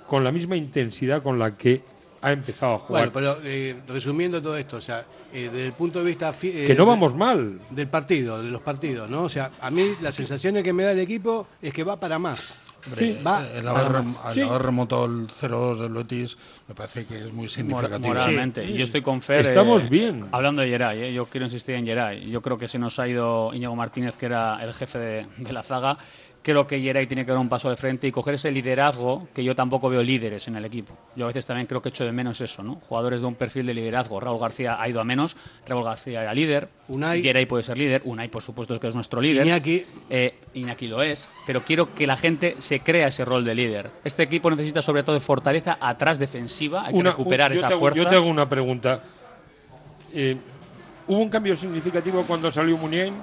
con 0.07 0.25
la 0.25 0.33
misma 0.33 0.57
intensidad 0.57 1.23
con 1.23 1.39
la 1.39 1.57
que 1.57 1.83
ha 2.23 2.33
empezado 2.33 2.75
a 2.75 2.79
jugar. 2.79 3.11
Bueno, 3.11 3.37
pero 3.39 3.49
eh, 3.49 3.77
resumiendo 3.89 4.43
todo 4.43 4.57
esto, 4.57 4.77
o 4.77 4.81
sea, 4.81 5.05
eh, 5.33 5.49
desde 5.53 5.67
el 5.67 5.73
punto 5.73 6.01
de 6.01 6.05
vista. 6.05 6.35
eh, 6.43 6.65
que 6.67 6.75
no 6.75 6.85
vamos 6.85 7.15
mal. 7.15 7.61
Del 7.71 7.89
partido, 7.89 8.43
de 8.43 8.51
los 8.51 8.61
partidos, 8.61 9.09
¿no? 9.09 9.23
O 9.23 9.29
sea, 9.29 9.51
a 9.61 9.71
mí 9.71 9.93
las 10.01 10.15
sensaciones 10.15 10.63
que 10.63 10.73
me 10.73 10.83
da 10.83 10.93
el 10.93 11.01
equipo 11.01 11.47
es 11.63 11.73
que 11.73 11.85
va 11.85 11.99
para 11.99 12.19
más. 12.19 12.55
Hombre, 12.87 13.21
va 13.27 13.47
el 13.55 13.69
al 13.69 14.35
Sí. 14.35 14.41
el 14.41 14.49
0-2 14.49 15.79
del 15.79 15.93
Betis 15.93 16.37
me 16.69 16.75
parece 16.75 17.05
que 17.05 17.19
es 17.19 17.33
muy 17.33 17.49
significativo. 17.49 18.09
Moralmente. 18.09 18.65
Y 18.65 18.77
yo 18.79 18.85
estoy 18.85 19.03
con 19.03 19.23
Fer. 19.23 19.41
Estamos 19.41 19.85
eh, 19.85 19.89
bien. 19.89 20.29
Hablando 20.33 20.63
de 20.63 20.69
Geray, 20.69 21.03
eh, 21.03 21.13
yo 21.13 21.27
quiero 21.27 21.47
insistir 21.47 21.75
en 21.75 21.87
Geray. 21.87 22.31
Yo 22.31 22.41
creo 22.43 22.59
que 22.59 22.69
se 22.69 22.79
nos 22.79 22.99
ha 22.99 23.09
ido 23.09 23.53
Íñigo 23.53 23.77
Martínez, 23.77 24.17
que 24.17 24.27
era 24.27 24.63
el 24.63 24.73
jefe 24.73 24.99
de, 24.99 25.27
de 25.39 25.53
la 25.53 25.63
zaga. 25.63 25.99
Creo 26.43 26.67
que 26.67 26.81
Geray 26.81 27.07
tiene 27.07 27.27
que 27.27 27.33
dar 27.33 27.39
un 27.41 27.51
paso 27.51 27.69
al 27.69 27.77
frente 27.77 28.07
y 28.07 28.13
coger 28.13 28.33
ese 28.35 28.51
liderazgo, 28.51 29.29
que 29.35 29.45
yo 29.45 29.55
tampoco 29.55 29.91
veo 29.91 30.03
líderes 30.03 30.49
en 30.49 30.57
el 30.57 30.65
equipo. 30.65 30.97
Yo 31.15 31.25
a 31.27 31.29
veces 31.29 31.45
también 31.45 31.67
creo 31.67 31.83
que 31.83 31.91
echo 31.91 32.03
de 32.07 32.13
menos 32.13 32.41
eso, 32.41 32.63
¿no? 32.63 32.77
Jugadores 32.77 33.21
de 33.21 33.27
un 33.27 33.35
perfil 33.35 33.67
de 33.67 33.75
liderazgo. 33.75 34.19
Raúl 34.21 34.41
García 34.41 34.81
ha 34.81 34.89
ido 34.89 35.03
a 35.03 35.05
menos. 35.05 35.37
Raúl 35.69 35.85
García 35.85 36.23
era 36.23 36.33
líder. 36.33 36.69
Unai. 36.89 37.21
Geray 37.23 37.45
puede 37.45 37.63
ser 37.63 37.77
líder. 37.77 38.01
Unai, 38.07 38.29
por 38.29 38.41
supuesto, 38.41 38.73
es 38.73 38.81
que 38.81 38.87
es 38.89 38.95
nuestro 38.95 39.21
líder. 39.21 39.45
Iñaki. 39.45 39.85
Eh, 40.09 40.35
Iñaki 40.55 40.89
lo 40.89 41.03
es, 41.03 41.29
pero 41.47 41.63
quiero 41.63 41.95
que 41.95 42.07
la 42.07 42.17
gente 42.17 42.55
se 42.57 42.81
crea 42.81 43.09
ese 43.09 43.27
rol 43.27 43.45
de 43.45 43.55
líder. 43.55 43.91
Este 44.03 44.23
equipo 44.23 44.51
necesita 44.51 44.81
sobre 44.81 45.03
todo 45.03 45.15
de 45.17 45.21
fortaleza 45.21 45.77
atrás 45.79 46.19
defensiva, 46.19 46.87
hay 46.87 46.95
que 46.95 47.03
recuperar 47.03 47.53
esa 47.53 47.67
hago- 47.69 47.81
fuerza. 47.81 48.03
Yo 48.03 48.09
te 48.09 48.17
hago 48.17 48.27
una 48.27 48.49
pregunta. 48.49 49.03
Eh, 50.15 50.39
¿Hubo 51.07 51.19
un 51.19 51.29
cambio 51.29 51.55
significativo 51.55 52.25
cuando 52.27 52.51
salió 52.51 52.79
Muniain? 52.79 53.15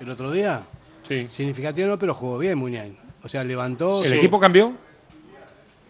El 0.00 0.10
otro 0.10 0.30
día, 0.32 0.62
Sí. 1.08 1.26
significativo 1.28 1.88
no, 1.88 1.98
pero 1.98 2.14
jugó 2.14 2.38
bien 2.38 2.58
Muñain. 2.58 2.96
O 3.22 3.28
sea, 3.28 3.44
levantó. 3.44 4.02
¿El 4.04 4.10
Sí. 4.10 4.16
equipo 4.16 4.38
cambió? 4.40 4.72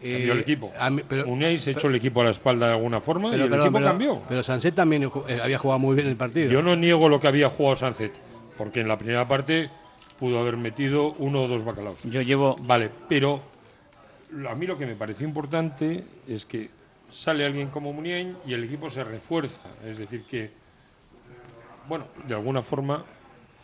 Eh, 0.02 0.12
Cambió 0.12 0.32
el 0.34 0.38
equipo. 0.40 0.72
mí- 0.90 1.02
pero, 1.08 1.26
Muniain 1.26 1.58
se 1.58 1.70
echó 1.70 1.88
el 1.88 1.94
equipo 1.94 2.20
a 2.20 2.24
la 2.24 2.30
espalda 2.30 2.66
de 2.66 2.72
alguna 2.74 3.00
forma 3.00 3.30
pero, 3.30 3.42
y 3.42 3.44
el 3.46 3.50
perdón, 3.50 3.66
equipo 3.66 3.78
pero- 3.78 3.88
cambió. 3.90 4.22
Pero 4.28 4.42
Sanset 4.42 4.74
también 4.74 5.04
eh, 5.04 5.40
había 5.42 5.56
jugado 5.58 5.78
muy 5.78 5.94
bien 5.96 6.06
el 6.08 6.16
partido. 6.16 6.50
Yo 6.52 6.60
no 6.62 6.76
niego 6.76 7.08
lo 7.08 7.20
que 7.20 7.28
había 7.28 7.48
jugado 7.48 7.74
Sánchez, 7.76 8.12
porque 8.58 8.80
en 8.80 8.88
la 8.88 8.98
primera 8.98 9.26
parte 9.26 9.70
pudo 10.18 10.38
haber 10.40 10.58
metido 10.58 11.12
uno 11.18 11.44
o 11.44 11.48
dos 11.48 11.64
bacalaos. 11.64 12.02
Yo 12.04 12.20
llevo 12.20 12.56
Vale, 12.64 12.90
pero 13.08 13.40
a 14.48 14.54
mí 14.54 14.66
lo 14.66 14.76
que 14.76 14.84
me 14.84 14.94
pareció 14.94 15.26
importante 15.26 16.04
es 16.28 16.44
que 16.44 16.68
sale 17.10 17.46
alguien 17.46 17.68
como 17.68 17.92
Muniain 17.92 18.36
y 18.46 18.52
el 18.52 18.62
equipo 18.64 18.90
se 18.90 19.02
refuerza. 19.04 19.60
Es 19.86 19.96
decir, 19.96 20.24
que, 20.24 20.50
bueno, 21.88 22.04
de 22.28 22.34
alguna 22.34 22.60
forma, 22.62 23.02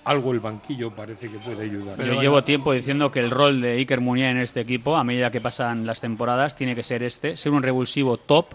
algo 0.05 0.33
el 0.33 0.41
banquillo 0.41 0.91
parece 0.91 1.31
que 1.31 1.39
puede 1.39 1.65
ayudar. 1.65 1.97
Yo 2.05 2.21
llevo 2.21 2.43
tiempo 2.43 2.73
diciendo 2.73 3.11
que 3.11 3.21
el 3.21 3.31
rol 3.31 3.61
de 3.61 3.73
Iker 3.77 4.01
Muniain 4.01 4.37
en 4.37 4.43
este 4.43 4.61
equipo, 4.61 4.97
a 4.97 5.05
medida 5.05 5.31
que 5.31 5.41
pasan 5.41 5.87
las 5.87 6.01
temporadas, 6.01 6.57
tiene 6.57 6.75
que 6.75 6.83
ser 6.83 7.03
este, 7.03 7.37
ser 7.37 7.53
un 7.53 7.63
revulsivo 7.63 8.17
top, 8.17 8.47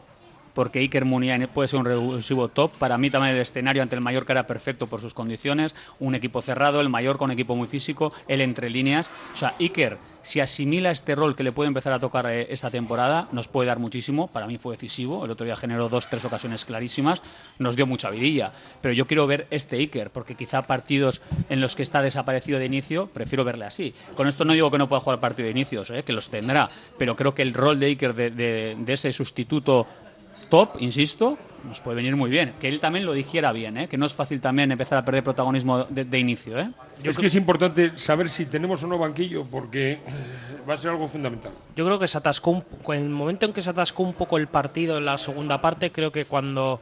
porque 0.56 0.80
Iker 0.80 1.06
Muniain 1.06 1.48
puede 1.54 1.68
ser 1.68 1.78
un 1.80 1.86
revulsivo 1.86 2.48
top. 2.48 2.72
Para 2.80 2.98
mí 2.98 3.12
también 3.12 3.36
el 3.36 3.42
escenario 3.42 3.84
ante 3.84 3.96
el 3.96 4.02
Mallorca 4.02 4.34
era 4.34 4.48
perfecto 4.48 4.88
por 4.88 5.02
sus 5.02 5.14
condiciones, 5.14 5.76
un 6.00 6.16
equipo 6.16 6.42
cerrado, 6.42 6.82
el 6.82 6.90
Mallorca 6.90 7.26
un 7.26 7.32
equipo 7.32 7.56
muy 7.56 7.68
físico, 7.68 8.12
él 8.28 8.42
entre 8.42 8.72
líneas. 8.72 9.10
O 9.34 9.36
sea, 9.36 9.54
Iker, 9.60 9.98
si 10.24 10.40
asimila 10.40 10.90
este 10.90 11.14
rol 11.14 11.36
que 11.36 11.44
le 11.44 11.52
puede 11.52 11.68
empezar 11.68 11.94
a 11.94 12.00
tocar 12.00 12.26
eh, 12.26 12.48
esta 12.50 12.72
temporada, 12.72 13.28
nos 13.32 13.48
puede 13.48 13.68
dar 13.68 13.78
muchísimo. 13.78 14.28
Para 14.28 14.48
mí 14.48 14.58
fue 14.58 14.74
decisivo, 14.76 15.24
el 15.24 15.30
otro 15.30 15.46
día 15.46 15.56
generó 15.56 15.88
dos, 15.88 16.08
tres 16.10 16.26
ocasiones 16.26 16.66
clarísimas, 16.66 17.22
nos 17.60 17.76
dio 17.76 17.86
mucha 17.86 18.10
vidilla. 18.10 18.52
Pero 18.82 18.94
yo 18.96 19.06
quiero 19.06 19.28
ver 19.28 19.46
este 19.52 19.76
Iker, 19.76 20.10
porque 20.10 20.34
quizá 20.34 20.64
partidos 20.64 21.22
en 21.50 21.62
los 21.62 21.76
que 21.76 21.84
está 21.84 22.02
desaparecido 22.02 22.58
de 22.58 22.66
inicio, 22.66 23.08
prefiero 23.08 23.44
verle 23.44 23.66
así. 23.66 23.94
Con 24.16 24.28
esto 24.28 24.46
no 24.46 24.54
digo 24.54 24.72
que 24.72 24.80
no 24.80 24.90
pueda 24.90 25.02
jugar 25.02 25.20
partido 25.20 25.46
de 25.46 25.52
inicios, 25.52 25.92
eh, 25.92 26.02
que 26.04 26.14
los 26.14 26.30
tendrá, 26.30 26.70
pero 26.98 27.16
creo 27.16 27.36
que 27.36 27.44
el 27.44 27.54
rol 27.54 27.80
de 27.80 27.88
Iker 27.88 28.16
de, 28.16 28.32
de- 28.32 28.76
de 28.80 28.94
ese 28.94 29.12
sustituto 29.14 29.86
top, 30.50 30.78
insisto, 30.80 31.38
nos 31.64 31.80
puede 31.80 31.98
venir 31.98 32.16
muy 32.16 32.30
bien. 32.30 32.54
Que 32.60 32.68
él 32.68 32.80
también 32.80 33.06
lo 33.06 33.14
dijera 33.14 33.52
bien, 33.52 33.78
¿eh? 33.78 33.88
que 33.88 33.98
no 33.98 34.06
es 34.06 34.14
fácil 34.14 34.40
también 34.40 34.72
empezar 34.72 34.98
a 34.98 35.06
perder 35.06 35.24
protagonismo 35.24 35.86
de, 35.86 36.06
de 36.06 36.20
inicio. 36.20 36.60
¿eh? 36.60 36.70
es 37.04 37.18
que 37.18 37.28
es 37.28 37.36
importante 37.36 37.98
saber 37.98 38.30
si 38.30 38.46
tenemos 38.46 38.84
o 38.84 38.88
no 38.88 38.98
banquillo, 38.98 39.46
porque 39.46 40.00
va 40.68 40.74
a 40.74 40.78
ser 40.78 40.92
algo 40.92 41.08
fundamental. 41.08 41.52
Yo 41.76 41.86
creo 41.86 42.00
que 42.00 42.08
se 42.08 42.18
atascó 42.18 42.52
un, 42.52 42.64
en 42.94 43.04
el 43.04 43.10
momento 43.10 43.46
en 43.46 43.54
que 43.54 43.62
se 43.62 43.70
atascó 43.70 44.04
un 44.04 44.14
poco 44.14 44.38
el 44.38 44.48
partido 44.48 44.98
en 44.98 45.06
la 45.06 45.18
segunda 45.18 45.62
parte, 45.62 45.92
creo 45.92 46.12
que 46.12 46.26
cuando, 46.26 46.80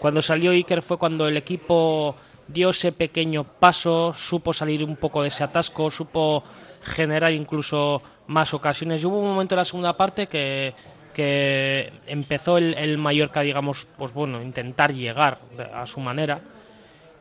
cuando 0.00 0.22
salió 0.22 0.50
Iker 0.50 0.82
fue 0.82 0.98
cuando 0.98 1.26
el 1.28 1.36
equipo 1.36 2.16
dio 2.48 2.70
ese 2.70 2.92
pequeño 2.92 3.44
paso, 3.44 4.12
supo 4.12 4.52
salir 4.52 4.84
un 4.84 4.96
poco 4.96 5.22
de 5.22 5.28
ese 5.28 5.44
atasco, 5.44 5.90
supo 5.90 6.44
generar 6.82 7.32
incluso 7.32 8.02
más 8.26 8.52
ocasiones. 8.54 9.02
Y 9.02 9.06
hubo 9.06 9.18
un 9.18 9.28
momento 9.28 9.54
en 9.54 9.58
la 9.58 9.64
segunda 9.64 9.96
parte 9.96 10.26
que, 10.26 10.74
que 11.14 11.90
empezó 12.06 12.58
el, 12.58 12.74
el 12.74 12.98
Mallorca, 12.98 13.40
digamos, 13.40 13.86
pues 13.96 14.12
bueno, 14.12 14.42
intentar 14.42 14.92
llegar 14.92 15.38
a 15.72 15.86
su 15.86 16.00
manera. 16.00 16.40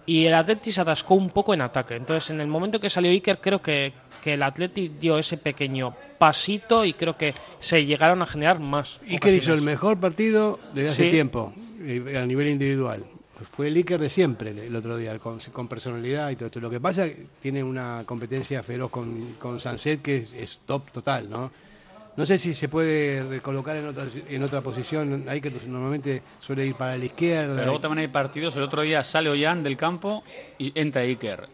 y 0.06 0.26
el 0.26 0.34
Atleti 0.34 0.74
se 0.74 0.82
atascó 0.82 1.14
un 1.16 1.30
poco 1.30 1.54
en 1.54 1.62
ataque. 1.62 1.96
Entonces, 1.96 2.30
en 2.32 2.42
el 2.42 2.48
momento 2.48 2.78
que 2.80 2.90
salió 2.90 3.10
Iker, 3.12 3.40
creo 3.40 3.62
que, 3.62 3.94
que 4.22 4.34
el 4.34 4.44
Atleti 4.44 4.90
dio 5.00 5.18
ese 5.18 5.38
pequeño 5.38 5.96
pasito 6.18 6.84
y 6.84 6.92
creo 6.94 7.16
que 7.16 7.34
se 7.60 7.86
llegaron 7.86 8.22
a 8.22 8.26
generar 8.26 8.60
más. 8.60 9.00
Iker 9.10 9.34
hizo 9.34 9.54
el 9.54 9.62
mejor 9.62 9.98
partido 10.00 10.60
desde 10.74 10.90
hace 10.90 11.04
Sí. 11.06 11.12
tiempo, 11.12 11.54
eh, 11.82 12.18
a 12.22 12.26
nivel 12.26 12.50
individual. 12.50 13.06
Fue 13.56 13.68
el 13.68 13.76
Iker 13.76 14.00
de 14.00 14.10
siempre 14.10 14.52
el- 14.52 14.76
otro 14.76 14.98
día, 14.98 15.18
con, 15.20 15.40
con 15.54 15.68
personalidad 15.70 16.30
y 16.32 16.36
todo 16.36 16.48
esto. 16.48 16.60
Lo 16.60 16.70
que 16.70 16.80
pasa 16.82 17.06
es 17.06 17.16
que 17.16 17.26
tiene 17.42 17.64
una 17.64 18.04
competencia 18.06 18.62
feroz 18.64 18.90
con, 18.92 19.34
con 19.40 19.60
Sanset 19.62 20.02
que 20.02 20.18
es, 20.18 20.34
es 20.34 20.60
top 20.66 20.92
total, 20.92 21.30
¿no? 21.30 21.50
No 22.16 22.26
sé 22.28 22.38
si 22.38 22.54
se 22.54 22.70
puede 22.70 23.24
recolocar 23.24 23.76
en 23.76 23.88
otra, 23.88 24.06
en 24.30 24.44
otra 24.44 24.62
posición. 24.62 25.28
Iker 25.28 25.52
normalmente 25.68 26.22
suele 26.40 26.66
ir 26.66 26.76
para 26.76 26.96
la 26.96 27.06
izquierda. 27.06 27.54
Pero 27.56 27.66
luego 27.66 27.80
también 27.80 28.00
hay 28.00 28.08
partidos. 28.08 28.56
El 28.56 28.64
otro 28.64 28.84
día 28.84 29.04
sale 29.04 29.30
Ollán 29.30 29.64
del 29.64 29.76
campo 29.78 30.24
y 30.60 30.72
entra 30.80 31.02
Iker. 31.02 31.48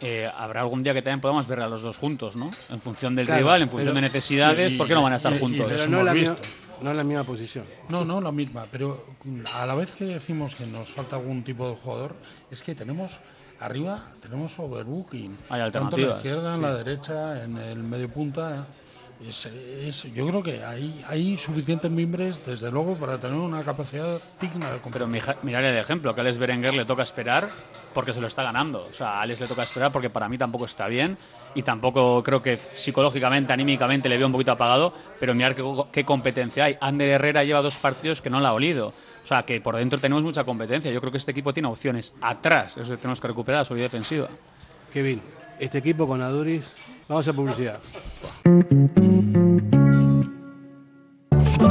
Eh, 0.00 0.28
habrá 0.36 0.60
algún 0.62 0.82
día 0.82 0.92
que 0.92 1.00
también 1.00 1.20
podamos 1.20 1.46
ver 1.46 1.60
a 1.60 1.68
los 1.68 1.80
dos 1.82 1.96
juntos, 1.96 2.36
¿no? 2.36 2.50
En 2.70 2.80
función 2.80 3.14
del 3.14 3.24
Claro, 3.26 3.38
rival, 3.40 3.62
en 3.62 3.68
función 3.70 3.86
pero- 3.90 3.94
de 3.94 4.00
necesidades, 4.02 4.72
y- 4.72 4.76
¿por 4.76 4.86
qué 4.88 4.94
no 4.94 5.02
van 5.02 5.12
a 5.12 5.16
estar 5.16 5.32
y- 5.32 5.36
y- 5.36 5.38
juntos? 5.38 5.66
pero 5.70 5.86
no 5.86 6.02
la 6.02 6.10
hemos 6.10 6.14
misma, 6.20 6.34
visto. 6.34 6.48
no 6.82 6.90
en 6.90 6.96
la 6.96 7.04
misma 7.04 7.24
posición. 7.24 7.64
No, 7.88 8.04
no 8.04 8.20
la 8.20 8.32
misma, 8.32 8.66
pero 8.70 9.06
a 9.54 9.64
la 9.64 9.74
vez 9.76 9.94
que 9.94 10.04
decimos 10.06 10.56
que 10.56 10.66
nos 10.66 10.88
falta 10.90 11.16
algún 11.16 11.44
tipo 11.44 11.68
de 11.70 11.76
jugador, 11.76 12.16
es 12.50 12.62
que 12.62 12.74
tenemos 12.74 13.12
arriba, 13.60 14.08
tenemos 14.20 14.58
overbooking. 14.58 15.30
Hay 15.30 15.36
Tanto 15.38 15.54
en 15.54 15.58
la 15.60 15.64
alternativas, 15.64 16.16
izquierda, 16.16 16.54
en 16.56 16.62
la 16.62 16.74
derecha, 16.74 17.44
en 17.44 17.56
el 17.58 17.78
medio 17.84 18.08
punta. 18.08 18.66
Es, 19.20 19.46
es- 19.46 20.02
yo 20.14 20.26
creo 20.26 20.42
que 20.42 20.64
hay, 20.64 21.00
hay 21.08 21.36
suficientes 21.36 21.88
mimbres, 21.90 22.44
desde 22.44 22.70
luego, 22.72 22.96
para 22.96 23.18
tener 23.20 23.36
una 23.38 23.62
capacidad 23.62 24.20
digna 24.40 24.70
de 24.72 24.80
competir. 24.80 25.08
Pero 25.08 25.36
mirar 25.42 25.62
el 25.64 25.76
ejemplo, 25.76 26.12
que 26.14 26.20
a 26.20 26.22
Alex 26.22 26.38
Berenguer 26.38 26.74
le 26.74 26.84
toca 26.84 27.04
esperar 27.04 27.48
porque 27.94 28.12
se 28.12 28.20
lo 28.20 28.26
está 28.26 28.42
ganando. 28.42 28.86
O 28.90 28.92
sea, 28.94 29.18
a 29.18 29.22
Alex 29.22 29.40
le 29.40 29.46
toca 29.46 29.62
esperar 29.62 29.92
porque 29.92 30.10
para 30.10 30.28
mí 30.28 30.38
tampoco 30.38 30.64
está 30.64 30.88
bien 30.88 31.16
y 31.54 31.62
tampoco 31.62 32.22
creo 32.24 32.42
que 32.42 32.56
psicológicamente, 32.56 33.52
anímicamente 33.52 34.08
le 34.08 34.18
veo 34.18 34.26
un 34.26 34.32
poquito 34.32 34.52
apagado, 34.52 34.92
pero 35.20 35.34
mirar 35.34 35.54
qué, 35.54 35.62
qué 35.92 36.04
competencia 36.04 36.64
hay. 36.64 36.76
Ander 36.80 37.10
Herrera 37.10 37.44
lleva 37.44 37.62
dos 37.62 37.76
partidos 37.76 38.20
que 38.22 38.30
no 38.30 38.40
la 38.40 38.48
ha 38.48 38.52
olido. 38.54 38.88
O 38.88 39.26
sea, 39.26 39.44
que 39.44 39.60
por 39.60 39.76
dentro 39.76 40.00
tenemos 40.00 40.24
mucha 40.24 40.42
competencia. 40.42 40.90
Yo 40.90 40.98
creo 40.98 41.12
que 41.12 41.18
este 41.18 41.30
equipo 41.30 41.52
tiene 41.52 41.68
opciones. 41.68 42.12
Atrás, 42.20 42.76
eso 42.76 42.96
tenemos 42.98 43.20
que 43.20 43.28
recuperar 43.28 43.60
la 43.60 43.64
solidez 43.64 43.92
defensiva. 43.92 44.28
Kevin, 44.92 45.22
este 45.60 45.78
equipo 45.78 46.08
con 46.08 46.20
Aduris, 46.22 46.72
vamos 47.08 47.28
a 47.28 47.32
publicidad. 47.32 47.78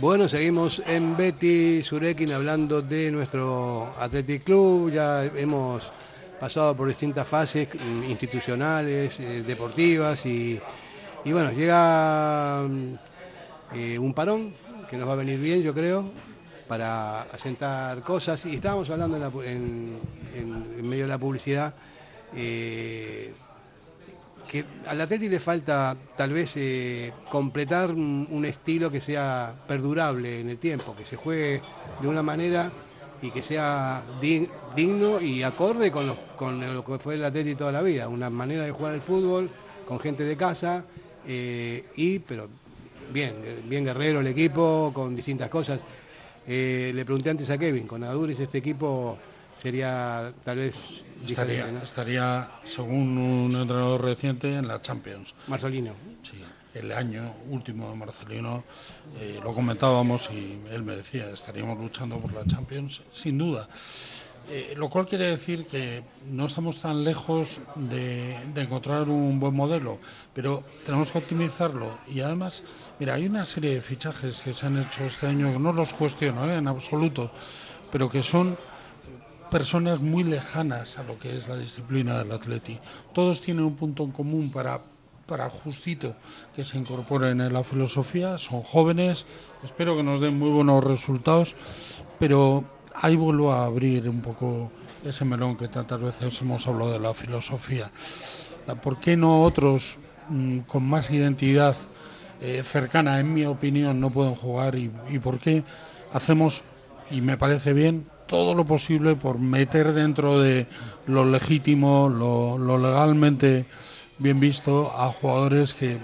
Bueno, 0.00 0.28
seguimos 0.28 0.80
en 0.86 1.16
Betty 1.16 1.82
Surekin 1.82 2.30
hablando 2.32 2.82
de 2.82 3.10
nuestro 3.10 3.92
Athletic 3.98 4.44
Club. 4.44 4.92
Ya 4.92 5.24
hemos 5.24 5.90
pasado 6.38 6.76
por 6.76 6.86
distintas 6.86 7.26
fases 7.26 7.66
mm, 7.74 8.04
institucionales, 8.04 9.18
eh, 9.18 9.42
deportivas 9.42 10.24
y, 10.24 10.60
y 11.24 11.32
bueno, 11.32 11.50
llega 11.50 12.62
mm, 12.68 12.94
eh, 13.74 13.98
un 13.98 14.14
parón 14.14 14.54
que 14.88 14.96
nos 14.96 15.08
va 15.08 15.14
a 15.14 15.16
venir 15.16 15.40
bien, 15.40 15.62
yo 15.62 15.74
creo, 15.74 16.04
para 16.68 17.22
asentar 17.22 18.00
cosas. 18.04 18.46
Y 18.46 18.54
estábamos 18.54 18.88
hablando 18.90 19.42
en, 19.42 19.98
medio 20.80 21.04
de 21.04 21.08
la 21.08 21.18
publicidad. 21.18 21.74
eh, 22.36 23.32
que 24.50 24.64
al 24.86 25.00
Atleti 25.00 25.28
le 25.28 25.38
falta 25.38 25.94
tal 26.16 26.32
vez 26.32 26.54
eh, 26.56 27.12
completar 27.30 27.90
un, 27.90 28.44
estilo 28.46 28.90
que 28.90 29.00
sea 29.00 29.54
perdurable 29.68 30.40
en 30.40 30.48
el 30.48 30.58
tiempo, 30.58 30.96
que 30.96 31.04
se 31.04 31.16
juegue 31.16 31.60
de 32.00 32.08
una 32.08 32.22
manera 32.22 32.72
y 33.20 33.30
que 33.30 33.42
sea 33.42 34.02
di- 34.20 34.48
digno 34.74 35.20
y 35.20 35.42
acorde 35.42 35.92
con, 35.92 36.06
los- 36.06 36.16
con 36.36 36.74
lo 36.74 36.84
que 36.84 36.98
fue 36.98 37.14
el 37.16 37.24
Atleti 37.24 37.54
toda 37.54 37.72
la 37.72 37.82
vida, 37.82 38.08
una 38.08 38.30
manera 38.30 38.64
de 38.64 38.70
jugar 38.72 38.94
el 38.94 39.02
fútbol 39.02 39.50
con 39.86 40.00
gente 40.00 40.24
de 40.24 40.36
casa 40.36 40.84
eh, 41.26 41.84
y, 41.96 42.18
pero 42.20 42.48
bien, 43.12 43.34
bien 43.68 43.84
guerrero 43.84 44.20
el 44.20 44.28
equipo, 44.28 44.92
con 44.94 45.14
distintas 45.14 45.50
cosas. 45.50 45.80
Eh, 46.46 46.92
le 46.94 47.04
pregunté 47.04 47.28
antes 47.28 47.50
a 47.50 47.58
Kevin, 47.58 47.86
con 47.86 48.02
Aduris 48.02 48.40
este 48.40 48.58
equipo 48.58 49.18
sería 49.60 50.32
tal 50.44 50.58
vez 50.58 51.04
Estaría, 51.26 51.68
estaría, 51.82 52.48
según 52.64 53.18
un 53.18 53.52
entrenador 53.52 54.02
reciente, 54.02 54.54
en 54.54 54.68
la 54.68 54.80
Champions. 54.80 55.34
Marcelino. 55.46 55.92
Sí, 56.22 56.42
el 56.74 56.92
año 56.92 57.34
último 57.50 57.90
de 57.90 57.96
Marcelino 57.96 58.64
eh, 59.20 59.40
lo 59.42 59.54
comentábamos 59.54 60.28
y 60.32 60.58
él 60.70 60.82
me 60.82 60.96
decía, 60.96 61.30
estaríamos 61.30 61.78
luchando 61.78 62.18
por 62.18 62.32
la 62.32 62.44
Champions, 62.46 63.02
sin 63.10 63.38
duda. 63.38 63.68
Eh, 64.50 64.74
lo 64.78 64.88
cual 64.88 65.04
quiere 65.04 65.26
decir 65.26 65.66
que 65.66 66.02
no 66.26 66.46
estamos 66.46 66.80
tan 66.80 67.04
lejos 67.04 67.60
de, 67.76 68.34
de 68.54 68.62
encontrar 68.62 69.10
un 69.10 69.38
buen 69.38 69.54
modelo, 69.54 69.98
pero 70.32 70.64
tenemos 70.86 71.12
que 71.12 71.18
optimizarlo. 71.18 71.98
Y 72.08 72.20
además, 72.20 72.62
mira, 72.98 73.14
hay 73.14 73.26
una 73.26 73.44
serie 73.44 73.74
de 73.74 73.82
fichajes 73.82 74.40
que 74.40 74.54
se 74.54 74.64
han 74.64 74.78
hecho 74.78 75.04
este 75.04 75.26
año, 75.26 75.58
no 75.58 75.74
los 75.74 75.92
cuestiono 75.92 76.50
¿eh? 76.50 76.56
en 76.56 76.66
absoluto, 76.66 77.30
pero 77.92 78.08
que 78.08 78.22
son 78.22 78.56
personas 79.48 80.00
muy 80.00 80.24
lejanas 80.24 80.98
a 80.98 81.02
lo 81.02 81.18
que 81.18 81.36
es 81.36 81.48
la 81.48 81.56
disciplina 81.56 82.18
del 82.18 82.32
atleti. 82.32 82.78
Todos 83.12 83.40
tienen 83.40 83.64
un 83.64 83.76
punto 83.76 84.02
en 84.02 84.12
común 84.12 84.50
para, 84.50 84.80
para 85.26 85.50
justito 85.50 86.16
que 86.54 86.64
se 86.64 86.78
incorporen 86.78 87.40
en 87.40 87.52
la 87.52 87.64
filosofía, 87.64 88.38
son 88.38 88.62
jóvenes, 88.62 89.26
espero 89.64 89.96
que 89.96 90.02
nos 90.02 90.20
den 90.20 90.38
muy 90.38 90.50
buenos 90.50 90.84
resultados, 90.84 91.56
pero 92.18 92.64
ahí 92.94 93.16
vuelvo 93.16 93.52
a 93.52 93.64
abrir 93.64 94.08
un 94.08 94.20
poco 94.20 94.70
ese 95.04 95.24
melón 95.24 95.56
que 95.56 95.68
tantas 95.68 96.00
veces 96.00 96.40
hemos 96.40 96.66
hablado 96.66 96.92
de 96.92 97.00
la 97.00 97.14
filosofía. 97.14 97.90
¿Por 98.82 98.98
qué 99.00 99.16
no 99.16 99.42
otros 99.42 99.98
mm, 100.28 100.60
con 100.60 100.84
más 100.86 101.10
identidad 101.10 101.76
eh, 102.40 102.62
cercana, 102.62 103.18
en 103.18 103.32
mi 103.32 103.44
opinión, 103.44 104.00
no 104.00 104.10
pueden 104.10 104.34
jugar 104.34 104.76
y, 104.76 104.90
y 105.10 105.18
por 105.18 105.38
qué 105.38 105.64
hacemos, 106.12 106.62
y 107.10 107.20
me 107.20 107.36
parece 107.36 107.72
bien, 107.72 108.06
todo 108.28 108.54
lo 108.54 108.64
posible 108.64 109.16
por 109.16 109.38
meter 109.38 109.92
dentro 109.92 110.38
de 110.38 110.68
lo 111.06 111.24
legítimo, 111.24 112.08
lo, 112.08 112.78
legalmente 112.78 113.66
bien 114.18 114.38
visto 114.38 114.92
a 114.94 115.08
jugadores 115.08 115.74
que 115.74 115.98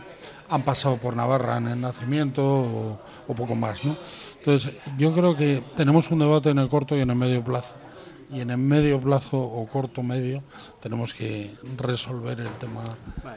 han 0.49 0.63
pasado 0.63 0.97
por 0.97 1.15
Navarra 1.15 1.59
en 1.59 1.69
el 1.69 1.81
nacimiento 1.81 2.45
o, 2.45 3.01
o 3.29 3.35
poco 3.35 3.55
más, 3.55 3.85
¿no? 3.85 3.97
Entonces, 4.39 4.75
yo 4.99 5.13
creo 5.13 5.37
que 5.37 5.63
tenemos 5.77 6.11
un 6.11 6.19
debate 6.19 6.51
en 6.51 6.59
el 6.59 6.69
corto 6.69 6.97
y 6.97 7.01
en 7.01 7.11
el 7.11 7.17
medio 7.17 7.43
plazo. 7.43 7.84
Y 8.35 8.41
en 8.41 8.51
el 8.51 8.59
medio 8.59 9.01
plazo 9.01 9.39
o 9.39 9.67
corto 9.69 10.03
medio 10.03 10.43
tenemos 10.83 11.15
que 11.15 11.53
resolver 11.77 12.41
el 12.41 12.49
tema. 12.59 12.83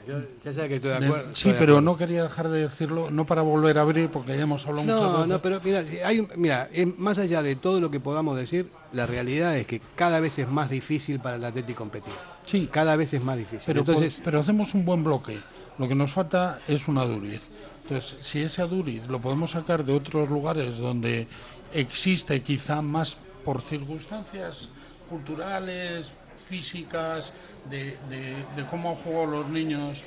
Yo 0.08 0.16
ya 0.44 0.52
sé 0.54 0.68
que 0.68 0.76
estoy 0.78 0.92
de 0.92 1.06
acuerdo. 1.06 1.26
sí, 1.36 1.50
estoy 1.50 1.52
pero 1.54 1.74
acuerdo. 1.74 1.82
no 1.82 1.98
quería 1.98 2.24
dejar 2.24 2.50
de 2.50 2.60
decirlo, 2.62 3.12
no 3.12 3.26
para 3.26 3.44
volver 3.44 3.78
a 3.78 3.82
abrir, 3.84 4.10
porque 4.10 4.36
ya 4.36 4.42
hemos 4.44 4.66
hablado 4.66 4.84
muchas 4.88 5.02
No, 5.02 5.12
veces. 5.14 5.28
no, 5.28 5.42
pero 5.42 5.62
mira, 5.64 5.84
hay, 6.04 6.28
mira 6.36 6.68
es- 6.74 6.98
más 6.98 7.20
allá 7.20 7.44
de 7.44 7.56
todo 7.56 7.80
lo 7.80 7.92
que 7.92 8.00
podamos 8.00 8.36
decir, 8.38 8.70
la 8.92 9.06
realidad 9.06 9.56
es 9.56 9.68
que 9.68 9.82
cada 9.96 10.20
vez 10.20 10.40
es 10.40 10.48
más 10.50 10.70
difícil 10.70 11.20
para 11.20 11.36
el 11.36 11.46
Atlético 11.46 11.78
competir. 11.80 12.14
Sí. 12.46 12.68
Cada 12.72 12.96
vez 12.96 13.14
es 13.14 13.22
más 13.24 13.38
difícil. 13.38 13.62
Pero, 13.68 13.82
Entonces, 13.82 14.20
pero 14.24 14.40
hacemos 14.40 14.74
un 14.74 14.84
buen 14.84 15.04
bloque. 15.04 15.38
Lo 15.78 15.88
que 15.88 15.94
nos 15.94 16.12
falta 16.12 16.58
es 16.68 16.88
una 16.88 17.06
Duriz. 17.06 17.52
Entonces, 17.84 18.16
si 18.22 18.40
ese 18.42 18.64
Duriz 18.64 19.06
lo 19.08 19.20
podemos 19.20 19.52
sacar 19.52 19.86
de 19.86 19.94
otros 19.94 20.28
lugares 20.30 20.78
donde 20.80 21.28
existe 21.74 22.42
quizá 22.42 22.82
más 22.82 23.18
por 23.46 23.62
circunstancias 23.62 24.70
culturales, 25.10 26.14
físicas, 26.48 27.34
de, 27.70 27.98
cómo 28.70 28.98
han 29.06 29.32
los 29.32 29.48
niños 29.50 30.04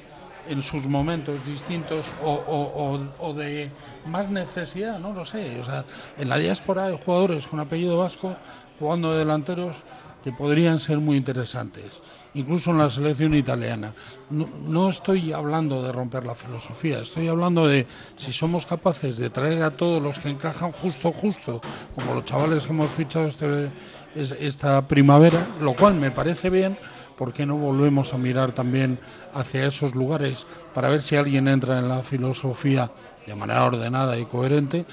en 0.49 0.63
sus 0.63 0.87
momentos 0.87 1.45
distintos 1.45 2.11
o, 2.25 3.35
de 3.35 3.71
más 4.07 4.31
necesidad, 4.31 4.99
no 4.99 5.13
lo 5.13 5.27
sé. 5.27 5.61
O 5.61 5.65
sea, 5.65 5.85
en 6.17 6.29
la 6.29 6.39
diáspora 6.39 6.87
hay 6.87 6.99
jugadores 7.05 7.47
con 7.47 7.61
apellido 7.61 7.99
vasco 7.99 8.37
jugando 8.79 9.13
de 9.13 9.19
delanteros 9.19 9.77
que 10.25 10.33
podrían 10.33 10.79
ser 10.79 10.99
muy 10.99 11.17
interesantes, 11.17 12.03
incluso 12.35 12.71
en 12.71 12.79
la 12.79 12.91
selección 12.91 13.35
italiana. 13.35 13.95
No, 14.29 14.47
no 14.63 14.91
estoy 14.91 15.33
hablando 15.33 15.83
de 15.83 15.93
romper 15.93 16.25
la 16.25 16.35
filosofía, 16.35 17.01
estoy 17.01 17.29
hablando 17.29 17.67
de 17.67 17.87
si 18.17 18.31
somos 18.33 18.67
capaces 18.67 19.17
de 19.17 19.31
traer 19.31 19.63
a 19.63 19.71
todos 19.71 20.03
los 20.03 20.19
que 20.19 20.29
encajan 20.29 20.73
justo, 20.73 21.11
justo, 21.13 21.61
como 21.95 22.15
los 22.15 22.25
chavales 22.27 22.67
que 22.67 22.73
hemos 22.73 22.91
fichado 22.91 23.29
este, 23.29 23.65
es- 23.67 23.71
esta 24.15 24.87
primavera, 24.87 25.47
lo 25.61 25.75
cual 25.75 25.95
me 25.95 26.11
parece 26.11 26.51
bien. 26.51 26.79
¿Por 27.17 27.33
qué 27.33 27.45
no 27.45 27.57
volvemos 27.57 28.15
a 28.15 28.19
mirar 28.19 28.53
también 28.53 28.99
hacia 29.35 29.67
esos 29.67 29.95
lugares 29.95 30.47
para 30.75 30.89
ver 30.89 31.03
si 31.03 31.17
alguien 31.17 31.49
entra 31.49 31.79
en 31.79 31.89
la 31.89 32.03
filosofía 32.03 32.91
de 33.27 33.35
manera 33.35 33.65
ordenada 33.65 34.19
y 34.19 34.25
coherente? 34.25 34.87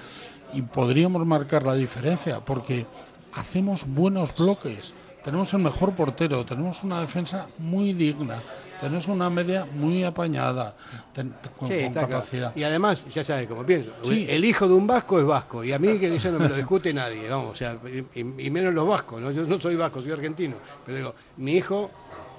Y 0.54 0.62
podríamos 0.62 1.26
marcar 1.26 1.64
la 1.64 1.74
diferencia, 1.74 2.42
porque 2.42 2.86
hacemos 3.34 3.86
buenos 3.88 4.36
bloques. 4.36 4.94
Tenemos 5.28 5.54
el 5.54 5.60
mejor 5.62 5.92
portero, 5.94 6.46
tenemos 6.46 6.82
una 6.86 7.02
defensa 7.02 7.48
muy 7.58 7.92
digna, 7.92 8.42
tenemos 8.80 9.10
una 9.10 9.30
media 9.30 9.66
muy 9.70 10.02
apañada, 10.06 10.74
ten- 11.14 11.34
con, 11.60 11.68
sí, 11.68 11.74
con 11.74 11.84
está 11.84 12.00
claro. 12.00 12.08
capacidad. 12.14 12.56
Y 12.56 12.64
además, 12.64 13.04
ya 13.14 13.26
sabes 13.26 13.46
cómo 13.46 13.66
pienso. 13.66 13.92
Sí. 14.04 14.26
El 14.30 14.46
hijo 14.46 14.70
de 14.70 14.74
un 14.74 14.88
vasco 14.88 15.20
es 15.20 15.26
vasco. 15.26 15.66
Y 15.66 15.74
a 15.74 15.80
mí 15.80 16.00
que 16.00 16.16
eso 16.16 16.32
no 16.32 16.40
me 16.40 16.48
lo 16.48 16.56
discute 16.56 16.94
nadie. 16.94 17.28
Vamos, 17.28 17.52
o 17.52 17.56
sea, 17.56 17.76
y, 18.16 18.20
y 18.22 18.50
menos 18.50 18.74
los 18.74 18.88
vascos. 18.88 19.20
¿no? 19.22 19.30
Yo 19.32 19.44
no 19.44 19.60
soy 19.60 19.76
vasco, 19.76 20.02
soy 20.02 20.12
argentino. 20.14 20.56
Pero 20.86 20.98
digo, 20.98 21.16
mi 21.36 21.56
hijo 21.58 21.92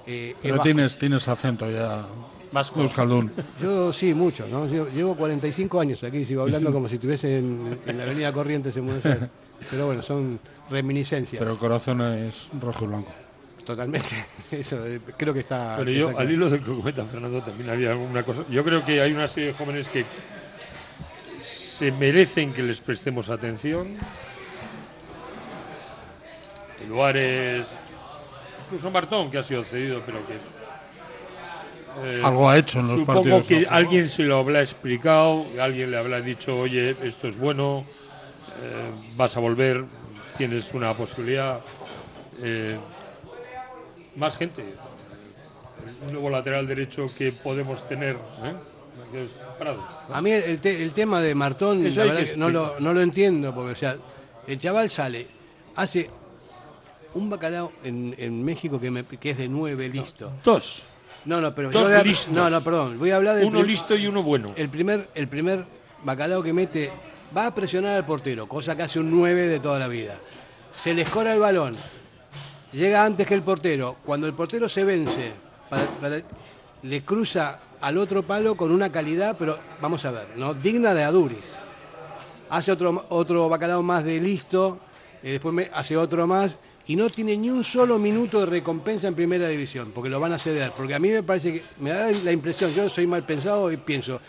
eh, 0.06 0.30
es 0.30 0.36
Pero 0.40 0.54
vasco. 0.54 0.64
tienes, 0.64 0.96
tienes 0.98 1.28
acento 1.28 1.70
ya, 1.70 2.06
Vasco. 2.52 2.80
Euskaldun. 2.80 3.30
Yo 3.60 3.92
sí, 3.92 4.14
mucho, 4.14 4.46
¿no? 4.48 4.66
Yo 4.66 4.88
llevo 4.88 5.14
45 5.14 5.78
años 5.78 6.02
aquí, 6.04 6.24
sigo 6.24 6.40
hablando 6.40 6.72
como 6.72 6.88
si 6.88 6.94
estuviese 6.94 7.36
en, 7.40 7.80
en 7.84 7.98
la 7.98 8.04
avenida 8.04 8.32
Corrientes 8.32 8.74
en 8.78 8.86
Buenos 8.86 9.04
Aires. 9.04 9.28
Pero 9.70 9.86
bueno, 9.86 10.02
son 10.02 10.38
reminiscencias. 10.70 11.38
Pero 11.38 11.52
el 11.52 11.58
corazón 11.58 12.00
es 12.02 12.48
rojo 12.60 12.84
y 12.84 12.88
blanco. 12.88 13.12
Totalmente. 13.64 14.08
Eso, 14.50 14.86
eh, 14.86 15.00
creo 15.16 15.34
que 15.34 15.40
está... 15.40 15.74
Pero 15.78 15.90
yo, 15.90 16.10
está 16.10 16.22
al 16.22 16.30
hilo 16.30 16.48
de 16.48 16.58
lo 16.58 16.64
que 16.64 16.70
comenta 16.72 17.04
Fernando, 17.04 17.42
también 17.42 17.68
había 17.70 17.90
alguna 17.90 18.22
cosa. 18.22 18.44
Yo 18.50 18.64
creo 18.64 18.84
que 18.84 19.00
hay 19.00 19.12
una 19.12 19.28
serie 19.28 19.48
de 19.50 19.54
jóvenes 19.54 19.88
que 19.88 20.04
se 21.42 21.92
merecen 21.92 22.52
que 22.52 22.62
les 22.62 22.80
prestemos 22.80 23.28
atención. 23.28 23.96
Luares, 26.88 27.66
incluso 28.64 28.90
Martón, 28.90 29.30
que 29.30 29.38
ha 29.38 29.42
sido 29.42 29.62
cedido, 29.64 30.02
pero 30.06 30.18
que. 30.26 30.34
eh, 32.16 32.20
Algo 32.24 32.48
ha 32.48 32.56
hecho 32.56 32.80
en 32.80 32.88
los 32.88 33.00
supongo 33.00 33.20
partidos 33.22 33.46
que 33.46 33.60
que 33.60 33.66
alguien 33.68 34.08
se 34.08 34.22
lo 34.22 34.38
habrá 34.38 34.60
explicado, 34.60 35.46
alguien 35.60 35.90
le 35.90 35.98
habrá 35.98 36.20
dicho, 36.20 36.56
oye, 36.56 36.96
esto 37.02 37.28
es 37.28 37.36
bueno, 37.36 37.84
eh, 38.60 38.90
vas 39.16 39.36
a 39.36 39.40
volver, 39.40 39.84
tienes 40.36 40.72
una 40.74 40.92
posibilidad. 40.94 41.60
eh, 42.40 42.76
más 44.16 44.36
gente. 44.36 44.74
Un 46.06 46.12
nuevo 46.12 46.28
lateral 46.30 46.66
derecho 46.66 47.06
que 47.16 47.32
podemos 47.32 47.86
tener. 47.88 48.16
¿eh? 48.42 48.52
A 50.12 50.20
mí 50.20 50.30
el, 50.32 50.58
te- 50.60 50.82
el 50.82 50.92
tema 50.92 51.20
de 51.20 51.34
Martón, 51.34 51.82
la 51.82 52.04
verdad 52.04 52.24
que 52.24 52.36
no, 52.36 52.50
lo, 52.50 52.74
no 52.80 52.92
lo 52.92 53.00
entiendo, 53.00 53.54
porque 53.54 53.72
o 53.72 53.76
sea, 53.76 53.96
el 54.46 54.58
chaval 54.58 54.90
sale, 54.90 55.26
hace 55.76 56.10
un 57.14 57.30
bacalao 57.30 57.72
en, 57.84 58.14
en 58.18 58.44
México 58.44 58.80
que, 58.80 58.90
me- 58.90 59.04
que 59.04 59.30
es 59.30 59.38
de 59.38 59.48
nueve 59.48 59.88
listo. 59.88 60.32
Dos. 60.44 60.84
No, 61.24 61.40
no, 61.40 61.54
pero 61.54 61.70
Dos 61.70 61.88
yo 61.90 61.96
a-. 61.96 62.32
No, 62.34 62.50
no, 62.50 62.62
perdón. 62.62 62.98
Voy 62.98 63.10
a 63.10 63.16
hablar 63.16 63.36
del 63.36 63.46
Uno 63.46 63.62
listo 63.62 63.96
y 63.96 64.06
uno 64.06 64.22
bueno. 64.22 64.52
El 64.56 64.68
primer, 64.68 65.08
el 65.14 65.28
primer 65.28 65.64
bacalao 66.04 66.42
que 66.42 66.52
mete 66.52 66.90
va 67.36 67.46
a 67.46 67.54
presionar 67.54 67.96
al 67.96 68.06
portero, 68.06 68.48
cosa 68.48 68.76
que 68.76 68.82
hace 68.82 68.98
un 68.98 69.10
9 69.10 69.48
de 69.48 69.60
toda 69.60 69.78
la 69.78 69.88
vida. 69.88 70.18
Se 70.72 70.94
le 70.94 71.02
escora 71.02 71.32
el 71.32 71.40
balón. 71.40 71.76
Llega 72.72 73.04
antes 73.04 73.26
que 73.26 73.34
el 73.34 73.42
portero. 73.42 73.96
Cuando 74.04 74.26
el 74.26 74.34
portero 74.34 74.68
se 74.68 74.84
vence, 74.84 75.32
le 76.82 77.02
cruza 77.02 77.60
al 77.80 77.98
otro 77.98 78.22
palo 78.22 78.56
con 78.56 78.72
una 78.72 78.90
calidad, 78.90 79.36
pero 79.38 79.58
vamos 79.80 80.04
a 80.04 80.10
ver, 80.10 80.28
¿no? 80.36 80.54
Digna 80.54 80.94
de 80.94 81.04
Aduris. 81.04 81.58
Hace 82.50 82.72
otro, 82.72 83.06
otro 83.10 83.48
bacalao 83.48 83.82
más 83.82 84.04
de 84.04 84.20
listo, 84.20 84.78
eh, 85.22 85.32
después 85.32 85.68
hace 85.72 85.96
otro 85.96 86.26
más, 86.26 86.56
y 86.86 86.96
no 86.96 87.10
tiene 87.10 87.36
ni 87.36 87.50
un 87.50 87.62
solo 87.62 87.98
minuto 87.98 88.40
de 88.40 88.46
recompensa 88.46 89.08
en 89.08 89.14
primera 89.14 89.48
división, 89.48 89.92
porque 89.94 90.08
lo 90.08 90.18
van 90.18 90.32
a 90.32 90.38
ceder. 90.38 90.72
Porque 90.74 90.94
a 90.94 90.98
mí 90.98 91.10
me 91.10 91.22
parece 91.22 91.52
que, 91.52 91.62
me 91.80 91.90
da 91.90 92.10
la 92.10 92.32
impresión, 92.32 92.72
yo 92.72 92.88
soy 92.88 93.06
mal 93.06 93.24
pensado 93.24 93.70
y 93.70 93.76
pienso, 93.76 94.20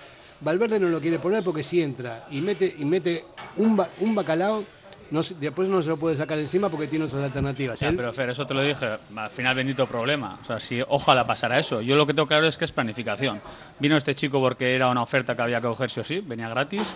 Valverde 0.41 0.79
no 0.79 0.89
lo 0.89 0.99
quiere 1.01 1.19
poner 1.19 1.43
porque 1.43 1.63
si 1.63 1.81
entra 1.81 2.25
y 2.31 2.41
mete, 2.41 2.75
y 2.77 2.85
mete 2.85 3.25
un, 3.57 3.75
ba- 3.75 3.89
un 3.99 4.15
bacalao, 4.15 4.63
no 5.11 5.23
se- 5.23 5.33
después 5.35 5.67
no 5.67 5.81
se 5.81 5.89
lo 5.89 5.97
puede 5.97 6.15
sacar 6.15 6.37
encima 6.39 6.69
porque 6.69 6.87
tiene 6.87 7.05
otras 7.05 7.23
alternativas. 7.23 7.79
Ya, 7.79 7.91
pero 7.91 8.13
Fer, 8.13 8.29
eso 8.29 8.45
te 8.47 8.53
lo 8.53 8.61
dije, 8.61 8.85
al 9.15 9.29
final 9.31 9.55
bendito 9.55 9.85
problema. 9.87 10.37
O 10.41 10.45
sea, 10.45 10.59
si 10.59 10.81
ojalá 10.87 11.25
pasara 11.27 11.59
eso. 11.59 11.81
Yo 11.81 11.95
lo 11.95 12.05
que 12.05 12.13
tengo 12.13 12.27
claro 12.27 12.47
es 12.47 12.57
que 12.57 12.65
es 12.65 12.71
planificación. 12.71 13.41
Vino 13.79 13.97
este 13.97 14.13
chico 14.15 14.39
porque 14.39 14.75
era 14.75 14.87
una 14.87 15.01
oferta 15.01 15.35
que 15.35 15.41
había 15.41 15.59
que 15.59 15.67
coger 15.67 15.89
sí 15.89 15.99
o 15.99 16.03
sí, 16.03 16.21
venía 16.25 16.47
gratis. 16.47 16.95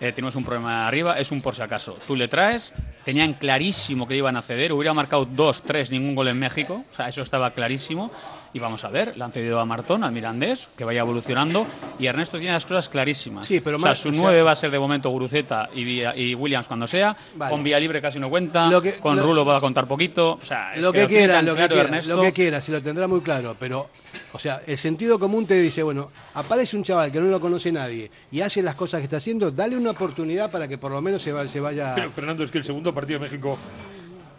Eh, 0.00 0.10
tenemos 0.12 0.34
un 0.34 0.44
problema 0.44 0.88
arriba, 0.88 1.18
es 1.20 1.30
un 1.30 1.40
por 1.40 1.54
si 1.54 1.62
acaso. 1.62 1.96
Tú 2.06 2.16
le 2.16 2.26
traes, 2.26 2.72
tenían 3.04 3.34
clarísimo 3.34 4.06
que 4.08 4.16
iban 4.16 4.36
a 4.36 4.42
ceder, 4.42 4.72
hubiera 4.72 4.92
marcado 4.92 5.24
dos, 5.24 5.62
tres, 5.62 5.92
ningún 5.92 6.16
gol 6.16 6.26
en 6.28 6.40
México. 6.40 6.84
O 6.90 6.92
sea, 6.92 7.08
eso 7.08 7.22
estaba 7.22 7.52
clarísimo. 7.52 8.10
Y 8.54 8.58
vamos 8.58 8.84
a 8.84 8.88
ver, 8.90 9.16
le 9.16 9.24
han 9.24 9.32
cedido 9.32 9.58
a 9.60 9.64
Martón, 9.64 10.04
al 10.04 10.12
Mirandés, 10.12 10.68
que 10.76 10.84
vaya 10.84 11.00
evolucionando. 11.00 11.66
Y 11.98 12.04
Ernesto 12.06 12.36
tiene 12.36 12.52
las 12.52 12.66
cosas 12.66 12.86
clarísimas. 12.90 13.46
Sí, 13.48 13.60
pero 13.60 13.78
o 13.78 13.80
sea, 13.80 13.88
más- 13.90 13.98
su 13.98 14.10
o 14.10 14.12
sea- 14.12 14.42
va 14.42 14.50
a 14.52 14.54
ser 14.54 14.70
de 14.70 14.78
momento 14.78 15.08
Guruceta 15.08 15.70
y, 15.74 16.02
y 16.02 16.34
Williams 16.34 16.66
cuando 16.68 16.86
sea. 16.86 17.16
Vale. 17.36 17.50
Con 17.50 17.64
Vía 17.64 17.80
Libre 17.80 18.02
casi 18.02 18.18
no 18.18 18.28
cuenta. 18.28 18.68
Lo 18.68 18.82
que- 18.82 18.98
con 18.98 19.16
lo- 19.16 19.22
Rulo 19.22 19.46
va 19.46 19.56
a 19.56 19.60
contar 19.60 19.88
poquito. 19.88 20.32
O 20.32 20.44
sea, 20.44 20.74
es 20.74 20.82
lo 20.84 20.92
que, 20.92 21.06
quiera, 21.06 21.40
lo 21.40 21.52
que 21.52 21.56
claro 21.60 21.74
quiera, 21.74 21.88
Ernesto. 21.88 22.16
lo 22.16 22.22
que 22.22 22.32
quiera, 22.32 22.60
si 22.60 22.72
lo 22.72 22.82
tendrá 22.82 23.08
muy 23.08 23.22
claro, 23.22 23.56
pero, 23.58 23.88
o 24.34 24.38
sea, 24.38 24.60
el 24.66 24.76
sentido 24.76 25.18
común 25.18 25.46
te 25.46 25.54
dice, 25.54 25.82
bueno, 25.82 26.10
aparece 26.34 26.76
un 26.76 26.82
chaval 26.84 27.10
que 27.10 27.20
no 27.20 27.28
lo 27.28 27.40
conoce 27.40 27.72
nadie 27.72 28.10
y 28.30 28.42
hace 28.42 28.60
las 28.62 28.74
cosas 28.74 28.98
que 29.00 29.04
está 29.04 29.16
haciendo, 29.16 29.50
dale 29.50 29.78
una 29.78 29.92
oportunidad 29.92 30.50
para 30.50 30.68
que 30.68 30.76
por 30.76 30.92
lo 30.92 31.00
menos 31.00 31.22
se, 31.22 31.32
va- 31.32 31.48
se 31.48 31.58
vaya... 31.58 31.94
Pero 31.94 32.10
Fernando, 32.10 32.44
es 32.44 32.50
que 32.50 32.58
el 32.58 32.64
segundo 32.64 32.92
partido 32.92 33.18
de 33.18 33.24
México, 33.30 33.58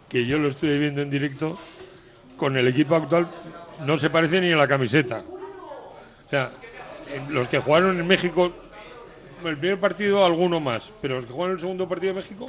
que 0.08 0.24
yo 0.24 0.38
lo 0.38 0.46
estoy 0.46 0.78
viendo 0.78 1.02
en 1.02 1.10
directo, 1.10 1.58
con 2.36 2.56
el 2.56 2.68
equipo 2.68 2.94
actual 2.94 3.28
no 3.80 3.98
se 3.98 4.10
parece 4.10 4.40
ni 4.40 4.52
a 4.52 4.56
la 4.56 4.68
camiseta. 4.68 5.22
O 6.26 6.30
sea, 6.30 6.50
los 7.28 7.48
que 7.48 7.58
jugaron 7.58 7.98
en 7.98 8.06
México, 8.06 8.52
el 9.44 9.56
primer 9.58 9.78
partido 9.78 10.24
alguno 10.24 10.60
más, 10.60 10.92
pero 11.02 11.16
los 11.16 11.26
que 11.26 11.32
jugaron 11.32 11.54
el 11.54 11.60
segundo 11.60 11.88
partido 11.88 12.14
de 12.14 12.20
México, 12.20 12.46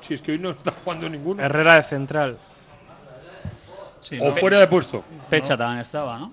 si 0.00 0.14
es 0.14 0.22
que 0.22 0.32
hoy 0.32 0.38
no 0.38 0.50
está 0.50 0.72
jugando 0.72 1.08
ninguno. 1.08 1.42
Herrera 1.42 1.76
de 1.76 1.82
central. 1.82 2.38
o 4.20 4.32
fuera 4.32 4.58
de 4.58 4.66
puesto. 4.66 5.04
Pecha 5.28 5.56
también 5.56 5.80
estaba, 5.82 6.18
¿no? 6.18 6.32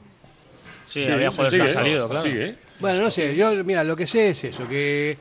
Sí, 0.88 1.06
Sí, 1.06 1.12
había 1.12 1.30
jugadores 1.30 1.52
sí, 1.52 1.58
que 1.58 1.64
han 1.64 1.70
¿eh? 1.70 1.74
salido, 1.74 2.10
claro. 2.10 2.30
Sí, 2.30 2.34
¿eh? 2.34 2.56
Bueno, 2.80 3.02
no 3.02 3.12
sé, 3.12 3.36
yo, 3.36 3.64
mira, 3.64 3.84
lo 3.84 3.96
que 3.96 4.08
sé 4.08 4.30
es 4.30 4.44
eso, 4.46 4.68
que 4.68 5.18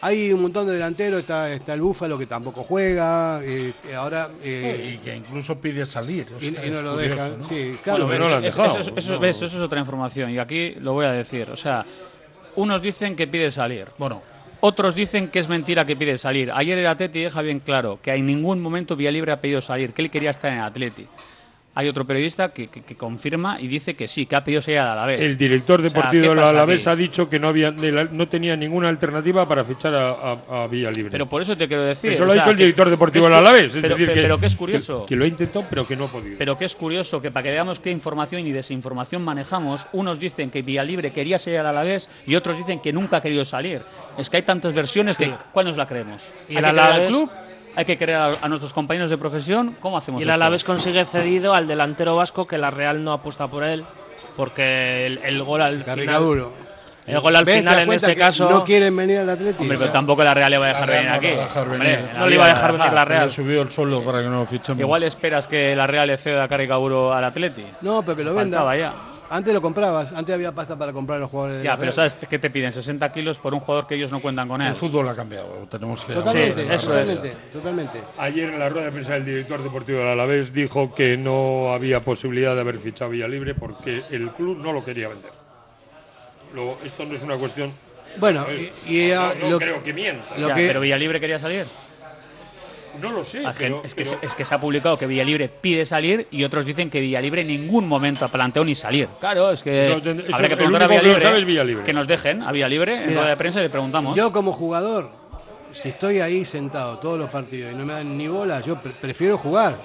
hay 0.00 0.32
un 0.32 0.42
montón 0.42 0.66
de 0.66 0.74
delanteros, 0.74 1.20
está, 1.20 1.50
está 1.52 1.74
el 1.74 1.80
Búfalo 1.80 2.16
que 2.18 2.26
tampoco 2.26 2.62
juega, 2.62 3.40
eh, 3.42 3.72
ahora... 3.96 4.28
eh, 4.42 4.94
y 4.94 4.98
que 5.04 5.16
incluso 5.16 5.60
pide 5.60 5.84
salir. 5.86 6.26
o 6.34 6.38
y, 6.44 6.50
sea, 6.52 6.66
y 6.66 6.70
no 6.70 6.82
lo 6.82 6.92
curioso, 6.94 7.14
dejan. 7.16 7.38
¿no? 7.40 7.48
Sí, 7.48 7.72
claro, 7.82 8.06
Bueno, 8.06 8.24
no 8.24 8.28
lo 8.30 8.36
han 8.36 8.42
ves, 8.42 8.54
dejado, 8.56 8.78
eso, 8.78 8.92
eso- 8.96 9.12
no. 9.14 9.18
ves, 9.20 9.36
eso 9.42 9.46
es 9.46 9.54
otra 9.62 9.80
información. 9.80 10.30
Y 10.30 10.38
aquí 10.38 10.74
lo 10.80 10.92
voy 10.92 11.06
a 11.06 11.12
decir. 11.12 11.48
O 11.50 11.56
sea, 11.56 11.84
unos 12.56 12.80
dicen 12.82 13.16
que 13.16 13.26
pide 13.26 13.50
salir. 13.50 13.88
Bueno, 13.98 14.22
Otros 14.60 14.94
dicen 14.96 15.28
que 15.28 15.38
es 15.38 15.48
mentira 15.48 15.84
que 15.84 15.94
pide 15.94 16.18
salir. 16.18 16.50
Ayer 16.52 16.76
el 16.78 16.86
Atleti 16.88 17.20
deja 17.22 17.42
bien 17.42 17.60
claro 17.60 18.00
que 18.02 18.12
en 18.12 18.26
ningún 18.26 18.60
momento 18.60 18.96
Villalibre 18.96 19.30
ha 19.30 19.40
pedido 19.40 19.60
salir, 19.60 19.92
que 19.92 20.02
él 20.02 20.10
quería 20.10 20.30
estar 20.30 20.50
en 20.50 20.58
el 20.58 20.64
Atleti. 20.64 21.06
Hay 21.78 21.86
otro 21.88 22.04
periodista 22.04 22.48
que, 22.48 22.66
que- 22.66 22.82
que 22.82 22.96
confirma 22.96 23.60
y 23.60 23.68
dice 23.68 23.94
que 23.94 24.08
sí, 24.08 24.26
que 24.26 24.34
ha 24.34 24.42
pedido 24.42 24.60
salir 24.60 24.80
al 24.80 24.88
Alavés. 24.88 25.20
El 25.22 25.36
director 25.38 25.78
O 25.78 25.82
sea, 25.82 25.88
deportivo 25.90 26.22
¿qué 26.22 26.28
del 26.30 26.38
pasa 26.38 26.50
Alavés 26.50 26.86
aquí? 26.88 26.90
ha 26.92 26.96
dicho 26.96 27.28
que 27.30 27.38
no 27.38 27.46
había 27.48 27.70
no 27.70 28.26
tenía 28.26 28.56
ninguna 28.56 28.88
alternativa 28.88 29.46
para 29.46 29.64
fichar 29.64 29.94
a, 29.94 30.10
a, 30.10 30.64
a 30.64 30.66
Villa 30.66 30.90
Libre. 30.90 31.12
Pero 31.12 31.28
por 31.28 31.40
eso 31.40 31.56
te 31.56 31.68
quiero 31.68 31.84
decir. 31.84 32.10
Eso 32.12 32.24
o 32.24 32.26
lo 32.26 32.32
ha 32.32 32.34
sea, 32.34 32.42
dicho 32.42 32.50
el 32.50 32.56
director 32.56 32.90
deportivo 32.90 33.26
del 33.26 33.34
Alavés. 33.34 33.66
Es 33.76 33.80
pero, 33.80 33.94
decir, 33.94 34.06
pero- 34.06 34.14
que, 34.16 34.22
pero 34.22 34.38
que 34.40 34.46
es 34.46 34.56
curioso. 34.56 35.06
Que, 35.06 35.14
lo 35.14 35.24
ha 35.24 35.28
intentado, 35.28 35.66
pero 35.70 35.86
que 35.86 35.94
no 35.94 36.06
ha 36.06 36.08
podido. 36.08 36.36
Pero 36.36 36.58
que 36.58 36.64
es 36.64 36.74
curioso 36.74 37.22
que 37.22 37.30
para 37.30 37.44
que 37.44 37.50
veamos 37.52 37.78
qué 37.78 37.90
información 37.92 38.44
y 38.44 38.50
desinformación 38.50 39.22
manejamos, 39.22 39.86
unos 39.92 40.18
dicen 40.18 40.50
que 40.50 40.62
Villalibre 40.62 41.12
quería 41.12 41.38
salir 41.38 41.60
al 41.60 41.66
Alavés 41.68 42.10
y 42.26 42.34
otros 42.34 42.58
dicen 42.58 42.80
que 42.80 42.92
nunca 42.92 43.18
ha 43.18 43.20
querido 43.20 43.44
salir. 43.44 43.82
Es 44.18 44.28
que 44.28 44.38
hay 44.38 44.42
tantas 44.42 44.74
versiones 44.74 45.16
Sí. 45.16 45.26
que 45.26 45.34
¿cuál 45.52 45.66
nos 45.66 45.76
la 45.76 45.86
creemos? 45.86 46.32
Y 46.48 46.52
¿Hay 46.52 46.58
el 46.58 46.64
Alavés- 46.64 47.06
club? 47.08 47.30
¿Hay 47.76 47.84
que 47.84 47.96
creer 47.96 48.18
a, 48.18 48.32
a 48.42 48.48
nuestros 48.48 48.72
compañeros 48.72 49.10
de 49.10 49.18
profesión? 49.18 49.76
¿Cómo 49.80 49.96
hacemos 49.98 50.20
Y 50.20 50.24
el 50.24 50.30
esto? 50.30 50.34
Alavés 50.42 50.64
consigue 50.64 51.04
cedido 51.04 51.54
al 51.54 51.66
delantero 51.68 52.16
vasco 52.16 52.46
que 52.46 52.58
la 52.58 52.70
Real 52.70 53.02
no 53.04 53.12
apuesta 53.12 53.46
por 53.46 53.64
él 53.64 53.84
porque 54.36 55.06
el, 55.06 55.18
el 55.24 55.42
gol 55.42 55.62
al 55.62 55.84
final 55.84 56.22
el 57.06 57.20
gol 57.20 57.36
al 57.36 57.44
¿Ves? 57.46 57.54
¿Te 57.54 57.60
final 57.60 57.78
en 57.80 57.92
este 57.92 58.14
caso 58.14 58.50
No 58.50 58.64
quieren 58.64 58.94
venir 58.94 59.18
al 59.20 59.30
Atlético. 59.30 59.62
Hombre, 59.62 59.78
pero 59.78 59.90
tampoco 59.90 60.22
la 60.22 60.34
Real 60.34 60.50
le 60.50 60.58
va 60.58 60.66
a 60.66 60.68
dejar 60.68 60.88
venir 60.88 61.08
no 61.08 61.14
aquí. 61.14 61.26
le 61.28 61.36
va 61.36 61.42
a 61.42 61.46
dejar 61.46 61.68
venir. 61.68 62.00
la 62.12 62.18
No 62.18 62.26
le 62.26 62.34
iba 62.34 62.44
a 62.44 62.48
dejar 62.48 62.72
venir 62.72 62.92
la 62.92 63.04
Le 63.04 63.08
Real. 63.08 63.30
subió 63.30 63.62
el 63.62 63.70
sueldo 63.70 64.04
para 64.04 64.20
que 64.22 64.28
no 64.28 64.40
lo 64.40 64.46
fichemos. 64.46 64.80
Igual 64.80 65.02
esperas 65.04 65.46
que 65.46 65.74
la 65.74 65.86
Real 65.86 66.06
le 66.06 66.18
ceda 66.18 66.44
a 66.44 66.48
Caricaburo 66.48 67.14
al 67.14 67.24
Atleti. 67.24 67.64
No, 67.80 68.02
pero 68.02 68.16
que 68.16 68.24
lo 68.24 68.34
venda. 68.34 68.76
Ya. 68.76 68.92
Antes 69.30 69.52
lo 69.52 69.60
comprabas, 69.60 70.10
antes 70.12 70.34
había 70.34 70.52
pasta 70.52 70.76
para 70.78 70.92
comprar 70.92 71.16
a 71.16 71.20
los 71.20 71.30
jugadores. 71.30 71.58
de 71.58 71.64
Ya, 71.64 71.76
pero. 71.76 71.92
¿sabes 71.92 72.14
qué 72.14 72.38
te 72.38 72.48
piden? 72.50 72.72
60 72.72 73.12
kilos 73.12 73.38
por 73.38 73.52
un 73.52 73.60
jugador 73.60 73.86
que 73.86 73.94
ellos 73.94 74.10
no 74.10 74.20
cuentan 74.20 74.48
con 74.48 74.62
él. 74.62 74.68
El 74.68 74.74
fútbol 74.74 75.06
ha 75.08 75.14
cambiado. 75.14 75.66
Tenemos 75.70 76.02
que 76.04 76.14
Totalmente, 76.14 76.74
eso 76.74 76.86
totalmente, 76.90 77.30
totalmente. 77.52 78.02
Ayer 78.16 78.48
en 78.48 78.58
la 78.58 78.68
rueda 78.70 78.86
de 78.86 78.92
prensa 78.92 79.12
del 79.14 79.24
director 79.26 79.62
deportivo 79.62 79.98
del 79.98 80.08
Alavés 80.08 80.52
dijo 80.52 80.94
que 80.94 81.16
no 81.18 81.72
había 81.72 82.00
posibilidad 82.00 82.54
de 82.54 82.60
haber 82.62 82.78
fichado 82.78 83.10
a 83.10 83.12
Villa 83.12 83.28
Libre 83.28 83.54
porque 83.54 84.02
el 84.10 84.30
club 84.30 84.58
no 84.58 84.72
lo 84.72 84.82
quería 84.84 85.08
vender. 85.08 85.30
Luego, 86.54 86.78
esto 86.84 87.04
no 87.04 87.14
es 87.14 87.22
una 87.22 87.36
cuestión. 87.36 87.72
Bueno, 88.16 88.46
Eh, 88.48 88.72
y, 88.86 89.08
y, 89.08 89.10
no, 89.12 89.20
ah, 89.20 89.32
no 89.42 89.50
lo, 89.50 89.58
creo 89.58 89.82
que 89.82 89.92
mienta. 89.92 90.24
lo 90.38 90.48
Ya, 90.48 90.54
que- 90.54 90.66
Pero 90.66 90.80
Villalibre 90.80 91.20
quería 91.20 91.38
salir. 91.38 91.66
No 93.00 93.10
lo 93.12 93.24
sé. 93.24 93.38
Pero- 93.42 93.52
gente- 93.54 93.86
es, 93.86 93.94
que, 93.94 94.04
pero- 94.04 94.18
se- 94.20 94.26
es 94.26 94.34
que 94.34 94.44
se 94.44 94.54
ha 94.54 94.60
publicado 94.60 94.98
que 94.98 95.06
Villalibre 95.06 95.48
pide 95.48 95.84
salir 95.86 96.26
y 96.30 96.44
otros 96.44 96.64
dicen 96.66 96.90
que 96.90 97.00
Villalibre 97.00 97.42
en 97.42 97.48
ningún 97.48 97.86
momento 97.86 98.24
ha 98.24 98.28
planteado 98.28 98.64
ni 98.64 98.74
salir. 98.74 99.08
Claro, 99.20 99.50
es 99.52 99.62
que 99.62 99.84
Eso 99.86 100.00
habrá 100.32 100.48
que 100.48 100.56
preguntar 100.56 100.82
a 100.82 100.86
único 100.86 101.02
que 101.02 101.08
Villalibre, 101.14 101.44
Villalibre. 101.44 101.84
que 101.84 101.92
nos 101.92 102.06
dejen 102.08 102.42
a 102.42 102.52
Villalibre 102.52 102.94
en 102.94 103.00
Mira, 103.06 103.14
rueda 103.20 103.30
de 103.30 103.36
prensa 103.36 103.58
y 103.60 103.62
le 103.62 103.70
preguntamos. 103.70 104.16
yo 104.16 104.32
como 104.32 104.52
jugador, 104.52 105.10
si 105.72 105.90
estoy 105.90 106.20
ahí 106.20 106.44
sentado 106.44 106.98
todos 106.98 107.18
los 107.18 107.30
partidos 107.30 107.72
y 107.72 107.76
no 107.76 107.84
me 107.84 107.92
dan 107.92 108.16
ni 108.16 108.26
bola, 108.28 108.60
yo 108.60 108.76
pre- 108.80 108.92
prefiero 108.92 109.36
jugar. 109.38 109.76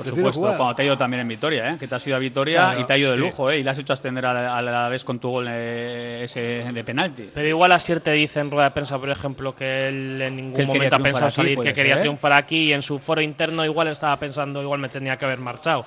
Por 0.00 0.06
prefiero 0.06 0.32
supuesto, 0.32 0.40
jugar. 0.40 0.56
cuando 0.58 0.74
te 0.74 0.82
ha 0.82 0.84
ido 0.86 0.98
también 0.98 1.20
en 1.20 1.28
Vitoria, 1.28 1.70
¿eh? 1.72 1.76
que 1.78 1.86
te 1.88 1.94
has 1.94 2.06
ido 2.06 2.16
a 2.16 2.18
Vitoria 2.18 2.60
Claro, 2.66 2.80
y 2.80 2.84
te 2.84 2.92
ha 2.92 2.98
ido 2.98 3.10
de 3.12 3.16
lujo, 3.16 3.50
¿eh? 3.50 3.58
y 3.58 3.62
le 3.62 3.70
has 3.70 3.78
hecho 3.78 3.92
ascender 3.92 4.26
a 4.26 4.34
la, 4.34 4.56
a 4.58 4.62
la 4.62 4.88
vez 4.88 5.04
con 5.04 5.18
tu 5.18 5.28
gol 5.30 5.46
eh, 5.48 6.20
ese 6.24 6.40
de 6.72 6.84
penalti. 6.84 7.30
Pero 7.32 7.48
igual 7.48 7.72
Asier 7.72 8.00
te 8.00 8.12
dice 8.12 8.40
en 8.40 8.50
rueda 8.50 8.64
de 8.64 8.70
prensa, 8.72 8.98
por 8.98 9.10
ejemplo, 9.10 9.54
que 9.54 9.88
él 9.88 10.20
en 10.22 10.36
ningún 10.36 10.54
Que 10.54 10.62
él 10.62 10.66
quería 10.68 10.78
momento 10.90 10.96
ha 10.96 10.98
pensado 10.98 11.26
aquí, 11.26 11.34
salir, 11.34 11.58
que 11.60 11.72
quería 11.72 11.94
ser. 11.94 12.00
triunfar 12.02 12.32
aquí 12.32 12.68
y 12.68 12.72
en 12.72 12.82
su 12.82 12.98
foro 12.98 13.20
interno 13.20 13.64
igual 13.64 13.88
estaba 13.88 14.16
pensando, 14.18 14.62
igual 14.62 14.80
me 14.80 14.88
tenía 14.88 15.16
que 15.16 15.24
haber 15.24 15.38
marchado. 15.38 15.84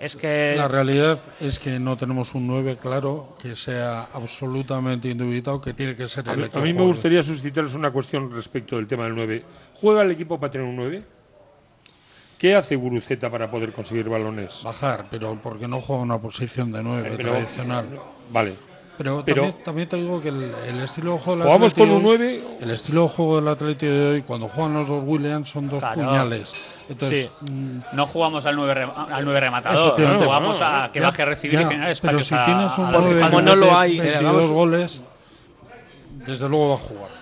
Es 0.00 0.16
que 0.16 0.54
La 0.56 0.66
realidad 0.66 1.16
es 1.40 1.60
que 1.60 1.78
no 1.78 1.96
tenemos 1.96 2.34
un 2.34 2.48
9 2.48 2.76
claro 2.82 3.36
que 3.40 3.54
sea 3.54 4.08
absolutamente 4.12 5.08
indubitado 5.08 5.60
que 5.60 5.74
tiene 5.74 5.94
que 5.94 6.08
ser 6.08 6.28
A 6.28 6.32
el 6.32 6.38
mí, 6.38 6.42
a 6.42 6.46
equipo. 6.46 6.60
mí 6.64 6.72
me 6.72 6.82
gustaría 6.82 7.22
suscitaros 7.22 7.74
una 7.74 7.92
cuestión 7.92 8.28
respecto 8.34 8.74
del 8.76 8.88
tema 8.88 9.04
del 9.04 9.14
9. 9.14 9.44
¿Juega 9.80 10.02
el 10.02 10.10
equipo 10.10 10.40
para 10.40 10.50
tener 10.50 10.66
un 10.66 10.74
9? 10.74 11.02
¿Qué 12.42 12.56
hace 12.56 12.74
Guruceta 12.74 13.30
para 13.30 13.48
poder 13.48 13.72
conseguir 13.72 14.08
balones? 14.08 14.62
bajar, 14.64 15.04
pero 15.08 15.38
porque 15.40 15.68
no 15.68 15.80
juega 15.80 16.02
una 16.02 16.18
posición 16.18 16.72
de 16.72 16.82
9 16.82 17.08
Eh, 17.08 17.14
pero- 17.16 17.30
tradicional. 17.34 18.00
Vale. 18.32 18.54
Pero, 18.98 19.22
pero- 19.24 19.42
también, 19.42 19.64
también 19.64 19.88
te 19.88 19.96
digo 19.96 20.20
que 20.20 20.30
el, 20.30 20.52
el 20.68 20.80
estilo 20.80 21.12
de 21.12 21.18
juego 21.20 21.36
del 21.38 21.46
¿Jugamos 21.46 21.72
con 21.74 21.88
un 21.90 21.96
hoy- 21.98 22.02
9? 22.02 22.44
El 22.60 22.70
estilo 22.72 23.02
de 23.02 23.08
juego 23.10 23.36
del 23.36 23.46
Atlético 23.46 23.92
de 23.92 24.06
hoy, 24.10 24.22
cuando 24.22 24.48
juegan 24.48 24.74
los 24.74 24.88
dos 24.88 25.04
Williams, 25.06 25.48
son 25.50 25.68
dos 25.68 25.78
Claro. 25.78 26.02
puñales. 26.02 26.52
Entonces, 26.88 27.30
Sí. 27.46 27.52
mm, 27.52 27.78
No 27.92 28.06
jugamos 28.06 28.44
al 28.44 28.56
9, 28.56 28.88
al 29.10 29.24
nueve 29.24 29.38
rematador, 29.40 29.86
Efectivamente. 29.90 30.24
jugamos 30.26 30.58
No, 30.60 30.66
a 30.66 30.90
que 30.92 30.98
ya- 30.98 31.06
baje 31.06 31.22
a 31.22 31.24
recibir 31.26 31.60
ya, 31.60 31.62
y 31.62 31.64
generar 31.66 31.96
pero 32.02 32.20
si 32.22 32.34
a- 32.34 32.44
tienes 32.44 32.76
un 32.76 32.84
a 32.86 32.90
los 32.90 33.04
9 33.04 33.20
como 33.22 33.38
en 33.38 33.44
no 33.44 33.54
lo 33.54 33.66
de 33.66 33.70
hay. 33.72 33.98
22 34.00 34.34
Vamos- 34.34 34.50
goles, 34.50 35.00
desde 36.26 36.48
luego 36.48 36.68
va 36.70 36.74
a 36.74 36.78
jugar. 36.78 37.21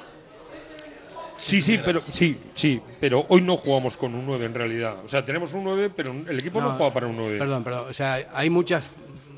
Sí, 1.40 1.62
sí, 1.62 1.80
pero 1.84 2.00
sí, 2.12 2.36
sí, 2.54 2.80
pero 3.00 3.24
hoy 3.28 3.40
no 3.40 3.56
jugamos 3.56 3.96
con 3.96 4.14
un 4.14 4.26
9 4.26 4.44
en 4.46 4.54
realidad. 4.54 4.96
O 5.04 5.08
sea, 5.08 5.24
tenemos 5.24 5.52
un 5.54 5.64
9, 5.64 5.90
pero 5.96 6.12
el 6.28 6.38
equipo 6.38 6.60
no, 6.60 6.68
No, 6.68 6.74
juega 6.76 6.92
para 6.92 7.06
un 7.06 7.16
9. 7.16 7.38
Perdón, 7.38 7.64
perdón. 7.64 7.86
O 7.88 7.94
sea, 7.94 8.18
hay 8.34 8.50
muchas, 8.50 8.90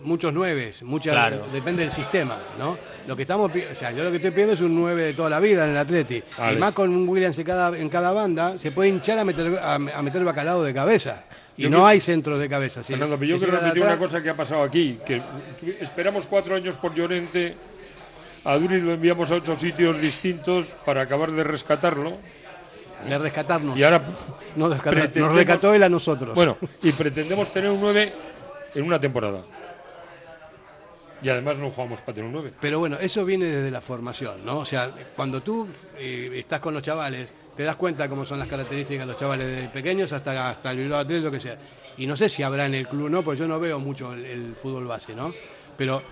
muchos 0.02 0.34
nueves, 0.34 0.82
muchas, 0.82 1.12
Claro. 1.14 1.46
depende 1.52 1.82
del 1.82 1.92
sistema, 1.92 2.38
¿no? 2.58 2.76
Lo 3.06 3.14
que 3.14 3.22
estamos, 3.22 3.50
o 3.50 3.74
sea, 3.76 3.92
yo 3.92 4.02
lo 4.02 4.10
que 4.10 4.16
estoy 4.16 4.32
pidiendo 4.32 4.54
es 4.54 4.60
un 4.60 4.74
9 4.74 5.00
de 5.02 5.12
toda 5.14 5.30
la 5.30 5.38
vida 5.40 5.64
en 5.64 5.70
el 5.70 5.76
Atleti. 5.78 6.22
Vale. 6.36 6.56
Y 6.56 6.58
más 6.58 6.72
con 6.72 6.90
un 6.90 7.08
Williams 7.08 7.38
en 7.38 7.44
cada, 7.44 7.78
en 7.78 7.88
cada 7.88 8.10
banda, 8.12 8.58
se 8.58 8.72
puede 8.72 8.90
hinchar 8.90 9.18
a 9.20 9.24
meter, 9.24 9.56
a, 9.58 9.74
a 9.76 10.02
meter 10.02 10.24
bacalao 10.24 10.62
de 10.64 10.74
cabeza. 10.74 11.24
Y 11.56 11.64
Yo 11.64 11.70
no 11.70 11.86
hay 11.86 12.00
centros 12.00 12.40
de 12.40 12.48
cabeza. 12.48 12.82
Si- 12.82 12.94
Fernando, 12.94 13.18
pero 13.18 13.30
yo 13.32 13.38
quiero 13.38 13.60
repetir 13.60 13.82
una 13.82 13.98
cosa 13.98 14.22
que 14.22 14.30
ha 14.30 14.34
pasado 14.34 14.62
aquí, 14.62 14.98
que 15.06 15.20
esperamos 15.80 16.26
cuatro 16.26 16.54
años 16.56 16.76
por 16.78 16.94
Llorente, 16.94 17.54
a 18.44 18.56
Duriz 18.56 18.82
lo 18.82 18.92
enviamos 18.92 19.30
a 19.30 19.36
ocho 19.36 19.58
sitios 19.58 20.00
distintos 20.00 20.74
para 20.84 21.02
acabar 21.02 21.30
de 21.30 21.44
rescatarlo. 21.44 22.18
De 23.08 23.18
rescatarnos. 23.18 23.78
Y 23.78 23.82
ahora 23.82 24.02
no 24.56 24.68
nos 24.68 24.82
rescató 25.34 25.74
él 25.74 25.82
a 25.82 25.88
nosotros. 25.88 26.34
Bueno, 26.34 26.56
y 26.82 26.92
pretendemos 26.92 27.52
tener 27.52 27.70
un 27.70 27.80
9 27.80 28.12
en 28.74 28.84
una 28.84 28.98
temporada. 28.98 29.42
Y 31.22 31.28
además 31.28 31.58
no 31.58 31.70
jugamos 31.70 32.00
para 32.00 32.14
tener 32.14 32.26
un 32.26 32.32
9. 32.32 32.52
Pero 32.60 32.80
bueno, 32.80 32.96
eso 33.00 33.24
viene 33.24 33.46
desde 33.46 33.70
la 33.70 33.80
formación, 33.80 34.44
¿no? 34.44 34.58
O 34.58 34.64
sea, 34.64 34.90
cuando 35.14 35.40
tú 35.40 35.68
eh, 35.96 36.30
estás 36.34 36.58
con 36.60 36.74
los 36.74 36.82
chavales, 36.82 37.32
te 37.56 37.62
das 37.62 37.76
cuenta 37.76 38.08
cómo 38.08 38.24
son 38.24 38.40
las 38.40 38.48
características 38.48 39.06
de 39.06 39.12
los 39.12 39.20
chavales 39.20 39.56
de 39.56 39.68
pequeños 39.68 40.12
hasta, 40.12 40.50
hasta 40.50 40.72
el 40.72 40.78
Bilbao 40.78 41.00
Athletic, 41.00 41.24
lo 41.24 41.30
que 41.30 41.40
sea. 41.40 41.56
Y 41.96 42.06
no 42.06 42.16
sé 42.16 42.28
si 42.28 42.42
habrá 42.42 42.66
en 42.66 42.74
el 42.74 42.88
club, 42.88 43.08
¿no? 43.08 43.22
Porque 43.22 43.40
yo 43.40 43.46
no 43.46 43.60
veo 43.60 43.78
mucho 43.78 44.12
el, 44.12 44.24
el 44.24 44.56
fútbol 44.56 44.86
base, 44.86 45.14
¿no? 45.14 45.32
Pero 45.76 46.02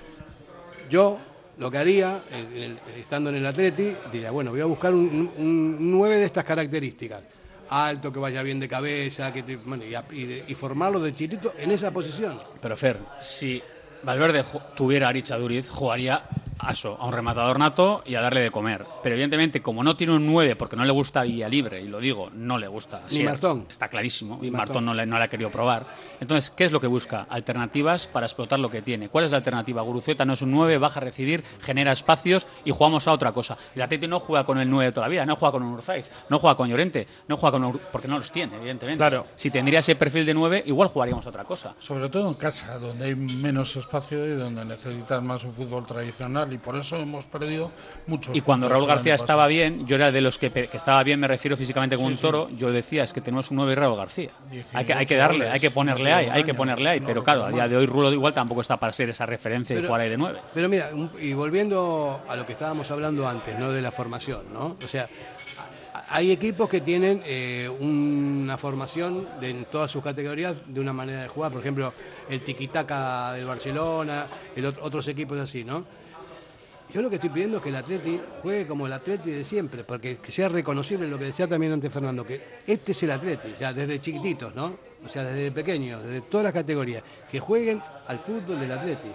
yo 0.89 1.19
lo 1.61 1.71
que 1.71 1.79
haría, 1.79 2.19
el- 2.33 2.79
estando 2.99 3.29
en 3.31 3.37
el 3.37 3.47
Atleti, 3.47 3.93
diría, 4.11 4.31
bueno, 4.31 4.51
voy 4.51 4.63
a 4.63 4.65
buscar 4.65 4.95
un, 4.95 5.31
un 5.37 5.91
9 5.93 6.19
de 6.19 6.25
estas 6.25 6.45
características. 6.45 7.23
Alto, 7.69 8.11
que 8.13 8.19
vaya 8.19 8.43
bien 8.43 8.59
de 8.59 8.67
cabeza, 8.67 9.31
que 9.33 9.43
te- 9.45 9.57
bueno, 9.57 9.85
y, 9.85 9.95
y 10.19 10.25
de- 10.25 10.45
y 10.49 10.55
formarlo 10.55 10.99
de 10.99 11.13
chiquitito 11.13 11.53
en 11.59 11.71
esa 11.71 11.91
posición. 11.93 12.41
Pero 12.61 12.77
Fer, 12.77 12.99
si 13.21 13.63
Valverde 14.03 14.43
tuviera 14.75 15.09
a 15.11 15.39
Duriz, 15.39 15.69
jugaría 15.69 16.25
a 16.63 16.73
eso, 16.73 16.97
a 17.01 17.07
un 17.07 17.13
rematador 17.13 17.59
nato 17.59 18.03
y 18.05 18.15
a 18.15 18.21
darle 18.21 18.41
de 18.41 18.51
comer. 18.51 18.85
Pero 19.03 19.15
evidentemente, 19.15 19.63
como 19.63 19.83
no 19.83 19.97
tiene 19.97 20.15
un 20.15 20.27
9 20.27 20.57
porque 20.57 20.77
no 20.77 20.85
le 20.85 20.93
gusta 20.93 21.23
Villa 21.23 21.49
Libre, 21.49 21.81
y 21.81 21.89
lo 21.89 21.99
digo, 22.01 22.31
no 22.35 22.59
le 22.59 22.69
gusta. 22.69 23.03
Ni 23.11 23.23
Martón. 23.25 23.67
Está 23.71 23.89
clarísimo. 23.89 24.39
Ni. 24.41 24.51
Martón 24.51 24.85
no 24.85 24.95
le, 24.95 25.07
no 25.07 25.19
le 25.19 25.25
ha 25.25 25.29
querido 25.29 25.51
probar. 25.51 25.87
Entonces, 26.21 26.51
¿qué 26.51 26.65
es 26.65 26.73
lo 26.73 26.81
que 26.81 26.87
busca? 26.87 27.27
Alternativas 27.31 28.07
para 28.07 28.27
explotar 28.27 28.59
lo 28.59 28.69
que 28.71 28.83
tiene. 28.83 29.09
¿Cuál 29.09 29.25
es 29.25 29.31
la 29.31 29.39
alternativa? 29.39 29.83
Guruceta 29.83 30.25
no 30.25 30.35
es 30.35 30.43
un 30.43 30.51
9, 30.51 30.79
baja 30.79 31.01
a 31.01 31.03
recibir, 31.05 31.43
genera 31.61 31.93
espacios 31.93 32.47
y 32.65 32.71
jugamos 32.71 33.09
a 33.09 33.13
otra 33.13 33.33
cosa. 33.33 33.57
El 33.75 33.83
Atleti 33.83 34.07
no 34.07 34.21
juega 34.21 34.45
con 34.45 34.59
el 34.59 34.69
9 34.69 34.93
todavía, 34.93 35.25
no 35.27 35.37
juega 35.37 35.53
con 35.53 35.63
un 35.63 35.73
Urzaiz, 35.75 36.11
no 36.29 36.39
juega 36.39 36.57
con 36.57 36.69
Llorente, 36.69 37.07
no 37.29 37.37
juega 37.37 37.53
con 37.59 37.65
Ur- 37.73 37.81
porque 37.91 38.09
no 38.09 38.19
los 38.19 38.31
tiene, 38.31 38.57
evidentemente. 38.57 38.99
Claro. 38.99 39.27
Si 39.35 39.51
tendría 39.51 39.79
ese 39.81 39.95
perfil 39.97 40.27
de 40.27 40.35
9, 40.35 40.65
igual 40.67 40.89
jugaríamos 40.89 41.25
a 41.27 41.31
otra 41.31 41.45
cosa. 41.45 41.75
Sobre 41.79 42.09
todo 42.09 42.29
en 42.29 42.35
casa, 42.35 42.79
donde 42.79 43.07
hay 43.07 43.15
menos 43.15 43.75
espacio 43.77 44.27
y 44.27 44.31
donde 44.37 44.65
necesitas 44.65 45.23
más 45.23 45.43
un 45.45 45.53
fútbol 45.53 45.87
tradicional. 45.87 46.50
Y 46.53 46.59
por 46.59 46.77
eso 46.77 46.97
hemos 46.97 47.27
perdido 47.27 47.71
muchos. 48.07 48.37
Y 48.37 48.41
cuando 48.41 48.69
Raúl 48.69 48.87
García 48.87 49.15
estaba 49.15 49.47
bien, 49.47 49.87
yo 49.87 49.97
era 49.97 50.11
de 50.13 50.21
los 50.21 50.39
que, 50.39 50.51
que 50.51 50.77
estaba 50.77 51.03
bien, 51.03 51.21
me 51.21 51.29
refiero 51.29 51.57
físicamente 51.57 51.97
como 51.97 52.09
un 52.09 52.17
toro, 52.17 52.49
yo 52.51 52.73
decía, 52.73 53.03
es 53.05 53.13
que 53.13 53.21
tenemos 53.21 53.51
un 53.51 53.57
9 53.59 53.75
Raúl 53.75 53.97
García. 53.97 54.31
Hay 54.73 54.85
que, 54.85 54.93
hay 54.95 55.07
que 55.07 55.15
18 55.15 55.19
darle, 55.19 55.39
goles, 55.39 55.53
hay 55.53 55.61
que 55.61 55.71
ponerle 55.71 56.13
ahí, 56.13 56.27
hay 56.31 56.45
que 56.45 56.55
ponerle 56.55 56.89
ahí. 56.89 57.01
Pero 57.01 57.23
claro, 57.25 57.45
a 57.45 57.51
día 57.53 57.69
de 57.69 57.77
hoy 57.77 57.87
Rulo 57.87 58.13
igual 58.13 58.35
tampoco 58.35 58.61
está 58.61 58.77
para 58.77 58.93
ser 58.93 59.11
esa 59.11 59.27
referencia 59.27 59.75
y 59.75 59.77
Pero- 59.77 59.89
jugar 59.89 60.01
ahí 60.03 60.11
de 60.11 60.17
9. 60.19 60.39
Pero 60.55 60.69
mira, 60.69 60.91
y 61.21 61.33
volviendo 61.33 62.21
a 62.29 62.37
lo 62.37 62.47
que 62.47 62.53
estábamos 62.55 62.91
hablando 62.91 63.27
antes, 63.29 63.59
¿no? 63.59 63.73
De 63.73 63.81
la 63.83 63.91
formación, 63.93 64.43
¿no? 64.53 64.77
O 64.83 64.87
sea, 64.89 65.09
hay 66.13 66.33
equipos 66.33 66.69
que 66.69 66.81
tienen 66.81 67.23
eh, 67.25 67.69
una 67.81 68.57
formación 68.59 69.29
de, 69.41 69.51
en 69.51 69.65
todas 69.67 69.91
sus 69.91 70.03
categorías 70.03 70.57
de 70.67 70.81
una 70.81 70.93
manera 70.93 71.23
de 71.23 71.29
jugar. 71.29 71.53
Por 71.53 71.61
ejemplo, 71.61 71.93
el 72.29 72.43
tiquitaca 72.43 73.33
del 73.33 73.45
Barcelona, 73.45 74.27
el 74.57 74.65
ot- 74.67 74.79
otros 74.81 75.07
equipos 75.09 75.39
así, 75.39 75.63
¿no? 75.65 75.85
Yo 76.93 77.03
lo 77.03 77.09
que 77.09 77.17
estoy 77.17 77.31
pidiendo 77.31 77.59
es 77.59 77.63
que 77.63 77.69
el 77.69 77.77
Atleti 77.77 78.21
juegue 78.43 78.67
como 78.67 78.87
el 78.87 78.93
Atleti 78.93 79.31
de 79.31 79.45
siempre, 79.45 79.85
porque 79.85 80.17
que 80.17 80.33
sea 80.33 80.49
reconocible 80.49 81.07
lo 81.07 81.19
que 81.19 81.27
decía 81.27 81.47
también 81.47 81.73
antes 81.73 81.93
Fernando, 81.93 82.27
que 82.27 82.41
este 82.67 82.93
es 82.93 83.03
el 83.05 83.13
Atleti, 83.13 83.55
ya 83.61 83.73
desde 83.73 84.01
chiquititos, 84.01 84.55
¿no? 84.55 84.77
O 85.05 85.09
sea, 85.09 85.23
desde 85.25 85.53
pequeños, 85.53 86.03
desde 86.03 86.23
todas 86.23 86.45
las 86.45 86.53
categorías, 86.53 87.03
que 87.31 87.39
jueguen 87.39 87.81
al 88.07 88.19
fútbol 88.19 88.59
del 88.59 88.73
Atleti. 88.73 89.09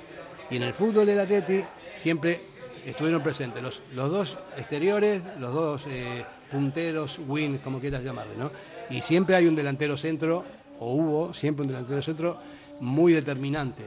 Y 0.49 0.55
en 0.55 0.63
el 0.63 0.73
fútbol 0.73 1.05
del 1.05 1.19
Atleti 1.19 1.63
siempre 1.97 2.41
estuvieron 2.85 3.21
presentes 3.21 3.61
los, 3.61 3.81
los 3.93 4.09
dos 4.09 4.37
exteriores, 4.57 5.21
los 5.39 5.53
dos 5.53 5.83
eh, 5.87 6.23
punteros, 6.49 7.19
wins, 7.27 7.59
como 7.61 7.79
quieras 7.79 8.03
llamarle, 8.03 8.35
¿no? 8.37 8.51
Y 8.89 9.01
siempre 9.01 9.35
hay 9.35 9.47
un 9.47 9.55
delantero 9.55 9.97
centro, 9.97 10.45
o 10.79 10.93
hubo 10.93 11.33
siempre 11.33 11.63
un 11.63 11.67
delantero 11.67 12.01
centro 12.01 12.37
muy 12.79 13.13
determinante 13.13 13.83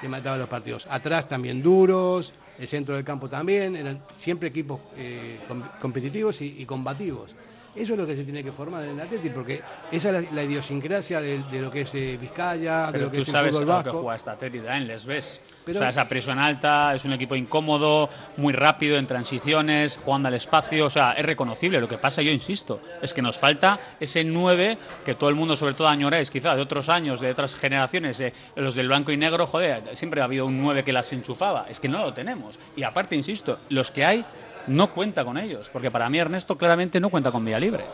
que 0.00 0.08
mataba 0.08 0.36
los 0.36 0.48
partidos. 0.48 0.86
Atrás 0.88 1.28
también 1.28 1.62
duros, 1.62 2.32
el 2.58 2.68
centro 2.68 2.94
del 2.94 3.04
campo 3.04 3.28
también, 3.28 3.76
eran 3.76 4.00
siempre 4.18 4.48
equipos 4.48 4.80
eh, 4.96 5.38
com- 5.48 5.62
competitivos 5.80 6.40
y 6.40 6.64
combativos. 6.66 7.34
Eso 7.76 7.92
es 7.94 7.98
lo 7.98 8.06
que 8.06 8.14
se 8.14 8.24
tiene 8.24 8.42
que 8.44 8.52
formar 8.52 8.84
en 8.84 8.90
el 8.90 9.00
Atleti, 9.00 9.30
porque 9.30 9.60
esa 9.90 10.08
es 10.10 10.24
la, 10.30 10.30
la 10.32 10.42
idiosincrasia 10.44 11.20
de, 11.20 11.42
de 11.50 11.60
lo 11.60 11.70
que 11.70 11.80
es 11.82 11.94
eh, 11.94 12.16
Vizcaya, 12.20 12.92
de 12.92 12.98
lo 13.00 13.10
que 13.10 13.16
tú 13.18 13.22
es 13.22 13.28
el 13.28 13.32
sabes 13.32 13.54
fútbol 13.56 13.70
a 13.70 13.76
lo 13.78 13.82
que 13.82 13.88
vasco. 13.88 14.00
juega 14.02 14.16
esta 14.16 14.32
Atleti 14.32 14.58
también, 14.60 14.86
les 14.86 15.04
ves. 15.06 15.40
Pero- 15.64 15.78
o 15.78 15.80
sea, 15.80 15.88
esa 15.88 16.06
presión 16.06 16.38
alta, 16.38 16.94
es 16.94 17.04
un 17.04 17.14
equipo 17.14 17.34
incómodo, 17.34 18.08
muy 18.36 18.52
rápido 18.52 18.96
en 18.98 19.06
transiciones, 19.06 19.98
jugando 20.04 20.28
al 20.28 20.34
espacio, 20.34 20.86
o 20.86 20.90
sea, 20.90 21.12
es 21.12 21.24
reconocible. 21.24 21.80
Lo 21.80 21.88
que 21.88 21.98
pasa, 21.98 22.22
yo 22.22 22.30
insisto, 22.30 22.80
es 23.02 23.12
que 23.14 23.22
nos 23.22 23.38
falta 23.38 23.80
ese 23.98 24.22
9 24.24 24.78
que 25.04 25.14
todo 25.14 25.30
el 25.30 25.34
mundo, 25.34 25.56
sobre 25.56 25.74
todo 25.74 25.88
añoráis, 25.88 26.30
quizá 26.30 26.54
de 26.54 26.62
otros 26.62 26.88
años, 26.88 27.18
de 27.20 27.30
otras 27.30 27.54
generaciones, 27.56 28.20
eh, 28.20 28.32
los 28.56 28.74
del 28.74 28.88
blanco 28.88 29.10
y 29.10 29.16
negro, 29.16 29.46
joder, 29.46 29.96
siempre 29.96 30.20
ha 30.20 30.24
habido 30.24 30.46
un 30.46 30.60
9 30.62 30.84
que 30.84 30.92
las 30.92 31.12
enchufaba. 31.12 31.66
Es 31.68 31.80
que 31.80 31.88
no 31.88 31.98
lo 31.98 32.12
tenemos. 32.14 32.58
Y 32.76 32.82
aparte, 32.82 33.16
insisto, 33.16 33.58
los 33.70 33.90
que 33.90 34.04
hay 34.04 34.24
no 34.66 34.92
cuenta 34.92 35.24
con 35.24 35.38
ellos, 35.38 35.70
porque 35.70 35.90
para 35.90 36.08
mí 36.08 36.18
Ernesto 36.18 36.56
claramente 36.56 37.00
no 37.00 37.10
cuenta 37.10 37.30
con 37.30 37.44
vía 37.44 37.58
libre. 37.58 37.84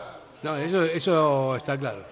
No, 0.43 0.55
eso, 0.55 0.83
eso 0.83 1.55
está 1.55 1.77
claro. 1.77 2.03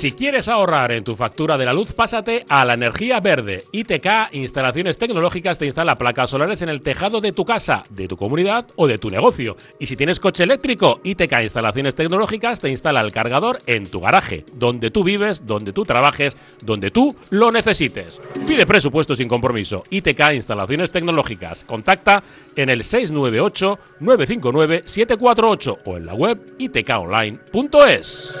Si 0.00 0.12
quieres 0.12 0.48
ahorrar 0.48 0.92
en 0.92 1.04
tu 1.04 1.14
factura 1.14 1.58
de 1.58 1.66
la 1.66 1.74
luz, 1.74 1.92
pásate 1.92 2.46
a 2.48 2.64
la 2.64 2.72
energía 2.72 3.20
verde. 3.20 3.64
ITK 3.70 4.32
Instalaciones 4.32 4.96
Tecnológicas 4.96 5.58
te 5.58 5.66
instala 5.66 5.98
placas 5.98 6.30
solares 6.30 6.62
en 6.62 6.70
el 6.70 6.80
tejado 6.80 7.20
de 7.20 7.32
tu 7.32 7.44
casa, 7.44 7.84
de 7.90 8.08
tu 8.08 8.16
comunidad 8.16 8.66
o 8.76 8.86
de 8.86 8.96
tu 8.96 9.10
negocio. 9.10 9.56
Y 9.78 9.84
si 9.84 9.96
tienes 9.96 10.18
coche 10.18 10.44
eléctrico, 10.44 11.00
ITK 11.04 11.42
Instalaciones 11.42 11.96
Tecnológicas 11.96 12.62
te 12.62 12.70
instala 12.70 13.02
el 13.02 13.12
cargador 13.12 13.58
en 13.66 13.88
tu 13.88 14.00
garaje, 14.00 14.46
donde 14.54 14.90
tú 14.90 15.04
vives, 15.04 15.46
donde 15.46 15.74
tú 15.74 15.84
trabajes, 15.84 16.34
donde 16.62 16.90
tú 16.90 17.14
lo 17.28 17.52
necesites. 17.52 18.22
Pide 18.46 18.64
presupuesto 18.64 19.14
sin 19.14 19.28
compromiso. 19.28 19.84
ITK 19.90 20.32
Instalaciones 20.32 20.92
Tecnológicas. 20.92 21.64
Contacta 21.66 22.22
en 22.56 22.70
el 22.70 22.84
698 22.84 23.78
959 24.00 24.82
748 24.86 25.78
o 25.84 25.96
en 25.98 26.06
la 26.06 26.14
web 26.14 26.54
itkonline.es. 26.56 28.40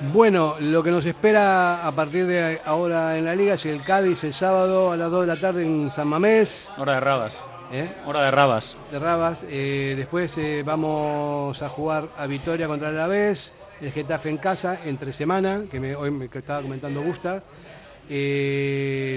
Bueno, 0.00 0.54
lo 0.60 0.82
que 0.82 0.90
nos 0.92 1.04
espera 1.04 1.84
a 1.86 1.92
partir 1.92 2.26
de 2.26 2.60
ahora 2.64 3.18
en 3.18 3.24
la 3.24 3.34
liga 3.34 3.54
es 3.54 3.66
el 3.66 3.80
Cádiz 3.80 4.22
el 4.24 4.32
sábado 4.32 4.92
a 4.92 4.96
las 4.96 5.10
2 5.10 5.22
de 5.22 5.26
la 5.26 5.36
tarde 5.40 5.62
en 5.64 5.90
San 5.90 6.06
Mamés. 6.06 6.70
Hora 6.78 6.94
de 6.94 7.00
rabas. 7.00 7.42
¿eh? 7.72 7.90
Hora 8.06 8.24
de 8.24 8.30
rabas. 8.30 8.76
De 8.92 8.98
Rabas. 8.98 9.44
Eh, 9.48 9.94
después 9.96 10.38
eh, 10.38 10.62
vamos 10.64 11.60
a 11.62 11.68
jugar 11.68 12.04
a 12.16 12.26
Vitoria 12.28 12.68
contra 12.68 12.90
el 12.90 12.94
Alavés, 12.96 13.52
el 13.80 13.90
Getafe 13.90 14.30
en 14.30 14.38
casa, 14.38 14.78
entre 14.84 15.12
semana, 15.12 15.62
que 15.70 15.80
me- 15.80 15.96
hoy 15.96 16.10
me 16.12 16.28
que 16.28 16.38
estaba 16.38 16.62
comentando 16.62 17.02
Gusta. 17.02 17.42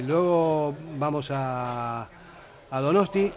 Luego 0.01 0.75
vamos 0.97 1.29
a, 1.31 2.09
a 2.71 2.79
Donosti, 2.81 3.31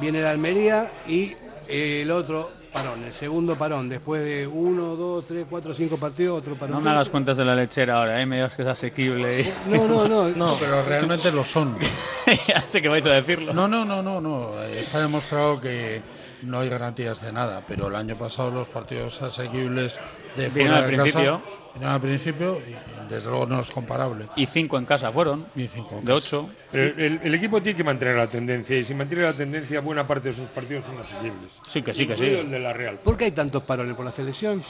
viene 0.00 0.22
la 0.22 0.30
Almería 0.30 0.90
y 1.06 1.32
el 1.68 2.10
otro 2.10 2.50
parón, 2.76 3.04
el 3.04 3.12
segundo 3.12 3.56
parón, 3.56 3.88
después 3.88 4.22
de 4.22 4.46
uno, 4.46 4.96
dos, 4.96 5.24
tres, 5.26 5.46
cuatro, 5.48 5.72
cinco 5.72 5.96
partidos, 5.96 6.38
otro 6.38 6.56
parón. 6.56 6.76
No 6.76 6.80
me 6.82 6.90
hagas 6.90 7.08
cuentas 7.08 7.36
de 7.38 7.44
la 7.44 7.54
lechera 7.54 7.98
ahora, 7.98 8.20
¿eh? 8.20 8.26
me 8.26 8.36
digas 8.36 8.54
que 8.54 8.62
es 8.62 8.68
asequible. 8.68 9.40
y- 9.40 9.52
No, 9.70 9.88
no, 9.88 10.06
no, 10.06 10.28
No, 10.28 10.54
pero 10.60 10.82
realmente 10.84 11.32
lo 11.32 11.42
son. 11.44 11.78
ya 12.48 12.60
sé 12.60 12.82
que 12.82 12.88
vais 12.88 13.06
a 13.06 13.10
decirlo. 13.12 13.52
No, 13.54 13.66
no, 13.66 13.84
no, 13.84 14.02
no, 14.02 14.20
no. 14.20 14.60
Está 14.62 15.00
demostrado 15.00 15.58
que 15.60 16.02
no 16.46 16.60
hay 16.60 16.68
garantías 16.68 17.20
de 17.20 17.32
nada, 17.32 17.62
pero 17.66 17.88
el 17.88 17.96
año 17.96 18.16
pasado 18.16 18.50
los 18.50 18.68
partidos 18.68 19.20
asequibles 19.22 19.98
de 20.36 20.48
Vinieron 20.48 20.52
fuera 20.52 20.76
al 20.78 20.82
de 20.90 20.96
principio. 20.96 21.32
casa 21.40 21.50
vinieron 21.74 21.94
al 21.94 22.00
principio 22.00 22.58
y 22.66 23.12
desde 23.12 23.28
luego 23.30 23.46
no 23.46 23.60
es 23.60 23.70
comparable. 23.70 24.26
Y 24.36 24.46
cinco 24.46 24.78
en 24.78 24.84
casa 24.86 25.12
fueron. 25.12 25.46
Y 25.54 25.66
cinco 25.66 25.96
en 25.98 26.04
de 26.04 26.14
casa. 26.14 26.16
ocho. 26.38 26.50
Pero 26.72 26.84
el, 27.04 27.20
el 27.22 27.34
equipo 27.34 27.60
tiene 27.60 27.76
que 27.76 27.84
mantener 27.84 28.16
la 28.16 28.26
tendencia 28.26 28.76
y 28.78 28.84
si 28.84 28.94
mantiene 28.94 29.24
la 29.24 29.32
tendencia, 29.32 29.80
buena 29.80 30.06
parte 30.06 30.28
de 30.30 30.34
sus 30.34 30.46
partidos 30.48 30.84
son 30.86 30.98
asequibles. 30.98 31.60
Sí, 31.66 31.82
que 31.82 31.92
sí, 31.92 32.06
que 32.06 32.16
sí. 32.16 32.24
el 32.26 32.50
de 32.50 32.58
la 32.58 32.72
Real. 32.72 32.96
¿Por 33.02 33.16
qué 33.16 33.26
hay 33.26 33.32
tantos 33.32 33.62
parones 33.62 33.94
por 33.94 34.04
la 34.04 34.12
selección? 34.12 34.62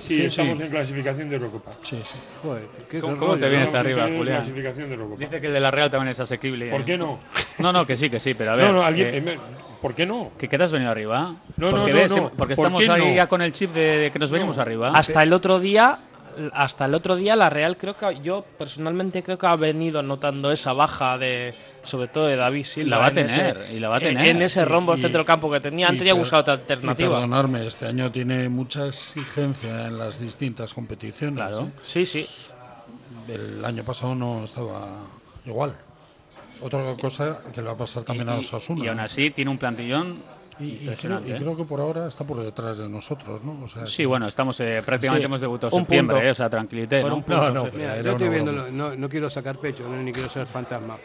Sí, 0.00 0.24
estamos 0.24 0.58
en 0.62 0.70
clasificación 0.70 1.28
de 1.28 1.36
Eurocopa. 1.36 1.72
Sí, 1.82 2.00
sí. 2.02 2.18
Joder, 2.42 2.64
qué 2.90 3.00
¿Cómo, 3.00 3.36
te 3.36 3.48
vienes 3.50 3.66
Estamos 3.66 3.84
arriba, 3.86 4.08
en 4.08 4.16
Julián? 4.16 4.36
clasificación 4.38 4.88
de 4.88 4.94
Eurocopa. 4.94 5.20
Dice 5.20 5.40
que 5.42 5.46
el 5.48 5.52
de 5.52 5.60
la 5.60 5.70
Real 5.70 5.90
también 5.90 6.08
es 6.12 6.20
asequible. 6.20 6.70
¿Por 6.70 6.80
¿eh? 6.80 6.84
qué 6.86 6.96
no? 6.96 7.18
No, 7.58 7.70
no, 7.72 7.86
que 7.86 7.94
sí, 7.96 8.08
que 8.08 8.18
sí, 8.18 8.32
pero 8.34 8.52
a 8.52 8.56
ver. 8.56 8.66
No, 8.68 8.72
no, 8.72 8.82
alguien. 8.82 9.14
eh, 9.14 9.20
me- 9.20 9.38
¿Por 9.80 9.94
qué 9.94 10.06
no? 10.06 10.32
¿Que 10.38 10.48
qué 10.48 10.58
te 10.58 10.64
has 10.64 10.72
venido 10.72 10.90
arriba? 10.90 11.36
No, 11.56 11.70
no, 11.70 11.76
porque 11.78 11.92
no, 11.92 11.98
ves, 11.98 12.16
no. 12.16 12.30
Porque 12.30 12.56
¿Por 12.56 12.66
estamos 12.66 12.82
qué 12.84 12.90
ahí 12.90 13.08
no? 13.10 13.14
ya 13.14 13.26
con 13.28 13.42
el 13.42 13.52
chip 13.52 13.72
de, 13.72 13.98
de 13.98 14.10
que 14.10 14.18
nos 14.18 14.30
venimos 14.30 14.58
arriba. 14.58 14.90
Hasta 14.94 15.22
el 15.22 15.32
otro 15.32 15.60
día, 15.60 15.98
hasta 16.52 16.84
el 16.86 16.94
otro 16.94 17.14
día 17.16 17.36
la 17.36 17.48
Real 17.48 17.76
creo 17.76 17.94
que 17.96 18.20
yo 18.20 18.44
personalmente 18.58 19.22
creo 19.22 19.38
que 19.38 19.46
ha 19.46 19.54
venido 19.56 20.02
notando 20.02 20.50
esa 20.52 20.72
baja 20.72 21.16
de 21.18 21.54
sobre 21.84 22.08
todo 22.08 22.26
de 22.26 22.36
David 22.36 22.64
Silva. 22.64 22.90
La 22.90 22.98
va 22.98 23.04
a 23.06 23.08
en 23.08 23.14
tener, 23.14 23.56
ese- 23.56 23.74
y 23.74 23.80
la 23.80 23.88
va 23.88 23.94
a 23.96 23.98
en- 23.98 24.04
tener. 24.08 24.26
En 24.26 24.42
ese 24.42 24.64
rombo 24.64 24.94
Y- 24.96 25.00
centro 25.00 25.18
del 25.20 25.26
campo 25.26 25.50
que 25.50 25.60
tenía. 25.60 25.88
Antes 25.88 26.04
ya 26.04 26.12
buscado 26.14 26.42
otra 26.42 26.54
y 26.54 26.58
alternativa. 26.58 27.10
perdonarme, 27.10 27.66
este 27.66 27.86
año 27.86 28.10
tiene 28.10 28.48
mucha 28.48 28.86
exigencia 28.88 29.86
en 29.86 29.96
las 29.96 30.20
distintas 30.20 30.74
competiciones. 30.74 31.36
Claro. 31.36 31.66
¿eh? 31.66 31.70
Sí, 31.82 32.04
sí. 32.04 32.26
El 33.28 33.64
año 33.64 33.84
pasado 33.84 34.14
no 34.14 34.44
estaba 34.44 34.86
igual. 35.46 35.74
Otra 36.60 36.94
cosa 37.00 37.38
que 37.54 37.60
le 37.60 37.66
va 37.68 37.72
a 37.74 37.76
pasar 37.76 38.02
también 38.04 38.28
a 38.28 38.36
y, 38.36 38.40
Osasuna. 38.40 38.84
y 38.84 38.88
aún 38.88 38.98
¿eh? 39.00 39.02
así 39.02 39.30
tiene 39.30 39.50
un 39.50 39.58
plantillón 39.58 40.22
Y, 40.60 40.64
y 40.64 40.68
creo, 40.70 40.80
impresionante. 40.82 41.28
y 41.28 41.32
¿eh? 41.32 41.36
creo 41.38 41.56
que 41.56 41.64
por 41.64 41.80
ahora 41.80 42.08
está 42.08 42.24
por 42.24 42.40
detrás 42.42 42.78
de 42.78 42.88
nosotros, 42.88 43.42
¿no? 43.44 43.62
O 43.64 43.68
sea, 43.68 43.86
Sí, 43.86 43.98
que- 43.98 44.06
bueno, 44.06 44.26
estamos 44.26 44.58
eh, 44.60 44.82
prácticamente 44.84 45.22
Sí, 45.22 45.26
hemos 45.26 45.40
debutado 45.40 45.74
un 45.76 45.80
en 45.80 45.86
septiembre, 45.86 46.16
punto. 46.16 46.26
eh, 46.28 46.30
o 46.30 46.34
sea, 46.34 46.50
tranquilité, 46.50 47.02
¿no? 47.04 47.16
un 47.16 47.22
punto, 47.22 47.40
No, 47.42 47.50
no, 47.50 47.64
sí. 47.64 47.68
pero 47.72 47.78
Mira, 47.84 47.94
era 47.94 48.02
yo 48.04 48.10
estoy 48.10 48.26
una 48.28 48.34
viendo, 48.34 48.52
broma. 48.52 48.68
no, 48.70 48.96
no 48.96 49.08
quiero 49.08 49.30
sacar 49.30 49.58
pecho, 49.58 49.88
no, 49.88 49.96
ni 50.02 50.12
quiero 50.12 50.28
ser 50.28 50.46
fantasma. 50.46 50.96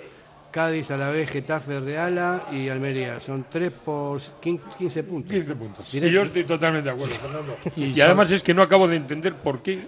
Cádiz, 0.52 0.92
a 0.92 0.98
la 0.98 1.10
vez, 1.10 1.30
Getafe, 1.32 1.80
Reala 1.80 2.44
y 2.52 2.70
Almería. 2.70 3.20
Son 3.20 3.46
3 3.50 3.72
por 3.72 4.22
15, 4.40 4.66
15 4.78 5.04
puntos. 5.04 5.32
15 5.34 5.56
puntos. 5.56 5.94
Y 5.94 6.12
yo 6.12 6.22
estoy 6.22 6.44
totalmente 6.44 6.90
de 6.90 6.96
acuerdo, 6.96 7.16
Fernando. 7.16 7.56
Y 7.76 7.86
Y, 7.98 8.02
además 8.02 8.30
es 8.32 8.44
que 8.44 8.54
no 8.54 8.62
acabo 8.62 8.88
de 8.88 8.96
entender 8.98 9.34
por 9.36 9.64
qué 9.64 9.88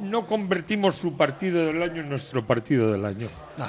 no 0.00 0.26
convertimos 0.26 0.96
su 0.96 1.14
partido 1.14 1.66
del 1.66 1.82
año 1.82 2.00
en 2.00 2.08
nuestro 2.08 2.42
partido 2.46 2.90
del 2.92 3.04
año. 3.04 3.28
Nah, 3.58 3.66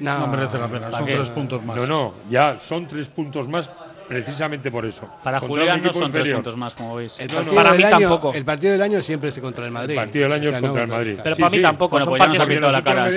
No, 0.00 0.18
no, 0.18 0.26
merece 0.28 0.58
la 0.58 0.66
pena, 0.68 0.86
¿para 0.90 0.96
son 0.98 1.06
qué? 1.06 1.14
tres 1.14 1.30
puntos 1.30 1.62
más. 1.64 1.76
No, 1.76 1.86
no, 1.86 2.14
ya 2.28 2.58
son 2.58 2.86
tres 2.86 3.08
puntos 3.08 3.48
más 3.48 3.70
precisamente 4.08 4.70
por 4.70 4.84
eso. 4.84 5.08
Para 5.22 5.40
Contra 5.40 5.56
Julián 5.62 5.82
no 5.82 5.92
son 5.92 6.12
tres 6.12 6.30
puntos 6.34 6.56
más, 6.56 6.74
como 6.74 6.96
veis. 6.96 7.18
El 7.20 7.28
No, 7.28 7.34
partido, 7.34 7.54
no, 7.54 7.62
para 7.62 7.74
mí 7.76 7.82
año, 7.84 7.98
tampoco. 8.00 8.34
el 8.34 8.44
partido 8.44 8.72
del 8.72 8.82
año 8.82 9.02
siempre 9.02 9.30
es 9.30 9.38
contra 9.38 9.64
el 9.64 9.70
Madrid. 9.70 9.90
El 9.92 9.96
partido 10.04 10.22
del 10.24 10.32
año 10.32 10.48
O 10.50 10.52
es 10.52 10.58
contra 10.58 10.86
no 10.86 10.92
el 10.94 10.98
Madrid. 10.98 11.18
Pero 11.22 11.36
Sí, 11.36 11.40
para 11.40 11.50
mí 11.50 11.56
sí. 11.58 11.62
tampoco. 11.62 11.90
Bueno, 11.90 12.04
son 12.04 12.12
pues 12.12 12.18
partidos 12.38 12.72
la 12.72 12.82
cara, 12.82 13.08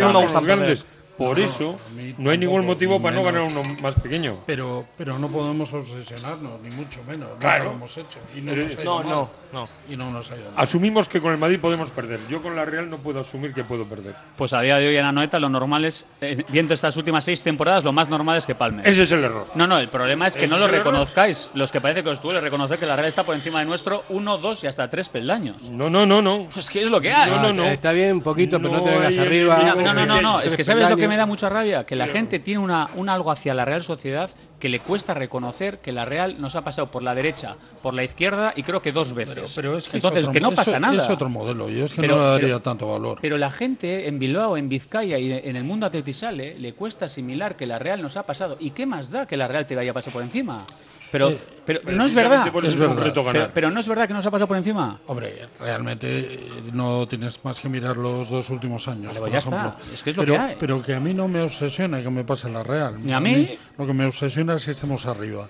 grandes 0.42 0.86
Por 1.18 1.38
No, 1.40 1.46
eso 1.46 1.78
no 2.20 2.30
hay 2.30 2.38
ningún 2.38 2.66
motivo 2.66 2.98
ni 2.98 3.04
para 3.04 3.16
no 3.16 3.24
ganar 3.24 3.42
uno 3.42 3.62
más 3.82 3.96
pequeño. 3.96 4.38
Pero, 4.46 4.86
pero 4.98 5.18
no 5.18 5.28
podemos 5.30 5.74
obsesionarnos, 5.74 6.62
ni 6.62 6.70
mucho 6.70 7.00
menos. 7.08 7.30
Claro. 7.40 7.66
lo 7.66 7.72
hemos 7.72 7.98
hecho. 7.98 8.20
Y 8.36 8.42
no, 8.42 8.52
Pero- 8.52 8.64
nos 8.68 8.78
ha 8.78 8.82
ido 8.82 8.84
No, 8.86 8.98
mal. 9.00 9.08
no, 9.10 9.30
no. 9.54 9.68
Y 9.90 9.98
no 9.98 10.12
nos 10.12 10.30
ha 10.32 10.36
ido 10.36 10.52
mal. 10.52 10.64
Asumimos 10.64 11.08
que 11.08 11.20
con 11.22 11.32
el 11.32 11.38
Madrid 11.40 11.60
podemos 11.60 11.90
perder. 11.90 12.20
Yo 12.30 12.42
con 12.42 12.56
la 12.56 12.66
Real 12.66 12.90
no 12.90 12.98
puedo 12.98 13.20
asumir 13.20 13.54
que 13.54 13.64
puedo 13.64 13.86
perder. 13.86 14.16
Pues 14.36 14.54
a 14.54 14.62
día 14.62 14.78
de 14.78 14.88
hoy 14.90 14.98
en 14.98 15.06
Anoeta 15.06 15.40
lo 15.40 15.50
normal 15.50 15.86
es, 15.86 16.06
eh, 16.22 16.44
viendo 16.52 16.74
estas 16.74 16.96
últimas 16.98 17.24
seis 17.24 17.42
temporadas, 17.42 17.84
lo 17.84 17.92
más 17.92 18.10
normal 18.10 18.38
es 18.38 18.46
que 18.46 18.54
palmes. 18.56 18.86
Ese 18.86 19.04
es 19.04 19.12
el 19.12 19.24
error. 19.24 19.48
No, 19.56 19.66
no, 19.66 19.80
el 19.80 19.88
problema 19.90 20.28
es 20.28 20.36
que 20.36 20.48
no 20.48 20.56
es 20.56 20.60
lo 20.62 20.68
error. 20.68 20.78
reconozcáis. 20.80 21.50
Los 21.56 21.72
que 21.72 21.82
parece 21.82 22.04
que 22.04 22.10
os 22.10 22.22
duele 22.22 22.42
reconocer 22.42 22.78
que 22.78 22.86
la 22.86 22.96
Real 22.96 23.08
está 23.08 23.24
por 23.24 23.34
encima 23.36 23.60
de 23.60 23.66
nuestro 23.66 24.04
uno, 24.10 24.38
dos 24.38 24.64
y 24.64 24.68
hasta 24.68 24.88
tres 24.90 25.10
peldaños. 25.10 25.70
No, 25.72 25.90
no, 25.90 26.06
no, 26.06 26.22
no. 26.22 26.48
Es 26.56 26.70
que 26.70 26.84
es 26.84 26.90
lo 26.92 27.02
que 27.02 27.12
hay. 27.12 27.32
No, 27.32 27.42
no, 27.42 27.54
no. 27.54 27.66
Está 27.66 27.92
bien, 27.92 28.14
un 28.14 28.22
poquito, 28.22 28.60
pero 28.62 28.72
no, 28.74 28.82
te 28.84 28.92
vengas 28.92 29.18
arriba. 29.18 29.58
No, 29.76 29.94
no, 29.94 30.06
no, 30.06 30.22
no, 30.22 30.42
es 30.42 30.56
que 30.56 30.64
sabes 30.64 30.90
lo 30.90 30.96
que 30.98 31.07
peldaños. 31.08 31.10
me 31.10 31.18
da 31.18 31.26
mucha 31.26 31.50
rabia, 31.50 31.86
que 31.86 31.96
la 31.96 32.08
gente 32.08 32.40
tiene 32.40 32.60
una, 32.60 32.90
un 32.96 33.10
algo 33.10 33.32
hacia 33.32 33.54
la 33.54 33.66
Real 33.66 33.84
Sociedad 33.84 34.30
que 34.60 34.70
le 34.70 34.80
cuesta 34.80 35.14
reconocer 35.14 35.80
que 35.80 35.92
la 35.92 36.04
Real 36.04 36.42
nos 36.42 36.56
ha 36.56 36.64
pasado 36.64 36.90
por 36.90 37.04
la 37.04 37.14
derecha, 37.14 37.56
por 37.84 37.94
la 37.94 38.04
izquierda 38.04 38.54
y 38.56 38.64
creo 38.64 38.82
que 38.82 38.92
dos 38.92 39.14
veces. 39.14 39.36
Pero, 39.36 39.48
pero 39.56 39.78
es 39.78 39.88
que 39.88 39.98
Entonces, 39.98 40.22
es 40.22 40.26
otro, 40.28 40.34
que 40.34 40.40
no 40.40 40.50
es- 40.50 40.56
pasa 40.56 40.80
nada. 40.80 41.04
Es 41.04 41.10
otro 41.10 41.30
modelo. 41.30 41.70
Yo 41.70 41.86
es 41.86 41.94
que 41.94 42.02
Pero- 42.02 42.16
no 42.16 42.22
le 42.24 42.28
daría 42.30 42.48
pero- 42.48 42.62
tanto 42.62 42.88
valor. 42.90 43.20
Pero 43.22 43.38
la 43.38 43.52
gente 43.52 44.08
en 44.08 44.18
Bilbao, 44.18 44.58
en 44.58 44.68
Vizcaya 44.70 45.20
y 45.20 45.32
en 45.32 45.56
el 45.56 45.64
mundo 45.64 45.86
atletisale 45.86 46.58
le 46.58 46.74
cuesta 46.74 47.06
asimilar 47.06 47.56
que 47.56 47.68
la 47.68 47.78
Real 47.78 48.02
nos 48.02 48.18
ha 48.18 48.24
pasado. 48.26 48.58
¿Y 48.60 48.72
qué 48.72 48.86
más 48.88 49.12
da 49.12 49.28
que 49.28 49.38
la 49.38 49.48
Real 49.48 49.68
te 49.68 49.76
vaya 49.76 49.92
a 49.92 49.94
pasar 49.94 50.12
por 50.12 50.24
encima? 50.24 50.66
Pero, 51.12 51.30
Eh, 51.30 51.40
pero 51.66 51.82
no 51.92 52.06
es 52.06 52.14
verdad. 52.14 52.52
por 52.52 52.64
eso 52.66 52.74
Es 52.76 52.80
es 52.82 52.86
un 52.86 52.96
verdad. 52.96 53.06
reto 53.08 53.24
ganar. 53.24 53.42
Pero, 53.44 53.54
pero 53.54 53.72
no 53.72 53.80
es 53.80 53.88
verdad 53.88 54.08
que 54.08 54.14
nos 54.14 54.26
ha 54.26 54.32
pasado 54.32 54.48
por 54.48 54.58
encima. 54.58 55.00
Hombre, 55.08 55.34
realmente 55.60 56.20
eh, 56.20 56.40
no 56.74 57.08
tienes 57.08 57.44
más 57.46 57.60
que 57.60 57.70
mirar 57.70 57.96
los 57.98 58.30
dos 58.30 58.50
últimos 58.50 58.88
años. 58.88 59.08
Vale, 59.08 59.20
por 59.20 59.30
pues 59.30 59.32
ya 59.44 59.50
ejemplo. 59.50 59.70
está. 59.80 59.94
Es 59.94 60.04
que 60.04 60.10
es 60.12 60.18
lo 60.18 60.24
pero, 60.24 60.34
que 60.34 60.40
hay. 60.40 60.56
Pero 60.60 60.82
que 60.82 60.94
a 60.96 61.00
mí 61.00 61.14
no 61.14 61.28
me 61.28 61.42
obsesiona 61.42 62.02
que 62.02 62.10
me 62.10 62.24
pase 62.24 62.50
la 62.50 62.64
Real. 62.64 63.04
Ni 63.06 63.14
a 63.14 63.20
mí. 63.20 63.58
Lo 63.78 63.86
que 63.88 63.94
me 63.94 64.06
obsesiona 64.06 64.56
es 64.56 64.66
que 64.66 64.72
estemos 64.72 65.06
arriba. 65.06 65.48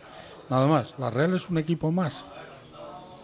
Nada 0.50 0.68
más. 0.68 0.94
La 0.98 1.10
Real 1.10 1.34
es 1.36 1.50
un 1.50 1.58
equipo 1.58 1.92
más. 1.92 2.26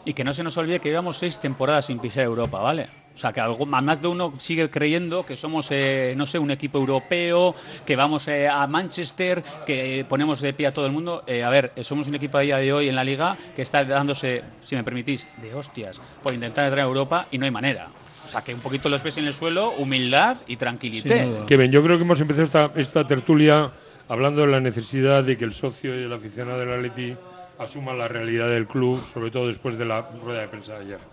Y 0.05 0.13
que 0.13 0.23
no 0.23 0.33
se 0.33 0.43
nos 0.43 0.57
olvide 0.57 0.79
que 0.79 0.89
llevamos 0.89 1.17
seis 1.17 1.39
temporadas 1.39 1.85
sin 1.85 1.99
pisar 1.99 2.23
Europa, 2.25 2.59
¿vale? 2.59 2.87
O 3.15 3.19
sea, 3.19 3.31
que 3.31 3.39
algo, 3.39 3.65
más 3.65 4.01
de 4.01 4.07
uno 4.07 4.33
sigue 4.39 4.69
creyendo 4.69 5.25
que 5.25 5.35
somos, 5.35 5.67
eh, 5.71 6.13
no 6.17 6.25
sé, 6.25 6.39
un 6.39 6.51
equipo 6.51 6.79
europeo, 6.79 7.55
que 7.85 7.95
vamos 7.95 8.27
eh, 8.27 8.47
a 8.47 8.65
Manchester, 8.67 9.43
que 9.65 10.05
ponemos 10.09 10.41
de 10.41 10.53
pie 10.53 10.67
a 10.67 10.73
todo 10.73 10.85
el 10.85 10.91
mundo. 10.91 11.23
Eh, 11.27 11.43
a 11.43 11.49
ver, 11.49 11.71
eh, 11.75 11.83
somos 11.83 12.07
un 12.07 12.15
equipo 12.15 12.37
a 12.37 12.41
día 12.41 12.57
de 12.57 12.73
hoy 12.73 12.89
en 12.89 12.95
la 12.95 13.03
liga 13.03 13.37
que 13.55 13.61
está 13.61 13.85
dándose, 13.85 14.43
si 14.63 14.75
me 14.75 14.83
permitís, 14.83 15.27
de 15.41 15.53
hostias 15.53 16.01
por 16.21 16.33
intentar 16.33 16.65
entrar 16.65 16.85
a 16.85 16.87
Europa 16.87 17.27
y 17.31 17.37
no 17.37 17.45
hay 17.45 17.51
manera. 17.51 17.87
O 18.25 18.27
sea, 18.27 18.41
que 18.41 18.53
un 18.53 18.61
poquito 18.61 18.89
los 18.89 19.01
pies 19.01 19.17
en 19.17 19.25
el 19.25 19.33
suelo, 19.33 19.71
humildad 19.71 20.37
y 20.47 20.55
tranquilidad. 20.55 21.45
Ven, 21.47 21.71
yo 21.71 21.83
creo 21.83 21.97
que 21.97 22.03
hemos 22.03 22.19
empezado 22.21 22.45
esta, 22.45 22.71
esta 22.75 23.05
tertulia 23.05 23.71
hablando 24.07 24.41
de 24.41 24.47
la 24.47 24.59
necesidad 24.59 25.23
de 25.23 25.37
que 25.37 25.45
el 25.45 25.53
socio 25.53 25.99
y 25.99 26.03
el 26.03 26.13
aficionado 26.13 26.59
del 26.59 26.71
Atleti 26.71 27.15
asuman 27.59 27.97
la 27.97 28.07
realidad 28.07 28.49
del 28.49 28.65
club, 28.65 29.03
sobre 29.03 29.29
todo 29.29 29.47
después 29.47 29.77
de 29.77 29.85
la 29.85 30.01
rueda 30.23 30.41
de 30.41 30.47
prensa 30.47 30.73
de 30.73 30.79
ayer. 30.79 31.12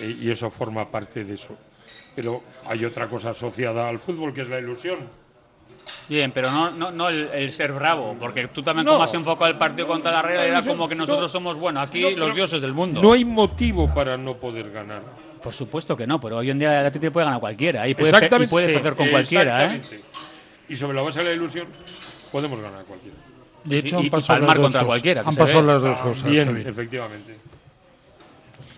Eh, 0.00 0.16
y 0.20 0.30
eso 0.30 0.50
forma 0.50 0.90
parte 0.90 1.24
de 1.24 1.34
eso. 1.34 1.56
Pero 2.14 2.42
hay 2.66 2.84
otra 2.84 3.08
cosa 3.08 3.30
asociada 3.30 3.88
al 3.88 3.98
fútbol, 3.98 4.32
que 4.32 4.42
es 4.42 4.48
la 4.48 4.58
ilusión. 4.58 4.98
Bien, 6.08 6.32
pero 6.32 6.50
no, 6.50 6.70
no, 6.70 6.90
no 6.90 7.08
el, 7.08 7.28
el 7.32 7.52
ser 7.52 7.72
bravo, 7.72 8.16
porque 8.18 8.48
tú 8.48 8.62
también 8.62 8.86
No. 8.86 8.92
como 8.92 9.04
has 9.04 9.14
enfocado 9.14 9.50
el 9.50 9.58
partido 9.58 9.86
contra 9.86 10.12
la 10.12 10.22
Real, 10.22 10.46
era 10.46 10.62
como 10.62 10.88
que 10.88 10.94
nosotros 10.94 11.22
no. 11.24 11.28
somos, 11.28 11.56
bueno, 11.56 11.80
aquí 11.80 12.02
No, 12.02 12.10
los 12.26 12.34
dioses 12.34 12.60
del 12.62 12.72
mundo. 12.72 13.02
No 13.02 13.12
hay 13.12 13.24
motivo 13.24 13.92
para 13.92 14.16
no 14.16 14.36
poder 14.36 14.70
ganar. 14.70 15.02
Por 15.42 15.52
supuesto 15.52 15.94
que 15.96 16.06
no, 16.06 16.18
pero 16.20 16.38
hoy 16.38 16.50
en 16.50 16.58
día 16.58 16.80
el 16.80 16.86
Atleti 16.86 17.10
puede 17.10 17.26
ganar 17.26 17.40
cualquiera 17.40 17.86
y 17.86 17.94
puede, 17.94 18.10
y 18.42 18.46
puede 18.46 18.72
perder 18.74 18.96
con 18.96 19.08
cualquiera, 19.10 19.62
¿eh? 19.74 19.76
exactamente. 19.76 20.00
Y 20.70 20.76
sobre 20.76 20.96
la 20.96 21.02
base 21.02 21.18
de 21.18 21.24
la 21.26 21.32
ilusión, 21.32 21.66
podemos 22.32 22.58
ganar 22.60 22.80
a 22.80 22.84
cualquiera. 22.84 23.16
De 23.64 23.78
hecho, 23.78 23.98
han 23.98 24.08
pasado 24.08 24.38
las 24.40 24.48
dos 24.48 24.56
contra 24.56 24.80
cosas. 24.80 24.86
cualquiera, 24.86 25.22
Han 25.26 25.34
pasado 25.36 25.62
las 25.62 25.82
dos 25.82 25.98
cosas. 25.98 26.30
Bien, 26.30 26.56
efectivamente. 26.66 27.36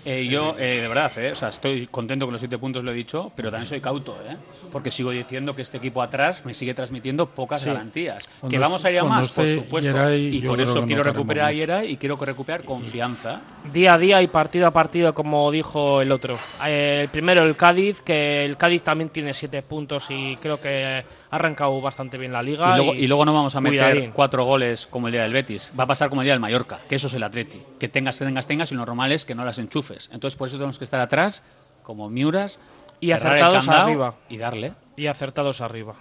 Eh, 0.08 0.28
yo, 0.28 0.54
eh, 0.56 0.80
de 0.80 0.86
verdad, 0.88 1.10
eh, 1.18 1.32
o 1.32 1.34
sea, 1.34 1.48
estoy 1.48 1.88
contento 1.88 2.26
con 2.26 2.32
los 2.32 2.40
siete 2.40 2.56
puntos, 2.58 2.84
lo 2.84 2.92
he 2.92 2.94
dicho, 2.94 3.32
pero 3.34 3.50
también 3.50 3.68
soy 3.68 3.80
cauto, 3.80 4.16
¿eh? 4.28 4.36
porque 4.70 4.92
sigo 4.92 5.10
diciendo 5.10 5.56
que 5.56 5.62
este 5.62 5.78
equipo 5.78 6.00
atrás 6.00 6.44
me 6.44 6.54
sigue 6.54 6.74
transmitiendo 6.74 7.26
pocas 7.26 7.60
Sí. 7.62 7.66
garantías. 7.66 8.28
Cuando 8.38 8.54
que 8.54 8.58
vamos 8.60 8.84
a 8.84 8.90
ir 8.92 9.00
a 9.00 9.04
más, 9.04 9.32
por 9.32 9.44
supuesto. 9.46 9.90
Yeray, 9.90 10.36
y 10.36 10.42
por 10.42 10.60
eso 10.60 10.86
quiero 10.86 11.02
recuperar 11.02 11.46
a 11.46 11.48
mucho. 11.48 11.58
Yeray 11.58 11.90
y 11.90 11.96
quiero 11.96 12.16
recuperar 12.16 12.62
confianza. 12.62 13.40
Día 13.72 13.94
a 13.94 13.98
día 13.98 14.22
y 14.22 14.28
partido 14.28 14.68
a 14.68 14.70
partido, 14.70 15.12
como 15.12 15.50
dijo 15.50 16.00
el 16.00 16.12
otro. 16.12 16.34
Eh, 16.64 17.00
el 17.02 17.08
primero, 17.08 17.42
el 17.42 17.56
Cádiz, 17.56 18.00
que 18.00 18.44
el 18.44 18.56
Cádiz 18.56 18.82
también 18.82 19.10
tiene 19.10 19.34
siete 19.34 19.60
puntos 19.62 20.06
y 20.10 20.36
creo 20.36 20.60
que 20.60 21.02
ha 21.30 21.36
arrancado 21.36 21.80
bastante 21.80 22.18
bien 22.18 22.32
la 22.32 22.42
liga. 22.42 22.72
Y 22.74 22.76
luego, 22.76 22.94
y 22.94 23.06
luego 23.06 23.24
no 23.24 23.34
vamos 23.34 23.54
a 23.56 23.60
meter 23.60 23.78
cuidadín. 23.92 24.10
cuatro 24.12 24.44
goles 24.44 24.86
como 24.86 25.08
el 25.08 25.12
día 25.12 25.22
del 25.22 25.32
Betis. 25.32 25.72
Va 25.78 25.84
a 25.84 25.86
pasar 25.86 26.08
como 26.08 26.20
el 26.22 26.26
día 26.26 26.32
del 26.34 26.40
Mallorca, 26.40 26.78
que 26.88 26.94
eso 26.94 27.06
es 27.08 27.14
el 27.14 27.22
Atleti. 27.22 27.62
Que 27.78 27.88
tengas, 27.88 28.18
tengas, 28.18 28.46
tengas 28.46 28.70
y 28.72 28.74
lo 28.74 28.84
normal 28.86 29.12
es 29.12 29.24
que 29.24 29.34
no 29.34 29.44
las 29.44 29.58
enchufes. 29.58 30.08
Entonces 30.12 30.36
por 30.36 30.48
eso 30.48 30.56
tenemos 30.56 30.78
que 30.78 30.84
estar 30.84 31.00
atrás, 31.00 31.42
como 31.82 32.08
Miuras, 32.10 32.58
Y 33.00 33.12
acertados 33.12 33.68
arriba. 33.68 34.14
Y 34.28 34.36
darle. 34.38 34.72
Y 34.96 35.06
acertados 35.06 35.60
arriba. 35.60 35.94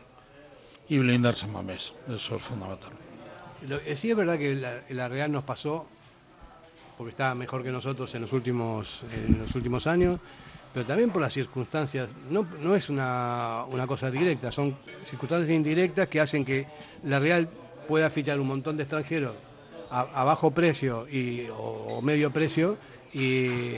Y 0.87 0.99
blindarse 0.99 1.47
Mamés. 1.47 1.93
Eso 2.07 2.35
es 2.35 2.41
fundamental. 2.41 2.91
Lo- 3.67 3.77
eh, 3.77 3.97
sí 3.97 4.11
es 4.11 4.15
verdad 4.15 4.37
que 4.37 4.53
la, 4.55 4.73
la 4.89 5.07
Real 5.09 5.31
nos 5.31 5.43
pasó, 5.43 5.87
porque 6.97 7.09
estaba 7.11 7.33
mejor 7.35 7.63
que 7.63 7.71
nosotros 7.71 8.13
en 8.15 8.21
los 8.21 8.31
últimos, 8.31 9.01
en 9.27 9.39
los 9.39 9.53
últimos 9.55 9.87
años, 9.87 10.19
pero 10.75 10.85
también 10.85 11.09
por 11.09 11.21
las 11.21 11.31
circunstancias. 11.31 12.09
No, 12.29 12.45
no 12.61 12.75
es 12.75 12.89
una, 12.89 13.63
una 13.69 13.87
cosa 13.87 14.11
directa, 14.11 14.51
son 14.51 14.75
circunstancias 15.09 15.49
indirectas 15.49 16.09
que 16.09 16.19
hacen 16.19 16.43
que 16.43 16.67
la 17.05 17.17
Real 17.17 17.47
pueda 17.87 18.09
fichar 18.09 18.41
un 18.41 18.47
montón 18.47 18.75
de 18.75 18.83
extranjeros 18.83 19.35
a, 19.89 20.25
bajo 20.25 20.51
precio 20.51 21.07
y, 21.07 21.47
o, 21.57 22.01
medio 22.01 22.29
precio 22.29 22.77
y, 23.13 23.75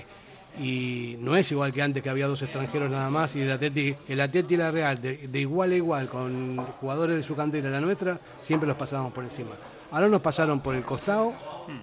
y 0.59 1.17
no 1.19 1.37
es 1.37 1.51
igual 1.51 1.71
que 1.71 1.83
antes 1.83 2.01
que 2.01 2.09
había 2.09 2.25
dos 2.25 2.41
extranjeros 2.41 2.89
nada 2.89 3.11
más 3.11 3.35
y 3.35 3.41
el 3.41 3.51
Atleti, 3.51 3.95
y 4.07 4.57
la 4.57 4.71
Real 4.71 4.99
de, 4.99 5.39
igual 5.39 5.73
a 5.73 5.75
igual 5.75 6.09
con 6.09 6.57
jugadores 6.79 7.17
de 7.17 7.21
su 7.21 7.35
cantera 7.35 7.69
la 7.69 7.79
nuestra 7.79 8.19
siempre 8.41 8.67
los 8.67 8.75
pasábamos 8.75 9.13
por 9.13 9.23
encima. 9.23 9.51
Ahora 9.91 10.07
nos 10.07 10.21
pasaron 10.21 10.61
por 10.61 10.73
el 10.73 10.81
costado, 10.81 11.35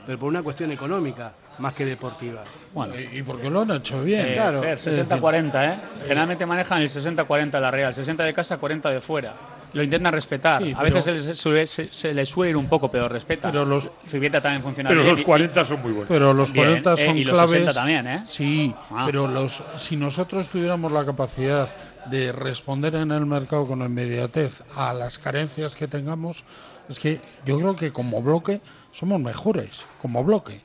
pero 0.07 0.19
por 0.19 0.29
una 0.29 0.43
cuestión 0.43 0.73
económica 0.73 1.35
más 1.59 1.73
que 1.75 1.85
deportiva. 1.85 2.43
Bueno. 2.73 2.95
Y, 2.99 3.19
y 3.19 3.23
porque 3.23 3.49
lo 3.51 3.61
han 3.63 3.71
hecho 3.71 4.03
bien. 4.03 4.29
Eh, 4.29 4.35
claro. 4.35 4.61
Fer, 4.63 4.75
Es 4.75 4.85
decir, 4.85 5.05
60-40, 5.07 5.53
¿eh? 5.73 5.79
Generalmente 6.03 6.45
manejan 6.47 6.81
el 6.83 6.89
60-40 6.91 7.61
la 7.61 7.71
Real, 7.71 7.95
60 7.95 8.25
de 8.25 8.35
casa, 8.35 8.57
40 8.59 8.91
de 8.91 9.01
fuera. 9.01 9.35
Lo 9.73 9.83
intentan 9.83 10.13
respetar. 10.13 10.63
Sí, 10.63 10.73
a 10.77 10.83
veces 10.85 11.05
se 11.05 11.13
les, 11.13 11.37
suele, 11.39 11.67
se, 11.67 11.93
se 11.93 12.15
les 12.15 12.29
suele 12.29 12.51
ir 12.51 12.57
un 12.57 12.67
poco, 12.69 12.89
pero 12.89 13.09
respeta. 13.09 13.51
Pero 13.51 13.65
los- 13.65 13.91
Zubieta 14.07 14.41
también 14.41 14.63
funciona 14.63 14.89
Pero 14.89 15.01
bien. 15.01 15.11
los 15.11 15.21
y- 15.21 15.25
40 15.25 15.65
son 15.65 15.83
muy 15.83 15.91
buenos. 15.91 16.09
Pero 16.09 16.33
los 16.33 16.53
Bien, 16.53 16.67
40 16.67 16.93
eh, 16.95 17.07
son 17.07 17.19
y 17.19 17.25
los 17.25 17.35
claves. 17.35 17.51
60 17.59 17.75
también, 17.75 18.07
¿eh? 18.07 18.23
Sí, 18.25 18.73
Ah. 18.93 19.03
pero 19.07 19.27
los, 19.27 19.65
si 19.77 19.97
nosotros 19.97 20.49
tuviéramos 20.49 20.93
la 20.93 21.05
capacidad 21.05 21.69
de 22.07 22.31
responder 22.31 22.95
en 22.95 23.11
el 23.11 23.27
mercado 23.27 23.67
con 23.67 23.81
inmediatez 23.81 24.63
a 24.77 24.95
las 24.95 25.19
carencias 25.19 25.75
que 25.75 25.89
tengamos, 25.89 26.45
es 26.89 27.01
que 27.01 27.21
yo 27.45 27.59
creo 27.59 27.75
que 27.75 27.93
como 27.93 28.23
bloque 28.23 28.61
somos 28.93 29.19
mejores, 29.21 29.87
como 30.01 30.23
bloque. 30.23 30.61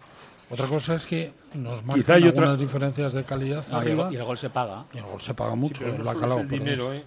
Otra 0.50 0.68
cosa 0.68 0.96
es 0.96 1.06
que 1.06 1.32
nos 1.54 1.84
marcan 1.84 2.02
Quizá 2.02 2.14
hay 2.16 2.24
otra- 2.28 2.44
algunas 2.44 2.60
diferencias 2.60 3.14
de 3.14 3.24
calidad 3.24 3.64
No, 3.68 3.78
y, 3.78 3.82
el, 3.86 3.88
arriba 3.92 4.10
y 4.12 4.16
el 4.16 4.24
gol 4.24 4.38
se 4.38 4.50
paga. 4.50 4.86
y 4.94 4.98
el 4.98 5.04
gol 5.04 5.22
se 5.22 5.34
paga 5.34 5.56
mucho, 5.56 5.80
Pero 5.80 5.96
el 5.96 6.02
bacalao. 6.04 6.40
es 6.40 6.44
el 6.46 6.50
dinero, 6.50 6.94
¿eh? 6.94 7.04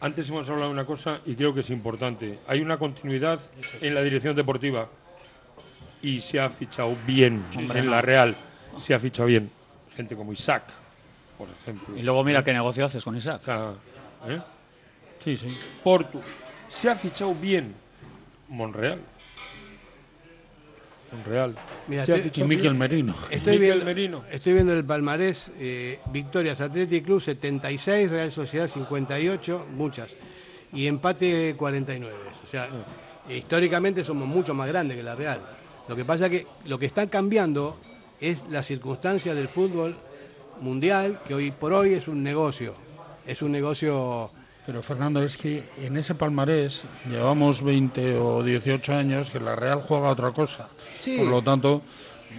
Antes 0.00 0.28
hemos 0.28 0.48
hablado 0.48 0.68
de 0.68 0.74
una 0.74 0.84
cosa 0.86 1.18
y 1.26 1.34
creo 1.34 1.52
que 1.52 1.60
es 1.60 1.70
importante. 1.70 2.38
Hay 2.46 2.60
una 2.60 2.78
continuidad 2.78 3.40
en 3.80 3.94
la 3.96 4.02
dirección 4.02 4.36
deportiva 4.36 4.88
y 6.02 6.20
se 6.20 6.38
ha 6.38 6.48
fichado 6.48 6.96
bien 7.04 7.44
Hombre, 7.56 7.80
en 7.80 7.90
la 7.90 8.00
Real. 8.00 8.36
Se 8.78 8.94
ha 8.94 9.00
fichado 9.00 9.26
bien 9.26 9.50
gente 9.96 10.14
como 10.14 10.32
Isaac, 10.32 10.62
por 11.36 11.48
ejemplo. 11.50 11.96
Y 11.96 12.02
luego 12.02 12.22
mira 12.22 12.44
qué 12.44 12.52
negocio 12.52 12.84
haces 12.84 13.02
con 13.02 13.16
Isaac. 13.16 13.40
O 13.42 13.44
sea, 13.44 13.72
¿eh? 14.28 14.40
Sí, 15.18 15.36
sí. 15.36 15.48
Portu. 15.82 16.20
Se 16.68 16.88
ha 16.88 16.94
fichado 16.94 17.34
bien 17.34 17.74
Monreal. 18.48 19.00
Mira, 21.86 22.04
Se 22.04 22.12
ha 22.12 22.16
estoy- 22.16 22.42
Y 22.44 22.46
Miquel. 22.46 22.74
Merino. 22.74 23.14
Estoy 23.30 23.54
Miquel 23.54 23.60
viendo, 23.60 23.84
Merino. 23.84 24.24
estoy 24.30 24.52
viendo 24.52 24.72
el 24.74 24.84
palmarés, 24.84 25.50
eh, 25.58 25.98
victorias 26.12 26.60
Athletic 26.60 27.04
Club 27.04 27.20
76, 27.20 28.10
Real 28.10 28.30
Sociedad 28.30 28.68
58, 28.68 29.66
muchas, 29.74 30.16
y 30.72 30.86
empate 30.86 31.54
49. 31.56 32.14
O 32.44 32.46
sea, 32.46 32.68
eh, 33.28 33.38
históricamente 33.38 34.04
somos 34.04 34.28
mucho 34.28 34.54
más 34.54 34.68
grandes 34.68 34.96
que 34.96 35.02
la 35.02 35.14
Real. 35.14 35.40
Lo 35.88 35.96
que 35.96 36.04
pasa 36.04 36.26
es 36.26 36.30
que 36.30 36.46
lo 36.66 36.78
que 36.78 36.86
está 36.86 37.06
cambiando 37.08 37.78
es 38.20 38.46
la 38.50 38.62
circunstancia 38.62 39.34
del 39.34 39.48
fútbol 39.48 39.96
mundial, 40.60 41.20
que 41.26 41.34
hoy 41.34 41.50
por 41.52 41.72
hoy 41.72 41.94
es 41.94 42.08
un 42.08 42.22
negocio. 42.22 42.74
Es 43.26 43.42
un 43.42 43.52
negocio 43.52 44.30
Pero 44.68 44.82
Fernando, 44.82 45.22
es 45.22 45.38
que 45.38 45.64
en 45.78 45.96
ese 45.96 46.14
palmarés 46.14 46.82
llevamos 47.10 47.62
20 47.62 48.18
o 48.18 48.42
18 48.42 48.92
años 48.92 49.30
que 49.30 49.40
la 49.40 49.56
Real 49.56 49.80
juega 49.80 50.10
otra 50.10 50.30
cosa. 50.32 50.68
Sí. 51.02 51.16
Por 51.16 51.28
lo 51.28 51.42
tanto, 51.42 51.80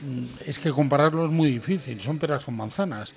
mm, 0.04 0.26
es 0.46 0.60
que 0.60 0.70
compararlo 0.70 1.26
es 1.26 1.32
muy 1.32 1.50
difícil, 1.50 2.00
son 2.00 2.20
peras 2.20 2.46
con 2.46 2.56
manzanas. 2.56 3.16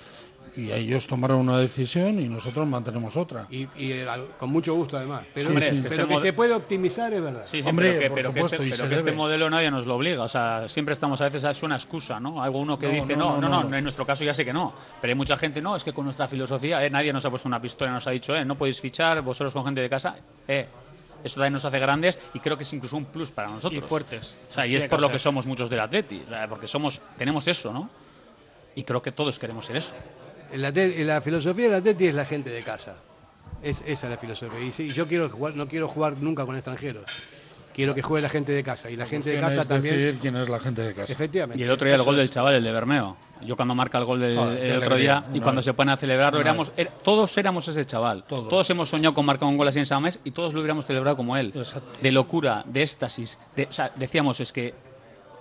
Y 0.54 0.70
ellos 0.70 1.06
tomaron 1.06 1.38
una 1.38 1.56
decisión 1.56 2.20
y 2.20 2.28
nosotros 2.28 2.68
mantenemos 2.68 3.16
otra. 3.16 3.46
Y, 3.50 3.62
y, 3.76 3.92
eh, 3.92 4.06
con 4.38 4.50
mucho 4.50 4.74
gusto 4.74 4.98
además. 4.98 5.24
Pero, 5.32 5.48
Hombre, 5.48 5.64
pero 5.64 5.72
es 5.72 5.80
que 5.80 5.88
que, 5.88 6.02
este 6.14 6.18
se 6.18 6.32
puede 6.34 6.52
optimizar 6.52 7.12
es 7.14 7.22
verdad. 7.22 7.44
Sí, 7.44 7.62
sí, 7.62 7.68
Hombre, 7.68 7.92
pero 7.92 8.00
que, 8.00 8.08
por 8.08 8.16
pero 8.16 8.32
que 8.34 8.40
supuesto, 8.40 8.62
este, 8.62 8.76
pero 8.76 8.88
que 8.88 8.94
este 8.96 9.04
debe. 9.06 9.16
modelo 9.16 9.48
nadie 9.48 9.70
nos 9.70 9.86
lo 9.86 9.96
obliga. 9.96 10.22
O 10.22 10.28
sea, 10.28 10.68
siempre 10.68 10.92
estamos 10.92 11.20
a 11.22 11.24
veces, 11.24 11.44
es 11.44 11.62
una 11.62 11.76
excusa, 11.76 12.20
¿no? 12.20 12.42
Hay 12.42 12.50
uno 12.52 12.78
que 12.78 12.86
No, 12.86 12.92
dice, 12.92 13.16
no, 13.16 13.36
no 13.36 13.40
no, 13.40 13.48
no, 13.48 13.62
no, 13.62 13.68
no. 13.70 13.76
en 13.76 13.82
nuestro 13.82 14.04
caso 14.04 14.24
ya 14.24 14.34
sé 14.34 14.44
que 14.44 14.52
no. 14.52 14.74
Pero 15.00 15.12
hay 15.12 15.16
mucha 15.16 15.38
gente, 15.38 15.62
no, 15.62 15.74
es 15.74 15.84
que 15.84 15.94
con 15.94 16.04
nuestra 16.04 16.28
filosofía, 16.28 16.84
eh, 16.84 16.90
nadie 16.90 17.12
nos 17.14 17.24
ha 17.24 17.30
puesto 17.30 17.48
una 17.48 17.60
pistola 17.60 17.90
y 17.90 17.94
nos 17.94 18.06
ha 18.06 18.10
dicho, 18.10 18.34
eh, 18.36 18.44
no 18.44 18.56
podéis 18.56 18.78
fichar, 18.78 19.22
vosotros 19.22 19.54
con 19.54 19.64
gente 19.64 19.80
de 19.80 19.88
casa, 19.88 20.16
eh. 20.46 20.66
Eso 21.24 21.36
también 21.36 21.52
nos 21.52 21.64
hace 21.64 21.78
grandes 21.78 22.18
y 22.34 22.40
creo 22.40 22.56
que 22.56 22.64
es 22.64 22.72
incluso 22.72 22.96
un 22.96 23.04
plus 23.04 23.30
para 23.30 23.48
nosotros. 23.48 23.72
Y 23.72 23.80
fuertes. 23.80 24.36
O 24.50 24.52
sea, 24.52 24.66
y 24.66 24.74
es 24.74 24.84
por 24.84 24.98
que 24.98 25.02
lo 25.02 25.10
que 25.10 25.20
somos 25.20 25.46
muchos 25.46 25.70
del 25.70 25.78
Atleti. 25.78 26.20
sea, 26.28 26.48
porque 26.48 26.66
somos, 26.66 27.00
tenemos 27.16 27.46
eso, 27.46 27.72
¿no? 27.72 27.88
Y 28.74 28.82
creo 28.82 29.00
que 29.00 29.12
todos 29.12 29.38
queremos 29.38 29.66
ser 29.66 29.76
eso. 29.76 29.94
El 30.52 30.64
Atleti- 30.64 31.02
la 31.04 31.20
filosofía 31.20 31.64
del 31.66 31.74
Atleti 31.74 32.06
es 32.06 32.14
la 32.14 32.24
gente 32.26 32.50
de 32.50 32.62
casa. 32.62 32.94
Es, 33.62 33.80
esa 33.86 34.06
es 34.06 34.10
la 34.10 34.18
filosofía. 34.18 34.60
Y 34.60 34.72
sí, 34.72 34.88
yo 34.90 35.06
quiero 35.06 35.28
jugar, 35.30 35.54
no 35.56 35.68
quiero 35.68 35.88
jugar 35.88 36.18
nunca 36.20 36.44
con 36.44 36.56
extranjeros. 36.56 37.04
Quiero 37.74 37.94
que 37.94 38.02
juegue 38.02 38.20
la 38.22 38.28
gente 38.28 38.52
de 38.52 38.62
casa. 38.62 38.90
Y 38.90 38.96
la 38.96 39.06
gente 39.06 39.30
de 39.30 39.40
casa 39.40 39.62
es 39.62 39.68
también. 39.68 39.94
decidir 39.94 40.20
quién 40.20 40.36
es 40.36 40.46
la 40.46 40.60
gente 40.60 40.82
de 40.82 40.94
casa. 40.94 41.10
Efectivamente. 41.10 41.58
Y 41.58 41.64
el 41.64 41.70
otro 41.70 41.86
día 41.86 41.94
el 41.96 42.02
gol 42.02 42.16
del 42.16 42.28
chaval, 42.28 42.54
el 42.56 42.64
de 42.64 42.70
Bermeo. 42.70 43.16
Yo 43.40 43.56
cuando 43.56 43.74
marca 43.74 43.96
el 43.96 44.04
gol 44.04 44.20
del 44.20 44.32
el 44.38 44.76
otro 44.76 44.96
día 44.96 45.24
y 45.32 45.40
cuando 45.40 45.60
vez. 45.60 45.64
se 45.64 45.72
pone 45.72 45.90
a 45.90 45.96
celebrarlo, 45.96 46.38
Una 46.40 46.50
éramos, 46.50 46.70
era- 46.76 46.90
todos 47.02 47.36
éramos 47.38 47.66
ese 47.68 47.82
chaval. 47.86 48.24
Todos. 48.24 48.68
hemos 48.68 48.90
soñado 48.90 49.14
con 49.14 49.24
marcar 49.24 49.48
un 49.48 49.56
gol 49.56 49.68
así 49.68 49.78
en 49.78 49.86
San 49.86 49.96
Mamés 50.02 50.18
y 50.22 50.32
todos 50.32 50.52
lo 50.52 50.60
hubiéramos 50.60 50.84
celebrado 50.84 51.16
como 51.16 51.34
él. 51.36 51.50
Exacto. 51.56 51.88
De 52.02 52.12
locura, 52.12 52.62
de 52.66 52.82
éxtasis. 52.82 53.38
De, 53.56 53.64
o 53.64 53.72
sea, 53.72 53.90
decíamos, 53.96 54.38
es 54.40 54.52
que, 54.52 54.74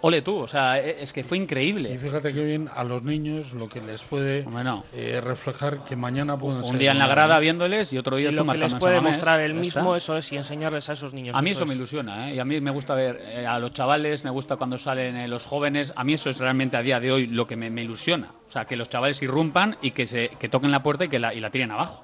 ole 0.01 0.21
tú, 0.21 0.37
o 0.39 0.47
sea, 0.47 0.79
e- 0.79 1.01
es 1.03 1.13
que 1.13 1.23
fue 1.23 1.37
Y 1.37 1.41
increíble. 1.41 1.97
fíjate 1.97 2.33
que 2.33 2.43
bien 2.43 2.69
a 2.73 2.83
los 2.83 3.03
niños 3.03 3.53
lo 3.53 3.69
que 3.69 3.81
les 3.81 4.03
puede 4.03 4.45
eh, 4.93 5.21
reflejar 5.21 5.83
que 5.83 5.95
mañana 5.95 6.37
pueden 6.37 6.63
ser 6.63 6.73
Un 6.73 6.79
día 6.79 6.91
en 6.91 6.99
la 6.99 7.07
grada 7.07 7.37
viéndoles 7.39 7.93
y 7.93 7.97
otro 7.97 8.17
día 8.17 8.29
Y 8.29 8.33
lo 8.33 8.45
que 8.45 8.57
les 8.57 8.73
puede 8.75 8.95
Mamés. 8.97 9.17
mostrar 9.17 9.39
Ya 9.47 9.53
mismo, 9.53 9.95
eso 9.95 10.17
es, 10.17 10.31
y 10.31 10.37
enseñarles 10.37 10.89
a 10.89 10.93
esos 10.93 11.13
niños. 11.13 11.35
A 11.35 11.41
mí 11.41 11.51
eso 11.51 11.65
me 11.65 11.71
es. 11.73 11.77
ilusiona, 11.77 12.29
¿eh? 12.31 12.35
Y 12.35 12.39
a 12.39 12.45
mí 12.45 12.59
me 12.61 12.71
gusta 12.71 12.93
ver 12.95 13.19
eh, 13.21 13.45
a 13.45 13.59
los 13.59 13.71
chavales, 13.71 14.23
me 14.23 14.29
gusta 14.31 14.55
cuando 14.55 14.77
salen 14.77 15.15
eh, 15.15 15.27
los 15.27 15.45
jóvenes. 15.45 15.93
A 15.95 16.03
mí 16.03 16.13
eso 16.13 16.29
es 16.29 16.39
realmente 16.39 16.77
a 16.77 16.81
día 16.81 16.99
de 16.99 17.11
hoy 17.11 17.27
lo 17.27 17.45
que 17.47 17.55
me, 17.55 17.69
me 17.69 17.83
ilusiona. 17.83 18.29
O 18.47 18.51
sea, 18.51 18.65
que 18.65 18.75
los 18.75 18.89
chavales 18.89 19.21
irrumpan 19.21 19.77
y 19.81 19.91
que, 19.91 20.05
se, 20.07 20.29
que 20.39 20.49
toquen 20.49 20.71
la 20.71 20.81
puerta 20.83 21.05
y 21.05 21.09
que 21.09 21.19
la, 21.19 21.33
y 21.33 21.39
la 21.39 21.49
tiren 21.51 21.71
abajo. 21.71 22.03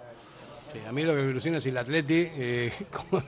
Sí, 0.71 0.79
a 0.87 0.91
mí 0.91 1.03
lo 1.03 1.15
que 1.15 1.21
me 1.23 1.29
ilusiona 1.31 1.57
es 1.57 1.65
el 1.65 1.77
Atleti 1.77 2.27
eh, 2.29 2.71
con, 3.09 3.23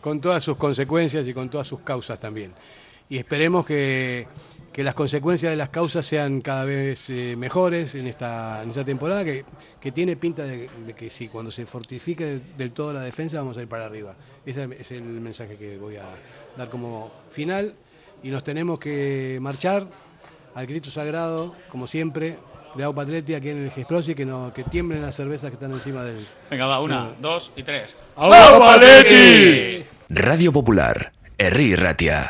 con 0.00 0.20
todas 0.20 0.42
sus 0.42 0.56
consecuencias 0.56 1.26
y 1.26 1.34
con 1.34 1.48
todas 1.50 1.68
sus 1.68 1.80
causas 1.80 2.18
también. 2.18 2.52
Y 3.14 3.18
esperemos 3.18 3.64
que, 3.64 4.26
que 4.72 4.82
las 4.82 4.94
consecuencias 4.94 5.52
de 5.52 5.56
las 5.56 5.68
causas 5.68 6.04
sean 6.04 6.40
cada 6.40 6.64
vez 6.64 7.08
eh, 7.10 7.36
mejores 7.38 7.94
en 7.94 8.08
esta, 8.08 8.60
en 8.64 8.70
esta 8.70 8.84
temporada, 8.84 9.24
que, 9.24 9.44
que 9.80 9.92
tiene 9.92 10.16
pinta 10.16 10.42
de, 10.42 10.68
de 10.84 10.94
que 10.94 11.10
sí, 11.10 11.28
cuando 11.28 11.52
se 11.52 11.64
fortifique 11.64 12.40
del 12.58 12.72
todo 12.72 12.92
la 12.92 13.02
defensa 13.02 13.38
vamos 13.38 13.56
a 13.56 13.62
ir 13.62 13.68
para 13.68 13.84
arriba. 13.84 14.16
Ese 14.44 14.68
es 14.80 14.90
el 14.90 15.04
mensaje 15.04 15.54
que 15.56 15.78
voy 15.78 15.94
a 15.94 16.06
dar 16.58 16.68
como 16.70 17.12
final. 17.30 17.76
Y 18.24 18.30
nos 18.30 18.42
tenemos 18.42 18.80
que 18.80 19.38
marchar 19.40 19.86
al 20.56 20.66
grito 20.66 20.90
sagrado, 20.90 21.54
como 21.68 21.86
siempre, 21.86 22.38
de 22.74 22.82
Aupa 22.82 23.02
Atleti 23.02 23.34
aquí 23.34 23.50
en 23.50 23.66
el 23.66 23.70
Gesprosi, 23.70 24.16
que, 24.16 24.26
no, 24.26 24.52
que 24.52 24.64
tiemblen 24.64 25.02
las 25.02 25.14
cervezas 25.14 25.50
que 25.50 25.54
están 25.54 25.70
encima 25.70 26.02
del... 26.02 26.26
Venga, 26.50 26.66
va, 26.66 26.80
una, 26.80 27.12
dos 27.20 27.52
y 27.54 27.62
tres. 27.62 27.96
¡Aupa 28.16 28.74
Atleti! 28.74 29.84
Radio 30.08 30.52
Popular, 30.52 31.12
herri 31.38 31.70
irratia. 31.74 32.20